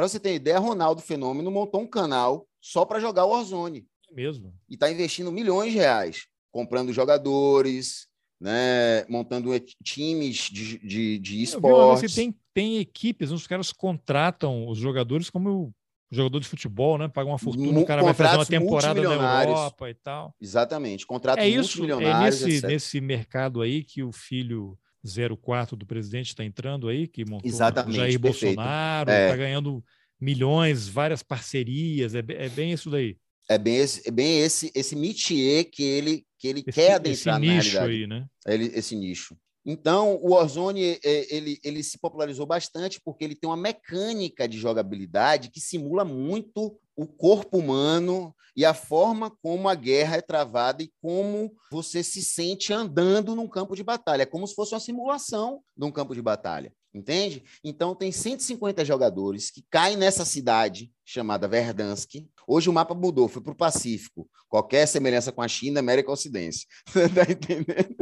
Para 0.00 0.08
você 0.08 0.18
ter 0.18 0.34
ideia, 0.34 0.58
Ronaldo 0.58 1.02
Fenômeno 1.02 1.50
montou 1.50 1.82
um 1.82 1.86
canal 1.86 2.48
só 2.58 2.86
para 2.86 2.98
jogar 2.98 3.26
Warzone 3.26 3.86
É 4.10 4.14
mesmo. 4.14 4.54
e 4.66 4.72
está 4.72 4.90
investindo 4.90 5.30
milhões 5.30 5.72
de 5.72 5.78
reais, 5.78 6.26
comprando 6.50 6.90
jogadores, 6.90 8.06
né? 8.40 9.04
Montando 9.10 9.50
times 9.84 10.48
de, 10.50 10.78
de, 10.78 11.18
de 11.18 11.42
esportes. 11.42 12.14
tem, 12.14 12.34
tem 12.54 12.78
equipes, 12.78 13.30
os 13.30 13.46
caras 13.46 13.72
contratam 13.74 14.66
os 14.68 14.78
jogadores 14.78 15.28
como 15.28 15.70
jogador 16.10 16.40
de 16.40 16.48
futebol, 16.48 16.96
né? 16.96 17.06
Pagam 17.06 17.32
uma 17.32 17.38
fortuna, 17.38 17.80
o 17.80 17.84
cara 17.84 18.02
vai 18.02 18.14
fazer 18.14 18.36
uma 18.36 18.46
temporada 18.46 19.02
na. 19.02 19.44
Europa 19.44 19.90
e 19.90 19.94
tal. 19.96 20.34
Exatamente, 20.40 21.06
contratos 21.06 21.44
É 21.44 21.46
isso, 21.46 21.76
é 21.76 21.80
multimilionários, 21.82 22.40
nesse, 22.40 22.56
etc. 22.56 22.70
nesse 22.70 23.00
mercado 23.02 23.60
aí 23.60 23.84
que 23.84 24.02
o 24.02 24.12
filho 24.12 24.78
04 25.04 25.76
do 25.76 25.86
presidente 25.86 26.28
está 26.28 26.44
entrando 26.44 26.88
aí, 26.88 27.06
que 27.06 27.24
montou 27.24 27.48
Exatamente, 27.48 27.96
Jair 27.96 28.20
perfeito. 28.20 28.56
Bolsonaro, 28.56 29.10
É. 29.10 29.26
está 29.26 29.36
ganhando 29.36 29.84
milhões, 30.20 30.88
várias 30.88 31.22
parcerias, 31.22 32.14
é, 32.14 32.22
é 32.28 32.48
bem 32.48 32.72
isso 32.72 32.90
daí. 32.90 33.16
É 33.48 33.58
bem 33.58 33.78
esse, 33.78 34.08
é 34.08 34.12
bem 34.12 34.40
esse, 34.40 34.70
esse 34.74 34.94
métier 34.94 35.64
que 35.64 35.82
ele, 35.82 36.24
que 36.38 36.46
ele 36.46 36.60
esse, 36.60 36.72
quer 36.72 36.94
adentrar 36.94 37.42
esse 37.42 37.54
nicho 37.54 37.80
Aí, 37.80 38.06
né? 38.06 38.26
Ele, 38.46 38.66
esse 38.66 38.94
nicho. 38.94 39.36
Então, 39.64 40.18
o 40.22 40.30
Warzone 40.30 40.98
é, 41.04 41.34
ele, 41.34 41.58
ele 41.62 41.82
se 41.82 41.98
popularizou 41.98 42.46
bastante 42.46 43.00
porque 43.04 43.24
ele 43.24 43.34
tem 43.34 43.48
uma 43.48 43.56
mecânica 43.56 44.48
de 44.48 44.58
jogabilidade 44.58 45.50
que 45.50 45.60
simula 45.60 46.04
muito 46.04 46.78
o 46.96 47.06
corpo 47.06 47.58
humano 47.58 48.34
e 48.56 48.64
a 48.64 48.74
forma 48.74 49.30
como 49.42 49.68
a 49.68 49.74
guerra 49.74 50.16
é 50.16 50.20
travada 50.20 50.82
e 50.82 50.92
como 51.00 51.52
você 51.70 52.02
se 52.02 52.22
sente 52.22 52.72
andando 52.72 53.34
num 53.34 53.48
campo 53.48 53.76
de 53.76 53.82
batalha. 53.82 54.22
É 54.22 54.26
como 54.26 54.46
se 54.46 54.54
fosse 54.54 54.74
uma 54.74 54.80
simulação 54.80 55.62
de 55.76 55.84
um 55.84 55.90
campo 55.90 56.14
de 56.14 56.22
batalha, 56.22 56.72
entende? 56.92 57.42
Então, 57.62 57.94
tem 57.94 58.10
150 58.12 58.84
jogadores 58.84 59.50
que 59.50 59.64
caem 59.70 59.96
nessa 59.96 60.24
cidade 60.24 60.92
chamada 61.04 61.48
Verdansk. 61.48 62.26
Hoje 62.46 62.68
o 62.68 62.72
mapa 62.72 62.94
mudou, 62.94 63.28
foi 63.28 63.42
para 63.42 63.52
o 63.52 63.56
Pacífico. 63.56 64.28
Qualquer 64.48 64.86
semelhança 64.86 65.32
com 65.32 65.42
a 65.42 65.48
China, 65.48 65.80
América 65.80 66.10
Ocidense. 66.10 66.66
tá 67.14 67.30
entendendo? 67.30 67.96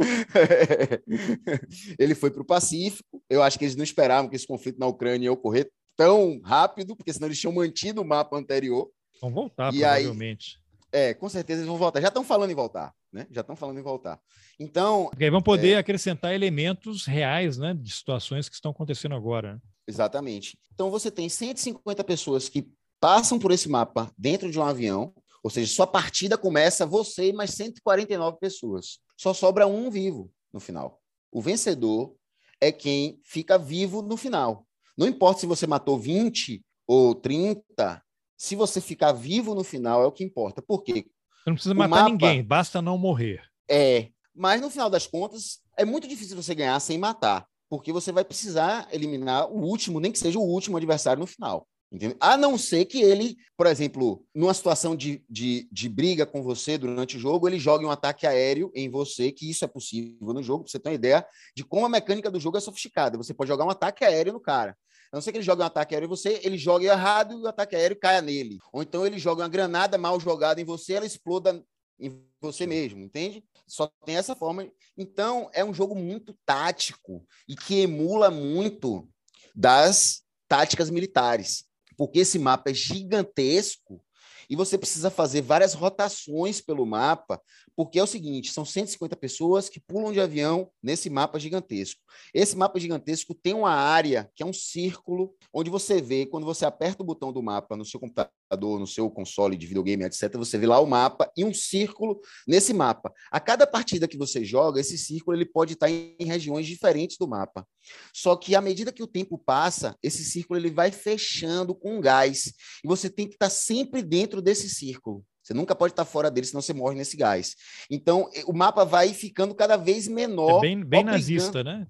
Ele 1.97 2.15
foi 2.15 2.31
para 2.31 2.41
o 2.41 2.45
Pacífico. 2.45 3.21
Eu 3.29 3.43
acho 3.43 3.57
que 3.57 3.65
eles 3.65 3.75
não 3.75 3.83
esperavam 3.83 4.29
que 4.29 4.35
esse 4.35 4.47
conflito 4.47 4.79
na 4.79 4.87
Ucrânia 4.87 5.25
ia 5.25 5.31
ocorrer 5.31 5.71
tão 5.95 6.39
rápido, 6.43 6.95
porque 6.95 7.11
senão 7.11 7.27
eles 7.27 7.39
tinham 7.39 7.53
mantido 7.53 8.01
o 8.01 8.05
mapa 8.05 8.37
anterior. 8.37 8.89
Vão 9.21 9.31
voltar, 9.31 9.73
e 9.73 9.79
provavelmente. 9.79 10.55
Aí, 10.55 10.68
é, 10.91 11.13
com 11.13 11.29
certeza 11.29 11.61
eles 11.61 11.67
vão 11.67 11.77
voltar. 11.77 12.01
Já 12.01 12.07
estão 12.07 12.23
falando 12.23 12.51
em 12.51 12.55
voltar, 12.55 12.93
né? 13.11 13.27
Já 13.31 13.41
estão 13.41 13.55
falando 13.55 13.79
em 13.79 13.83
voltar. 13.83 14.19
Então. 14.59 15.07
Porque 15.09 15.23
aí 15.23 15.29
vão 15.29 15.41
poder 15.41 15.73
é... 15.73 15.77
acrescentar 15.77 16.33
elementos 16.33 17.05
reais, 17.05 17.57
né? 17.57 17.73
De 17.73 17.91
situações 17.91 18.49
que 18.49 18.55
estão 18.55 18.71
acontecendo 18.71 19.15
agora. 19.15 19.53
Né? 19.53 19.59
Exatamente. 19.87 20.57
Então 20.73 20.89
você 20.89 21.11
tem 21.11 21.29
150 21.29 22.03
pessoas 22.03 22.49
que 22.49 22.69
passam 22.99 23.39
por 23.39 23.51
esse 23.51 23.69
mapa 23.69 24.11
dentro 24.17 24.51
de 24.51 24.59
um 24.59 24.63
avião, 24.63 25.13
ou 25.41 25.49
seja, 25.49 25.73
sua 25.73 25.87
partida 25.87 26.37
começa 26.37 26.85
você 26.85 27.29
e 27.29 27.33
mais 27.33 27.51
149 27.51 28.37
pessoas. 28.39 28.99
Só 29.17 29.33
sobra 29.33 29.67
um 29.67 29.89
vivo 29.89 30.31
no 30.51 30.59
final. 30.59 31.01
O 31.31 31.41
vencedor 31.41 32.15
é 32.59 32.71
quem 32.71 33.19
fica 33.23 33.57
vivo 33.57 34.01
no 34.01 34.17
final. 34.17 34.65
Não 34.97 35.07
importa 35.07 35.41
se 35.41 35.45
você 35.45 35.65
matou 35.65 35.97
20 35.97 36.61
ou 36.85 37.15
30, 37.15 38.03
se 38.39 38.55
você 38.55 38.79
ficar 38.79 39.11
vivo 39.11 39.53
no 39.53 39.65
final 39.65 40.01
é 40.01 40.05
o 40.05 40.11
que 40.13 40.23
importa. 40.23 40.61
Por 40.61 40.81
quê? 40.81 41.05
Você 41.43 41.49
não 41.49 41.53
precisa 41.55 41.75
o 41.75 41.77
matar 41.77 41.89
mapa... 41.89 42.09
ninguém, 42.09 42.41
basta 42.41 42.81
não 42.81 42.97
morrer. 42.97 43.41
É, 43.69 44.07
mas 44.33 44.61
no 44.61 44.69
final 44.69 44.89
das 44.89 45.05
contas, 45.05 45.59
é 45.77 45.83
muito 45.83 46.07
difícil 46.07 46.41
você 46.41 46.55
ganhar 46.55 46.79
sem 46.79 46.97
matar, 46.97 47.45
porque 47.69 47.91
você 47.91 48.13
vai 48.13 48.23
precisar 48.23 48.87
eliminar 48.93 49.51
o 49.51 49.59
último, 49.59 49.99
nem 49.99 50.09
que 50.09 50.17
seja 50.17 50.39
o 50.39 50.43
último 50.43 50.77
adversário 50.77 51.19
no 51.19 51.27
final. 51.27 51.67
Entendeu? 51.91 52.15
A 52.19 52.37
não 52.37 52.57
ser 52.57 52.85
que 52.85 53.01
ele, 53.01 53.35
por 53.57 53.65
exemplo, 53.65 54.23
numa 54.33 54.53
situação 54.53 54.95
de, 54.95 55.23
de, 55.27 55.67
de 55.71 55.89
briga 55.89 56.25
com 56.25 56.41
você 56.41 56.77
durante 56.77 57.17
o 57.17 57.19
jogo, 57.19 57.47
ele 57.47 57.59
jogue 57.59 57.83
um 57.83 57.91
ataque 57.91 58.25
aéreo 58.27 58.71
em 58.75 58.89
você, 58.89 59.31
que 59.31 59.49
isso 59.49 59.65
é 59.65 59.67
possível 59.67 60.33
no 60.33 60.41
jogo, 60.41 60.63
pra 60.63 60.71
você 60.71 60.79
ter 60.79 60.89
uma 60.89 60.95
ideia 60.95 61.25
de 61.55 61.65
como 61.65 61.85
a 61.85 61.89
mecânica 61.89 62.29
do 62.31 62.39
jogo 62.39 62.57
é 62.57 62.61
sofisticada. 62.61 63.17
Você 63.17 63.33
pode 63.33 63.49
jogar 63.49 63.65
um 63.65 63.71
ataque 63.71 64.05
aéreo 64.05 64.31
no 64.31 64.39
cara. 64.39 64.77
A 65.11 65.17
não 65.17 65.21
ser 65.21 65.31
que 65.31 65.37
ele 65.37 65.45
jogue 65.45 65.61
um 65.61 65.65
ataque 65.65 65.95
aéreo 65.95 66.05
em 66.05 66.09
você, 66.09 66.39
ele 66.43 66.57
joga 66.57 66.85
errado 66.85 67.33
e 67.33 67.41
o 67.41 67.47
ataque 67.47 67.75
aéreo 67.75 67.99
caia 67.99 68.21
nele. 68.21 68.59
Ou 68.71 68.81
então 68.83 69.05
ele 69.05 69.17
joga 69.17 69.41
uma 69.41 69.49
granada 69.49 69.97
mal 69.97 70.19
jogada 70.19 70.61
em 70.61 70.65
você, 70.65 70.93
ela 70.93 71.05
exploda 71.05 71.63
em 71.99 72.23
você 72.39 72.65
mesmo, 72.65 73.03
entende? 73.03 73.43
Só 73.67 73.91
tem 74.05 74.15
essa 74.15 74.35
forma. 74.35 74.69
Então, 74.97 75.49
é 75.53 75.63
um 75.65 75.73
jogo 75.73 75.95
muito 75.95 76.37
tático 76.45 77.25
e 77.47 77.55
que 77.55 77.81
emula 77.81 78.31
muito 78.31 79.07
das 79.55 80.21
táticas 80.47 80.89
militares, 80.89 81.65
porque 81.97 82.19
esse 82.19 82.39
mapa 82.39 82.71
é 82.71 82.73
gigantesco 82.73 84.01
e 84.49 84.55
você 84.55 84.77
precisa 84.77 85.11
fazer 85.11 85.41
várias 85.41 85.73
rotações 85.73 86.59
pelo 86.59 86.85
mapa, 86.85 87.39
porque 87.79 87.97
é 87.97 88.03
o 88.03 88.07
seguinte: 88.07 88.51
são 88.51 88.65
150 88.65 89.15
pessoas 89.15 89.69
que 89.69 89.79
pulam 89.79 90.11
de 90.11 90.19
avião 90.19 90.69
nesse 90.83 91.09
mapa 91.09 91.39
gigantesco. 91.39 92.01
Esse 92.33 92.53
mapa 92.53 92.77
gigantesco 92.77 93.33
tem 93.33 93.53
uma 93.53 93.71
área 93.71 94.29
que 94.35 94.43
é 94.43 94.45
um 94.45 94.51
círculo, 94.51 95.33
onde 95.53 95.69
você 95.69 96.01
vê, 96.01 96.25
quando 96.25 96.45
você 96.45 96.65
aperta 96.65 97.01
o 97.01 97.05
botão 97.05 97.31
do 97.31 97.41
mapa 97.41 97.77
no 97.77 97.85
seu 97.85 97.97
computador, 97.97 98.81
no 98.81 98.85
seu 98.85 99.09
console 99.09 99.55
de 99.55 99.65
videogame, 99.65 100.03
etc., 100.03 100.35
você 100.35 100.57
vê 100.57 100.67
lá 100.67 100.77
o 100.81 100.85
mapa 100.85 101.31
e 101.37 101.45
um 101.45 101.53
círculo 101.53 102.19
nesse 102.45 102.73
mapa. 102.73 103.13
A 103.31 103.39
cada 103.39 103.65
partida 103.65 104.09
que 104.09 104.17
você 104.17 104.43
joga, 104.43 104.81
esse 104.81 104.97
círculo 104.97 105.37
ele 105.37 105.45
pode 105.45 105.71
estar 105.71 105.89
em 105.89 106.17
regiões 106.19 106.67
diferentes 106.67 107.15
do 107.17 107.29
mapa. 107.29 107.65
Só 108.13 108.35
que 108.35 108.55
à 108.55 108.61
medida 108.61 108.91
que 108.91 109.03
o 109.03 109.07
tempo 109.07 109.37
passa, 109.37 109.95
esse 110.03 110.25
círculo 110.25 110.59
ele 110.59 110.69
vai 110.69 110.91
fechando 110.91 111.73
com 111.73 112.01
gás. 112.01 112.51
E 112.83 112.87
você 112.89 113.09
tem 113.09 113.25
que 113.25 113.35
estar 113.35 113.49
sempre 113.49 114.01
dentro 114.01 114.41
desse 114.41 114.69
círculo. 114.69 115.23
Você 115.49 115.53
nunca 115.55 115.73
pode 115.73 115.93
estar 115.93 116.05
fora 116.05 116.29
dele, 116.29 116.45
senão 116.45 116.61
você 116.61 116.73
morre 116.73 116.95
nesse 116.95 117.17
gás. 117.17 117.55
Então, 117.89 118.29
o 118.45 118.53
mapa 118.53 118.85
vai 118.85 119.15
ficando 119.15 119.55
cada 119.55 119.77
vez 119.77 120.07
menor. 120.07 120.59
É 120.59 120.61
bem, 120.61 120.83
bem 120.83 121.03
nazista, 121.03 121.63
né? 121.63 121.87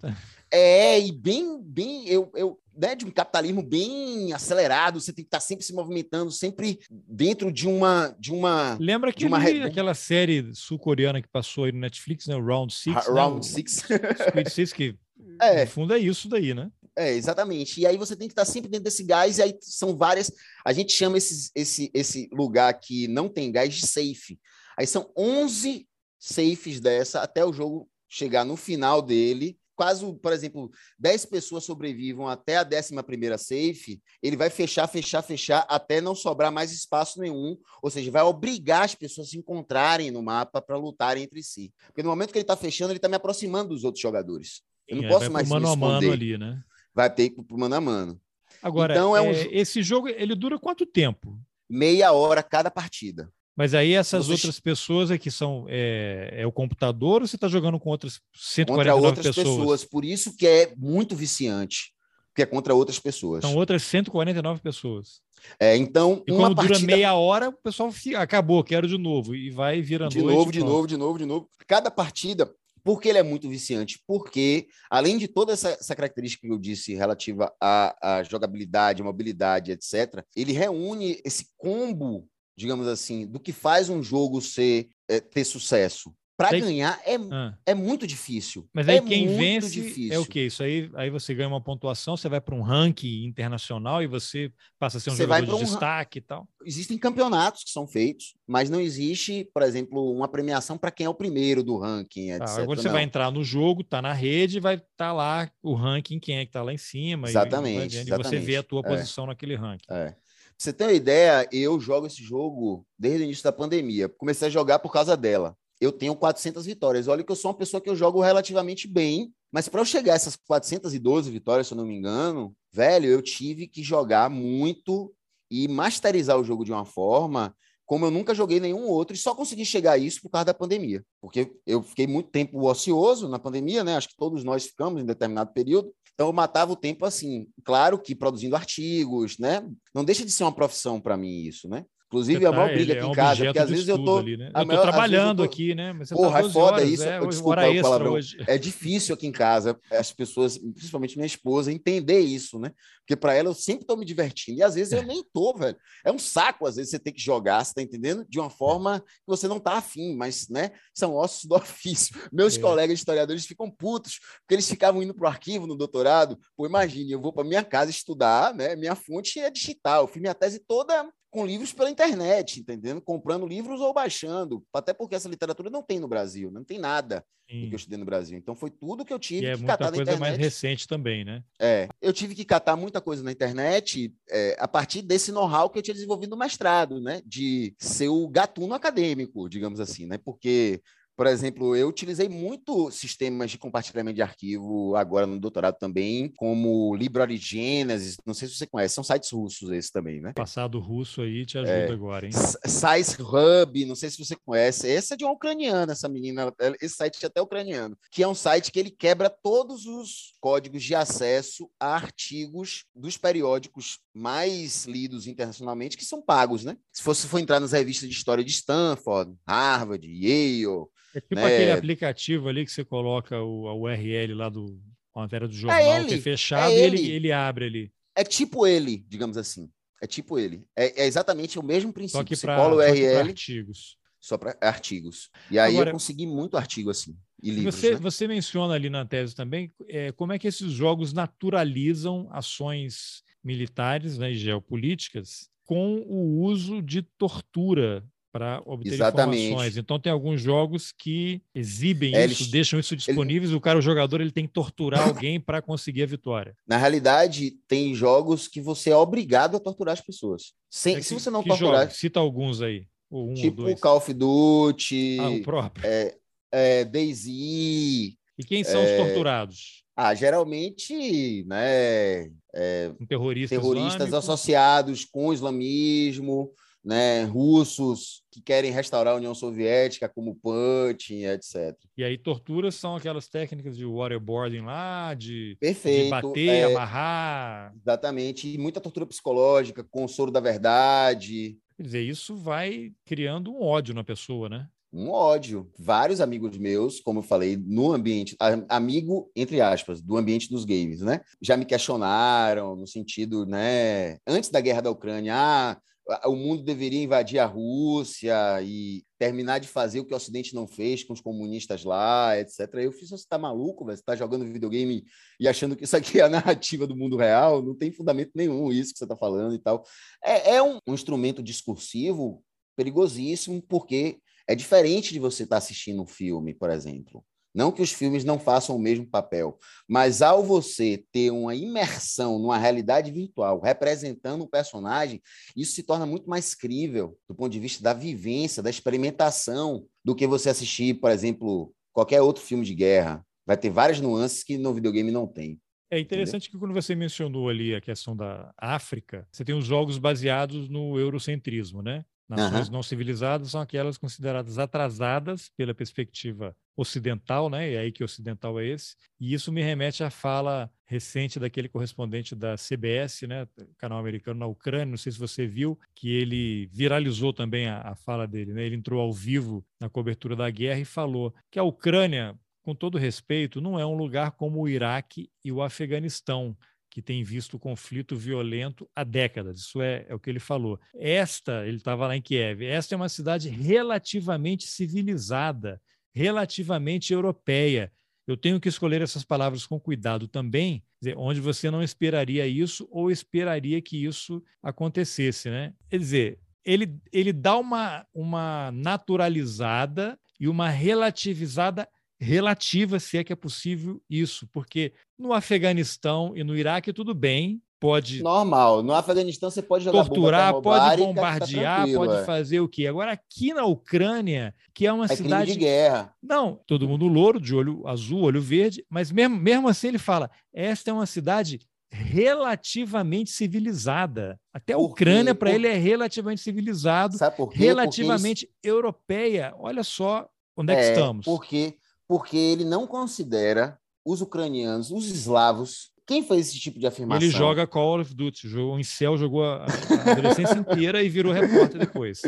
É, 0.50 0.98
e 0.98 1.12
bem, 1.12 1.62
bem, 1.62 2.08
eu, 2.08 2.32
eu, 2.36 2.58
né, 2.74 2.96
de 2.96 3.06
um 3.06 3.12
capitalismo 3.12 3.62
bem 3.62 4.32
acelerado, 4.32 5.02
você 5.02 5.12
tem 5.12 5.26
que 5.26 5.28
estar 5.28 5.42
sempre 5.42 5.66
se 5.66 5.74
movimentando, 5.74 6.32
sempre 6.32 6.80
dentro 6.90 7.52
de 7.52 7.68
uma. 7.68 8.16
De 8.18 8.32
uma 8.32 8.78
Lembra 8.80 9.12
que 9.12 9.26
uma... 9.26 9.40
aquela 9.66 9.94
série 9.94 10.56
sul-coreana 10.56 11.22
que 11.22 11.28
passou 11.28 11.66
aí 11.66 11.74
no 11.74 11.80
Netflix, 11.80 12.28
né? 12.28 12.36
Round 12.36 12.74
Six. 12.74 12.96
Né? 13.10 13.14
Round? 13.14 13.46
Six. 13.46 13.74
Squid 13.74 14.50
Six, 14.50 14.72
que 14.72 14.96
é. 15.42 15.66
no 15.66 15.72
fundo 15.72 15.94
é 15.94 16.00
isso 16.00 16.30
daí, 16.30 16.54
né? 16.54 16.72
É, 16.96 17.14
exatamente. 17.14 17.80
E 17.80 17.86
aí 17.86 17.98
você 17.98 18.16
tem 18.16 18.28
que 18.28 18.34
estar 18.34 18.46
sempre 18.46 18.70
dentro 18.70 18.86
desse 18.86 19.04
gás, 19.04 19.38
e 19.38 19.42
aí 19.42 19.58
são 19.62 19.96
várias. 19.96 20.32
A 20.66 20.74
gente 20.74 20.94
chama 20.94 21.18
esse, 21.18 21.52
esse, 21.56 21.92
esse 21.94 22.30
lugar 22.32 22.74
que 22.80 23.08
não 23.08 23.30
tem 23.30 23.52
gás 23.52 23.74
de 23.74 23.86
safe. 23.86 24.40
Aí 24.78 24.88
são 24.88 25.12
11 25.18 25.88
safes 26.18 26.80
dessa 26.80 27.22
até 27.22 27.46
o 27.46 27.54
jogo 27.54 27.90
chegar 28.08 28.44
no 28.44 28.56
final 28.56 29.02
dele. 29.02 29.58
Caso, 29.78 30.14
por 30.16 30.34
exemplo, 30.34 30.70
10 30.98 31.26
pessoas 31.28 31.64
sobrevivam 31.64 32.28
até 32.28 32.58
a 32.58 32.64
11 32.64 33.38
safe, 33.38 34.02
ele 34.22 34.36
vai 34.36 34.50
fechar, 34.50 34.86
fechar, 34.88 35.22
fechar 35.22 35.66
até 35.70 36.02
não 36.02 36.14
sobrar 36.14 36.52
mais 36.52 36.74
espaço 36.74 37.18
nenhum. 37.22 37.58
Ou 37.82 37.90
seja, 37.90 38.12
vai 38.12 38.24
obrigar 38.24 38.84
as 38.84 38.94
pessoas 38.94 39.28
a 39.28 39.32
se 39.32 39.38
encontrarem 39.38 40.12
no 40.12 40.22
mapa 40.22 40.62
para 40.62 40.76
lutarem 40.76 41.24
entre 41.24 41.42
si. 41.42 41.74
Porque 41.88 42.04
no 42.04 42.10
momento 42.10 42.34
que 42.34 42.38
ele 42.38 42.44
está 42.44 42.58
fechando, 42.58 42.92
ele 42.92 42.98
está 42.98 43.08
me 43.08 43.16
aproximando 43.16 43.70
dos 43.70 43.86
outros 43.86 44.02
jogadores. 44.02 44.62
Eu 44.86 45.02
não 45.02 45.08
posso 45.08 45.32
mais 45.32 45.48
mano 45.48 45.68
me 45.68 45.74
esconder. 45.74 45.96
a 45.96 46.00
mano 46.00 46.12
ali, 46.12 46.38
né? 46.38 46.62
Vai 47.00 47.10
ter 47.10 47.26
ir 47.26 47.30
pro 47.32 47.58
mano 47.58 47.76
a 47.76 47.82
mano. 47.82 48.20
Agora, 48.62 48.94
então, 48.94 49.16
é 49.16 49.22
um... 49.22 49.32
é, 49.32 49.48
esse 49.52 49.82
jogo 49.82 50.10
ele 50.10 50.36
dura 50.36 50.60
quanto 50.60 50.86
tempo? 50.86 51.40
Meia 51.70 52.12
hora 52.12 52.44
cada 52.44 52.70
partida. 52.70 53.32
Mas 53.56 53.74
aí 53.74 53.94
essas 53.94 54.30
outras 54.30 54.60
pessoas 54.60 55.12
aqui 55.12 55.30
são 55.30 55.66
é, 55.68 56.30
é, 56.34 56.48
o 56.48 56.52
computador 56.52 57.22
ou 57.22 57.28
você 57.28 57.36
está 57.36 57.48
jogando 57.48 57.80
com 57.80 57.90
outras 57.90 58.22
149 58.34 59.02
contra 59.02 59.10
outras 59.10 59.36
pessoas? 59.36 59.58
pessoas? 59.58 59.86
Por 59.86 60.06
isso 60.06 60.36
que 60.36 60.48
é 60.48 60.74
muito 60.78 61.16
viciante, 61.16 61.94
porque 62.30 62.42
é 62.42 62.46
contra 62.46 62.74
outras 62.74 63.00
pessoas. 63.00 63.42
São 63.42 63.56
outras 63.56 63.84
149 63.84 64.62
pessoas. 64.62 65.22
É, 65.60 65.76
então, 65.76 66.24
e 66.28 66.32
quando 66.32 66.56
partida... 66.56 66.80
dura 66.80 66.86
meia 66.86 67.14
hora, 67.14 67.50
o 67.50 67.54
pessoal 67.54 67.92
fica, 67.92 68.20
acabou, 68.20 68.64
quero 68.64 68.88
de 68.88 68.98
novo 68.98 69.36
e 69.36 69.50
vai 69.50 69.82
virando 69.82 70.12
de 70.12 70.22
novo, 70.22 70.52
de 70.52 70.60
novo, 70.60 70.88
de 70.88 70.98
novo, 70.98 71.18
de 71.18 71.26
novo. 71.26 71.50
Cada 71.68 71.92
partida 71.92 72.50
por 72.84 73.00
que 73.00 73.10
ele 73.10 73.18
é 73.18 73.24
muito 73.24 73.50
viciante? 73.50 74.02
Porque, 74.08 74.68
além 74.90 75.18
de 75.18 75.28
toda 75.28 75.54
essa, 75.54 75.70
essa 75.70 75.96
característica 75.96 76.48
que 76.48 76.54
eu 76.54 76.60
disse 76.60 76.96
relativa 76.96 77.54
à, 77.60 78.18
à 78.20 78.24
jogabilidade, 78.24 79.04
mobilidade, 79.04 79.72
etc., 79.72 80.24
ele 80.36 80.52
reúne 80.52 81.22
esse 81.24 81.50
combo, 81.58 82.28
digamos 82.58 82.88
assim, 82.88 83.26
do 83.26 83.40
que 83.40 83.52
faz 83.52 83.90
um 83.90 84.04
jogo 84.04 84.42
ser 84.42 84.90
é, 85.08 85.20
ter 85.20 85.44
sucesso 85.44 86.14
para 86.40 86.58
ganhar 86.58 86.98
é, 87.06 87.18
ah. 87.34 87.54
é 87.66 87.76
muito 87.76 88.08
difícil. 88.08 88.66
Mas 88.74 88.88
aí 88.88 88.96
é 88.96 89.02
quem 89.02 89.28
vence 89.28 89.72
difícil. 89.72 90.14
é 90.14 90.18
o 90.18 90.26
que? 90.26 90.46
Isso 90.46 90.64
aí, 90.64 90.90
aí 90.96 91.10
você 91.10 91.36
ganha 91.36 91.50
uma 91.50 91.60
pontuação, 91.60 92.16
você 92.16 92.30
vai 92.30 92.40
para 92.40 92.56
um 92.56 92.62
ranking 92.62 93.26
internacional 93.26 94.02
e 94.02 94.08
você 94.08 94.50
passa 94.80 95.00
a 95.00 95.02
ser 95.02 95.10
um 95.10 95.16
você 95.18 95.24
jogador 95.24 95.46
de 95.46 95.64
um 95.64 95.66
destaque 95.66 96.20
e 96.20 96.22
tal. 96.22 96.48
Existem 96.66 96.98
campeonatos 96.98 97.66
que 97.66 97.70
são 97.72 97.86
feitos, 97.86 98.36
mas 98.48 98.70
não 98.70 98.80
existe, 98.80 99.50
por 99.54 99.64
exemplo, 99.64 100.14
uma 100.14 100.30
premiação 100.30 100.78
para 100.78 100.92
quem 100.92 101.06
é 101.06 101.10
o 101.10 101.14
primeiro 101.14 101.62
do 101.62 101.78
ranking, 101.78 102.32
etc. 102.32 102.48
Ah, 102.48 102.62
agora 102.62 102.80
você 102.80 102.88
não. 102.88 102.94
vai 102.94 103.04
entrar 103.04 103.30
no 103.32 103.44
jogo, 103.44 103.84
tá 103.84 104.02
na 104.02 104.14
rede, 104.14 104.62
vai 104.62 104.76
estar 104.76 104.88
tá 104.96 105.12
lá 105.12 105.52
o 105.62 105.74
ranking, 105.74 106.22
quem 106.22 106.38
é 106.38 106.46
que 106.46 106.52
está 106.52 106.64
lá 106.64 106.72
em 106.72 106.78
cima. 106.78 107.28
Exatamente. 107.28 107.98
E, 107.98 108.00
exatamente. 108.00 108.30
você 108.30 108.40
vê 108.40 108.56
a 108.56 108.64
tua 108.64 108.80
é. 108.80 108.84
posição 108.88 109.26
naquele 109.26 109.58
ranking. 109.58 109.92
É. 109.92 110.16
Você 110.58 110.72
ter 110.72 110.86
uma 110.86 110.94
ideia, 110.94 111.46
eu 111.52 111.78
jogo 111.82 112.08
esse 112.08 112.24
jogo 112.24 112.88
desde 112.98 113.24
o 113.24 113.26
início 113.26 113.44
da 113.44 113.52
pandemia. 113.52 114.08
Comecei 114.08 114.48
a 114.48 114.52
jogar 114.52 114.80
por 114.80 114.94
causa 114.94 115.18
dela 115.18 115.54
eu 115.80 115.92
tenho 115.92 116.16
400 116.16 116.66
vitórias. 116.66 117.08
Olha 117.08 117.24
que 117.24 117.32
eu 117.32 117.36
sou 117.36 117.52
uma 117.52 117.58
pessoa 117.58 117.82
que 117.82 117.90
eu 117.90 117.96
jogo 117.96 118.22
relativamente 118.22 118.88
bem, 118.88 119.34
mas 119.52 119.68
para 119.68 119.82
eu 119.82 119.86
chegar 119.86 120.14
a 120.14 120.16
essas 120.16 120.36
412 120.36 121.32
vitórias, 121.32 121.68
se 121.68 121.74
eu 121.74 121.78
não 121.78 121.86
me 121.86 121.96
engano, 121.96 122.56
velho, 122.72 123.08
eu 123.08 123.22
tive 123.22 123.68
que 123.68 123.82
jogar 123.82 124.30
muito 124.30 125.14
e 125.50 125.68
masterizar 125.68 126.40
o 126.40 126.44
jogo 126.44 126.64
de 126.64 126.72
uma 126.72 126.86
forma 126.86 127.56
como 127.90 128.06
eu 128.06 128.12
nunca 128.12 128.36
joguei 128.36 128.60
nenhum 128.60 128.86
outro, 128.86 129.16
e 129.16 129.18
só 129.18 129.34
consegui 129.34 129.66
chegar 129.66 129.94
a 129.94 129.98
isso 129.98 130.22
por 130.22 130.30
causa 130.30 130.46
da 130.46 130.54
pandemia. 130.54 131.04
Porque 131.20 131.52
eu 131.66 131.82
fiquei 131.82 132.06
muito 132.06 132.30
tempo 132.30 132.70
ocioso 132.70 133.28
na 133.28 133.40
pandemia, 133.40 133.84
né? 133.84 133.96
Acho 133.96 134.10
que 134.10 134.16
todos 134.16 134.44
nós 134.44 134.66
ficamos 134.66 135.02
em 135.02 135.06
determinado 135.08 135.52
período. 135.54 135.92
Então 136.14 136.28
eu 136.28 136.34
matava 136.34 136.72
o 136.72 136.76
tempo 136.76 137.04
assim, 137.04 137.48
claro 137.64 137.98
que 137.98 138.14
produzindo 138.14 138.56
artigos, 138.56 139.40
né? 139.40 139.68
Não 139.92 140.06
deixa 140.06 140.24
de 140.24 140.30
ser 140.30 140.44
uma 140.44 140.52
profissão 140.54 141.02
para 141.02 141.18
mim 141.18 141.42
isso, 141.42 141.68
né? 141.68 141.84
Inclusive, 142.10 142.44
a 142.44 142.52
maior 142.52 142.74
briga 142.74 142.94
aqui 142.94 143.02
é 143.04 143.06
um 143.06 143.12
em 143.12 143.14
casa, 143.14 143.44
porque 143.46 143.60
às 143.60 143.70
vezes 143.70 143.88
eu 143.88 144.04
tô. 144.04 144.18
Ali, 144.18 144.36
né? 144.36 144.52
Eu 144.56 144.68
tô 144.68 144.82
trabalhando 144.82 145.44
eu 145.44 145.48
tô... 145.48 145.54
aqui, 145.54 145.76
né? 145.76 145.94
Mas 145.94 146.10
Porra, 146.10 146.42
tá 146.42 146.48
é 146.48 146.52
foda 146.52 146.74
horas, 146.78 146.90
isso. 146.90 147.04
É, 147.04 147.20
desculpa 147.20 147.50
hora 147.52 147.72
extra 147.72 148.12
hoje. 148.12 148.38
É 148.48 148.58
difícil 148.58 149.14
aqui 149.14 149.28
em 149.28 149.32
casa, 149.32 149.80
as 149.92 150.12
pessoas, 150.12 150.58
principalmente 150.58 151.16
minha 151.18 151.28
esposa, 151.28 151.72
entender 151.72 152.20
isso, 152.20 152.58
né? 152.58 152.72
Porque 153.02 153.16
para 153.16 153.36
ela 153.36 153.50
eu 153.50 153.54
sempre 153.54 153.86
tô 153.86 153.96
me 153.96 154.06
divertindo. 154.06 154.58
E 154.58 154.64
às 154.64 154.74
vezes 154.74 154.92
eu 154.92 155.04
nem 155.04 155.24
tô, 155.32 155.54
velho. 155.54 155.78
É 156.04 156.12
um 156.12 156.18
saco, 156.18 156.66
às 156.66 156.78
vezes, 156.78 156.90
você 156.90 156.98
tem 156.98 157.14
que 157.14 157.22
jogar, 157.22 157.64
você 157.64 157.76
tá 157.76 157.82
entendendo? 157.84 158.26
De 158.28 158.40
uma 158.40 158.50
forma 158.50 159.02
que 159.02 159.28
você 159.28 159.48
não 159.48 159.60
tá 159.60 159.74
afim, 159.74 160.16
mas, 160.16 160.50
né? 160.50 160.72
São 160.96 161.14
ossos 161.14 161.46
do 161.46 161.54
ofício. 161.58 162.16
Meus 162.34 162.58
é. 162.58 162.60
colegas 162.60 162.98
historiadores 162.98 163.46
ficam 163.46 163.70
putos, 163.70 164.20
porque 164.40 164.56
eles 164.56 164.68
ficavam 164.68 165.04
indo 165.04 165.14
pro 165.14 165.28
arquivo 165.28 165.68
no 165.68 165.76
doutorado. 165.76 166.40
Pô, 166.58 166.66
imagine, 166.66 167.12
eu 167.12 167.22
vou 167.22 167.32
para 167.32 167.44
minha 167.44 167.64
casa 167.64 167.92
estudar, 167.92 168.52
né? 168.56 168.76
Minha 168.76 168.96
fonte 168.96 169.40
é 169.40 169.52
digital. 169.52 170.06
Eu 170.06 170.08
fiz 170.08 170.20
minha 170.20 170.34
tese 170.34 170.60
toda 170.68 171.08
com 171.30 171.46
livros 171.46 171.74
pela 171.74 171.90
internet, 171.90 172.60
entendendo? 172.60 173.02
Comprando 173.02 173.48
livros 173.48 173.80
ou 173.80 173.94
baixando. 173.94 174.64
Até 174.74 174.94
porque 174.94 175.16
essa 175.16 175.30
literatura 175.30 175.70
não 175.70 175.84
tem 175.84 176.00
no 176.00 176.08
Brasil, 176.08 176.52
não 176.52 176.64
tem 176.64 176.80
nada 176.80 177.24
Sim. 177.50 177.68
que 177.68 177.74
eu 177.74 177.78
estudei 177.78 177.98
no 177.98 178.06
Brasil. 178.06 178.38
Então 178.38 178.56
foi 178.56 178.70
tudo 178.70 179.06
que 179.06 179.14
eu 179.14 179.20
tive 179.20 179.46
e 179.46 179.50
é 179.50 179.56
que 179.56 179.64
catar 179.64 179.92
na 179.92 179.98
internet. 179.98 180.08
É 180.08 180.12
muita 180.12 180.18
coisa 180.18 180.32
mais 180.32 180.38
recente 180.38 180.88
também, 180.88 181.26
né? 181.26 181.44
É, 181.60 181.88
eu 182.02 182.14
tive 182.14 182.36
que 182.36 182.46
catar 182.46 182.76
muita 182.76 183.00
coisa 183.02 183.24
na 183.24 183.32
internet 183.32 184.14
é, 184.30 184.56
a 184.60 184.68
partir 184.68 185.02
desse 185.02 185.32
know-how 185.32 185.70
que 185.70 185.78
eu 185.78 185.84
tinha 185.84 185.94
desenvolvido 185.94 186.32
no 186.32 186.38
mestrado, 186.38 187.00
né? 187.00 187.22
De 187.26 187.76
ser 187.78 188.10
o 188.10 188.28
gatuno 188.28 188.74
acadêmico, 188.74 189.50
digamos 189.50 189.80
assim, 189.80 190.06
né? 190.06 190.18
Porque 190.18 190.82
por 191.20 191.28
exemplo, 191.28 191.76
eu 191.76 191.90
utilizei 191.90 192.30
muito 192.30 192.90
sistemas 192.92 193.52
de 193.52 193.58
compartilhamento 193.58 194.16
de 194.16 194.22
arquivo 194.22 194.96
agora 194.96 195.28
no 195.28 195.38
doutorado 195.38 195.76
também, 195.78 196.32
como 196.38 196.96
Library 196.96 197.36
Genesis, 197.36 198.16
não 198.26 198.34
sei 198.34 198.48
se 198.48 198.56
você 198.56 198.66
conhece, 198.66 198.96
são 198.96 199.04
sites 199.04 199.30
russos 199.30 199.70
esses 199.70 199.92
também, 199.92 200.22
né? 200.22 200.32
Passado 200.32 200.80
russo 200.80 201.22
aí 201.22 201.46
te 201.46 201.58
ajuda 201.58 201.74
é, 201.74 201.92
agora, 201.92 202.26
hein? 202.26 202.32
Size 202.32 203.22
Hub, 203.22 203.86
não 203.86 203.96
sei 203.96 204.10
se 204.10 204.18
você 204.18 204.34
conhece, 204.46 204.90
essa 204.90 205.16
é 205.16 205.18
de 205.18 205.26
uma 205.26 205.34
ucraniana, 205.34 205.92
essa 205.92 206.08
menina, 206.08 206.54
esse 206.82 206.96
site 206.96 207.22
é 207.22 207.28
até 207.28 207.42
ucraniano, 207.42 207.98
que 208.10 208.24
é 208.24 208.28
um 208.28 208.34
site 208.34 208.72
que 208.72 208.80
ele 208.80 208.90
quebra 208.90 209.30
todos 209.30 209.86
os 209.86 210.38
códigos 210.40 210.82
de 210.82 210.96
acesso 210.96 211.70
a 211.78 211.96
artigos 211.96 212.86
dos 212.96 213.18
periódicos 213.18 214.00
mais 214.14 214.86
lidos 214.86 215.28
internacionalmente, 215.28 215.98
que 215.98 216.06
são 216.06 216.22
pagos, 216.22 216.64
né? 216.64 216.78
Se 216.94 217.04
você 217.04 217.28
for 217.28 217.40
entrar 217.40 217.60
nas 217.60 217.74
revistas 217.74 218.08
de 218.08 218.16
história 218.16 218.42
de 218.42 218.52
Stanford, 218.52 219.36
Harvard, 219.46 220.08
Yale, 220.08 220.88
é 221.16 221.22
tipo 221.22 221.36
né? 221.36 221.46
aquele 221.46 221.72
aplicativo 221.72 222.48
ali 222.50 222.66
que 222.66 222.72
você 222.72 222.84
coloca 222.84 223.42
o, 223.42 223.68
a 223.68 223.76
URL 223.76 224.34
lá 224.34 224.50
do 224.50 224.80
matéria 225.16 225.48
do 225.48 225.54
é 225.54 225.58
jornal, 225.58 225.80
é 225.80 226.00
ele, 226.00 226.08
que 226.08 226.14
é 226.16 226.22
fechado, 226.22 226.72
é 226.72 226.78
e 226.78 226.82
ele, 226.82 227.12
ele 227.12 227.32
abre 227.32 227.66
ali. 227.66 227.94
É 228.16 228.24
tipo 228.24 228.66
ele, 228.66 229.06
digamos 229.08 229.38
assim. 229.38 229.70
É 230.02 230.08
tipo 230.08 230.40
ele. 230.40 230.66
É, 230.76 231.04
é 231.04 231.08
exatamente 231.08 231.60
o 231.60 231.64
mesmo 231.64 231.92
princípio. 231.92 232.20
Só 232.20 232.24
que 232.24 232.38
para 232.38 232.74
URL. 232.74 233.18
artigos. 233.18 233.98
Só 234.20 234.38
para 234.38 234.58
artigos. 234.62 235.30
E 235.50 235.58
aí 235.60 235.74
Agora, 235.74 235.90
eu 235.90 235.94
consegui 235.94 236.26
muito 236.26 236.58
artigo 236.58 236.90
assim. 236.90 237.18
E 237.42 237.52
livros, 237.52 237.76
você, 237.76 237.92
né? 237.92 237.98
você 237.98 238.28
menciona 238.28 238.74
ali 238.74 238.90
na 238.90 239.06
tese 239.06 239.36
também 239.36 239.74
é, 239.88 240.12
como 240.12 240.34
é 240.34 240.40
que 240.40 240.48
esses 240.48 240.72
jogos 240.72 241.14
naturalizam 241.14 242.28
ações 242.32 243.24
militares 243.42 244.18
né, 244.18 244.32
e 244.32 244.36
geopolíticas 244.36 245.50
com 245.64 246.04
o 246.06 246.42
uso 246.42 246.82
de 246.82 247.02
tortura 247.02 248.04
para 248.32 248.62
obter 248.66 248.94
Exatamente. 248.94 249.44
informações. 249.44 249.78
Então 249.78 250.00
tem 250.00 250.12
alguns 250.12 250.42
jogos 250.42 250.92
que 250.92 251.42
exibem 251.54 252.16
é, 252.16 252.26
isso, 252.26 252.44
eles, 252.44 252.52
deixam 252.52 252.80
isso 252.80 252.96
disponíveis. 252.96 253.50
Ele... 253.50 253.58
O 253.58 253.62
cara, 253.62 253.80
o 253.80 253.82
jogador, 253.82 254.22
ele 254.22 254.32
tem 254.32 254.46
que 254.46 254.54
torturar 254.54 255.08
alguém 255.08 255.40
para 255.40 255.62
conseguir 255.62 256.04
a 256.04 256.08
vitória. 256.08 256.56
Na 256.68 256.78
realidade, 256.78 257.52
tem 257.68 257.94
jogos 257.94 258.48
que 258.48 258.62
você 258.62 258.92
é 258.92 258.96
obrigado 258.96 259.58
a 259.58 259.60
torturar 259.60 259.94
as 259.94 260.02
pessoas. 260.02 260.54
Sem, 260.70 260.96
é 260.96 260.98
que, 261.00 261.04
se 261.04 261.14
você 261.14 261.30
não 261.30 261.44
torturar, 261.44 261.82
jogo? 261.82 261.94
cita 261.94 262.20
alguns 262.20 262.62
aí. 262.62 262.86
Um 263.12 263.34
tipo 263.34 263.68
o 263.68 263.78
Call 263.78 263.98
of 263.98 264.14
Duty, 264.14 265.18
ah, 265.20 265.30
o 265.30 265.42
próprio. 265.42 265.86
É, 265.86 266.16
é, 266.52 266.86
Daisy. 266.86 268.18
E 268.38 268.44
quem 268.46 268.64
são 268.64 268.82
os 268.82 268.90
é, 268.90 268.98
torturados? 268.98 269.84
Ah, 269.96 270.14
geralmente, 270.14 271.44
né, 271.46 272.32
é, 272.54 272.92
terroristas, 273.08 273.60
terroristas 273.60 274.14
associados 274.14 275.04
com 275.04 275.28
o 275.28 275.34
islamismo, 275.34 276.52
né, 276.84 277.24
russos 277.24 278.24
que 278.32 278.42
querem 278.42 278.72
restaurar 278.72 279.14
a 279.14 279.18
União 279.18 279.36
Soviética, 279.36 280.08
como 280.08 280.36
Putin, 280.36 281.24
etc. 281.26 281.76
E 281.98 282.04
aí 282.04 282.18
torturas 282.18 282.76
são 282.76 282.96
aquelas 282.96 283.28
técnicas 283.28 283.78
de 283.78 283.86
waterboarding 283.86 284.62
lá, 284.62 285.14
de, 285.14 285.58
Perfeito, 285.60 286.04
de 286.04 286.10
bater, 286.10 286.48
é, 286.48 286.64
amarrar. 286.64 287.74
Exatamente, 287.82 288.54
e 288.54 288.58
muita 288.58 288.80
tortura 288.80 289.06
psicológica, 289.06 289.84
com 289.84 290.08
soro 290.08 290.32
da 290.32 290.40
verdade. 290.40 291.58
Quer 291.78 291.84
dizer, 291.84 292.02
isso 292.02 292.36
vai 292.36 292.92
criando 293.06 293.52
um 293.52 293.62
ódio 293.62 293.94
na 293.94 294.04
pessoa, 294.04 294.50
né? 294.50 294.68
um 294.92 295.10
ódio. 295.10 295.72
Vários 295.78 296.20
amigos 296.20 296.58
meus, 296.58 297.00
como 297.00 297.20
eu 297.20 297.24
falei, 297.24 297.56
no 297.56 297.94
ambiente, 297.94 298.36
amigo, 298.68 299.32
entre 299.36 299.62
aspas, 299.62 300.02
do 300.02 300.18
ambiente 300.18 300.50
dos 300.50 300.66
games, 300.66 301.02
né? 301.02 301.22
Já 301.42 301.56
me 301.56 301.66
questionaram 301.66 302.76
no 302.76 302.88
sentido, 302.88 303.46
né? 303.46 304.18
Antes 304.28 304.50
da 304.50 304.60
guerra 304.60 304.82
da 304.82 304.92
Ucrânia, 304.92 305.34
ah, 305.36 305.78
o 306.26 306.36
mundo 306.36 306.64
deveria 306.64 307.04
invadir 307.04 307.40
a 307.40 307.46
Rússia 307.46 308.36
e 308.64 309.04
terminar 309.18 309.60
de 309.60 309.68
fazer 309.68 310.00
o 310.00 310.06
que 310.06 310.14
o 310.14 310.18
Ocidente 310.18 310.56
não 310.56 310.68
fez 310.68 311.04
com 311.04 311.14
os 311.14 311.22
comunistas 311.22 311.84
lá, 311.84 312.38
etc. 312.40 312.60
Eu 312.76 312.92
fiz, 312.92 313.10
você 313.10 313.24
está 313.24 313.38
maluco? 313.38 313.86
Você 313.86 314.02
está 314.02 314.16
jogando 314.16 314.46
videogame 314.46 315.04
e 315.40 315.48
achando 315.48 315.76
que 315.76 315.84
isso 315.84 315.96
aqui 315.96 316.20
é 316.20 316.24
a 316.24 316.30
narrativa 316.30 316.88
do 316.88 316.96
mundo 316.96 317.18
real? 317.18 317.62
Não 317.62 317.76
tem 317.76 317.92
fundamento 317.92 318.32
nenhum 318.34 318.72
isso 318.72 318.92
que 318.94 318.98
você 318.98 319.06
está 319.06 319.16
falando 319.16 319.54
e 319.54 319.60
tal. 319.60 319.84
É, 320.24 320.56
é 320.56 320.64
um, 320.64 320.80
um, 320.88 320.94
instrumento 320.94 321.44
discursivo 321.44 322.44
perigosíssimo, 322.76 323.62
porque 323.62 324.18
é 324.48 324.56
diferente 324.56 325.14
de 325.14 325.20
você 325.20 325.44
estar 325.44 325.56
tá 325.56 325.58
assistindo 325.58 326.02
um 326.02 326.08
filme, 326.08 326.54
por 326.56 326.70
exemplo. 326.70 327.24
Não 327.54 327.72
que 327.72 327.82
os 327.82 327.92
filmes 327.92 328.24
não 328.24 328.38
façam 328.38 328.76
o 328.76 328.80
mesmo 328.80 329.06
papel, 329.06 329.58
mas 329.88 330.22
ao 330.22 330.44
você 330.44 331.04
ter 331.12 331.32
uma 331.32 331.56
imersão 331.56 332.38
numa 332.38 332.58
realidade 332.58 333.12
virtual, 333.12 333.60
representando 333.60 334.44
um 334.44 334.48
personagem, 334.48 335.22
isso 335.56 335.74
se 335.74 335.84
torna 335.84 336.06
muito 336.06 336.30
mais 336.30 336.54
crível 336.54 337.18
do 337.28 337.36
ponto 337.36 337.52
de 337.52 337.60
vista 337.60 337.84
da 337.84 337.94
vivência, 337.94 338.62
da 338.62 338.70
experimentação, 338.70 339.86
do 340.06 340.16
que 340.16 340.28
você 340.28 340.50
assistir, 340.50 341.00
por 341.00 341.10
exemplo, 341.10 341.74
qualquer 341.92 342.22
outro 342.22 342.44
filme 342.44 342.66
de 342.66 342.76
guerra. 342.76 343.26
Vai 343.46 343.58
ter 343.58 343.70
várias 343.70 344.00
nuances 344.00 344.44
que 344.44 344.58
no 344.58 344.74
videogame 344.74 345.12
não 345.12 345.26
tem. 345.26 345.60
É 345.92 346.00
interessante 346.00 346.44
Entendeu? 346.44 346.52
que 346.52 346.60
quando 346.60 346.74
você 346.74 346.94
mencionou 346.94 347.50
ali 347.50 347.74
a 347.74 347.82
questão 347.82 348.16
da 348.16 348.54
África, 348.56 349.28
você 349.32 349.44
tem 349.44 349.56
os 349.56 349.66
jogos 349.66 349.98
baseados 349.98 350.70
no 350.70 351.00
eurocentrismo, 351.00 351.82
né? 351.82 352.06
Nações 352.30 352.68
uhum. 352.68 352.74
não 352.74 352.84
civilizadas 352.84 353.50
são 353.50 353.60
aquelas 353.60 353.98
consideradas 353.98 354.60
atrasadas 354.60 355.50
pela 355.58 355.74
perspectiva 355.74 356.56
ocidental, 356.78 357.50
né? 357.50 357.72
E 357.72 357.78
aí 357.78 357.92
que 357.92 358.04
ocidental 358.04 358.60
é 358.60 358.68
esse. 358.68 358.96
E 359.20 359.34
isso 359.34 359.52
me 359.52 359.64
remete 359.64 360.04
à 360.04 360.12
fala 360.12 360.72
recente 360.86 361.40
daquele 361.40 361.68
correspondente 361.68 362.36
da 362.36 362.56
CBS, 362.56 363.24
né? 363.24 363.48
Canal 363.80 363.98
americano 363.98 364.40
na 364.40 364.46
Ucrânia. 364.46 364.86
Não 364.86 364.98
sei 364.98 365.12
se 365.12 365.18
você 365.18 365.48
viu 365.48 365.78
que 365.96 366.12
ele 366.12 366.68
viralizou 366.68 367.34
também 367.34 367.68
a, 367.68 367.82
a 367.82 367.96
fala 367.96 368.28
dele, 368.28 368.54
né? 368.54 368.64
Ele 368.64 368.76
entrou 368.76 369.02
ao 369.02 369.12
vivo 369.12 369.66
na 369.80 369.90
cobertura 369.90 370.36
da 370.36 370.50
guerra 370.52 370.80
e 370.80 370.86
falou 370.86 371.34
que 371.50 371.58
a 371.58 371.64
Ucrânia, 371.64 372.38
com 372.62 372.76
todo 372.76 373.00
respeito, 373.00 373.60
não 373.60 373.80
é 373.80 373.86
um 373.86 373.96
lugar 373.96 374.32
como 374.32 374.62
o 374.62 374.70
Iraque 374.70 375.32
e 375.44 375.52
o 375.52 375.64
Afeganistão 375.64 376.56
que 376.90 377.02
tem 377.02 377.24
visto 377.24 377.60
conflito 377.60 378.16
violento 378.16 378.90
há 378.96 379.04
décadas. 379.04 379.60
Isso 379.60 379.82
é, 379.82 380.06
é 380.08 380.16
o 380.16 380.20
que 380.20 380.30
ele 380.30 380.40
falou. 380.40 380.80
Esta, 380.96 381.66
ele 381.68 381.78
estava 381.78 382.08
lá 382.08 382.16
em 382.16 382.22
Kiev, 382.22 382.64
esta 382.66 382.96
é 382.96 382.98
uma 382.98 383.10
cidade 383.10 383.50
relativamente 383.50 384.66
civilizada, 384.66 385.82
relativamente 386.14 387.14
europeia. 387.14 387.92
Eu 388.26 388.38
tenho 388.38 388.60
que 388.60 388.70
escolher 388.70 389.02
essas 389.02 389.24
palavras 389.24 389.66
com 389.66 389.80
cuidado 389.80 390.28
também, 390.28 390.84
onde 391.16 391.40
você 391.40 391.72
não 391.72 391.82
esperaria 391.82 392.46
isso 392.46 392.88
ou 392.92 393.10
esperaria 393.10 393.82
que 393.82 394.06
isso 394.06 394.44
acontecesse. 394.62 395.50
Né? 395.50 395.74
Quer 395.90 395.98
dizer, 395.98 396.40
ele, 396.64 396.96
ele 397.12 397.34
dá 397.34 397.58
uma, 397.58 398.06
uma 398.14 398.72
naturalizada 398.72 400.20
e 400.40 400.48
uma 400.48 400.70
relativizada 400.70 401.88
relativa, 402.20 403.00
se 403.00 403.18
é 403.18 403.24
que 403.24 403.34
é 403.34 403.36
possível 403.36 404.02
isso, 404.10 404.48
porque 404.52 404.94
no 405.18 405.34
Afeganistão 405.34 406.34
e 406.36 406.44
no 406.44 406.56
Iraque 406.56 406.92
tudo 406.92 407.14
bem, 407.14 407.62
pode 407.80 408.22
normal. 408.22 408.84
No 408.84 408.94
Afeganistão 408.94 409.50
você 409.50 409.62
pode 409.62 409.86
jogar 409.86 410.04
torturar, 410.06 410.62
pode 410.62 410.98
bombardear, 410.98 411.88
tá 411.88 411.94
pode 411.94 412.16
é. 412.16 412.26
fazer 412.26 412.60
o 412.60 412.68
quê? 412.68 412.88
Agora 412.88 413.14
aqui 413.14 413.54
na 413.54 413.66
Ucrânia, 413.66 414.54
que 414.74 414.86
é 414.86 414.92
uma 414.92 415.06
é 415.06 415.16
cidade 415.16 415.54
de 415.54 415.60
guerra. 415.60 416.14
Não, 416.22 416.60
todo 416.68 416.88
mundo 416.88 417.08
louro, 417.08 417.40
de 417.40 417.56
olho 417.56 417.88
azul, 417.88 418.24
olho 418.24 418.42
verde, 418.42 418.86
mas 418.90 419.12
mesmo, 419.12 419.38
mesmo 419.38 419.70
assim 419.70 419.88
ele 419.88 419.98
fala: 419.98 420.30
"Esta 420.54 420.92
é 420.92 420.94
uma 420.94 421.06
cidade 421.06 421.60
relativamente 421.92 423.32
civilizada. 423.32 424.40
Até 424.54 424.74
a 424.74 424.78
Ucrânia 424.78 425.34
para 425.34 425.52
ele 425.52 425.68
é 425.68 425.74
relativamente 425.74 426.42
civilizado, 426.42 427.18
Sabe 427.18 427.36
por 427.36 427.50
quê? 427.50 427.58
relativamente 427.58 428.46
eles... 428.46 428.56
europeia. 428.64 429.54
Olha 429.58 429.84
só 429.84 430.30
onde 430.56 430.72
é, 430.72 430.76
é 430.76 430.80
que 430.80 430.90
estamos. 430.90 431.26
Porque 431.26 431.76
porque 432.10 432.36
ele 432.36 432.66
não 432.66 432.88
considera 432.88 433.80
os 434.04 434.20
ucranianos, 434.20 434.90
os 434.90 435.06
eslavos, 435.06 435.92
quem 436.08 436.24
fez 436.24 436.48
esse 436.48 436.60
tipo 436.60 436.80
de 436.80 436.88
afirmação? 436.88 437.22
Ele 437.22 437.32
joga 437.32 437.68
Call 437.68 438.02
of 438.02 438.16
Duty. 438.16 438.50
Jogou, 438.50 438.76
o 438.76 438.80
Incel 438.80 439.16
jogou 439.16 439.44
a, 439.44 439.66
a 439.68 440.12
adolescência 440.12 440.58
inteira 440.58 441.04
e 441.04 441.08
virou 441.08 441.32
repórter 441.32 441.78
depois. 441.78 442.20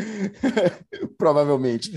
Provavelmente. 1.18 1.90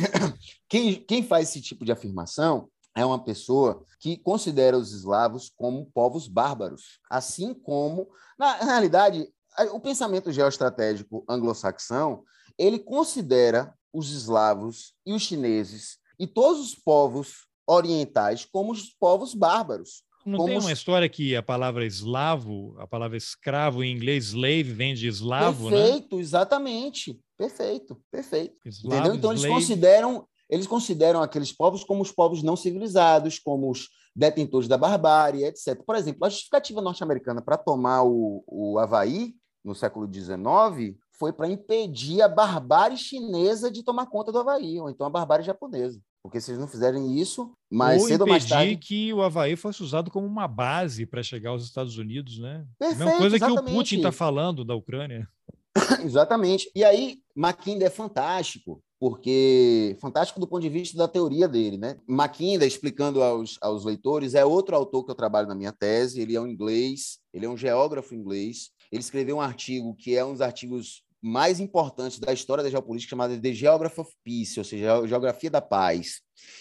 quem, 0.66 0.94
quem 0.94 1.22
faz 1.22 1.50
esse 1.50 1.60
tipo 1.60 1.84
de 1.84 1.92
afirmação 1.92 2.70
é 2.96 3.04
uma 3.04 3.22
pessoa 3.22 3.84
que 4.00 4.16
considera 4.16 4.78
os 4.78 4.94
eslavos 4.94 5.52
como 5.54 5.90
povos 5.92 6.26
bárbaros, 6.26 6.98
assim 7.10 7.52
como, 7.52 8.08
na, 8.38 8.64
na 8.64 8.72
realidade, 8.72 9.28
o 9.72 9.80
pensamento 9.80 10.32
geoestratégico 10.32 11.26
anglo-saxão, 11.28 12.24
ele 12.56 12.78
considera 12.78 13.74
os 13.92 14.12
eslavos 14.12 14.94
e 15.04 15.12
os 15.12 15.20
chineses 15.20 15.97
e 16.18 16.26
todos 16.26 16.60
os 16.60 16.74
povos 16.74 17.46
orientais 17.66 18.44
como 18.44 18.72
os 18.72 18.90
povos 18.98 19.34
bárbaros. 19.34 20.02
Não 20.24 20.44
tem 20.44 20.58
uma 20.58 20.72
história 20.72 21.08
que 21.08 21.34
a 21.34 21.42
palavra 21.42 21.86
eslavo, 21.86 22.74
a 22.78 22.86
palavra 22.86 23.16
escravo 23.16 23.82
em 23.82 23.94
inglês, 23.94 24.26
slave, 24.26 24.64
vem 24.64 24.94
de 24.94 25.08
eslavo, 25.08 25.68
perfeito, 25.68 25.70
né? 25.70 25.92
Perfeito, 25.92 26.20
exatamente. 26.20 27.20
Perfeito, 27.36 28.02
perfeito. 28.10 28.56
Eslavo, 28.66 28.96
Entendeu? 28.96 29.14
Então 29.14 29.32
slave. 29.32 29.54
eles 29.54 29.62
consideram, 29.62 30.28
eles 30.50 30.66
consideram 30.66 31.22
aqueles 31.22 31.52
povos 31.52 31.82
como 31.82 32.02
os 32.02 32.12
povos 32.12 32.42
não 32.42 32.56
civilizados, 32.56 33.38
como 33.38 33.70
os 33.70 33.88
detentores 34.14 34.68
da 34.68 34.76
barbárie, 34.76 35.44
etc. 35.44 35.82
Por 35.86 35.94
exemplo, 35.94 36.24
a 36.26 36.28
justificativa 36.28 36.82
norte-americana 36.82 37.40
para 37.40 37.56
tomar 37.56 38.02
o, 38.02 38.44
o 38.46 38.78
Havaí 38.78 39.34
no 39.64 39.74
século 39.74 40.12
XIX 40.12 40.98
foi 41.18 41.32
para 41.32 41.48
impedir 41.48 42.22
a 42.22 42.28
barbárie 42.28 42.96
chinesa 42.96 43.70
de 43.70 43.82
tomar 43.82 44.06
conta 44.06 44.30
do 44.30 44.38
Havaí, 44.38 44.78
ou 44.80 44.88
então 44.88 45.06
a 45.06 45.10
barbárie 45.10 45.44
japonesa. 45.44 46.00
Porque 46.22 46.40
se 46.40 46.50
eles 46.50 46.60
não 46.60 46.68
fizerem 46.68 47.18
isso, 47.18 47.52
mais 47.70 48.02
ou 48.02 48.08
cedo 48.08 48.22
ou 48.22 48.28
mais 48.28 48.44
tarde. 48.44 48.76
que 48.76 49.12
o 49.12 49.22
Havaí 49.22 49.56
fosse 49.56 49.82
usado 49.82 50.10
como 50.10 50.26
uma 50.26 50.46
base 50.46 51.06
para 51.06 51.22
chegar 51.22 51.50
aos 51.50 51.64
Estados 51.64 51.96
Unidos, 51.96 52.38
né? 52.38 52.66
Perfeito, 52.78 53.02
a 53.02 53.04
mesma 53.04 53.18
coisa 53.18 53.36
exatamente. 53.36 53.64
que 53.64 53.70
o 53.70 53.74
Putin 53.74 53.96
está 53.96 54.12
falando 54.12 54.64
da 54.64 54.74
Ucrânia. 54.74 55.28
exatamente. 56.04 56.70
E 56.74 56.84
aí, 56.84 57.20
Mackinder 57.34 57.86
é 57.86 57.90
fantástico, 57.90 58.82
porque 59.00 59.96
fantástico 60.00 60.40
do 60.40 60.46
ponto 60.46 60.62
de 60.62 60.68
vista 60.68 60.98
da 60.98 61.08
teoria 61.08 61.48
dele, 61.48 61.78
né? 61.78 61.96
Mackinder, 62.06 62.66
explicando 62.66 63.22
aos, 63.22 63.56
aos 63.60 63.84
leitores, 63.84 64.34
é 64.34 64.44
outro 64.44 64.76
autor 64.76 65.04
que 65.04 65.10
eu 65.10 65.16
trabalho 65.16 65.48
na 65.48 65.54
minha 65.54 65.72
tese, 65.72 66.20
ele 66.20 66.36
é 66.36 66.40
um 66.40 66.46
inglês, 66.46 67.18
ele 67.32 67.46
é 67.46 67.48
um 67.48 67.56
geógrafo 67.56 68.14
inglês, 68.14 68.70
ele 68.90 69.00
escreveu 69.00 69.36
um 69.36 69.40
artigo 69.40 69.94
que 69.94 70.16
é 70.16 70.24
um 70.24 70.32
dos 70.32 70.40
artigos 70.40 71.04
mais 71.22 71.60
importantes 71.60 72.18
da 72.18 72.32
história 72.32 72.62
da 72.62 72.70
geopolítica, 72.70 73.10
chamado 73.10 73.40
The 73.40 73.52
Geography 73.52 74.00
of 74.00 74.12
Peace, 74.24 74.58
ou 74.58 74.64
seja, 74.64 75.06
Geografia 75.06 75.50
da 75.50 75.60
Paz. 75.60 76.20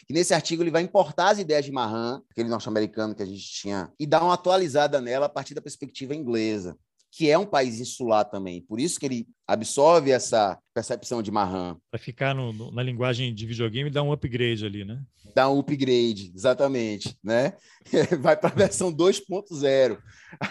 E 0.10 0.14
nesse 0.14 0.34
artigo 0.34 0.64
ele 0.64 0.72
vai 0.72 0.82
importar 0.82 1.30
as 1.30 1.40
ideias 1.40 1.66
de 1.66 1.72
Mahan, 1.72 2.22
aquele 2.32 2.50
norte-americano 2.50 3.16
que 3.16 3.24
a 3.24 3.26
gente 3.26 3.44
tinha, 3.44 3.92
e 4.00 4.06
dar 4.06 4.24
uma 4.24 4.34
atualizada 4.34 5.00
nela 5.00 5.28
a 5.28 5.30
partir 5.30 5.54
da 5.54 5.62
perspectiva 5.62 6.16
inglesa, 6.16 6.78
que 7.18 7.32
é 7.32 7.36
um 7.36 7.48
país 7.48 7.80
insular 7.80 8.26
também. 8.26 8.62
Por 8.62 8.80
isso 8.80 9.00
que 9.00 9.06
ele 9.08 9.28
absorve 9.48 10.12
essa 10.12 10.56
percepção 10.72 11.24
de 11.24 11.32
Mahan. 11.32 11.76
Para 11.90 12.00
ficar 12.00 12.36
no, 12.36 12.54
no, 12.54 12.72
na 12.72 12.84
linguagem 12.84 13.34
de 13.34 13.44
videogame, 13.48 13.90
dá 13.90 14.04
um 14.04 14.12
upgrade 14.12 14.64
ali, 14.64 14.86
né? 14.86 15.02
Dá 15.34 15.50
um 15.50 15.58
upgrade, 15.58 16.32
exatamente, 16.36 17.18
né? 17.24 17.58
Vai 18.22 18.38
para 18.38 18.52
a 18.52 18.56
versão 18.56 18.94
2.0. 18.94 19.98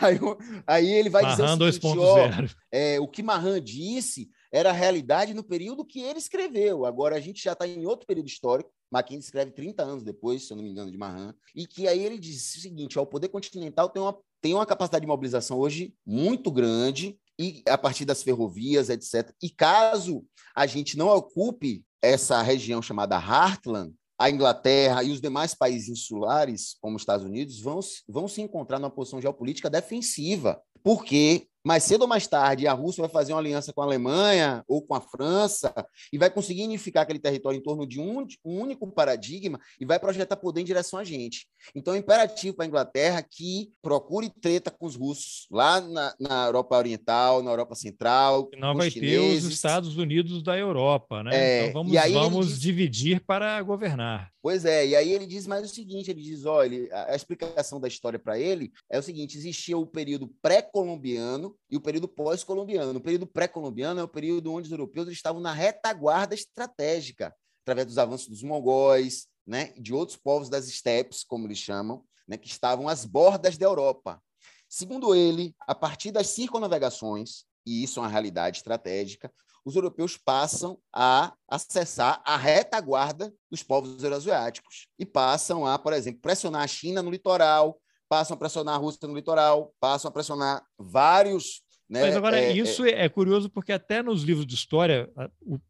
Aí, 0.00 0.18
aí 0.66 0.90
ele 0.90 1.08
vai 1.08 1.22
Mahan 1.22 1.56
dizer 1.56 1.86
o 1.86 1.94
2.0. 1.94 2.54
É, 2.72 2.98
o 2.98 3.06
que 3.06 3.22
Mahan 3.22 3.62
disse 3.62 4.28
era 4.52 4.70
a 4.70 4.72
realidade 4.72 5.34
no 5.34 5.44
período 5.44 5.84
que 5.84 6.00
ele 6.00 6.18
escreveu. 6.18 6.84
Agora 6.84 7.14
a 7.14 7.20
gente 7.20 7.44
já 7.44 7.52
está 7.52 7.64
em 7.66 7.86
outro 7.86 8.06
período 8.06 8.26
histórico. 8.26 8.72
Mackenzie 8.90 9.26
escreve 9.26 9.52
30 9.52 9.82
anos 9.82 10.02
depois, 10.02 10.46
se 10.46 10.52
eu 10.52 10.56
não 10.56 10.64
me 10.64 10.70
engano, 10.70 10.90
de 10.90 10.98
Mahan, 10.98 11.34
e 11.54 11.66
que 11.66 11.86
aí 11.86 12.02
ele 12.04 12.18
diz 12.18 12.56
o 12.56 12.60
seguinte: 12.60 12.98
ó, 12.98 13.02
o 13.02 13.06
poder 13.06 13.28
continental 13.28 13.88
tem 13.88 14.02
uma, 14.02 14.16
tem 14.40 14.54
uma 14.54 14.66
capacidade 14.66 15.02
de 15.02 15.08
mobilização 15.08 15.58
hoje 15.58 15.94
muito 16.04 16.50
grande, 16.50 17.18
e 17.38 17.62
a 17.68 17.76
partir 17.76 18.04
das 18.04 18.22
ferrovias, 18.22 18.88
etc. 18.88 19.30
E 19.42 19.50
caso 19.50 20.24
a 20.54 20.66
gente 20.66 20.96
não 20.96 21.08
ocupe 21.08 21.84
essa 22.00 22.40
região 22.40 22.80
chamada 22.80 23.16
Heartland, 23.16 23.94
a 24.18 24.30
Inglaterra 24.30 25.02
e 25.02 25.10
os 25.10 25.20
demais 25.20 25.54
países 25.54 25.88
insulares, 25.88 26.76
como 26.80 26.96
os 26.96 27.02
Estados 27.02 27.26
Unidos, 27.26 27.60
vão, 27.60 27.80
vão 28.08 28.26
se 28.26 28.40
encontrar 28.40 28.78
numa 28.78 28.90
posição 28.90 29.20
geopolítica 29.20 29.68
defensiva, 29.68 30.60
porque 30.82 31.48
mais 31.66 31.82
cedo 31.82 32.02
ou 32.02 32.08
mais 32.08 32.28
tarde 32.28 32.68
a 32.68 32.72
Rússia 32.72 33.02
vai 33.02 33.10
fazer 33.10 33.32
uma 33.32 33.40
aliança 33.40 33.72
com 33.72 33.82
a 33.82 33.84
Alemanha 33.84 34.62
ou 34.68 34.80
com 34.80 34.94
a 34.94 35.00
França 35.00 35.74
e 36.12 36.16
vai 36.16 36.30
conseguir 36.30 36.62
unificar 36.62 37.02
aquele 37.02 37.18
território 37.18 37.58
em 37.58 37.62
torno 37.62 37.84
de 37.84 38.00
um, 38.00 38.24
um 38.44 38.60
único 38.60 38.86
paradigma 38.86 39.58
e 39.80 39.84
vai 39.84 39.98
projetar 39.98 40.36
poder 40.36 40.60
em 40.60 40.64
direção 40.64 40.96
a 40.96 41.02
gente. 41.02 41.48
Então 41.74 41.92
é 41.92 41.98
imperativo 41.98 42.54
para 42.54 42.66
a 42.66 42.68
Inglaterra 42.68 43.20
que 43.20 43.72
procure 43.82 44.30
treta 44.40 44.70
com 44.70 44.86
os 44.86 44.94
russos 44.94 45.48
lá 45.50 45.80
na, 45.80 46.14
na 46.20 46.46
Europa 46.46 46.76
Oriental, 46.76 47.42
na 47.42 47.50
Europa 47.50 47.74
Central. 47.74 48.48
Não 48.56 48.76
vai 48.76 48.88
chineses. 48.88 49.42
ter 49.42 49.48
os 49.48 49.52
Estados 49.52 49.96
Unidos 49.96 50.44
da 50.44 50.56
Europa, 50.56 51.24
né? 51.24 51.30
É, 51.34 51.66
então 51.66 51.82
vamos, 51.82 52.12
vamos 52.12 52.48
diz... 52.50 52.60
dividir 52.60 53.24
para 53.26 53.60
governar. 53.62 54.30
Pois 54.40 54.64
é, 54.64 54.86
e 54.86 54.94
aí 54.94 55.12
ele 55.12 55.26
diz 55.26 55.44
mais 55.44 55.68
o 55.68 55.74
seguinte: 55.74 56.08
ele 56.08 56.22
diz, 56.22 56.44
olha, 56.44 56.88
a 57.08 57.16
explicação 57.16 57.80
da 57.80 57.88
história 57.88 58.16
para 58.16 58.38
ele 58.38 58.70
é 58.88 58.96
o 58.96 59.02
seguinte: 59.02 59.36
existia 59.36 59.76
o 59.76 59.84
período 59.84 60.32
pré-colombiano 60.40 61.55
e 61.70 61.76
o 61.76 61.80
período 61.80 62.08
pós-colombiano. 62.08 62.98
O 62.98 63.02
período 63.02 63.26
pré-colombiano 63.26 64.00
é 64.00 64.02
o 64.02 64.08
período 64.08 64.52
onde 64.52 64.66
os 64.66 64.72
europeus 64.72 65.08
estavam 65.08 65.40
na 65.40 65.52
retaguarda 65.52 66.34
estratégica, 66.34 67.34
através 67.62 67.86
dos 67.86 67.98
avanços 67.98 68.28
dos 68.28 68.42
mongóis, 68.42 69.26
né, 69.46 69.72
de 69.78 69.94
outros 69.94 70.16
povos 70.16 70.48
das 70.48 70.66
estepes, 70.66 71.22
como 71.22 71.46
eles 71.46 71.58
chamam, 71.58 72.04
né, 72.26 72.36
que 72.36 72.48
estavam 72.48 72.88
às 72.88 73.04
bordas 73.04 73.56
da 73.56 73.66
Europa. 73.66 74.22
Segundo 74.68 75.14
ele, 75.14 75.54
a 75.60 75.74
partir 75.74 76.10
das 76.10 76.28
circunnavegações, 76.28 77.44
e 77.64 77.82
isso 77.82 78.00
é 78.00 78.02
uma 78.02 78.08
realidade 78.08 78.58
estratégica, 78.58 79.32
os 79.64 79.74
europeus 79.74 80.16
passam 80.16 80.78
a 80.92 81.34
acessar 81.48 82.22
a 82.24 82.36
retaguarda 82.36 83.34
dos 83.50 83.64
povos 83.64 84.02
euroasiáticos 84.02 84.86
e 84.96 85.04
passam 85.04 85.66
a, 85.66 85.76
por 85.76 85.92
exemplo, 85.92 86.20
pressionar 86.20 86.62
a 86.62 86.68
China 86.68 87.02
no 87.02 87.10
litoral, 87.10 87.80
passam 88.08 88.34
a 88.34 88.38
pressionar 88.38 88.74
a 88.74 88.78
Rússia 88.78 89.06
no 89.06 89.14
litoral, 89.14 89.72
passam 89.80 90.08
a 90.08 90.12
pressionar 90.12 90.64
vários. 90.78 91.62
Né, 91.88 92.00
Mas 92.00 92.16
agora, 92.16 92.40
é, 92.40 92.52
isso 92.52 92.84
é... 92.84 93.04
é... 93.04 93.08
curioso 93.08 93.48
porque 93.48 93.72
até 93.72 94.02
nos 94.02 94.22
livros 94.22 94.46
de 94.46 94.54
história, 94.54 95.08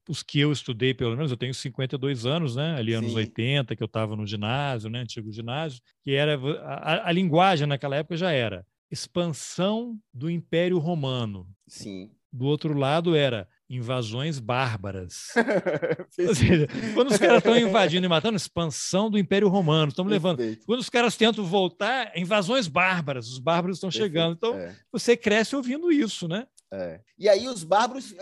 os 0.09 0.23
que 0.23 0.41
eu 0.41 0.51
estudei, 0.51 0.95
pelo 0.95 1.15
menos, 1.15 1.31
eu 1.31 1.37
tenho 1.37 1.53
52 1.53 2.25
anos, 2.25 2.57
né? 2.57 2.75
Ali 2.77 2.95
anos 2.95 3.11
Sim. 3.11 3.19
80, 3.19 3.77
que 3.77 3.83
eu 3.83 3.87
estava 3.87 4.17
no 4.17 4.27
ginásio, 4.27 4.89
né? 4.89 5.01
Antigo 5.01 5.31
ginásio, 5.31 5.81
que 6.03 6.13
era 6.13 6.39
a, 6.63 7.09
a 7.09 7.13
linguagem 7.13 7.67
naquela 7.67 7.97
época 7.97 8.17
já 8.17 8.31
era 8.31 8.65
expansão 8.91 9.99
do 10.13 10.31
Império 10.31 10.79
Romano. 10.79 11.49
Sim. 11.67 12.11
Do 12.33 12.47
outro 12.47 12.75
lado 12.75 13.15
era 13.15 13.49
invasões 13.69 14.39
bárbaras. 14.39 15.29
Ou 16.27 16.35
seja, 16.35 16.69
quando 16.95 17.11
os 17.11 17.19
caras 17.19 17.39
estão 17.39 17.57
invadindo 17.57 18.07
e 18.07 18.09
matando, 18.09 18.37
expansão 18.37 19.11
do 19.11 19.19
Império 19.19 19.49
Romano, 19.49 19.89
estamos 19.89 20.11
levando. 20.11 20.41
Quando 20.65 20.81
os 20.81 20.91
caras 20.91 21.17
tentam 21.17 21.45
voltar, 21.45 22.17
invasões 22.17 22.69
bárbaras, 22.69 23.29
os 23.29 23.39
bárbaros 23.39 23.77
estão 23.77 23.91
chegando. 23.91 24.35
Então, 24.35 24.55
é. 24.55 24.75
você 24.93 25.17
cresce 25.17 25.57
ouvindo 25.57 25.91
isso, 25.91 26.29
né? 26.29 26.47
É. 26.73 27.01
E 27.19 27.29
aí 27.29 27.49
os 27.49 27.65
bárbaros, 27.65 28.15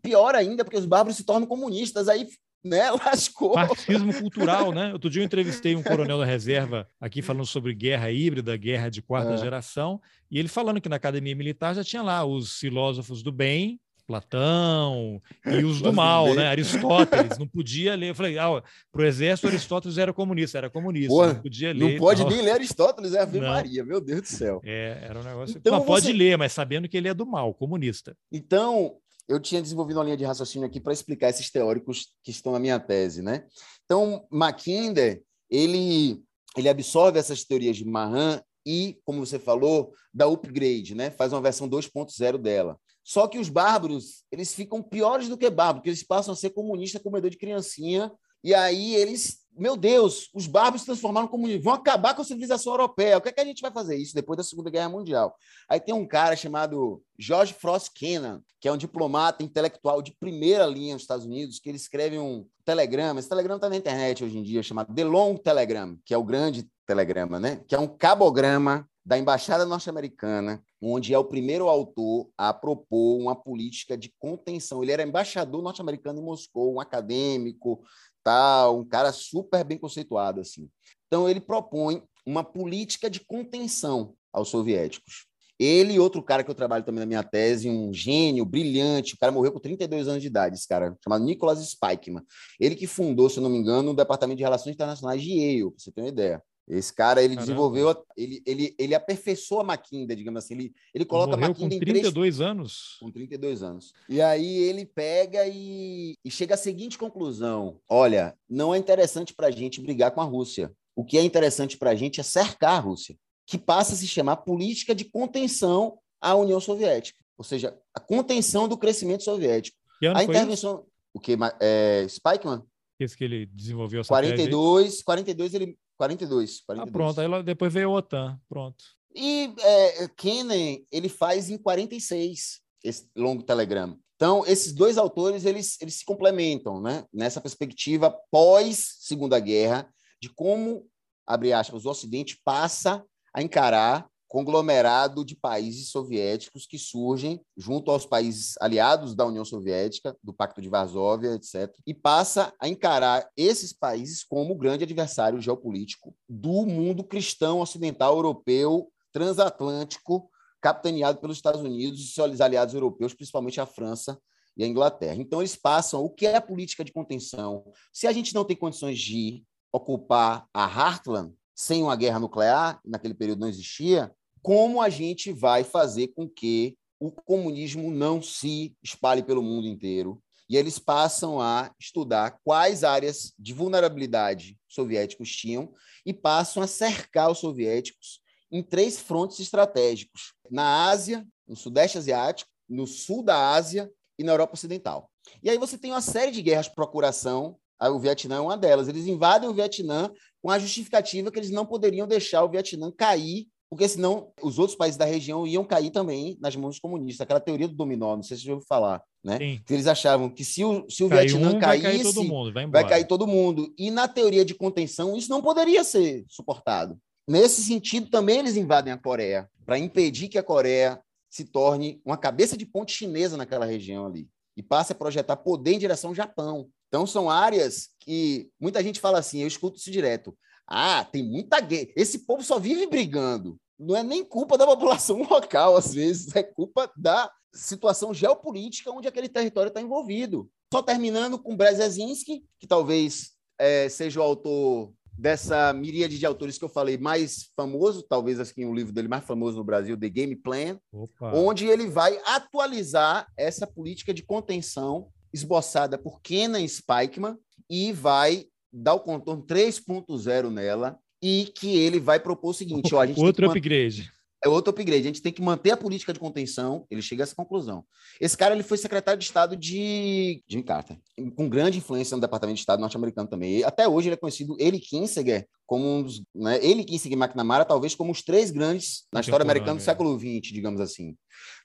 pior 0.00 0.34
ainda, 0.34 0.64
porque 0.64 0.78
os 0.78 0.86
bárbaros 0.86 1.16
se 1.16 1.24
tornam 1.24 1.46
comunistas, 1.46 2.08
aí 2.08 2.26
né? 2.64 2.90
Lascou. 3.04 3.54
Marxismo 3.54 4.14
cultural, 4.14 4.72
né? 4.72 4.92
Outro 4.92 5.10
dia 5.10 5.22
eu 5.22 5.26
entrevistei 5.26 5.74
um 5.74 5.82
coronel 5.82 6.18
da 6.18 6.24
reserva 6.24 6.88
aqui 7.00 7.20
falando 7.20 7.46
sobre 7.46 7.74
guerra 7.74 8.10
híbrida, 8.10 8.56
guerra 8.56 8.88
de 8.88 9.02
quarta 9.02 9.34
é. 9.34 9.36
geração, 9.36 10.00
e 10.30 10.38
ele 10.38 10.48
falando 10.48 10.80
que 10.80 10.88
na 10.88 10.96
academia 10.96 11.34
militar 11.34 11.74
já 11.74 11.82
tinha 11.82 12.02
lá 12.02 12.24
os 12.24 12.58
filósofos 12.58 13.22
do 13.22 13.32
bem 13.32 13.80
Platão 14.06 15.20
e 15.46 15.64
os 15.64 15.80
do 15.80 15.92
mal, 15.92 16.34
né? 16.34 16.46
Aristóteles, 16.46 17.38
não 17.38 17.46
podia 17.46 17.94
ler. 17.94 18.10
Eu 18.10 18.14
falei, 18.14 18.38
ah, 18.38 18.62
para 18.90 19.02
o 19.02 19.04
exército, 19.04 19.48
Aristóteles 19.48 19.98
era 19.98 20.12
comunista, 20.12 20.58
era 20.58 20.70
comunista, 20.70 21.08
Porra, 21.08 21.34
não 21.34 21.42
podia 21.42 21.72
ler. 21.72 21.92
Não 21.92 21.98
pode 21.98 22.24
nem 22.24 22.42
ler 22.42 22.52
Aristóteles, 22.52 23.14
é 23.14 23.20
Ave 23.20 23.40
não. 23.40 23.48
Maria, 23.48 23.84
meu 23.84 24.00
Deus 24.00 24.22
do 24.22 24.28
céu. 24.28 24.60
É, 24.64 25.06
era 25.08 25.18
um 25.18 25.22
negócio. 25.22 25.56
Então, 25.58 25.72
não, 25.72 25.84
pode 25.84 26.12
ler, 26.12 26.36
mas 26.36 26.52
sabendo 26.52 26.88
que 26.88 26.96
ele 26.96 27.08
é 27.08 27.14
do 27.14 27.26
mal, 27.26 27.54
comunista. 27.54 28.16
Então, 28.30 28.96
eu 29.28 29.40
tinha 29.40 29.62
desenvolvido 29.62 29.98
uma 29.98 30.04
linha 30.04 30.16
de 30.16 30.24
raciocínio 30.24 30.66
aqui 30.66 30.80
para 30.80 30.92
explicar 30.92 31.30
esses 31.30 31.50
teóricos 31.50 32.08
que 32.22 32.30
estão 32.30 32.52
na 32.52 32.58
minha 32.58 32.78
tese, 32.78 33.22
né? 33.22 33.44
Então, 33.84 34.26
Mackinder, 34.30 35.22
ele, 35.50 36.20
ele 36.56 36.68
absorve 36.68 37.18
essas 37.18 37.44
teorias 37.44 37.76
de 37.76 37.84
Mahan 37.84 38.42
e, 38.66 38.98
como 39.04 39.24
você 39.24 39.38
falou, 39.38 39.92
dá 40.12 40.26
upgrade, 40.26 40.94
né? 40.94 41.10
Faz 41.10 41.32
uma 41.32 41.40
versão 41.40 41.68
2.0 41.68 42.38
dela. 42.38 42.78
Só 43.04 43.26
que 43.26 43.38
os 43.38 43.48
bárbaros, 43.48 44.24
eles 44.30 44.54
ficam 44.54 44.82
piores 44.82 45.28
do 45.28 45.36
que 45.36 45.50
bárbaros, 45.50 45.80
porque 45.80 45.90
eles 45.90 46.02
passam 46.02 46.34
a 46.34 46.36
ser 46.36 46.50
comunistas, 46.50 47.02
comedor 47.02 47.30
de 47.30 47.36
criancinha, 47.36 48.12
e 48.44 48.54
aí 48.54 48.96
eles, 48.96 49.38
meu 49.56 49.76
Deus, 49.76 50.28
os 50.34 50.48
bárbaros 50.48 50.80
se 50.80 50.86
transformaram 50.86 51.28
como 51.28 51.46
vão 51.60 51.74
acabar 51.74 52.14
com 52.14 52.22
a 52.22 52.24
civilização 52.24 52.72
europeia. 52.72 53.18
O 53.18 53.20
que 53.20 53.28
é 53.28 53.32
que 53.32 53.40
a 53.40 53.44
gente 53.44 53.62
vai 53.62 53.70
fazer 53.70 53.96
isso 53.96 54.14
depois 54.14 54.36
da 54.36 54.42
Segunda 54.42 54.68
Guerra 54.68 54.88
Mundial? 54.88 55.36
Aí 55.68 55.78
tem 55.78 55.94
um 55.94 56.06
cara 56.06 56.34
chamado 56.34 57.00
George 57.16 57.54
Frost 57.54 57.90
Kennan, 57.94 58.42
que 58.60 58.66
é 58.66 58.72
um 58.72 58.76
diplomata 58.76 59.44
intelectual 59.44 60.02
de 60.02 60.12
primeira 60.18 60.66
linha 60.66 60.94
nos 60.94 61.02
Estados 61.02 61.24
Unidos, 61.24 61.60
que 61.60 61.68
ele 61.68 61.76
escreve 61.76 62.18
um 62.18 62.44
telegrama. 62.64 63.20
Esse 63.20 63.28
telegrama 63.28 63.58
está 63.58 63.68
na 63.68 63.76
internet 63.76 64.24
hoje 64.24 64.38
em 64.38 64.42
dia, 64.42 64.62
chamado 64.62 64.92
The 64.92 65.04
Long 65.04 65.36
Telegram, 65.36 65.96
que 66.04 66.12
é 66.12 66.18
o 66.18 66.24
grande 66.24 66.68
telegrama, 66.84 67.38
né? 67.38 67.62
Que 67.68 67.76
é 67.76 67.78
um 67.78 67.86
cabograma 67.86 68.88
da 69.04 69.18
Embaixada 69.18 69.66
Norte-Americana, 69.66 70.62
onde 70.80 71.12
é 71.12 71.18
o 71.18 71.24
primeiro 71.24 71.68
autor 71.68 72.30
a 72.38 72.52
propor 72.52 73.18
uma 73.18 73.34
política 73.34 73.96
de 73.96 74.12
contenção. 74.18 74.82
Ele 74.82 74.92
era 74.92 75.02
embaixador 75.02 75.62
norte-americano 75.62 76.20
em 76.20 76.24
Moscou, 76.24 76.74
um 76.74 76.80
acadêmico, 76.80 77.82
tal, 78.22 78.78
um 78.78 78.84
cara 78.84 79.12
super 79.12 79.64
bem 79.64 79.76
conceituado 79.76 80.40
assim. 80.40 80.68
Então 81.06 81.28
ele 81.28 81.40
propõe 81.40 82.02
uma 82.24 82.44
política 82.44 83.10
de 83.10 83.20
contenção 83.20 84.14
aos 84.32 84.48
soviéticos. 84.48 85.26
Ele 85.58 85.94
e 85.94 86.00
outro 86.00 86.22
cara 86.22 86.42
que 86.42 86.50
eu 86.50 86.54
trabalho 86.54 86.84
também 86.84 87.00
na 87.00 87.06
minha 87.06 87.22
tese, 87.22 87.68
um 87.68 87.92
gênio 87.92 88.44
brilhante, 88.44 89.14
o 89.14 89.18
cara 89.18 89.30
morreu 89.30 89.52
com 89.52 89.60
32 89.60 90.08
anos 90.08 90.20
de 90.20 90.26
idade, 90.26 90.56
esse 90.56 90.66
cara, 90.66 90.96
chamado 91.04 91.24
Nicholas 91.24 91.60
Spikeman. 91.60 92.22
Ele 92.58 92.74
que 92.74 92.86
fundou, 92.86 93.28
se 93.30 93.38
eu 93.38 93.42
não 93.42 93.50
me 93.50 93.58
engano, 93.58 93.92
o 93.92 93.94
Departamento 93.94 94.38
de 94.38 94.42
Relações 94.42 94.74
Internacionais 94.74 95.22
de 95.22 95.30
Yale, 95.30 95.70
para 95.70 95.78
você 95.78 95.92
ter 95.92 96.00
uma 96.00 96.08
ideia. 96.08 96.42
Esse 96.68 96.92
cara, 96.94 97.20
ele 97.22 97.34
Caramba. 97.34 97.46
desenvolveu, 97.46 98.04
ele, 98.16 98.42
ele, 98.46 98.74
ele 98.78 98.94
aperfeiçoou 98.94 99.60
a 99.60 99.64
Maquinda, 99.64 100.14
digamos 100.14 100.44
assim. 100.44 100.54
Ele, 100.54 100.74
ele 100.94 101.04
coloca 101.04 101.32
Morreu 101.32 101.46
a 101.46 101.48
Maquinda 101.48 101.74
com 101.74 101.80
32 101.80 102.12
três... 102.12 102.40
anos? 102.40 102.96
Com 103.00 103.10
32 103.10 103.62
anos. 103.62 103.92
E 104.08 104.22
aí 104.22 104.58
ele 104.58 104.86
pega 104.86 105.46
e, 105.46 106.16
e 106.24 106.30
chega 106.30 106.54
à 106.54 106.56
seguinte 106.56 106.96
conclusão: 106.96 107.80
olha, 107.88 108.36
não 108.48 108.74
é 108.74 108.78
interessante 108.78 109.34
para 109.34 109.48
a 109.48 109.50
gente 109.50 109.80
brigar 109.80 110.12
com 110.12 110.20
a 110.20 110.24
Rússia. 110.24 110.72
O 110.94 111.04
que 111.04 111.18
é 111.18 111.22
interessante 111.22 111.76
para 111.76 111.90
a 111.90 111.94
gente 111.94 112.20
é 112.20 112.22
cercar 112.22 112.76
a 112.76 112.80
Rússia, 112.80 113.16
que 113.46 113.58
passa 113.58 113.94
a 113.94 113.96
se 113.96 114.06
chamar 114.06 114.36
política 114.36 114.94
de 114.94 115.04
contenção 115.04 115.98
à 116.20 116.34
União 116.34 116.60
Soviética, 116.60 117.18
ou 117.36 117.44
seja, 117.44 117.76
a 117.94 117.98
contenção 117.98 118.68
do 118.68 118.78
crescimento 118.78 119.24
soviético. 119.24 119.76
a 120.14 120.22
intervenção. 120.22 120.74
Isso? 120.74 120.86
O 121.14 121.20
que? 121.20 121.36
É, 121.60 122.06
Spikeman? 122.08 122.62
Esse 123.00 123.16
que 123.16 123.24
ele 123.24 123.46
desenvolveu 123.46 124.00
essa 124.00 124.08
42, 124.08 125.02
42 125.02 125.54
ele 125.54 125.76
42, 126.02 126.60
42. 126.66 126.88
Ah, 126.88 126.92
pronto, 126.92 127.20
aí 127.20 127.42
depois 127.44 127.72
veio 127.72 127.90
a 127.90 127.92
OTAN, 127.92 128.40
pronto. 128.48 128.84
E 129.14 129.54
é, 129.60 130.08
Kennan, 130.08 130.78
ele 130.90 131.08
faz 131.08 131.48
em 131.48 131.56
46 131.56 132.60
esse 132.82 133.08
longo 133.16 133.42
telegrama. 133.42 133.96
Então, 134.16 134.44
esses 134.46 134.72
dois 134.72 134.98
autores, 134.98 135.44
eles, 135.44 135.80
eles 135.80 135.94
se 135.94 136.04
complementam, 136.04 136.80
né? 136.80 137.04
Nessa 137.12 137.40
perspectiva 137.40 138.16
pós 138.30 138.96
Segunda 139.00 139.38
Guerra, 139.38 139.88
de 140.20 140.28
como, 140.28 140.88
abre 141.26 141.52
aspas, 141.52 141.84
o 141.84 141.90
Ocidente 141.90 142.40
passa 142.44 143.04
a 143.34 143.42
encarar 143.42 144.08
conglomerado 144.32 145.26
de 145.26 145.36
países 145.36 145.90
soviéticos 145.90 146.66
que 146.66 146.78
surgem 146.78 147.38
junto 147.54 147.90
aos 147.90 148.06
países 148.06 148.54
aliados 148.62 149.14
da 149.14 149.26
União 149.26 149.44
Soviética, 149.44 150.16
do 150.24 150.32
Pacto 150.32 150.62
de 150.62 150.70
Varsóvia, 150.70 151.34
etc., 151.34 151.70
e 151.86 151.92
passa 151.92 152.50
a 152.58 152.66
encarar 152.66 153.28
esses 153.36 153.74
países 153.74 154.24
como 154.24 154.54
o 154.54 154.56
grande 154.56 154.84
adversário 154.84 155.38
geopolítico 155.38 156.16
do 156.26 156.64
mundo 156.64 157.04
cristão 157.04 157.60
ocidental 157.60 158.16
europeu 158.16 158.90
transatlântico, 159.12 160.30
capitaneado 160.62 161.18
pelos 161.18 161.36
Estados 161.36 161.60
Unidos 161.60 162.00
e 162.00 162.06
seus 162.06 162.40
aliados 162.40 162.72
europeus, 162.72 163.12
principalmente 163.12 163.60
a 163.60 163.66
França 163.66 164.18
e 164.56 164.64
a 164.64 164.66
Inglaterra. 164.66 165.16
Então, 165.20 165.42
eles 165.42 165.56
passam 165.56 166.02
o 166.02 166.08
que 166.08 166.26
é 166.26 166.36
a 166.36 166.40
política 166.40 166.82
de 166.82 166.90
contenção. 166.90 167.70
Se 167.92 168.06
a 168.06 168.12
gente 168.12 168.34
não 168.34 168.46
tem 168.46 168.56
condições 168.56 168.98
de 168.98 169.44
ocupar 169.70 170.46
a 170.54 170.64
Heartland 170.64 171.34
sem 171.54 171.82
uma 171.82 171.96
guerra 171.96 172.18
nuclear, 172.18 172.80
naquele 172.82 173.12
período 173.12 173.40
não 173.40 173.48
existia, 173.48 174.10
como 174.42 174.80
a 174.80 174.88
gente 174.88 175.32
vai 175.32 175.64
fazer 175.64 176.08
com 176.08 176.28
que 176.28 176.76
o 176.98 177.10
comunismo 177.10 177.90
não 177.90 178.20
se 178.20 178.76
espalhe 178.82 179.22
pelo 179.22 179.42
mundo 179.42 179.66
inteiro. 179.66 180.22
E 180.48 180.56
eles 180.56 180.78
passam 180.78 181.40
a 181.40 181.72
estudar 181.80 182.38
quais 182.44 182.84
áreas 182.84 183.32
de 183.38 183.54
vulnerabilidade 183.54 184.58
soviéticos 184.68 185.34
tinham 185.34 185.72
e 186.04 186.12
passam 186.12 186.62
a 186.62 186.66
cercar 186.66 187.30
os 187.30 187.38
soviéticos 187.38 188.20
em 188.50 188.62
três 188.62 188.98
frontes 189.00 189.40
estratégicos: 189.40 190.34
na 190.50 190.90
Ásia, 190.90 191.26
no 191.46 191.56
Sudeste 191.56 191.96
Asiático, 191.96 192.50
no 192.68 192.86
Sul 192.86 193.22
da 193.22 193.50
Ásia 193.52 193.90
e 194.18 194.24
na 194.24 194.32
Europa 194.32 194.54
Ocidental. 194.54 195.10
E 195.42 195.48
aí 195.48 195.58
você 195.58 195.78
tem 195.78 195.90
uma 195.90 196.02
série 196.02 196.30
de 196.30 196.42
guerras 196.42 196.66
de 196.66 196.74
procuração. 196.74 197.56
O 197.80 197.98
Vietnã 197.98 198.36
é 198.36 198.40
uma 198.40 198.56
delas. 198.56 198.86
Eles 198.86 199.06
invadem 199.06 199.48
o 199.48 199.54
Vietnã 199.54 200.12
com 200.40 200.50
a 200.50 200.58
justificativa 200.58 201.32
que 201.32 201.38
eles 201.38 201.50
não 201.50 201.66
poderiam 201.66 202.06
deixar 202.06 202.44
o 202.44 202.48
Vietnã 202.48 202.92
cair 202.92 203.48
porque 203.72 203.88
senão 203.88 204.30
os 204.42 204.58
outros 204.58 204.76
países 204.76 204.98
da 204.98 205.06
região 205.06 205.46
iam 205.46 205.64
cair 205.64 205.90
também 205.90 206.36
nas 206.38 206.54
mãos 206.54 206.72
dos 206.72 206.78
comunistas. 206.78 207.22
Aquela 207.22 207.40
teoria 207.40 207.66
do 207.66 207.72
dominó, 207.74 208.14
não 208.14 208.22
sei 208.22 208.36
se 208.36 208.42
você 208.42 208.48
já 208.48 208.52
ouviu 208.52 208.66
falar, 208.68 209.02
né? 209.24 209.38
Que 209.64 209.72
eles 209.72 209.86
achavam 209.86 210.28
que 210.28 210.44
se 210.44 210.62
o, 210.62 210.84
se 210.90 211.02
o 211.02 211.08
Vietnã 211.08 211.54
um, 211.54 211.58
caísse, 211.58 211.82
vai 211.84 211.92
cair 211.94 212.02
todo 212.02 212.22
mundo, 212.22 212.52
vai, 212.52 212.66
vai 212.66 212.86
cair 212.86 213.06
todo 213.06 213.26
mundo. 213.26 213.74
E 213.78 213.90
na 213.90 214.06
teoria 214.06 214.44
de 214.44 214.52
contenção, 214.52 215.16
isso 215.16 215.30
não 215.30 215.40
poderia 215.40 215.82
ser 215.84 216.22
suportado. 216.28 216.98
Nesse 217.26 217.62
sentido, 217.62 218.10
também 218.10 218.40
eles 218.40 218.58
invadem 218.58 218.92
a 218.92 218.98
Coreia, 218.98 219.48
para 219.64 219.78
impedir 219.78 220.28
que 220.28 220.36
a 220.36 220.42
Coreia 220.42 221.00
se 221.30 221.46
torne 221.46 221.98
uma 222.04 222.18
cabeça 222.18 222.58
de 222.58 222.66
ponte 222.66 222.92
chinesa 222.92 223.38
naquela 223.38 223.64
região 223.64 224.04
ali 224.04 224.28
e 224.54 224.62
passe 224.62 224.92
a 224.92 224.94
projetar 224.94 225.36
poder 225.36 225.72
em 225.72 225.78
direção 225.78 226.10
ao 226.10 226.14
Japão. 226.14 226.68
Então, 226.88 227.06
são 227.06 227.30
áreas 227.30 227.88
que 228.00 228.50
muita 228.60 228.82
gente 228.82 229.00
fala 229.00 229.18
assim, 229.18 229.40
eu 229.40 229.48
escuto 229.48 229.78
isso 229.78 229.90
direto. 229.90 230.36
Ah, 230.66 231.04
tem 231.04 231.22
muita 231.22 231.60
guerra. 231.60 231.88
Esse 231.96 232.20
povo 232.20 232.42
só 232.42 232.58
vive 232.58 232.86
brigando. 232.86 233.58
Não 233.78 233.96
é 233.96 234.02
nem 234.02 234.24
culpa 234.24 234.56
da 234.56 234.66
população 234.66 235.22
local, 235.28 235.76
às 235.76 235.92
vezes, 235.92 236.34
é 236.34 236.42
culpa 236.42 236.90
da 236.96 237.30
situação 237.54 238.14
geopolítica 238.14 238.90
onde 238.90 239.08
aquele 239.08 239.28
território 239.28 239.68
está 239.68 239.80
envolvido. 239.80 240.48
Só 240.72 240.82
terminando 240.82 241.38
com 241.38 241.56
Brzezinski, 241.56 242.44
que 242.58 242.66
talvez 242.66 243.32
é, 243.58 243.88
seja 243.88 244.20
o 244.20 244.22
autor 244.22 244.92
dessa 245.12 245.72
miríade 245.72 246.18
de 246.18 246.24
autores 246.24 246.56
que 246.56 246.64
eu 246.64 246.68
falei 246.68 246.96
mais 246.96 247.50
famoso, 247.54 248.02
talvez 248.02 248.40
assim 248.40 248.64
o 248.64 248.74
livro 248.74 248.92
dele 248.92 249.08
mais 249.08 249.24
famoso 249.24 249.58
no 249.58 249.64
Brasil, 249.64 249.98
The 249.98 250.08
Game 250.08 250.34
Plan, 250.34 250.78
Opa. 250.90 251.32
onde 251.34 251.66
ele 251.66 251.86
vai 251.88 252.18
atualizar 252.24 253.26
essa 253.36 253.66
política 253.66 254.14
de 254.14 254.22
contenção 254.22 255.08
esboçada 255.32 255.98
por 255.98 256.20
Kenan 256.20 256.66
Spikeman 256.66 257.36
e 257.68 257.92
vai 257.92 258.46
dar 258.72 258.94
o 258.94 259.00
contorno 259.00 259.44
3.0 259.44 260.50
nela 260.50 260.98
e 261.22 261.52
que 261.54 261.76
ele 261.76 262.00
vai 262.00 262.18
propor 262.18 262.50
o 262.50 262.54
seguinte: 262.54 262.94
ó, 262.94 263.00
a 263.00 263.06
gente 263.06 263.20
outro 263.20 263.48
upgrade. 263.48 264.12
É 264.44 264.48
outro 264.48 264.70
upgrade. 264.70 265.02
A 265.02 265.06
gente 265.06 265.22
tem 265.22 265.32
que 265.32 265.40
manter 265.40 265.70
a 265.70 265.76
política 265.76 266.12
de 266.12 266.18
contenção. 266.18 266.84
Ele 266.90 267.00
chega 267.00 267.22
a 267.22 267.24
essa 267.24 267.34
conclusão. 267.34 267.84
Esse 268.20 268.36
cara 268.36 268.52
ele 268.54 268.64
foi 268.64 268.76
secretário 268.76 269.18
de 269.18 269.24
Estado 269.24 269.56
de 269.56 270.42
Jimmy 270.48 270.64
Carter, 270.64 270.98
com 271.36 271.48
grande 271.48 271.78
influência 271.78 272.16
no 272.16 272.20
Departamento 272.20 272.56
de 272.56 272.60
Estado 272.60 272.80
norte-americano 272.80 273.28
também. 273.28 273.62
Até 273.62 273.86
hoje 273.86 274.08
ele 274.08 274.14
é 274.14 274.18
conhecido, 274.18 274.56
ele 274.58 274.80
Kinsinger, 274.80 275.46
como 275.64 275.86
um 275.86 276.02
dos. 276.02 276.22
Né, 276.34 276.58
ele 276.60 276.82
Kinsinger 276.82 277.16
e 277.16 277.22
McNamara, 277.22 277.64
talvez 277.64 277.94
como 277.94 278.10
os 278.10 278.20
três 278.20 278.50
grandes 278.50 279.04
na 279.12 279.20
história 279.20 279.44
americana 279.44 279.74
do 279.74 279.82
é. 279.82 279.84
século 279.84 280.18
XX, 280.18 280.52
digamos 280.52 280.80
assim. 280.80 281.14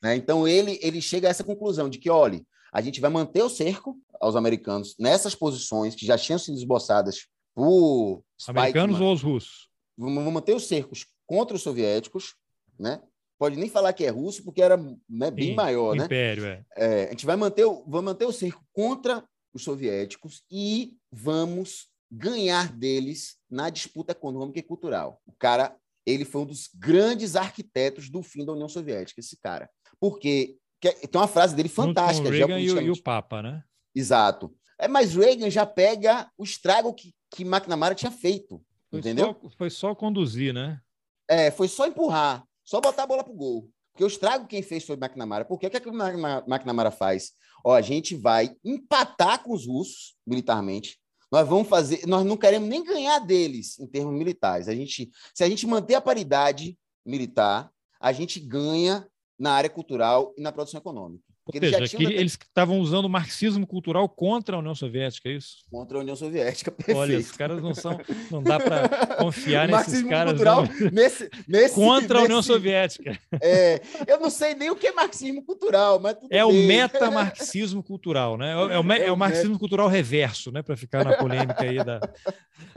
Né? 0.04 0.16
Então 0.16 0.48
ele, 0.48 0.78
ele 0.80 1.02
chega 1.02 1.28
a 1.28 1.32
essa 1.32 1.44
conclusão 1.44 1.90
de 1.90 1.98
que, 1.98 2.12
olha, 2.12 2.44
a 2.72 2.80
gente 2.80 3.02
vai 3.02 3.10
manter 3.10 3.42
o 3.42 3.50
cerco 3.50 3.98
aos 4.22 4.36
americanos 4.36 4.96
nessas 5.00 5.34
posições 5.34 5.96
que 5.96 6.06
já 6.06 6.16
tinham 6.16 6.38
sido 6.38 6.58
esboçadas 6.58 7.26
por 7.58 8.24
americanos 8.48 9.02
ou 9.02 9.12
os 9.12 9.24
russos? 9.24 9.68
Vamos 9.98 10.32
manter 10.32 10.56
os 10.56 10.68
cercos 10.68 11.08
contra 11.26 11.56
os 11.56 11.64
soviéticos, 11.64 12.36
né? 12.80 13.02
Pode 13.40 13.58
nem 13.58 13.68
falar 13.68 13.94
que 13.94 14.06
é 14.06 14.10
russo, 14.10 14.44
porque 14.44 14.62
era 14.62 14.78
né, 15.10 15.32
bem 15.32 15.50
Sim, 15.50 15.56
maior, 15.56 15.96
né? 15.96 16.06
Império, 16.06 16.46
é. 16.46 16.64
é. 16.76 17.04
A 17.06 17.10
gente 17.10 17.26
vai 17.26 17.36
manter, 17.36 17.66
o, 17.66 17.84
vai 17.88 18.02
manter 18.04 18.26
o 18.26 18.32
cerco 18.32 18.64
contra 18.72 19.28
os 19.52 19.64
soviéticos 19.64 20.44
e 20.52 20.96
vamos 21.12 21.88
ganhar 22.12 22.72
deles 22.72 23.38
na 23.50 23.72
disputa 23.72 24.12
econômica 24.12 24.60
e 24.60 24.64
cultural. 24.64 25.20
O 25.26 25.34
cara, 25.34 25.76
ele 26.06 26.26
foi 26.26 26.42
um 26.42 26.46
dos 26.46 26.70
grandes 26.76 27.36
arquitetos 27.36 28.08
do 28.08 28.22
fim 28.22 28.46
da 28.46 28.54
União 28.54 28.70
Soviética, 28.70 29.20
esse 29.20 29.36
cara. 29.38 29.68
Porque 30.00 30.58
tem 30.80 31.20
uma 31.20 31.28
frase 31.28 31.56
dele 31.56 31.70
fantástica. 31.70 32.30
Com 32.30 32.36
o 32.36 32.38
Reagan 32.38 32.60
e 32.60 32.72
o, 32.72 32.82
e 32.82 32.92
o 32.92 33.02
Papa, 33.02 33.42
né? 33.42 33.64
Exato. 33.96 34.56
É, 34.80 34.88
mas 34.88 35.16
Reagan 35.16 35.50
já 35.50 35.66
pega 35.66 36.30
o 36.38 36.44
estrago 36.44 36.94
que, 36.94 37.14
que 37.32 37.44
McNamara 37.44 37.96
tinha 37.96 38.12
feito. 38.12 38.62
Foi 38.90 39.00
entendeu? 39.00 39.36
Só, 39.42 39.50
foi 39.58 39.70
só 39.70 39.96
conduzir, 39.96 40.54
né? 40.54 40.82
É, 41.28 41.52
foi 41.52 41.68
só 41.68 41.86
empurrar, 41.86 42.44
só 42.64 42.80
botar 42.80 43.04
a 43.04 43.08
bola 43.08 43.24
pro 43.24 43.34
gol. 43.34 43.70
Porque 43.92 44.04
o 44.04 44.08
estrago 44.08 44.48
quem 44.48 44.62
fez 44.62 44.86
foi 44.86 44.96
o 44.96 45.00
McNamara. 45.00 45.44
Por 45.44 45.58
que, 45.60 45.70
que, 45.70 45.78
é 45.78 45.80
que 45.80 45.90
o 45.90 45.94
McNamara 45.94 46.92
faz? 46.92 47.32
Ó, 47.66 47.74
a 47.74 47.82
gente 47.82 48.16
vai 48.16 48.56
empatar 48.64 49.44
com 49.44 49.54
os 49.54 49.66
russos 49.66 50.16
militarmente. 50.26 51.00
Nós 51.32 51.48
vamos 51.48 51.68
fazer, 51.68 52.06
nós 52.06 52.26
não 52.26 52.38
queremos 52.38 52.70
nem 52.70 52.84
ganhar 52.84 53.20
deles 53.20 53.78
em 53.80 53.88
termos 53.88 54.14
militares. 54.14 54.68
A 54.68 54.76
gente, 54.76 55.10
se 55.34 55.44
a 55.44 55.50
gente 55.50 55.68
manter 55.68 55.96
a 55.96 56.02
paridade 56.02 56.78
militar, 57.06 57.70
a 58.00 58.14
gente 58.14 58.40
ganha 58.40 59.06
na 59.38 59.52
área 59.54 59.70
cultural 59.70 60.34
e 60.38 60.42
na 60.42 60.52
produção 60.52 60.80
econômica. 60.80 61.27
Porque 61.48 61.66
Ou 61.66 61.72
seja, 61.72 61.98
eles, 61.98 62.12
eles 62.20 62.32
estavam 62.34 62.78
usando 62.78 63.06
o 63.06 63.10
marxismo 63.10 63.66
cultural 63.66 64.10
contra 64.10 64.58
a 64.58 64.60
União 64.60 64.76
Soviética, 64.76 65.30
é 65.30 65.34
isso? 65.34 65.60
Contra 65.72 65.98
a 65.98 66.02
União 66.02 66.16
Soviética, 66.16 66.70
perfeito. 66.70 66.98
Olha, 67.00 67.16
esses 67.16 67.32
caras 67.32 67.64
não 67.64 67.74
são. 67.74 67.98
Não 68.30 68.44
dá 68.44 68.60
para 68.60 69.16
confiar 69.16 69.66
nesses 69.66 70.04
caras. 70.04 70.34
Cultural, 70.34 70.64
não. 70.64 70.92
Nesse, 70.92 71.30
nesse, 71.48 71.74
contra 71.74 72.20
a 72.20 72.24
União 72.24 72.44
Soviética. 72.44 73.18
É, 73.42 73.82
eu 74.06 74.20
não 74.20 74.30
sei 74.30 74.56
nem 74.56 74.70
o 74.70 74.76
que 74.76 74.88
é 74.88 74.92
marxismo 74.92 75.42
cultural, 75.42 76.02
mas 76.02 76.18
É 76.30 76.44
bem. 76.44 76.44
o 76.44 76.68
metamarxismo 76.68 77.82
cultural, 77.82 78.38
né? 78.38 78.52
É 78.52 78.56
o, 78.58 78.70
é 78.72 78.80
o, 78.80 78.92
é 79.08 79.12
o 79.14 79.18
marxismo 79.18 79.58
cultural 79.58 79.88
reverso, 79.88 80.52
né? 80.52 80.62
Para 80.62 80.76
ficar 80.76 81.06
na 81.06 81.16
polêmica 81.16 81.64
aí 81.64 81.78
da, 81.78 82.00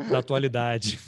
da 0.09 0.19
atualidade. 0.19 1.01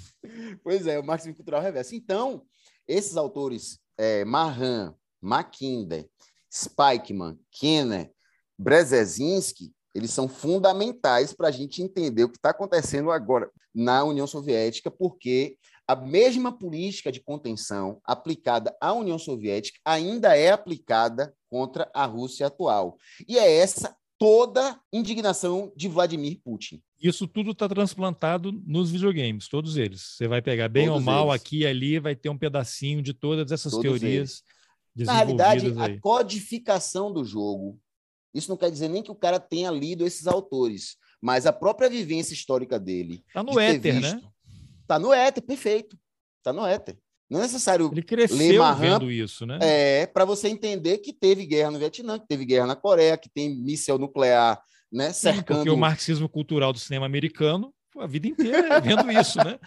Pois 0.64 0.84
é, 0.88 0.98
o 0.98 1.04
marxismo 1.04 1.36
cultural 1.36 1.62
reverso. 1.62 1.94
Então, 1.94 2.42
esses 2.88 3.16
autores, 3.16 3.78
é, 3.96 4.24
Mahan, 4.24 4.96
Mackinder, 5.20 6.08
Spikeman, 6.52 7.38
Kenner, 7.50 8.10
Brzezinski, 8.58 9.72
eles 9.94 10.10
são 10.10 10.28
fundamentais 10.28 11.32
para 11.32 11.48
a 11.48 11.50
gente 11.50 11.82
entender 11.82 12.24
o 12.24 12.28
que 12.28 12.36
está 12.36 12.50
acontecendo 12.50 13.10
agora 13.10 13.50
na 13.74 14.04
União 14.04 14.26
Soviética, 14.26 14.90
porque 14.90 15.56
a 15.86 15.96
mesma 15.96 16.56
política 16.56 17.10
de 17.10 17.20
contenção 17.20 18.00
aplicada 18.04 18.74
à 18.80 18.92
União 18.92 19.18
Soviética 19.18 19.78
ainda 19.84 20.36
é 20.36 20.50
aplicada 20.50 21.34
contra 21.50 21.90
a 21.92 22.06
Rússia 22.06 22.46
atual. 22.46 22.96
E 23.28 23.38
é 23.38 23.56
essa 23.56 23.94
toda 24.18 24.78
indignação 24.92 25.72
de 25.76 25.88
Vladimir 25.88 26.40
Putin. 26.44 26.80
Isso 27.00 27.26
tudo 27.26 27.50
está 27.50 27.68
transplantado 27.68 28.52
nos 28.64 28.90
videogames, 28.90 29.48
todos 29.48 29.76
eles. 29.76 30.00
Você 30.02 30.28
vai 30.28 30.40
pegar 30.40 30.68
bem 30.68 30.86
todos 30.86 31.00
ou 31.00 31.04
mal 31.04 31.28
eles. 31.30 31.40
aqui 31.40 31.58
e 31.58 31.66
ali, 31.66 31.98
vai 31.98 32.14
ter 32.14 32.28
um 32.28 32.38
pedacinho 32.38 33.02
de 33.02 33.12
todas 33.12 33.50
essas 33.50 33.72
todos 33.72 33.82
teorias. 33.82 34.44
Na 34.96 35.14
realidade, 35.14 35.66
aí. 35.66 35.96
a 35.96 36.00
codificação 36.00 37.12
do 37.12 37.24
jogo, 37.24 37.78
isso 38.34 38.50
não 38.50 38.56
quer 38.56 38.70
dizer 38.70 38.88
nem 38.88 39.02
que 39.02 39.10
o 39.10 39.14
cara 39.14 39.40
tenha 39.40 39.70
lido 39.70 40.06
esses 40.06 40.26
autores, 40.26 40.96
mas 41.20 41.46
a 41.46 41.52
própria 41.52 41.88
vivência 41.88 42.34
histórica 42.34 42.78
dele. 42.78 43.24
Está 43.28 43.42
no 43.42 43.58
éter, 43.58 43.94
visto, 43.94 44.16
né? 44.16 44.22
Está 44.82 44.98
no 44.98 45.12
éter, 45.12 45.42
perfeito. 45.42 45.98
Está 46.38 46.52
no 46.52 46.66
éter. 46.66 46.98
Não 47.30 47.38
é 47.38 47.42
necessário 47.44 47.88
Ele 47.90 48.02
cresceu 48.02 48.36
ler 48.36 48.58
Mahan, 48.58 48.98
vendo 48.98 49.10
isso, 49.10 49.46
né? 49.46 49.58
É, 49.62 50.06
para 50.06 50.24
você 50.24 50.48
entender 50.48 50.98
que 50.98 51.14
teve 51.14 51.46
guerra 51.46 51.70
no 51.70 51.78
Vietnã, 51.78 52.18
que 52.18 52.26
teve 52.26 52.44
guerra 52.44 52.66
na 52.66 52.76
Coreia, 52.76 53.16
que 53.16 53.30
tem 53.30 53.56
míssel 53.56 53.96
nuclear, 53.96 54.62
né, 54.92 55.12
cercando... 55.14 55.58
Porque 55.58 55.70
o 55.70 55.76
marxismo 55.76 56.28
cultural 56.28 56.74
do 56.74 56.78
cinema 56.78 57.06
americano 57.06 57.72
a 57.98 58.06
vida 58.06 58.26
inteira 58.28 58.80
vendo 58.80 59.10
isso, 59.12 59.38
né? 59.38 59.58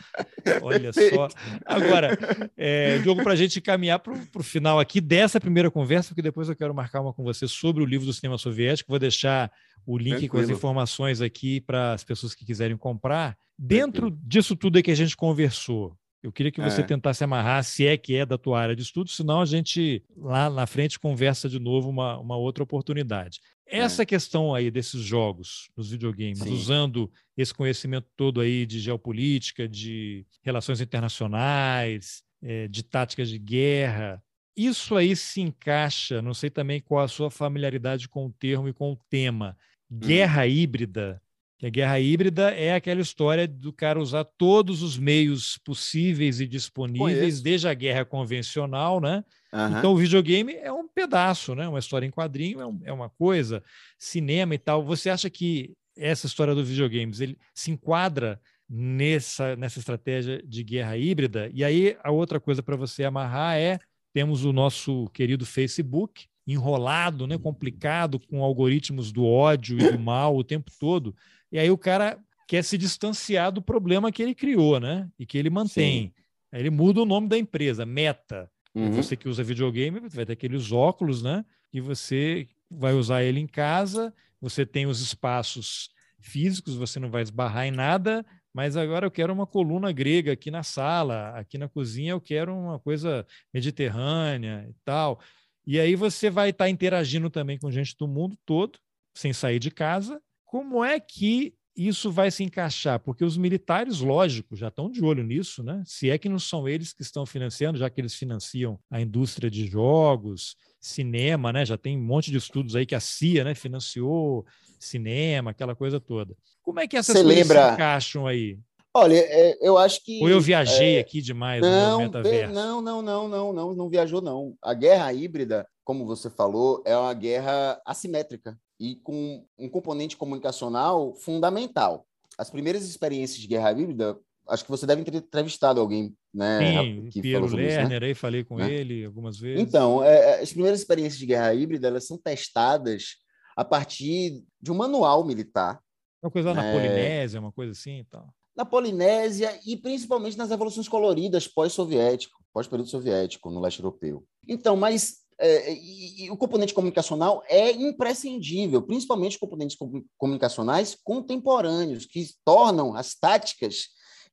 Olha 0.62 0.92
só. 0.92 1.28
Agora, 1.66 2.18
é, 2.58 2.98
Diogo, 3.00 3.24
para 3.24 3.34
a 3.34 3.36
gente 3.36 3.62
caminhar 3.62 4.00
para 4.00 4.14
o 4.14 4.44
final 4.44 4.80
aqui 4.80 5.00
dessa 5.00 5.40
primeira 5.40 5.70
conversa, 5.70 6.10
porque 6.10 6.22
depois 6.22 6.50
eu 6.50 6.56
quero 6.56 6.74
marcar 6.74 7.02
uma 7.02 7.14
com 7.14 7.24
você 7.24 7.48
sobre 7.48 7.84
o 7.84 7.86
livro 7.86 8.06
do 8.06 8.14
cinema 8.14 8.38
soviético. 8.38 8.92
Vou 8.92 9.00
deixar 9.00 9.52
o 9.86 9.98
link 9.98 10.12
Tranquilo. 10.12 10.32
com 10.32 10.38
as 10.40 10.50
informações 10.50 11.22
aqui 11.22 11.62
para 11.62 11.94
as 11.94 12.04
pessoas 12.04 12.34
que 12.34 12.46
quiserem 12.46 12.78
comprar. 12.78 13.38
Dentro 13.58 14.08
Tranquilo. 14.08 14.22
disso 14.24 14.56
tudo 14.56 14.78
aí 14.78 14.84
que 14.84 14.92
a 14.92 14.96
gente 14.96 15.16
conversou, 15.16 15.96
eu 16.26 16.32
queria 16.32 16.52
que 16.52 16.60
você 16.60 16.82
é. 16.82 16.84
tentasse 16.84 17.24
amarrar, 17.24 17.64
se 17.64 17.86
é 17.86 17.96
que 17.96 18.16
é 18.16 18.26
da 18.26 18.36
tua 18.36 18.60
área 18.60 18.76
de 18.76 18.82
estudo, 18.82 19.12
senão 19.12 19.42
a 19.42 19.46
gente 19.46 20.04
lá 20.18 20.50
na 20.50 20.66
frente 20.66 21.00
conversa 21.00 21.48
de 21.48 21.60
novo 21.60 21.88
uma, 21.88 22.18
uma 22.18 22.36
outra 22.36 22.64
oportunidade. 22.64 23.40
Essa 23.68 24.04
é. 24.04 24.06
questão 24.06 24.54
aí 24.54 24.70
desses 24.70 25.02
jogos, 25.02 25.70
dos 25.76 25.92
videogames, 25.92 26.40
Sim. 26.40 26.54
usando 26.54 27.12
esse 27.36 27.54
conhecimento 27.54 28.08
todo 28.16 28.40
aí 28.40 28.66
de 28.66 28.80
geopolítica, 28.80 29.68
de 29.68 30.26
relações 30.44 30.82
internacionais, 30.82 32.24
é, 32.42 32.68
de 32.68 32.84
táticas 32.84 33.30
de 33.30 33.40
guerra, 33.40 34.24
isso 34.56 34.96
aí 34.96 35.16
se 35.16 35.42
encaixa, 35.42 36.22
não 36.22 36.34
sei 36.34 36.50
também 36.50 36.80
qual 36.80 37.04
a 37.04 37.08
sua 37.08 37.30
familiaridade 37.30 38.08
com 38.08 38.28
o 38.28 38.32
termo 38.32 38.70
e 38.70 38.74
com 38.74 38.94
o 38.94 39.00
tema, 39.10 39.58
hum. 39.92 40.00
guerra 40.00 40.44
hum. 40.44 40.48
híbrida 40.48 41.22
que 41.58 41.66
a 41.66 41.70
guerra 41.70 42.00
híbrida 42.00 42.52
é 42.52 42.74
aquela 42.74 43.02
história 43.02 43.48
do 43.48 43.72
cara 43.72 44.00
usar 44.00 44.26
todos 44.38 44.82
os 44.82 44.98
meios 44.98 45.58
possíveis 45.60 46.42
e 46.42 46.48
disponíveis, 46.48 47.42
desde 47.42 47.68
a 47.68 47.74
guerra 47.74 48.04
convencional, 48.04 49.00
né? 49.00 49.24
Uhum. 49.54 49.78
Então 49.78 49.94
o 49.94 49.98
videogame 49.98 50.54
é 50.54 50.72
um 50.72 50.88
pedaço, 50.88 51.56
né? 51.56 51.68
Uma 51.68 51.80
história 51.80 52.06
em 52.06 52.12
quadrinho 52.12 52.60
é, 52.60 52.66
um, 52.66 52.82
é, 52.84 52.92
uma 52.92 53.10
coisa, 53.10 53.64
cinema 53.98 54.54
e 54.54 54.58
tal. 54.58 54.84
Você 54.84 55.10
acha 55.10 55.30
que 55.30 55.74
essa 55.98 56.28
história 56.28 56.54
dos 56.54 56.68
videogames 56.68 57.22
ele 57.22 57.38
se 57.54 57.72
enquadra 57.72 58.40
nessa, 58.70 59.56
nessa 59.56 59.80
estratégia 59.80 60.44
de 60.46 60.62
guerra 60.62 60.98
híbrida? 60.98 61.50
E 61.54 61.64
aí 61.64 61.96
a 62.04 62.12
outra 62.12 62.38
coisa 62.38 62.62
para 62.62 62.76
você 62.76 63.06
amarrar 63.06 63.56
é 63.56 63.80
temos 64.14 64.44
o 64.44 64.52
nosso 64.52 65.10
querido 65.14 65.46
Facebook 65.46 66.28
enrolado, 66.48 67.26
né, 67.26 67.38
complicado 67.38 68.20
com 68.20 68.44
algoritmos 68.44 69.12
do 69.12 69.26
ódio 69.26 69.80
e 69.80 69.92
do 69.92 70.00
mal 70.00 70.36
o 70.36 70.44
tempo 70.44 70.72
todo. 70.80 71.16
E 71.56 71.58
aí 71.58 71.72
o 71.72 71.78
cara 71.78 72.20
quer 72.50 72.66
se 72.66 72.78
distanciar 72.78 73.50
do 73.50 73.62
problema 73.62 74.12
que 74.12 74.22
ele 74.22 74.36
criou, 74.36 74.78
né? 74.78 75.10
E 75.18 75.26
que 75.26 75.38
ele 75.38 75.50
mantém. 75.50 76.08
Sim. 76.08 76.14
Aí 76.52 76.60
ele 76.60 76.70
muda 76.70 77.02
o 77.02 77.06
nome 77.06 77.30
da 77.30 77.38
empresa, 77.38 77.86
Meta. 77.86 78.52
Uhum. 78.76 78.92
Você 78.92 79.16
que 79.16 79.30
usa 79.30 79.42
videogame, 79.42 80.02
vai 80.10 80.26
ter 80.26 80.34
aqueles 80.34 80.74
óculos, 80.74 81.24
né? 81.24 81.46
E 81.72 81.80
você 81.80 82.46
vai 82.70 82.92
usar 82.92 83.24
ele 83.24 83.40
em 83.40 83.48
casa, 83.48 84.14
você 84.42 84.66
tem 84.66 84.86
os 84.86 85.00
espaços 85.00 85.92
físicos, 86.20 86.76
você 86.76 87.00
não 87.00 87.10
vai 87.10 87.22
esbarrar 87.22 87.66
em 87.66 87.72
nada, 87.72 88.26
mas 88.54 88.76
agora 88.76 89.06
eu 89.06 89.12
quero 89.12 89.32
uma 89.32 89.48
coluna 89.48 89.94
grega 89.94 90.34
aqui 90.34 90.52
na 90.52 90.62
sala, 90.62 91.30
aqui 91.38 91.58
na 91.58 91.70
cozinha 91.70 92.12
eu 92.12 92.20
quero 92.20 92.54
uma 92.54 92.80
coisa 92.80 93.26
mediterrânea 93.54 94.68
e 94.70 94.76
tal. 94.84 95.22
E 95.66 95.80
aí 95.80 95.96
você 95.96 96.30
vai 96.30 96.50
estar 96.50 96.68
interagindo 96.68 97.30
também 97.30 97.58
com 97.58 97.72
gente 97.72 97.96
do 97.98 98.10
mundo 98.10 98.38
todo, 98.46 98.78
sem 99.14 99.32
sair 99.32 99.58
de 99.58 99.72
casa, 99.72 100.22
como 100.46 100.84
é 100.84 101.00
que 101.00 101.54
isso 101.76 102.10
vai 102.10 102.32
se 102.32 102.44
encaixar? 102.44 103.00
Porque 103.00 103.26
os 103.26 103.36
militares, 103.36 104.00
lógico, 104.00 104.56
já 104.56 104.70
estão 104.70 104.90
de 104.90 105.04
olho 105.04 105.24
nisso, 105.24 105.62
né? 105.62 105.84
Se 105.86 106.10
é 106.10 106.18
que 106.18 106.30
não 106.30 106.40
são 106.40 106.68
eles 106.70 106.94
que 106.94 107.02
estão 107.02 107.26
financiando, 107.26 107.78
já 107.78 107.90
que 107.90 108.00
eles 108.00 108.16
financiam 108.16 108.80
a 108.90 109.02
indústria 109.02 109.52
de 109.52 109.68
jogos, 109.68 110.56
cinema, 110.80 111.52
né? 111.52 111.66
Já 111.66 111.78
tem 111.78 111.98
um 111.98 112.04
monte 112.04 112.32
de 112.32 112.38
estudos 112.38 112.76
aí 112.76 112.86
que 112.86 112.96
a 112.96 113.00
CIA, 113.00 113.44
né, 113.44 113.56
financiou 113.56 114.46
cinema, 114.80 115.52
aquela 115.52 115.76
coisa 115.76 116.00
toda. 116.00 116.36
Como 116.62 116.80
é 116.80 116.88
que 116.88 116.96
essas 116.96 117.18
Você 117.18 117.24
coisas 117.24 117.48
lembra... 117.48 117.68
se 117.68 117.74
encaixam 117.74 118.26
aí? 118.28 118.58
Olha, 118.94 119.16
é, 119.16 119.58
eu 119.62 119.78
acho 119.78 120.02
que. 120.06 120.22
Ou 120.22 120.30
eu 120.30 120.40
viajei 120.40 120.96
é... 120.96 121.00
aqui 121.00 121.22
demais 121.22 121.62
não, 121.62 122.00
no 122.00 122.06
metaverso? 122.06 122.54
Não, 122.54 122.82
não, 122.82 123.02
não, 123.02 123.28
não, 123.28 123.54
não, 123.54 123.76
não 123.76 123.90
viajou, 123.90 124.22
não. 124.22 124.56
A 124.62 124.74
guerra 124.74 125.12
híbrida, 125.12 125.68
como 125.84 126.06
você 126.06 126.30
falou, 126.30 126.82
é 126.86 126.96
uma 126.96 127.14
guerra 127.14 127.82
assimétrica 127.86 128.58
e 128.80 128.96
com 128.96 129.46
um 129.58 129.70
componente 129.70 130.18
comunicacional 130.18 131.14
fundamental. 131.16 132.06
As 132.38 132.50
primeiras 132.50 132.84
experiências 132.84 133.40
de 133.40 133.48
guerra 133.48 133.72
híbrida, 133.72 134.18
acho 134.50 134.64
que 134.64 134.72
você 134.72 134.86
deve 134.86 135.04
ter 135.04 135.16
entrevistado 135.16 135.80
alguém, 135.80 136.14
né? 136.34 136.60
Sim, 136.60 137.10
que 137.10 137.22
Piero 137.22 137.46
falou 137.46 137.58
Lerner, 137.58 137.82
isso, 137.82 138.00
né? 138.00 138.08
aí 138.08 138.14
falei 138.14 138.44
com 138.44 138.58
né? 138.58 138.72
ele 138.72 139.06
algumas 139.06 139.40
vezes. 139.40 139.62
Então, 139.62 140.04
é, 140.04 140.16
é, 140.16 140.42
as 140.42 140.52
primeiras 140.52 140.80
experiências 140.80 141.20
de 141.20 141.26
guerra 141.26 141.54
híbrida, 141.54 141.88
elas 141.88 142.06
são 142.06 142.18
testadas 142.18 143.16
a 143.56 143.64
partir 143.64 144.44
de 144.62 144.72
um 144.72 144.76
manual 144.76 145.26
militar. 145.26 145.80
Uma 146.22 146.32
coisa 146.32 146.50
lá 146.50 146.56
na 146.56 146.66
é... 146.66 146.74
Polinésia, 146.74 147.40
uma 147.40 147.52
coisa 147.52 147.72
assim 147.72 148.00
e 148.00 148.06
tal. 148.06 148.28
Na 148.56 148.66
Polinésia 148.66 149.58
e 149.66 149.78
principalmente 149.78 150.38
nas 150.38 150.50
revoluções 150.50 150.88
coloridas 150.88 151.48
pós-soviético, 151.48 152.38
pós-período 152.54 152.90
soviético, 152.90 153.50
no 153.50 153.60
leste 153.60 153.80
europeu. 153.80 154.26
Então, 154.48 154.76
mas 154.78 155.25
é, 155.40 155.74
e, 155.74 156.26
e, 156.26 156.32
o 156.32 156.38
componente 156.38 156.74
comunicacional 156.74 157.44
é 157.48 157.72
imprescindível, 157.72 158.82
principalmente 158.82 159.38
componentes 159.38 159.78
comunicacionais 160.18 160.98
contemporâneos, 161.04 162.06
que 162.06 162.26
tornam 162.46 162.96
as 162.96 163.16
táticas 163.16 163.90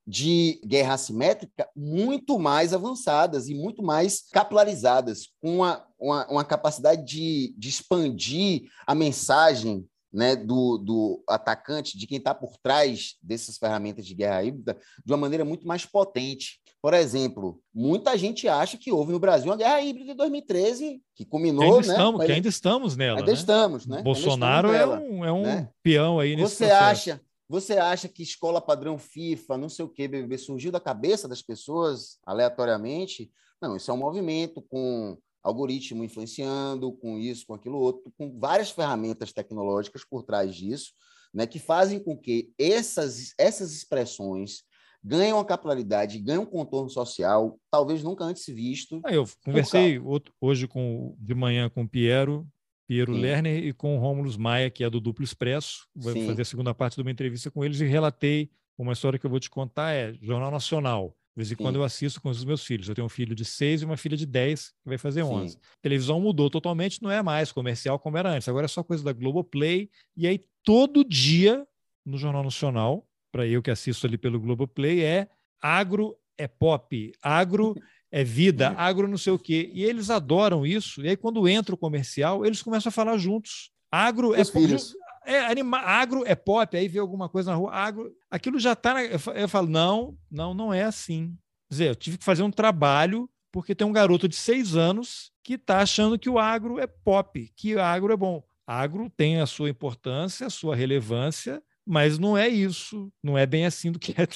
de 0.06 0.60
guerra 0.64 0.94
assimétrica 0.94 1.68
muito 1.76 2.38
mais 2.38 2.72
avançadas 2.72 3.48
e 3.48 3.54
muito 3.54 3.82
mais 3.82 4.22
capilarizadas, 4.32 5.28
com 5.40 5.56
uma, 5.56 5.86
uma, 5.98 6.26
uma 6.28 6.44
capacidade 6.44 7.04
de, 7.04 7.54
de 7.56 7.68
expandir 7.68 8.62
a 8.86 8.94
mensagem 8.94 9.86
né, 10.12 10.36
do, 10.36 10.76
do 10.78 11.24
atacante, 11.28 11.96
de 11.96 12.06
quem 12.06 12.18
está 12.18 12.34
por 12.34 12.56
trás 12.62 13.16
dessas 13.22 13.56
ferramentas 13.56 14.04
de 14.04 14.14
guerra 14.14 14.44
híbrida, 14.44 14.78
de 15.04 15.12
uma 15.12 15.18
maneira 15.18 15.44
muito 15.44 15.66
mais 15.66 15.86
potente. 15.86 16.60
Por 16.82 16.94
exemplo, 16.94 17.60
muita 17.72 18.18
gente 18.18 18.48
acha 18.48 18.76
que 18.76 18.90
houve 18.90 19.12
no 19.12 19.20
Brasil 19.20 19.48
uma 19.48 19.56
guerra 19.56 19.80
híbrida 19.80 20.12
em 20.12 20.16
2013, 20.16 21.00
que 21.14 21.24
culminou. 21.24 21.60
Que 21.60 21.66
ainda, 21.76 21.86
né, 21.86 21.92
estamos, 21.92 22.26
que 22.26 22.32
ainda 22.32 22.48
estamos 22.48 22.96
nela. 22.96 23.18
Ainda 23.20 23.30
né? 23.30 23.38
estamos, 23.38 23.86
né? 23.86 24.02
Bolsonaro 24.02 24.72
estamos 24.72 24.98
é 24.98 25.12
um, 25.12 25.24
é 25.24 25.32
um 25.32 25.42
né? 25.42 25.68
peão 25.80 26.18
aí 26.18 26.34
nesse 26.34 26.56
Você 26.56 26.66
processo. 26.66 26.84
acha 26.84 27.20
você 27.52 27.74
acha 27.74 28.08
que 28.08 28.22
escola 28.22 28.62
padrão 28.62 28.96
FIFA, 28.96 29.58
não 29.58 29.68
sei 29.68 29.84
o 29.84 29.88
que, 29.88 30.08
BBB, 30.08 30.38
surgiu 30.38 30.72
da 30.72 30.80
cabeça 30.80 31.28
das 31.28 31.42
pessoas 31.42 32.18
aleatoriamente? 32.24 33.30
Não, 33.60 33.76
isso 33.76 33.90
é 33.90 33.94
um 33.94 33.98
movimento 33.98 34.62
com 34.62 35.18
algoritmo 35.42 36.02
influenciando, 36.02 36.92
com 36.92 37.18
isso, 37.18 37.46
com 37.46 37.52
aquilo 37.52 37.76
outro, 37.76 38.10
com 38.16 38.38
várias 38.38 38.70
ferramentas 38.70 39.34
tecnológicas 39.34 40.02
por 40.02 40.22
trás 40.22 40.54
disso, 40.54 40.94
né, 41.34 41.46
que 41.46 41.58
fazem 41.58 42.02
com 42.02 42.16
que 42.16 42.54
essas, 42.58 43.34
essas 43.36 43.72
expressões 43.72 44.64
ganhem 45.02 45.32
uma 45.32 45.44
capilaridade, 45.44 46.18
ganhem 46.18 46.40
um 46.40 46.46
contorno 46.46 46.88
social, 46.88 47.58
talvez 47.70 48.02
nunca 48.02 48.24
antes 48.24 48.46
visto. 48.46 49.00
Ah, 49.04 49.12
eu 49.12 49.26
conversei 49.44 49.98
outro, 49.98 50.32
hoje 50.40 50.68
com, 50.68 51.16
de 51.18 51.34
manhã 51.34 51.68
com 51.68 51.82
o 51.82 51.88
Piero, 51.88 52.46
Piero 52.86 53.14
Sim. 53.14 53.20
Lerner 53.20 53.64
e 53.64 53.72
com 53.72 53.96
o 53.96 54.00
Rômulo 54.00 54.38
Maia, 54.38 54.70
que 54.70 54.84
é 54.84 54.90
do 54.90 55.00
Duplo 55.00 55.24
Expresso. 55.24 55.86
Vou 55.94 56.12
Sim. 56.12 56.26
fazer 56.26 56.42
a 56.42 56.44
segunda 56.44 56.74
parte 56.74 56.96
de 56.96 57.02
uma 57.02 57.10
entrevista 57.10 57.50
com 57.50 57.64
eles 57.64 57.80
e 57.80 57.86
relatei 57.86 58.50
uma 58.78 58.92
história 58.92 59.18
que 59.18 59.26
eu 59.26 59.30
vou 59.30 59.40
te 59.40 59.50
contar, 59.50 59.92
é 59.92 60.14
Jornal 60.20 60.50
Nacional. 60.50 61.16
De 61.34 61.40
vez 61.40 61.50
em 61.50 61.56
Sim. 61.56 61.62
quando 61.62 61.76
eu 61.76 61.84
assisto 61.84 62.20
com 62.20 62.28
os 62.28 62.44
meus 62.44 62.62
filhos. 62.62 62.88
Eu 62.88 62.94
tenho 62.94 63.06
um 63.06 63.08
filho 63.08 63.34
de 63.34 63.44
seis 63.44 63.80
e 63.80 63.84
uma 63.86 63.96
filha 63.96 64.16
de 64.16 64.26
dez, 64.26 64.68
que 64.82 64.88
vai 64.88 64.98
fazer 64.98 65.22
onze. 65.22 65.56
A 65.56 65.80
televisão 65.80 66.20
mudou 66.20 66.50
totalmente, 66.50 67.02
não 67.02 67.10
é 67.10 67.22
mais 67.22 67.50
comercial 67.50 67.98
como 67.98 68.18
era 68.18 68.30
antes. 68.30 68.48
Agora 68.48 68.66
é 68.66 68.68
só 68.68 68.82
coisa 68.82 69.02
da 69.02 69.12
Globoplay. 69.12 69.88
E 70.14 70.26
aí, 70.26 70.44
todo 70.62 71.02
dia, 71.02 71.66
no 72.04 72.18
Jornal 72.18 72.44
Nacional, 72.44 73.06
para 73.32 73.46
eu 73.46 73.62
que 73.62 73.70
assisto 73.70 74.06
ali 74.06 74.18
pelo 74.18 74.38
Globoplay, 74.38 75.02
é 75.02 75.28
agro 75.60 76.16
é 76.36 76.46
pop, 76.46 77.12
agro 77.22 77.74
é 78.10 78.22
vida, 78.22 78.70
agro 78.76 79.08
não 79.08 79.16
sei 79.16 79.32
o 79.32 79.38
quê. 79.38 79.70
E 79.72 79.82
eles 79.82 80.10
adoram 80.10 80.66
isso. 80.66 81.02
E 81.02 81.08
aí, 81.08 81.16
quando 81.16 81.48
entra 81.48 81.74
o 81.74 81.78
comercial, 81.78 82.44
eles 82.44 82.60
começam 82.60 82.90
a 82.90 82.92
falar 82.92 83.16
juntos. 83.16 83.72
Agro 83.90 84.34
é, 84.34 84.44
filhos. 84.44 84.94
é 85.24 85.40
anima, 85.40 85.78
agro 85.78 86.24
é 86.26 86.34
pop, 86.34 86.76
aí 86.76 86.88
vê 86.88 86.98
alguma 86.98 87.28
coisa 87.28 87.50
na 87.50 87.56
rua, 87.56 87.72
agro, 87.72 88.14
aquilo 88.30 88.58
já 88.58 88.72
está. 88.72 89.02
Eu 89.02 89.48
falo, 89.48 89.68
não, 89.68 90.16
não, 90.30 90.54
não 90.54 90.72
é 90.72 90.82
assim. 90.82 91.36
Quer 91.68 91.74
dizer, 91.74 91.88
eu 91.88 91.94
tive 91.94 92.18
que 92.18 92.24
fazer 92.24 92.42
um 92.42 92.50
trabalho 92.50 93.28
porque 93.50 93.74
tem 93.74 93.86
um 93.86 93.92
garoto 93.92 94.26
de 94.26 94.34
seis 94.34 94.74
anos 94.74 95.30
que 95.42 95.54
está 95.54 95.80
achando 95.80 96.18
que 96.18 96.30
o 96.30 96.38
agro 96.38 96.78
é 96.78 96.86
pop, 96.86 97.52
que 97.54 97.74
o 97.74 97.80
agro 97.80 98.12
é 98.12 98.16
bom. 98.16 98.42
Agro 98.66 99.10
tem 99.10 99.40
a 99.40 99.46
sua 99.46 99.68
importância, 99.68 100.46
a 100.46 100.50
sua 100.50 100.74
relevância, 100.74 101.62
mas 101.86 102.18
não 102.18 102.36
é 102.36 102.48
isso, 102.48 103.12
não 103.22 103.36
é 103.36 103.46
bem 103.46 103.66
assim 103.66 103.90
do 103.90 103.98
que 103.98 104.12
é 104.12 104.26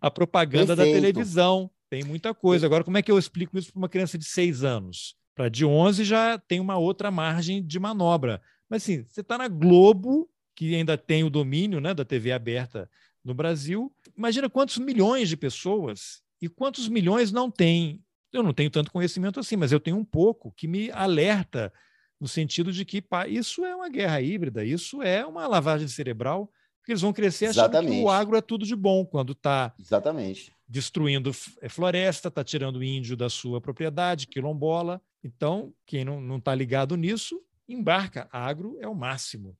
a 0.00 0.10
propaganda 0.10 0.74
Perfeito. 0.76 0.94
da 0.94 1.00
televisão. 1.00 1.70
Tem 1.90 2.02
muita 2.02 2.34
coisa. 2.34 2.66
Agora, 2.66 2.82
como 2.82 2.98
é 2.98 3.02
que 3.02 3.10
eu 3.10 3.18
explico 3.18 3.56
isso 3.58 3.72
para 3.72 3.78
uma 3.78 3.88
criança 3.88 4.18
de 4.18 4.24
seis 4.24 4.64
anos? 4.64 5.14
Para 5.34 5.48
de 5.48 5.64
11 5.64 6.04
já 6.04 6.38
tem 6.38 6.60
uma 6.60 6.76
outra 6.76 7.10
margem 7.10 7.64
de 7.64 7.78
manobra. 7.78 8.40
Mas 8.68 8.82
assim, 8.82 9.04
você 9.04 9.20
está 9.20 9.36
na 9.38 9.48
Globo, 9.48 10.28
que 10.56 10.74
ainda 10.74 10.96
tem 10.96 11.22
o 11.24 11.30
domínio 11.30 11.80
né, 11.80 11.92
da 11.92 12.04
TV 12.04 12.32
aberta 12.32 12.88
no 13.22 13.34
Brasil. 13.34 13.92
Imagina 14.16 14.48
quantos 14.48 14.78
milhões 14.78 15.28
de 15.28 15.36
pessoas 15.36 16.22
e 16.40 16.48
quantos 16.48 16.88
milhões 16.88 17.30
não 17.30 17.50
tem 17.50 18.02
eu 18.36 18.42
não 18.42 18.52
tenho 18.52 18.70
tanto 18.70 18.90
conhecimento 18.90 19.38
assim, 19.38 19.56
mas 19.56 19.70
eu 19.70 19.80
tenho 19.80 19.96
um 19.96 20.04
pouco 20.04 20.52
que 20.52 20.66
me 20.66 20.90
alerta 20.90 21.72
no 22.20 22.26
sentido 22.26 22.72
de 22.72 22.84
que 22.84 23.00
pá, 23.00 23.28
isso 23.28 23.64
é 23.64 23.74
uma 23.74 23.88
guerra 23.88 24.20
híbrida, 24.20 24.64
isso 24.64 25.02
é 25.02 25.24
uma 25.24 25.46
lavagem 25.46 25.86
cerebral, 25.88 26.50
porque 26.84 26.92
eles 26.92 27.00
vão 27.00 27.14
crescer 27.14 27.46
achando 27.46 27.70
Exatamente. 27.70 27.96
que 27.96 28.02
o 28.02 28.10
agro 28.10 28.36
é 28.36 28.42
tudo 28.42 28.66
de 28.66 28.76
bom, 28.76 29.06
quando 29.06 29.32
está 29.32 29.74
destruindo 30.68 31.30
é, 31.62 31.68
floresta, 31.68 32.28
está 32.28 32.44
tirando 32.44 32.76
o 32.76 32.84
índio 32.84 33.16
da 33.16 33.30
sua 33.30 33.58
propriedade, 33.58 34.26
quilombola. 34.26 35.00
Então, 35.22 35.72
quem 35.86 36.04
não 36.04 36.36
está 36.36 36.54
ligado 36.54 36.94
nisso, 36.94 37.40
embarca. 37.66 38.28
Agro 38.30 38.76
é 38.80 38.86
o 38.86 38.94
máximo. 38.94 39.56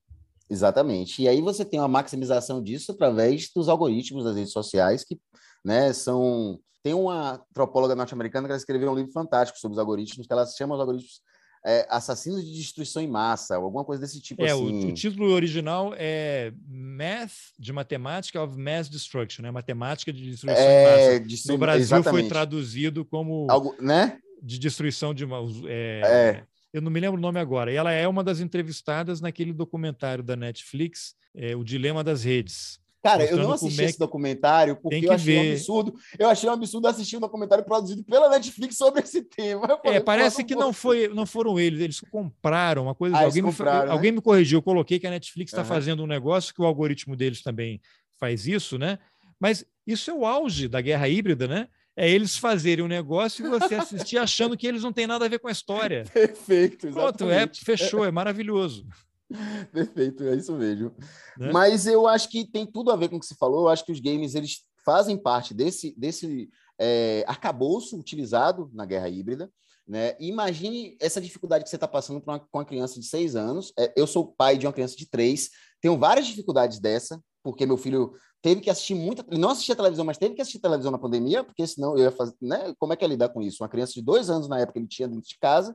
Exatamente. 0.51 1.23
E 1.23 1.29
aí 1.29 1.41
você 1.41 1.65
tem 1.65 1.81
uma 1.81 1.89
maximização 1.89 2.63
disso 2.63 2.93
através 2.93 3.51
dos 3.57 3.71
algoritmos 3.71 4.23
das 4.25 4.37
redes 4.37 4.53
sociais, 4.53 5.03
que 5.03 5.19
né, 5.65 5.95
são 5.95 6.61
tem 6.83 6.93
uma 6.93 7.43
antropóloga 7.51 7.95
norte-americana 7.95 8.47
que 8.47 8.53
ela 8.53 8.59
escreveu 8.59 8.93
um 8.93 8.95
livro 8.95 9.13
fantástico 9.13 9.59
sobre 9.59 9.77
os 9.77 9.79
algoritmos, 9.79 10.27
que 10.27 10.33
ela 10.35 10.45
chama 10.45 10.75
os 10.75 10.81
algoritmos 10.83 11.23
é, 11.65 11.87
assassinos 11.89 12.45
de 12.45 12.53
destruição 12.53 13.03
em 13.03 13.09
massa, 13.09 13.57
alguma 13.57 13.85
coisa 13.85 14.03
desse 14.03 14.21
tipo 14.21 14.43
é, 14.45 14.51
assim. 14.51 14.87
O, 14.87 14.89
o, 14.89 14.93
título 14.93 15.31
original 15.31 15.95
é 15.97 16.53
Math 16.69 17.33
de 17.59 17.73
Matemática 17.73 18.43
of 18.43 18.59
Mass 18.59 18.89
Destruction, 18.89 19.43
né? 19.43 19.51
Matemática 19.51 20.13
de 20.13 20.31
destruição 20.31 20.63
é, 20.63 21.17
em 21.17 21.21
massa. 21.21 21.53
no 21.53 21.59
Brasil 21.59 21.83
exatamente. 21.83 22.21
foi 22.21 22.29
traduzido 22.29 23.05
como 23.05 23.47
Algo, 23.49 23.75
né? 23.81 24.19
de 24.43 24.59
destruição 24.59 25.15
de 25.15 25.25
é, 25.67 26.03
é. 26.05 26.45
Eu 26.71 26.83
não 26.83 26.91
me 26.91 27.01
lembro 27.01 27.19
o 27.19 27.23
nome 27.23 27.41
agora. 27.41 27.73
E 27.73 27.77
ela 27.77 27.93
é 27.93 28.07
uma 28.07 28.23
das 28.23 28.41
entrevistadas 28.41 29.21
naquele 29.21 29.53
documentário 29.53 30.23
da 30.23 30.37
Netflix, 30.37 31.15
é, 31.35 31.57
O 31.57 31.65
Dilema 31.65 32.05
das 32.05 32.25
Redes. 32.25 32.79
Cara, 33.05 33.23
eu 33.23 33.37
não 33.37 33.53
assisti 33.53 33.83
é 33.83 33.85
esse 33.85 33.99
documentário 33.99 34.77
porque 34.77 35.05
eu 35.05 35.13
achei 35.13 35.35
ver. 35.35 35.49
um 35.51 35.53
absurdo. 35.53 35.95
Eu 36.19 36.27
achei 36.27 36.49
um 36.49 36.53
absurdo 36.55 36.89
assistir 36.89 37.19
um 37.19 37.21
documentário 37.21 37.63
produzido 37.63 38.03
pela 38.03 38.31
Netflix 38.31 38.79
sobre 38.79 39.03
esse 39.03 39.21
tema. 39.21 39.69
Falei, 39.85 39.99
é, 39.99 40.01
parece 40.01 40.43
que 40.43 40.55
não, 40.55 40.73
foi, 40.73 41.07
não 41.09 41.27
foram 41.27 41.61
eles, 41.61 41.81
eles 41.81 42.01
compraram 42.01 42.85
uma 42.85 42.95
coisa. 42.95 43.15
Ah, 43.15 43.25
alguém, 43.25 43.43
me, 43.43 43.51
né? 43.51 43.87
alguém 43.91 44.11
me 44.11 44.23
corrigiu, 44.23 44.57
eu 44.57 44.63
coloquei 44.63 44.99
que 44.99 45.07
a 45.07 45.11
Netflix 45.11 45.53
está 45.53 45.61
uhum. 45.61 45.69
fazendo 45.69 46.03
um 46.03 46.07
negócio 46.07 46.55
que 46.55 46.63
o 46.63 46.65
algoritmo 46.65 47.15
deles 47.15 47.43
também 47.43 47.79
faz 48.19 48.47
isso, 48.47 48.79
né? 48.79 48.99
Mas 49.39 49.67
isso 49.87 50.11
é 50.11 50.15
o 50.15 50.25
auge 50.25 50.67
da 50.67 50.81
guerra 50.81 51.07
híbrida, 51.07 51.47
né? 51.47 51.69
É 51.95 52.09
eles 52.09 52.39
fazerem 52.39 52.83
um 52.83 52.89
negócio 52.89 53.45
e 53.45 53.51
você 53.51 53.75
assistir 53.75 54.17
achando 54.17 54.57
que 54.57 54.67
eles 54.67 54.83
não 54.83 54.95
têm 54.95 55.07
nada 55.07 55.27
a 55.27 55.29
ver 55.29 55.41
com 55.41 55.49
a 55.49 55.53
história. 55.53 56.05
Perfeito, 56.11 56.87
exatamente. 56.87 57.19
Pronto, 57.19 57.31
é, 57.31 57.49
fechou, 57.53 58.03
é 58.03 58.11
maravilhoso. 58.11 58.87
Perfeito, 59.73 60.25
é 60.25 60.35
isso 60.35 60.55
mesmo. 60.55 60.93
Né? 61.39 61.53
Mas 61.53 61.87
eu 61.87 62.07
acho 62.07 62.29
que 62.29 62.51
tem 62.51 62.67
tudo 62.67 62.91
a 62.91 62.97
ver 62.97 63.09
com 63.09 63.17
o 63.17 63.21
que 63.21 63.27
você 63.27 63.35
falou. 63.35 63.63
Eu 63.63 63.69
acho 63.69 63.85
que 63.85 63.93
os 63.93 64.01
games 64.01 64.35
eles 64.35 64.61
fazem 64.85 65.17
parte 65.17 65.55
desse, 65.55 65.95
desse 65.99 66.49
é, 66.79 67.25
arcabouço 67.27 67.99
utilizado 67.99 68.71
na 68.73 68.85
guerra 68.85 69.09
híbrida. 69.09 69.51
Né? 69.87 70.17
Imagine 70.19 70.97
essa 71.01 71.21
dificuldade 71.21 71.65
que 71.65 71.71
você 71.71 71.77
está 71.77 71.89
passando 71.89 72.23
uma, 72.27 72.39
com 72.39 72.59
uma 72.59 72.65
criança 72.65 72.99
de 72.99 73.07
seis 73.07 73.37
anos. 73.37 73.73
É, 73.79 73.93
eu 73.97 74.07
sou 74.07 74.33
pai 74.33 74.57
de 74.57 74.67
uma 74.67 74.73
criança 74.73 74.97
de 74.97 75.09
três, 75.09 75.51
tenho 75.81 75.99
várias 75.99 76.27
dificuldades 76.27 76.79
dessa, 76.79 77.21
porque 77.43 77.67
meu 77.67 77.77
filho 77.77 78.15
teve 78.45 78.61
que 78.61 78.69
assistir 78.69 78.95
muita. 78.95 79.25
Ele 79.31 79.41
não 79.41 79.49
assistia 79.49 79.75
televisão, 79.75 80.05
mas 80.05 80.19
teve 80.19 80.35
que 80.35 80.43
assistir 80.43 80.59
televisão 80.59 80.93
na 80.93 80.99
pandemia, 80.99 81.43
porque 81.43 81.67
senão 81.67 81.97
eu 81.97 82.05
ia 82.05 82.11
fazer. 82.11 82.35
Né? 82.43 82.75
Como 82.79 82.93
é 82.93 82.97
que 82.97 83.03
ia 83.03 83.09
lidar 83.09 83.31
com 83.31 83.41
isso? 83.41 83.63
Uma 83.63 83.71
criança 83.71 83.95
de 83.95 84.03
dois 84.03 84.29
anos 84.29 84.47
na 84.47 84.61
época 84.61 84.79
ele 84.79 84.87
tinha 84.87 85.09
dentro 85.09 85.27
de 85.27 85.39
casa. 85.39 85.75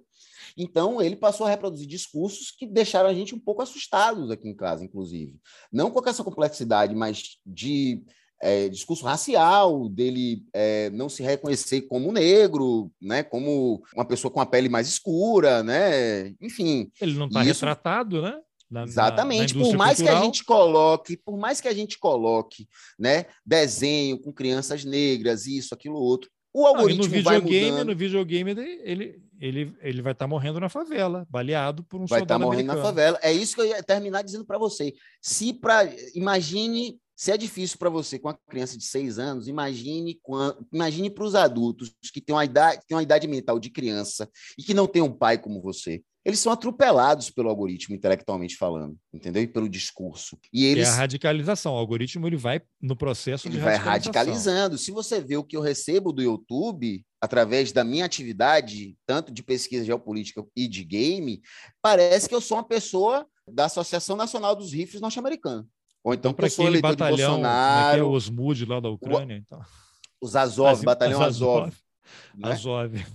Então 0.56 1.02
ele 1.02 1.16
passou 1.16 1.48
a 1.48 1.50
reproduzir 1.50 1.88
discursos 1.88 2.52
que 2.52 2.68
deixaram 2.68 3.10
a 3.10 3.14
gente 3.14 3.34
um 3.34 3.40
pouco 3.40 3.64
assustados 3.64 4.30
aqui 4.30 4.48
em 4.48 4.56
casa, 4.56 4.86
inclusive. 4.86 5.36
Não 5.74 5.90
com 5.90 6.08
essa 6.08 6.24
complexidade, 6.24 6.94
mas 6.94 7.40
de 7.44 8.04
é, 8.40 8.70
discurso 8.70 9.04
racial, 9.04 9.90
dele 9.90 10.44
é, 10.54 10.92
não 10.92 11.10
se 11.10 11.24
reconhecer 11.24 11.82
como 11.82 12.12
negro, 12.12 12.92
né, 13.02 13.24
como 13.24 13.82
uma 13.96 14.06
pessoa 14.06 14.32
com 14.32 14.40
a 14.40 14.46
pele 14.46 14.70
mais 14.70 14.88
escura, 14.88 15.64
né, 15.64 16.36
enfim. 16.40 16.92
Ele 17.02 17.16
não 17.16 17.26
está 17.26 17.42
isso... 17.42 17.66
retratado, 17.66 18.22
né? 18.22 18.40
Na, 18.70 18.84
Exatamente. 18.84 19.56
Na, 19.56 19.62
na 19.62 19.66
por 19.68 19.78
mais 19.78 19.98
cultural. 19.98 20.18
que 20.18 20.22
a 20.22 20.26
gente 20.26 20.44
coloque, 20.44 21.18
por 21.18 21.38
mais 21.38 21.60
que 21.60 21.68
a 21.68 21.74
gente 21.74 21.98
coloque, 21.98 22.68
né, 23.00 23.26
desenho 23.46 24.20
com 24.20 24.32
crianças 24.32 24.86
negras, 24.86 25.48
isso, 25.48 25.74
aquilo, 25.74 25.96
outro, 25.96 26.30
o 26.54 26.66
algoritmo 26.66 27.04
no 27.04 27.10
videogame, 27.10 27.84
no 27.84 27.96
videogame 27.96 28.52
ele, 28.84 29.22
ele, 29.40 29.74
ele 29.82 30.02
vai 30.02 30.14
estar 30.14 30.26
tá 30.26 30.28
morrendo 30.28 30.60
na 30.60 30.68
favela, 30.68 31.26
baleado 31.30 31.84
por 31.84 32.02
um 32.02 32.06
vai 32.06 32.20
tá 32.22 32.36
soldado 32.36 32.40
Vai 32.40 32.48
estar 32.48 32.66
morrendo 32.66 32.72
americano. 32.72 32.80
na 32.80 32.86
favela. 32.86 33.20
É 33.22 33.32
isso 33.32 33.56
que 33.56 33.62
eu 33.62 33.66
ia 33.66 33.84
terminar 33.84 34.24
dizendo 34.24 34.46
para 34.46 34.58
você. 34.58 34.94
Se 35.22 35.54
para 35.54 35.88
imagine 36.16 37.00
se 37.16 37.32
é 37.32 37.38
difícil 37.38 37.78
para 37.78 37.90
você 37.90 38.18
com 38.18 38.30
uma 38.30 38.40
criança 38.50 38.78
de 38.78 38.86
seis 38.86 39.20
anos, 39.20 39.48
imagine 39.48 40.20
imagine 40.74 41.10
para 41.10 41.24
os 41.26 41.36
adultos 41.36 41.94
que 42.14 42.22
têm 42.22 42.34
uma 42.34 42.46
idade, 42.46 42.82
têm 42.88 42.96
uma 42.96 43.04
idade 43.04 43.28
mental 43.28 43.60
de 43.60 43.70
criança 43.70 44.28
e 44.58 44.64
que 44.64 44.74
não 44.74 44.88
tem 44.88 45.02
um 45.02 45.12
pai 45.12 45.38
como 45.38 45.62
você 45.62 46.02
eles 46.24 46.40
são 46.40 46.52
atropelados 46.52 47.30
pelo 47.30 47.50
algoritmo 47.50 47.96
intelectualmente 47.96 48.56
falando, 48.58 48.98
entendeu? 49.14 49.42
E 49.42 49.48
pelo 49.48 49.70
discurso. 49.70 50.38
E 50.52 50.66
eles 50.66 50.88
é 50.88 50.92
a 50.92 50.96
radicalização. 50.96 51.74
O 51.74 51.78
algoritmo 51.78 52.28
ele 52.28 52.36
vai 52.36 52.62
no 52.82 52.96
processo 52.96 53.48
ele 53.48 53.56
de 53.56 53.62
vai 53.62 53.76
radicalizando. 53.76 54.78
Se 54.78 54.92
você 54.92 55.22
vê 55.22 55.38
o 55.38 55.44
que 55.44 55.56
eu 55.56 55.62
recebo 55.62 56.12
do 56.12 56.22
YouTube 56.22 57.06
através 57.22 57.72
da 57.72 57.84
minha 57.84 58.06
atividade, 58.06 58.98
tanto 59.06 59.32
de 59.32 59.42
pesquisa 59.42 59.86
geopolítica 59.86 60.46
e 60.56 60.68
de 60.68 60.84
game, 60.84 61.42
parece 61.82 62.28
que 62.28 62.36
eu 62.36 62.42
sou 62.42 62.58
uma 62.58 62.68
pessoa 62.68 63.26
da 63.48 63.66
Associação 63.66 64.16
Nacional 64.16 64.56
dos 64.56 64.74
Rifles 64.74 65.02
norte-americana. 65.02 65.66
Ou 66.04 66.14
então, 66.14 66.32
então 66.32 66.34
para 66.34 66.48
aquele 66.48 66.82
batalhão, 66.82 67.32
Bolsonaro, 67.32 67.96
que 67.96 68.00
é 68.00 68.04
o 68.04 68.12
Osmud 68.12 68.66
lá 68.66 68.80
da 68.80 68.90
Ucrânia, 68.90 69.36
o, 69.36 69.40
então. 69.40 69.62
Os 70.22 70.36
Azov, 70.36 70.72
As, 70.72 70.84
batalhão 70.84 71.22
Azov. 71.22 71.64
Azov. 71.64 71.76
Né? 72.36 72.52
Azov. 72.52 73.06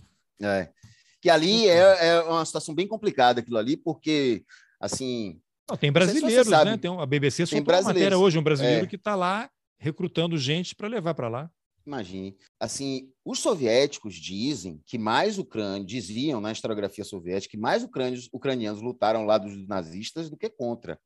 É 0.43 0.84
que 1.25 1.31
ali 1.31 1.67
é, 1.67 2.09
é 2.09 2.21
uma 2.21 2.45
situação 2.45 2.75
bem 2.75 2.87
complicada 2.87 3.41
aquilo 3.41 3.57
ali, 3.57 3.79
porque, 3.79 4.45
assim... 4.79 5.41
Não, 5.67 5.75
tem 5.75 5.91
brasileiros, 5.91 6.47
se 6.47 6.65
né? 6.67 6.77
Tem 6.77 6.95
a 6.95 7.07
BBC 7.07 7.47
soltou 7.47 7.75
uma 7.75 7.81
matéria 7.81 8.19
hoje, 8.19 8.39
um 8.39 8.43
brasileiro 8.43 8.85
é. 8.85 8.87
que 8.87 8.97
está 8.97 9.15
lá 9.15 9.49
recrutando 9.79 10.37
gente 10.37 10.75
para 10.75 10.87
levar 10.87 11.15
para 11.15 11.29
lá. 11.29 11.51
Imagine. 11.87 12.37
Assim, 12.61 13.11
os 13.25 13.39
soviéticos 13.39 14.17
dizem 14.17 14.83
que 14.85 14.99
mais 14.99 15.39
ucrânios, 15.39 15.87
diziam 15.87 16.43
na 16.43 16.53
historiografia 16.53 17.05
soviética, 17.05 17.53
que 17.53 17.57
mais 17.57 17.83
ucrânios, 17.83 18.29
ucranianos 18.31 18.83
lutaram 18.83 19.21
ao 19.21 19.27
lado 19.27 19.49
dos 19.49 19.67
nazistas 19.67 20.29
do 20.29 20.37
que 20.37 20.51
contra. 20.51 21.01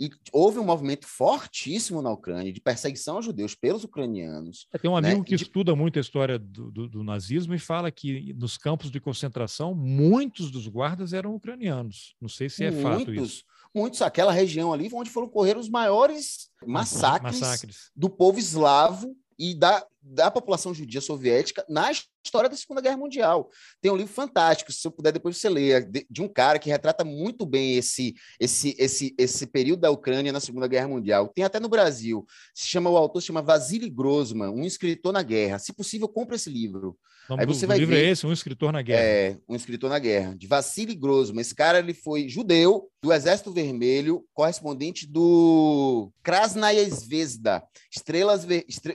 E 0.00 0.10
houve 0.32 0.58
um 0.58 0.64
movimento 0.64 1.06
fortíssimo 1.06 2.00
na 2.00 2.10
Ucrânia 2.10 2.50
de 2.50 2.60
perseguição 2.60 3.16
aos 3.16 3.24
judeus 3.26 3.54
pelos 3.54 3.84
ucranianos. 3.84 4.66
É, 4.72 4.78
tem 4.78 4.90
um 4.90 4.96
amigo 4.96 5.18
né? 5.18 5.24
que 5.24 5.36
de... 5.36 5.42
estuda 5.42 5.76
muito 5.76 5.98
a 5.98 6.00
história 6.00 6.38
do, 6.38 6.70
do, 6.70 6.88
do, 6.88 7.04
nazismo 7.04 7.54
e 7.54 7.58
fala 7.58 7.90
que 7.90 8.32
nos 8.32 8.56
campos 8.56 8.90
de 8.90 8.98
concentração, 8.98 9.74
muitos 9.74 10.50
dos 10.50 10.66
guardas 10.66 11.12
eram 11.12 11.34
ucranianos. 11.34 12.14
Não 12.18 12.30
sei 12.30 12.48
se 12.48 12.64
é 12.64 12.70
muitos, 12.70 12.98
fato 12.98 13.14
isso. 13.14 13.44
Muitos, 13.74 14.00
aquela 14.00 14.32
região 14.32 14.72
ali 14.72 14.88
onde 14.90 15.10
foram 15.10 15.28
correr 15.28 15.58
os 15.58 15.68
maiores 15.68 16.48
massacres, 16.66 17.38
massacres. 17.38 17.90
do 17.94 18.08
povo 18.08 18.38
eslavo 18.38 19.14
e 19.38 19.54
da, 19.54 19.86
da 20.02 20.30
população 20.30 20.72
judia 20.72 21.00
soviética 21.00 21.64
na 21.68 21.90
história 22.24 22.48
da 22.48 22.56
Segunda 22.56 22.80
Guerra 22.80 22.96
Mundial. 22.96 23.50
Tem 23.80 23.90
um 23.90 23.96
livro 23.96 24.12
fantástico, 24.12 24.72
se 24.72 24.86
eu 24.86 24.90
puder 24.90 25.12
depois 25.12 25.36
você 25.36 25.48
ler, 25.48 25.88
de, 26.08 26.22
um 26.22 26.28
cara 26.28 26.58
que 26.58 26.70
retrata 26.70 27.04
muito 27.04 27.44
bem 27.44 27.76
esse, 27.76 28.14
esse, 28.38 28.74
esse, 28.78 29.14
esse 29.18 29.46
período 29.46 29.80
da 29.80 29.90
Ucrânia 29.90 30.32
na 30.32 30.40
Segunda 30.40 30.66
Guerra 30.66 30.88
Mundial. 30.88 31.28
Tem 31.28 31.44
até 31.44 31.60
no 31.60 31.68
Brasil. 31.68 32.26
Se 32.54 32.66
chama 32.66 32.90
o 32.90 32.96
autor 32.96 33.20
se 33.20 33.26
chama 33.26 33.42
Vasily 33.42 33.90
Grossman, 33.90 34.50
um 34.50 34.64
escritor 34.64 35.12
na 35.12 35.22
guerra. 35.22 35.58
Se 35.58 35.72
possível, 35.72 36.08
compre 36.08 36.36
esse 36.36 36.50
livro. 36.50 36.96
Aí 37.38 37.46
você 37.46 37.66
do, 37.66 37.68
vai 37.68 37.78
livro 37.78 37.94
é 37.94 37.98
ver, 37.98 38.06
é 38.06 38.10
esse, 38.10 38.26
um 38.26 38.32
escritor 38.32 38.72
na 38.72 38.82
guerra. 38.82 39.02
É, 39.02 39.36
um 39.48 39.54
escritor 39.54 39.88
na 39.88 39.98
guerra, 39.98 40.34
de 40.36 40.46
Vasily 40.46 40.94
Grossman. 40.94 41.40
Esse 41.40 41.54
cara 41.54 41.78
ele 41.78 41.94
foi 41.94 42.28
judeu 42.28 42.88
do 43.02 43.12
Exército 43.12 43.52
Vermelho, 43.52 44.24
correspondente 44.34 45.06
do 45.06 46.10
Krasnaya 46.22 46.88
Zvezda, 46.88 47.62
Estrelas, 47.90 48.46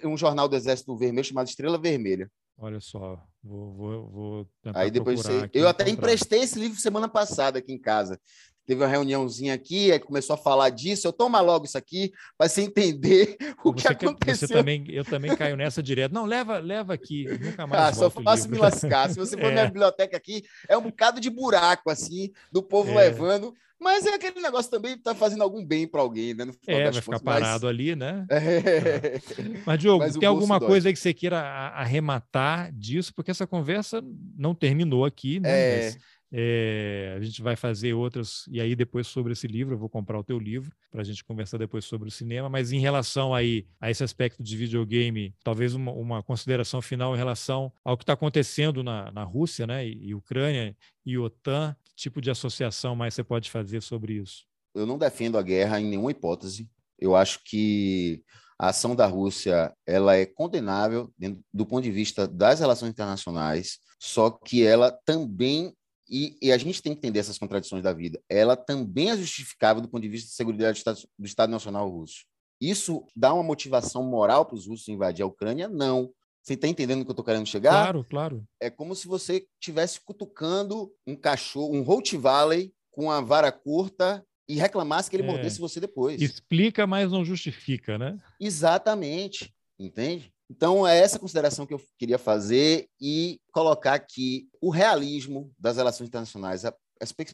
um 0.03 0.17
jornal 0.17 0.47
do 0.47 0.55
Exército 0.55 0.95
Vermelho 0.95 1.04
chamado 1.23 1.47
Estrela 1.47 1.77
Vermelha. 1.77 2.29
Olha 2.57 2.79
só, 2.79 3.21
Vou, 3.45 3.73
vou, 3.73 4.09
vou 4.09 4.49
Aí 4.73 4.89
depois 4.89 5.21
você... 5.21 5.47
Eu 5.53 5.67
até 5.67 5.87
emprestei 5.87 6.41
esse 6.41 6.57
livro 6.57 6.79
semana 6.79 7.07
passada 7.07 7.59
aqui 7.59 7.71
em 7.71 7.79
casa 7.79 8.19
teve 8.65 8.81
uma 8.81 8.87
reuniãozinha 8.89 9.53
aqui, 9.53 9.91
aí 9.91 9.99
começou 9.99 10.33
a 10.33 10.37
falar 10.37 10.69
disso. 10.69 11.07
Eu 11.07 11.13
toma 11.13 11.39
logo 11.41 11.65
isso 11.65 11.77
aqui 11.77 12.11
para 12.37 12.49
você 12.49 12.61
entender 12.61 13.37
o 13.63 13.71
você, 13.71 13.93
que 13.95 14.05
aconteceu. 14.05 14.47
Você 14.47 14.53
também, 14.53 14.85
eu 14.89 15.05
também 15.05 15.35
caio 15.35 15.55
nessa 15.55 15.81
direto. 15.81 16.13
Não, 16.13 16.25
leva, 16.25 16.57
leva 16.57 16.93
aqui. 16.93 17.25
Nunca 17.39 17.65
mais. 17.67 17.81
Ah, 17.81 17.93
só 17.93 18.09
faço 18.09 18.49
me 18.49 18.57
lascar. 18.57 19.09
Se 19.09 19.17
você 19.17 19.37
for 19.37 19.45
é. 19.45 19.47
na 19.47 19.51
minha 19.51 19.65
biblioteca 19.67 20.17
aqui, 20.17 20.43
é 20.67 20.77
um 20.77 20.81
bocado 20.81 21.19
de 21.19 21.29
buraco 21.29 21.89
assim 21.89 22.31
do 22.51 22.63
povo 22.63 22.91
é. 22.91 23.05
levando. 23.05 23.53
Mas 23.79 24.05
é 24.05 24.15
aquele 24.15 24.39
negócio 24.39 24.71
também 24.71 24.97
tá 24.97 25.13
fazendo 25.13 25.43
algum 25.43 25.63
bem 25.63 25.85
para 25.85 26.01
alguém, 26.01 26.33
né? 26.33 26.47
é, 26.65 26.89
vai 26.89 27.01
ficar 27.01 27.19
parado 27.19 27.65
mas... 27.65 27.69
ali, 27.75 27.95
né? 27.95 28.25
É. 28.29 29.19
Mas, 29.65 29.79
Diogo, 29.79 29.99
mas 29.99 30.15
tem 30.15 30.27
alguma 30.27 30.57
dói. 30.57 30.67
coisa 30.69 30.87
aí 30.87 30.93
que 30.93 30.99
você 30.99 31.13
queira 31.13 31.41
arrematar 31.41 32.71
disso? 32.71 33.13
Porque 33.13 33.31
essa 33.31 33.45
conversa 33.45 34.01
não 34.37 34.55
terminou 34.55 35.03
aqui, 35.03 35.41
né? 35.41 35.49
É. 35.49 35.83
Mas 35.83 35.97
é, 36.37 37.15
a 37.15 37.21
gente 37.21 37.41
vai 37.41 37.55
fazer 37.55 37.93
outras, 37.93 38.43
e 38.49 38.59
aí 38.59 38.75
depois 38.75 39.07
sobre 39.07 39.31
esse 39.31 39.47
livro, 39.47 39.73
eu 39.73 39.77
vou 39.77 39.87
comprar 39.87 40.19
o 40.19 40.23
teu 40.23 40.37
livro 40.37 40.75
para 40.91 40.99
a 40.99 41.03
gente 41.03 41.23
conversar 41.23 41.57
depois 41.57 41.85
sobre 41.85 42.09
o 42.09 42.11
cinema, 42.11 42.49
mas 42.49 42.73
em 42.73 42.79
relação 42.79 43.33
aí 43.33 43.65
a 43.79 43.89
esse 43.89 44.03
aspecto 44.03 44.43
de 44.43 44.57
videogame, 44.57 45.33
talvez 45.41 45.73
uma, 45.73 45.93
uma 45.93 46.21
consideração 46.21 46.81
final 46.81 47.15
em 47.15 47.17
relação 47.17 47.71
ao 47.85 47.95
que 47.95 48.03
está 48.03 48.11
acontecendo 48.11 48.83
na, 48.83 49.09
na 49.13 49.23
Rússia, 49.23 49.65
né, 49.65 49.87
e, 49.87 50.09
e 50.09 50.13
Ucrânia 50.13 50.75
e 51.05 51.17
OTAN, 51.17 51.73
que 51.85 51.95
tipo 51.95 52.19
de 52.19 52.29
associação 52.29 52.97
mais 52.97 53.13
você 53.13 53.23
pode 53.23 53.49
fazer 53.49 53.81
sobre 53.81 54.15
isso? 54.15 54.43
Eu 54.73 54.85
não 54.85 54.97
defendo 54.97 55.37
a 55.37 55.41
guerra 55.41 55.79
em 55.79 55.85
nenhuma 55.85 56.11
hipótese. 56.11 56.69
Eu 56.99 57.15
acho 57.15 57.39
que 57.45 58.21
a 58.59 58.69
ação 58.69 58.93
da 58.93 59.05
Rússia 59.05 59.73
ela 59.87 60.17
é 60.17 60.25
condenável 60.25 61.09
do 61.53 61.65
ponto 61.65 61.83
de 61.83 61.91
vista 61.91 62.27
das 62.27 62.59
relações 62.59 62.89
internacionais, 62.89 63.79
só 63.97 64.29
que 64.29 64.65
ela 64.65 64.91
também 65.05 65.73
e, 66.09 66.37
e, 66.41 66.51
a 66.51 66.57
gente 66.57 66.81
tem 66.81 66.93
que 66.93 66.99
entender 66.99 67.19
essas 67.19 67.37
contradições 67.37 67.81
da 67.81 67.91
vida. 67.91 68.21
Ela 68.29 68.55
também 68.55 69.09
é 69.09 69.17
justificável 69.17 69.81
do 69.81 69.89
ponto 69.89 70.03
de 70.03 70.09
vista 70.09 70.29
de 70.29 70.35
segurança 70.35 70.71
do 70.71 70.77
Estado, 70.77 70.99
do 71.19 71.25
Estado 71.25 71.49
Nacional 71.49 71.89
Russo. 71.89 72.25
Isso 72.61 73.05
dá 73.15 73.33
uma 73.33 73.43
motivação 73.43 74.03
moral 74.03 74.45
para 74.45 74.55
os 74.55 74.67
russos 74.67 74.87
invadir 74.87 75.23
a 75.23 75.27
Ucrânia? 75.27 75.67
Não. 75.67 76.11
Você 76.41 76.53
está 76.53 76.67
entendendo 76.67 77.01
o 77.01 77.03
que 77.03 77.09
eu 77.09 77.13
estou 77.13 77.25
querendo 77.25 77.47
chegar? 77.47 77.71
Claro, 77.71 78.05
claro. 78.07 78.47
É 78.61 78.69
como 78.69 78.95
se 78.95 79.07
você 79.07 79.47
estivesse 79.59 79.99
cutucando 80.05 80.91
um 81.07 81.15
cachorro, 81.15 81.75
um 81.75 81.81
Rottweiler 81.81 82.71
com 82.91 83.09
a 83.09 83.19
vara 83.19 83.51
curta 83.51 84.23
e 84.47 84.55
reclamasse 84.55 85.09
que 85.09 85.15
ele 85.15 85.23
é. 85.23 85.25
mordesse 85.25 85.59
você 85.59 85.79
depois. 85.79 86.21
Explica, 86.21 86.85
mas 86.85 87.11
não 87.11 87.25
justifica, 87.25 87.97
né? 87.97 88.17
Exatamente. 88.39 89.53
Entende? 89.77 90.31
Então, 90.49 90.85
é 90.85 90.99
essa 90.99 91.17
consideração 91.17 91.65
que 91.65 91.73
eu 91.73 91.81
queria 91.97 92.19
fazer 92.19 92.87
e 93.01 93.39
colocar 93.51 93.99
que 93.99 94.47
o 94.61 94.69
realismo 94.69 95.51
das 95.57 95.77
relações 95.77 96.07
internacionais, 96.07 96.65
a, 96.65 96.73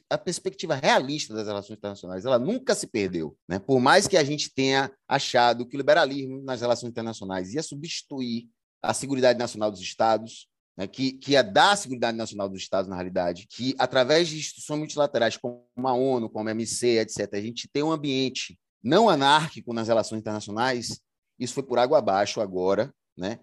a 0.10 0.18
perspectiva 0.18 0.76
realista 0.76 1.34
das 1.34 1.48
relações 1.48 1.78
internacionais, 1.78 2.26
ela 2.26 2.40
nunca 2.40 2.74
se 2.74 2.88
perdeu. 2.88 3.38
Né? 3.48 3.60
Por 3.60 3.80
mais 3.80 4.08
que 4.08 4.16
a 4.16 4.24
gente 4.24 4.54
tenha 4.54 4.92
achado 5.08 5.68
que 5.68 5.76
o 5.76 5.80
liberalismo 5.80 6.42
nas 6.42 6.62
relações 6.62 6.90
internacionais 6.90 7.54
ia 7.54 7.62
substituir 7.62 8.48
a 8.82 8.94
Seguridade 8.94 9.38
Nacional 9.38 9.70
dos 9.70 9.82
Estados, 9.82 10.48
né? 10.78 10.88
que, 10.88 11.12
que 11.12 11.34
ia 11.34 11.44
dar 11.44 11.72
a 11.72 11.76
Seguridade 11.76 12.18
Nacional 12.18 12.48
dos 12.48 12.62
Estados, 12.62 12.90
na 12.90 12.96
realidade, 12.96 13.46
que 13.50 13.76
através 13.78 14.30
de 14.30 14.38
instituições 14.38 14.80
multilaterais 14.80 15.36
como 15.36 15.66
a 15.84 15.94
ONU, 15.94 16.30
como 16.30 16.48
a 16.48 16.52
MC, 16.52 17.00
etc., 17.00 17.30
a 17.34 17.42
gente 17.42 17.68
tem 17.68 17.84
um 17.84 17.92
ambiente 17.92 18.58
não 18.82 19.10
anárquico 19.10 19.74
nas 19.74 19.90
relações 19.90 20.20
internacionais, 20.20 21.00
isso 21.38 21.54
foi 21.54 21.64
por 21.64 21.78
água 21.78 22.00
abaixo 22.00 22.40
agora, 22.40 22.92
né? 23.22 23.40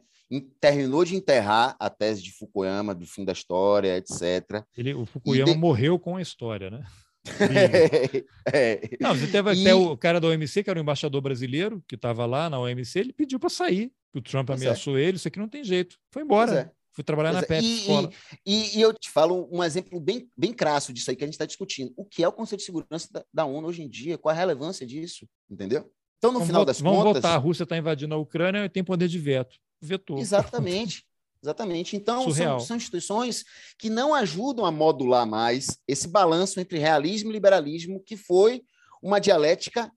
terminou 0.60 1.04
de 1.04 1.16
enterrar 1.16 1.74
a 1.80 1.88
tese 1.88 2.22
de 2.22 2.32
Fukuyama, 2.32 2.94
do 2.94 3.06
fim 3.06 3.24
da 3.24 3.32
história, 3.32 3.96
etc. 3.96 4.62
Ele, 4.76 4.92
o 4.92 5.06
Fukuyama 5.06 5.52
de... 5.52 5.58
morreu 5.58 5.98
com 5.98 6.16
a 6.16 6.22
história, 6.22 6.70
né? 6.70 6.84
é. 8.52 8.96
Não, 9.00 9.14
você 9.14 9.26
teve 9.26 9.54
e... 9.54 9.60
até 9.62 9.74
o 9.74 9.96
cara 9.96 10.20
da 10.20 10.28
OMC, 10.28 10.62
que 10.62 10.70
era 10.70 10.78
o 10.78 10.82
embaixador 10.82 11.20
brasileiro, 11.22 11.82
que 11.88 11.94
estava 11.94 12.26
lá 12.26 12.50
na 12.50 12.60
OMC, 12.60 12.98
ele 12.98 13.12
pediu 13.12 13.38
para 13.38 13.48
sair. 13.48 13.90
O 14.14 14.20
Trump 14.20 14.46
pois 14.46 14.60
é. 14.60 14.66
ameaçou 14.66 14.98
é. 14.98 15.02
ele, 15.02 15.16
isso 15.16 15.28
aqui 15.28 15.38
não 15.38 15.48
tem 15.48 15.64
jeito. 15.64 15.96
Foi 16.10 16.22
embora. 16.22 16.60
É. 16.60 16.70
Fui 16.92 17.04
trabalhar 17.04 17.30
pois 17.30 17.48
na 17.48 17.56
é. 17.56 17.60
Pepsi 17.60 17.90
e, 18.44 18.52
e, 18.52 18.78
e, 18.78 18.80
eu 18.80 18.92
te 18.92 19.08
falo 19.08 19.48
um 19.52 19.62
exemplo 19.62 20.00
bem, 20.00 20.28
bem 20.36 20.52
crasso 20.52 20.92
disso 20.92 21.10
aí 21.10 21.16
que 21.16 21.24
a 21.24 21.26
gente 21.26 21.34
está 21.34 21.46
discutindo. 21.46 21.92
O 21.96 22.04
que 22.04 22.22
é 22.22 22.28
o 22.28 22.32
Conselho 22.32 22.58
de 22.58 22.64
Segurança 22.64 23.08
da, 23.10 23.24
da 23.32 23.44
ONU 23.46 23.68
hoje 23.68 23.82
em 23.82 23.88
dia? 23.88 24.18
Qual 24.18 24.34
a 24.34 24.36
relevância 24.36 24.86
disso? 24.86 25.26
Entendeu? 25.48 25.90
Então, 26.18 26.32
no 26.32 26.40
vamos 26.40 26.46
final 26.48 26.64
das 26.64 26.80
vamos 26.80 26.98
contas. 26.98 27.12
Vamos 27.12 27.22
votar, 27.22 27.36
a 27.36 27.40
Rússia 27.40 27.62
está 27.62 27.76
invadindo 27.76 28.14
a 28.14 28.18
Ucrânia 28.18 28.64
e 28.64 28.68
tem 28.68 28.82
poder 28.82 29.06
de 29.06 29.18
veto. 29.18 29.56
Vetou. 29.80 30.18
Exatamente. 30.18 31.04
Exatamente. 31.42 31.96
Então, 31.96 32.30
são, 32.32 32.58
são, 32.58 32.76
instituições 32.76 33.44
que 33.78 33.88
não 33.88 34.12
ajudam 34.12 34.66
a 34.66 34.72
modular 34.72 35.26
mais 35.26 35.78
esse 35.86 36.08
balanço 36.08 36.58
entre 36.58 36.78
realismo 36.78 37.30
e 37.30 37.32
liberalismo, 37.32 38.02
que 38.02 38.16
foi 38.16 38.64
uma 39.00 39.20
dialética 39.20 39.90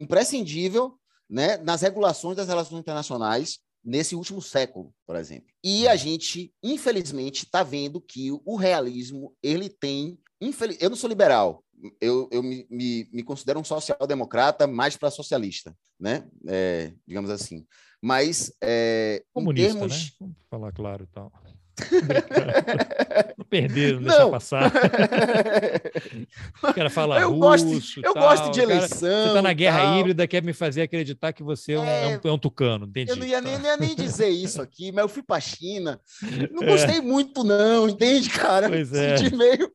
imprescindível 0.00 0.98
né, 1.28 1.58
nas 1.58 1.82
regulações 1.82 2.36
das 2.36 2.48
relações 2.48 2.80
internacionais 2.80 3.58
nesse 3.84 4.16
último 4.16 4.40
século, 4.40 4.92
por 5.06 5.16
exemplo. 5.16 5.48
E 5.62 5.86
a 5.86 5.94
gente, 5.94 6.52
infelizmente, 6.62 7.44
está 7.44 7.62
vendo 7.62 8.00
que 8.00 8.30
o 8.44 8.56
realismo 8.56 9.34
ele 9.42 9.68
tem. 9.68 10.18
Infeliz... 10.40 10.76
Eu 10.80 10.90
não 10.90 10.96
sou 10.96 11.08
liberal, 11.08 11.62
eu, 12.00 12.28
eu 12.32 12.42
me, 12.42 12.66
me, 12.68 13.08
me 13.12 13.22
considero 13.22 13.60
um 13.60 13.64
social-democrata 13.64 14.66
mais 14.66 14.96
para 14.96 15.10
socialista, 15.10 15.76
né? 15.98 16.26
É, 16.48 16.92
digamos 17.06 17.30
assim. 17.30 17.66
Mas 18.02 18.52
é, 18.62 19.24
comunista, 19.32 19.78
termos... 19.78 20.04
né? 20.04 20.16
Vamos 20.20 20.36
falar 20.48 20.72
claro 20.72 21.04
e 21.04 21.06
tal. 21.08 21.32
Não 23.36 23.44
perderam, 23.44 24.00
não 24.00 24.08
deixar 24.08 24.28
passar. 24.28 24.72
o 26.62 26.74
cara 26.74 26.90
fala 26.90 27.20
eu 27.20 27.30
russo. 27.32 27.66
Gosto, 27.66 28.00
eu 28.02 28.14
tal. 28.14 28.22
gosto 28.22 28.50
de 28.52 28.60
eleição. 28.60 29.08
Cara, 29.08 29.22
você 29.22 29.28
está 29.28 29.42
na 29.42 29.52
guerra 29.52 29.78
tal. 29.78 29.98
híbrida, 29.98 30.26
quer 30.26 30.42
me 30.42 30.52
fazer 30.52 30.82
acreditar 30.82 31.32
que 31.32 31.42
você 31.42 31.72
é, 31.72 31.74
é, 31.74 32.20
um, 32.24 32.28
é 32.28 32.32
um, 32.32 32.38
tucano. 32.38 32.86
Entendi. 32.86 33.10
Eu 33.10 33.16
não 33.16 33.26
ia, 33.26 33.40
nem, 33.40 33.58
não 33.58 33.64
ia, 33.64 33.76
nem, 33.76 33.94
dizer 33.94 34.28
isso 34.28 34.60
aqui, 34.62 34.90
mas 34.92 35.02
eu 35.02 35.08
fui 35.08 35.22
para 35.22 35.36
a 35.36 35.40
China. 35.40 36.00
Não 36.50 36.62
é. 36.62 36.66
gostei 36.66 37.00
muito, 37.00 37.44
não, 37.44 37.88
entende, 37.88 38.30
cara? 38.30 38.68
Pois 38.68 38.92
é. 38.92 39.14
De 39.14 39.34
meio, 39.34 39.70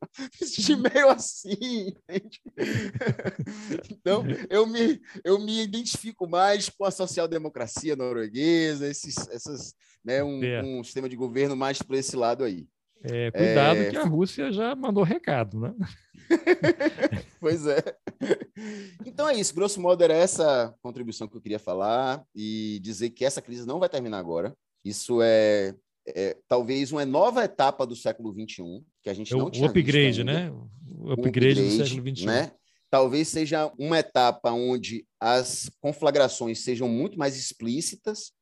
de 0.58 0.76
meio 0.76 1.08
assim, 1.10 1.94
entende? 2.08 2.40
então, 3.90 4.24
eu 4.50 4.66
me, 4.66 5.00
eu 5.24 5.38
me 5.38 5.62
identifico 5.62 6.28
mais 6.28 6.68
com 6.68 6.84
a 6.84 6.90
social-democracia 6.90 7.96
norueguesa, 7.96 8.88
esses, 8.88 9.16
essas, 9.28 9.74
né, 10.04 10.22
um, 10.22 10.42
é. 10.42 10.62
um 10.62 10.82
sistema 10.82 11.08
de 11.08 11.16
governo 11.16 11.56
mais 11.56 11.80
para 11.92 11.98
esse 11.98 12.16
lado 12.16 12.42
aí. 12.42 12.66
É, 13.04 13.30
cuidado 13.30 13.78
é... 13.78 13.90
que 13.90 13.96
a 13.96 14.04
Rússia 14.04 14.50
já 14.50 14.74
mandou 14.74 15.04
recado, 15.04 15.60
né? 15.60 15.74
pois 17.38 17.66
é. 17.66 17.82
Então 19.04 19.28
é 19.28 19.34
isso, 19.34 19.54
grosso 19.54 19.78
modo 19.78 20.02
era 20.02 20.14
essa 20.14 20.74
contribuição 20.80 21.28
que 21.28 21.36
eu 21.36 21.40
queria 21.40 21.58
falar 21.58 22.24
e 22.34 22.80
dizer 22.82 23.10
que 23.10 23.26
essa 23.26 23.42
crise 23.42 23.66
não 23.66 23.78
vai 23.78 23.90
terminar 23.90 24.18
agora. 24.18 24.56
Isso 24.82 25.20
é, 25.20 25.74
é 26.06 26.38
talvez 26.48 26.92
uma 26.92 27.04
nova 27.04 27.44
etapa 27.44 27.86
do 27.86 27.94
século 27.94 28.32
XXI, 28.32 28.82
que 29.02 29.10
a 29.10 29.14
gente 29.14 29.34
é 29.34 29.36
não 29.36 29.46
o, 29.46 29.50
tinha 29.50 29.66
O 29.66 29.70
upgrade, 29.70 30.24
né? 30.24 30.50
O 30.50 31.12
upgrade, 31.12 31.20
o 31.20 31.22
upgrade 31.28 31.62
do 31.62 31.84
século 31.84 32.16
XXI. 32.16 32.26
Né? 32.26 32.52
Talvez 32.88 33.28
seja 33.28 33.70
uma 33.78 33.98
etapa 33.98 34.50
onde 34.52 35.04
as 35.20 35.70
conflagrações 35.80 36.60
sejam 36.60 36.88
muito 36.88 37.18
mais 37.18 37.36
explícitas 37.36 38.32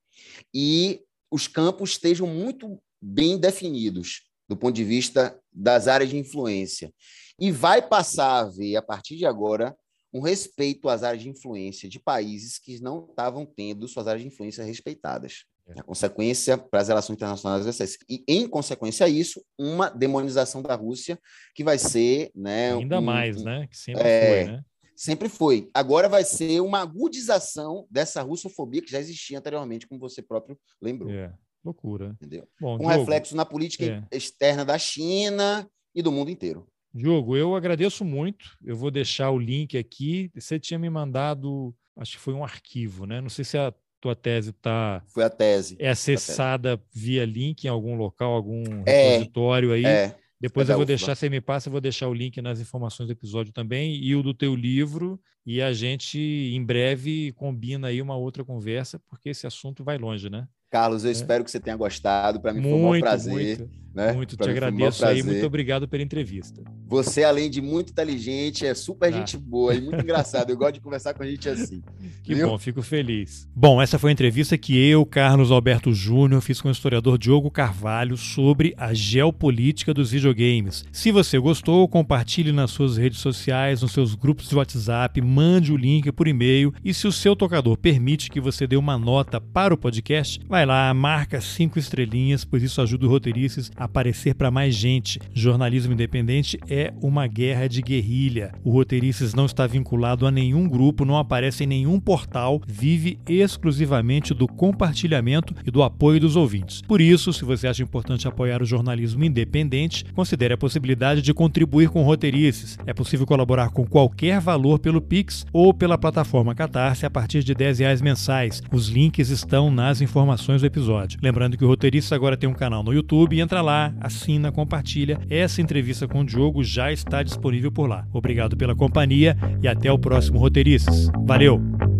e 0.54 1.00
os 1.30 1.48
campos 1.48 1.90
estejam 1.90 2.26
muito 2.26 2.80
bem 3.00 3.38
definidos 3.38 4.30
do 4.48 4.56
ponto 4.56 4.74
de 4.74 4.84
vista 4.84 5.38
das 5.52 5.86
áreas 5.86 6.10
de 6.10 6.18
influência. 6.18 6.92
E 7.38 7.52
vai 7.52 7.80
passar 7.80 8.26
a 8.26 8.38
haver, 8.40 8.76
a 8.76 8.82
partir 8.82 9.16
de 9.16 9.24
agora, 9.24 9.76
um 10.12 10.20
respeito 10.20 10.88
às 10.88 11.04
áreas 11.04 11.22
de 11.22 11.28
influência 11.28 11.88
de 11.88 12.00
países 12.00 12.58
que 12.58 12.82
não 12.82 13.06
estavam 13.08 13.46
tendo 13.46 13.86
suas 13.86 14.08
áreas 14.08 14.22
de 14.22 14.28
influência 14.28 14.64
respeitadas. 14.64 15.44
É. 15.68 15.80
A 15.80 15.82
consequência 15.84 16.58
para 16.58 16.80
as 16.80 16.88
relações 16.88 17.16
internacionais 17.16 17.64
vai 17.64 17.72
ser 17.72 17.96
E, 18.08 18.24
em 18.26 18.48
consequência 18.48 19.06
a 19.06 19.08
isso, 19.08 19.40
uma 19.56 19.88
demonização 19.88 20.60
da 20.60 20.74
Rússia, 20.74 21.18
que 21.54 21.62
vai 21.62 21.78
ser. 21.78 22.30
Né, 22.34 22.72
Ainda 22.72 22.98
um, 22.98 23.02
mais, 23.02 23.42
né? 23.42 23.68
Que 23.68 23.76
sempre 23.76 24.02
é, 24.02 24.44
foi, 24.44 24.52
né? 24.52 24.64
Sempre 24.96 25.28
foi. 25.28 25.70
Agora 25.72 26.08
vai 26.08 26.24
ser 26.24 26.60
uma 26.60 26.80
agudização 26.80 27.86
dessa 27.88 28.20
russofobia 28.20 28.82
que 28.82 28.90
já 28.90 28.98
existia 28.98 29.38
anteriormente, 29.38 29.86
como 29.86 30.00
você 30.00 30.20
próprio 30.20 30.58
lembrou. 30.82 31.10
É. 31.10 31.32
Loucura. 31.64 32.16
Entendeu? 32.20 32.48
Bom, 32.60 32.78
Com 32.78 32.86
Diogo, 32.86 32.98
reflexo 33.00 33.36
na 33.36 33.44
política 33.44 34.06
é. 34.10 34.16
externa 34.16 34.64
da 34.64 34.78
China 34.78 35.68
e 35.94 36.02
do 36.02 36.12
mundo 36.12 36.30
inteiro. 36.30 36.66
Diogo, 36.92 37.36
eu 37.36 37.54
agradeço 37.54 38.04
muito. 38.04 38.56
Eu 38.64 38.76
vou 38.76 38.90
deixar 38.90 39.30
o 39.30 39.38
link 39.38 39.78
aqui. 39.78 40.30
Você 40.34 40.58
tinha 40.58 40.78
me 40.78 40.90
mandado, 40.90 41.74
acho 41.96 42.12
que 42.12 42.22
foi 42.22 42.34
um 42.34 42.42
arquivo, 42.42 43.06
né? 43.06 43.20
Não 43.20 43.28
sei 43.28 43.44
se 43.44 43.56
a 43.56 43.72
tua 44.00 44.16
tese 44.16 44.50
está. 44.50 45.02
Foi 45.06 45.22
a 45.22 45.30
tese. 45.30 45.76
É 45.78 45.90
acessada 45.90 46.76
tese. 46.76 46.88
via 46.92 47.24
link 47.24 47.64
em 47.64 47.68
algum 47.68 47.94
local, 47.94 48.32
algum 48.32 48.64
é, 48.86 49.10
repositório 49.10 49.72
aí. 49.72 49.84
É. 49.84 50.16
Depois 50.40 50.70
eu 50.70 50.76
vou 50.76 50.86
deixar, 50.86 51.14
você 51.14 51.28
me 51.28 51.40
passa, 51.40 51.68
eu 51.68 51.72
vou 51.72 51.82
deixar 51.82 52.08
o 52.08 52.14
link 52.14 52.40
nas 52.40 52.60
informações 52.60 53.06
do 53.06 53.12
episódio 53.12 53.52
também 53.52 53.94
e 54.02 54.16
o 54.16 54.22
do 54.22 54.32
teu 54.32 54.54
livro. 54.54 55.20
E 55.44 55.60
a 55.60 55.72
gente, 55.72 56.18
em 56.18 56.64
breve, 56.64 57.32
combina 57.32 57.88
aí 57.88 58.00
uma 58.00 58.16
outra 58.16 58.42
conversa, 58.42 58.98
porque 59.06 59.28
esse 59.28 59.46
assunto 59.46 59.84
vai 59.84 59.98
longe, 59.98 60.30
né? 60.30 60.48
Carlos, 60.70 61.04
eu 61.04 61.08
é. 61.08 61.12
espero 61.12 61.44
que 61.44 61.50
você 61.50 61.58
tenha 61.58 61.76
gostado. 61.76 62.40
Para 62.40 62.52
mim 62.52 62.62
foi 62.62 62.72
um 62.72 63.00
prazer. 63.00 63.58
Muito. 63.58 63.80
Né? 63.94 64.12
Muito 64.12 64.36
pra 64.36 64.46
te 64.46 64.50
agradeço 64.50 65.04
aí, 65.04 65.22
muito 65.22 65.44
obrigado 65.44 65.88
pela 65.88 66.02
entrevista. 66.02 66.62
Você, 66.86 67.24
além 67.24 67.50
de 67.50 67.60
muito 67.60 67.90
inteligente, 67.90 68.64
é 68.64 68.74
super 68.74 69.12
ah. 69.12 69.12
gente 69.12 69.36
boa 69.36 69.74
e 69.74 69.80
muito 69.80 70.00
engraçado. 70.02 70.50
Eu 70.50 70.56
gosto 70.56 70.74
de 70.74 70.80
conversar 70.80 71.12
com 71.12 71.22
a 71.22 71.26
gente 71.26 71.48
assim. 71.48 71.82
Que 72.22 72.34
viu? 72.34 72.48
bom, 72.48 72.58
fico 72.58 72.82
feliz. 72.82 73.48
Bom, 73.54 73.82
essa 73.82 73.98
foi 73.98 74.10
a 74.10 74.12
entrevista 74.12 74.56
que 74.56 74.78
eu, 74.78 75.04
Carlos 75.04 75.50
Alberto 75.50 75.92
Júnior, 75.92 76.40
fiz 76.40 76.60
com 76.60 76.68
o 76.68 76.70
historiador 76.70 77.18
Diogo 77.18 77.50
Carvalho 77.50 78.16
sobre 78.16 78.74
a 78.76 78.94
geopolítica 78.94 79.92
dos 79.92 80.12
videogames. 80.12 80.84
Se 80.92 81.10
você 81.10 81.38
gostou, 81.38 81.88
compartilhe 81.88 82.52
nas 82.52 82.70
suas 82.70 82.96
redes 82.96 83.18
sociais, 83.18 83.82
nos 83.82 83.92
seus 83.92 84.14
grupos 84.14 84.48
de 84.48 84.54
WhatsApp, 84.54 85.20
mande 85.20 85.72
o 85.72 85.76
link 85.76 86.10
por 86.12 86.28
e-mail 86.28 86.72
e 86.84 86.94
se 86.94 87.08
o 87.08 87.12
seu 87.12 87.34
tocador 87.34 87.76
permite 87.76 88.30
que 88.30 88.40
você 88.40 88.66
dê 88.66 88.76
uma 88.76 88.96
nota 88.96 89.40
para 89.40 89.74
o 89.74 89.78
podcast, 89.78 90.40
vai 90.48 90.64
lá, 90.64 90.92
marca 90.94 91.40
cinco 91.40 91.78
estrelinhas, 91.78 92.44
pois 92.44 92.62
isso 92.62 92.80
ajuda 92.80 93.06
o 93.06 93.08
Roteiristas 93.08 93.70
aparecer 93.80 94.34
para 94.34 94.50
mais 94.50 94.74
gente. 94.74 95.18
Jornalismo 95.32 95.94
independente 95.94 96.58
é 96.68 96.92
uma 97.00 97.26
guerra 97.26 97.66
de 97.66 97.80
guerrilha. 97.80 98.52
O 98.62 98.70
Roteiristas 98.70 99.34
não 99.34 99.46
está 99.46 99.66
vinculado 99.66 100.26
a 100.26 100.30
nenhum 100.30 100.68
grupo, 100.68 101.04
não 101.04 101.16
aparece 101.16 101.64
em 101.64 101.66
nenhum 101.66 101.98
portal, 101.98 102.60
vive 102.66 103.18
exclusivamente 103.26 104.34
do 104.34 104.46
compartilhamento 104.46 105.54
e 105.66 105.70
do 105.70 105.82
apoio 105.82 106.20
dos 106.20 106.36
ouvintes. 106.36 106.82
Por 106.82 107.00
isso, 107.00 107.32
se 107.32 107.44
você 107.44 107.66
acha 107.66 107.82
importante 107.82 108.28
apoiar 108.28 108.62
o 108.62 108.66
jornalismo 108.66 109.24
independente, 109.24 110.04
considere 110.12 110.54
a 110.54 110.58
possibilidade 110.58 111.22
de 111.22 111.32
contribuir 111.32 111.88
com 111.88 112.02
Roteirices. 112.02 112.78
É 112.86 112.92
possível 112.92 113.26
colaborar 113.26 113.70
com 113.70 113.86
qualquer 113.86 114.40
valor 114.40 114.78
pelo 114.78 115.00
Pix 115.00 115.46
ou 115.52 115.72
pela 115.72 115.96
plataforma 115.96 116.54
Catarse 116.54 117.06
a 117.06 117.10
partir 117.10 117.42
de 117.42 117.54
10 117.54 117.78
reais 117.78 118.02
mensais. 118.02 118.62
Os 118.70 118.88
links 118.88 119.30
estão 119.30 119.70
nas 119.70 120.00
informações 120.00 120.60
do 120.60 120.66
episódio. 120.66 121.18
Lembrando 121.22 121.56
que 121.56 121.64
o 121.64 121.68
Roteirista 121.68 122.14
agora 122.14 122.36
tem 122.36 122.48
um 122.48 122.54
canal 122.54 122.82
no 122.82 122.92
YouTube, 122.92 123.40
entra 123.40 123.62
lá, 123.70 123.94
assina, 124.00 124.50
compartilha. 124.50 125.18
Essa 125.30 125.62
entrevista 125.62 126.08
com 126.08 126.20
o 126.20 126.24
Diogo 126.24 126.64
já 126.64 126.92
está 126.92 127.22
disponível 127.22 127.70
por 127.70 127.88
lá. 127.88 128.06
Obrigado 128.12 128.56
pela 128.56 128.74
companhia 128.74 129.36
e 129.62 129.68
até 129.68 129.90
o 129.90 129.98
próximo 129.98 130.38
Roteiristas. 130.38 131.08
Valeu! 131.24 131.99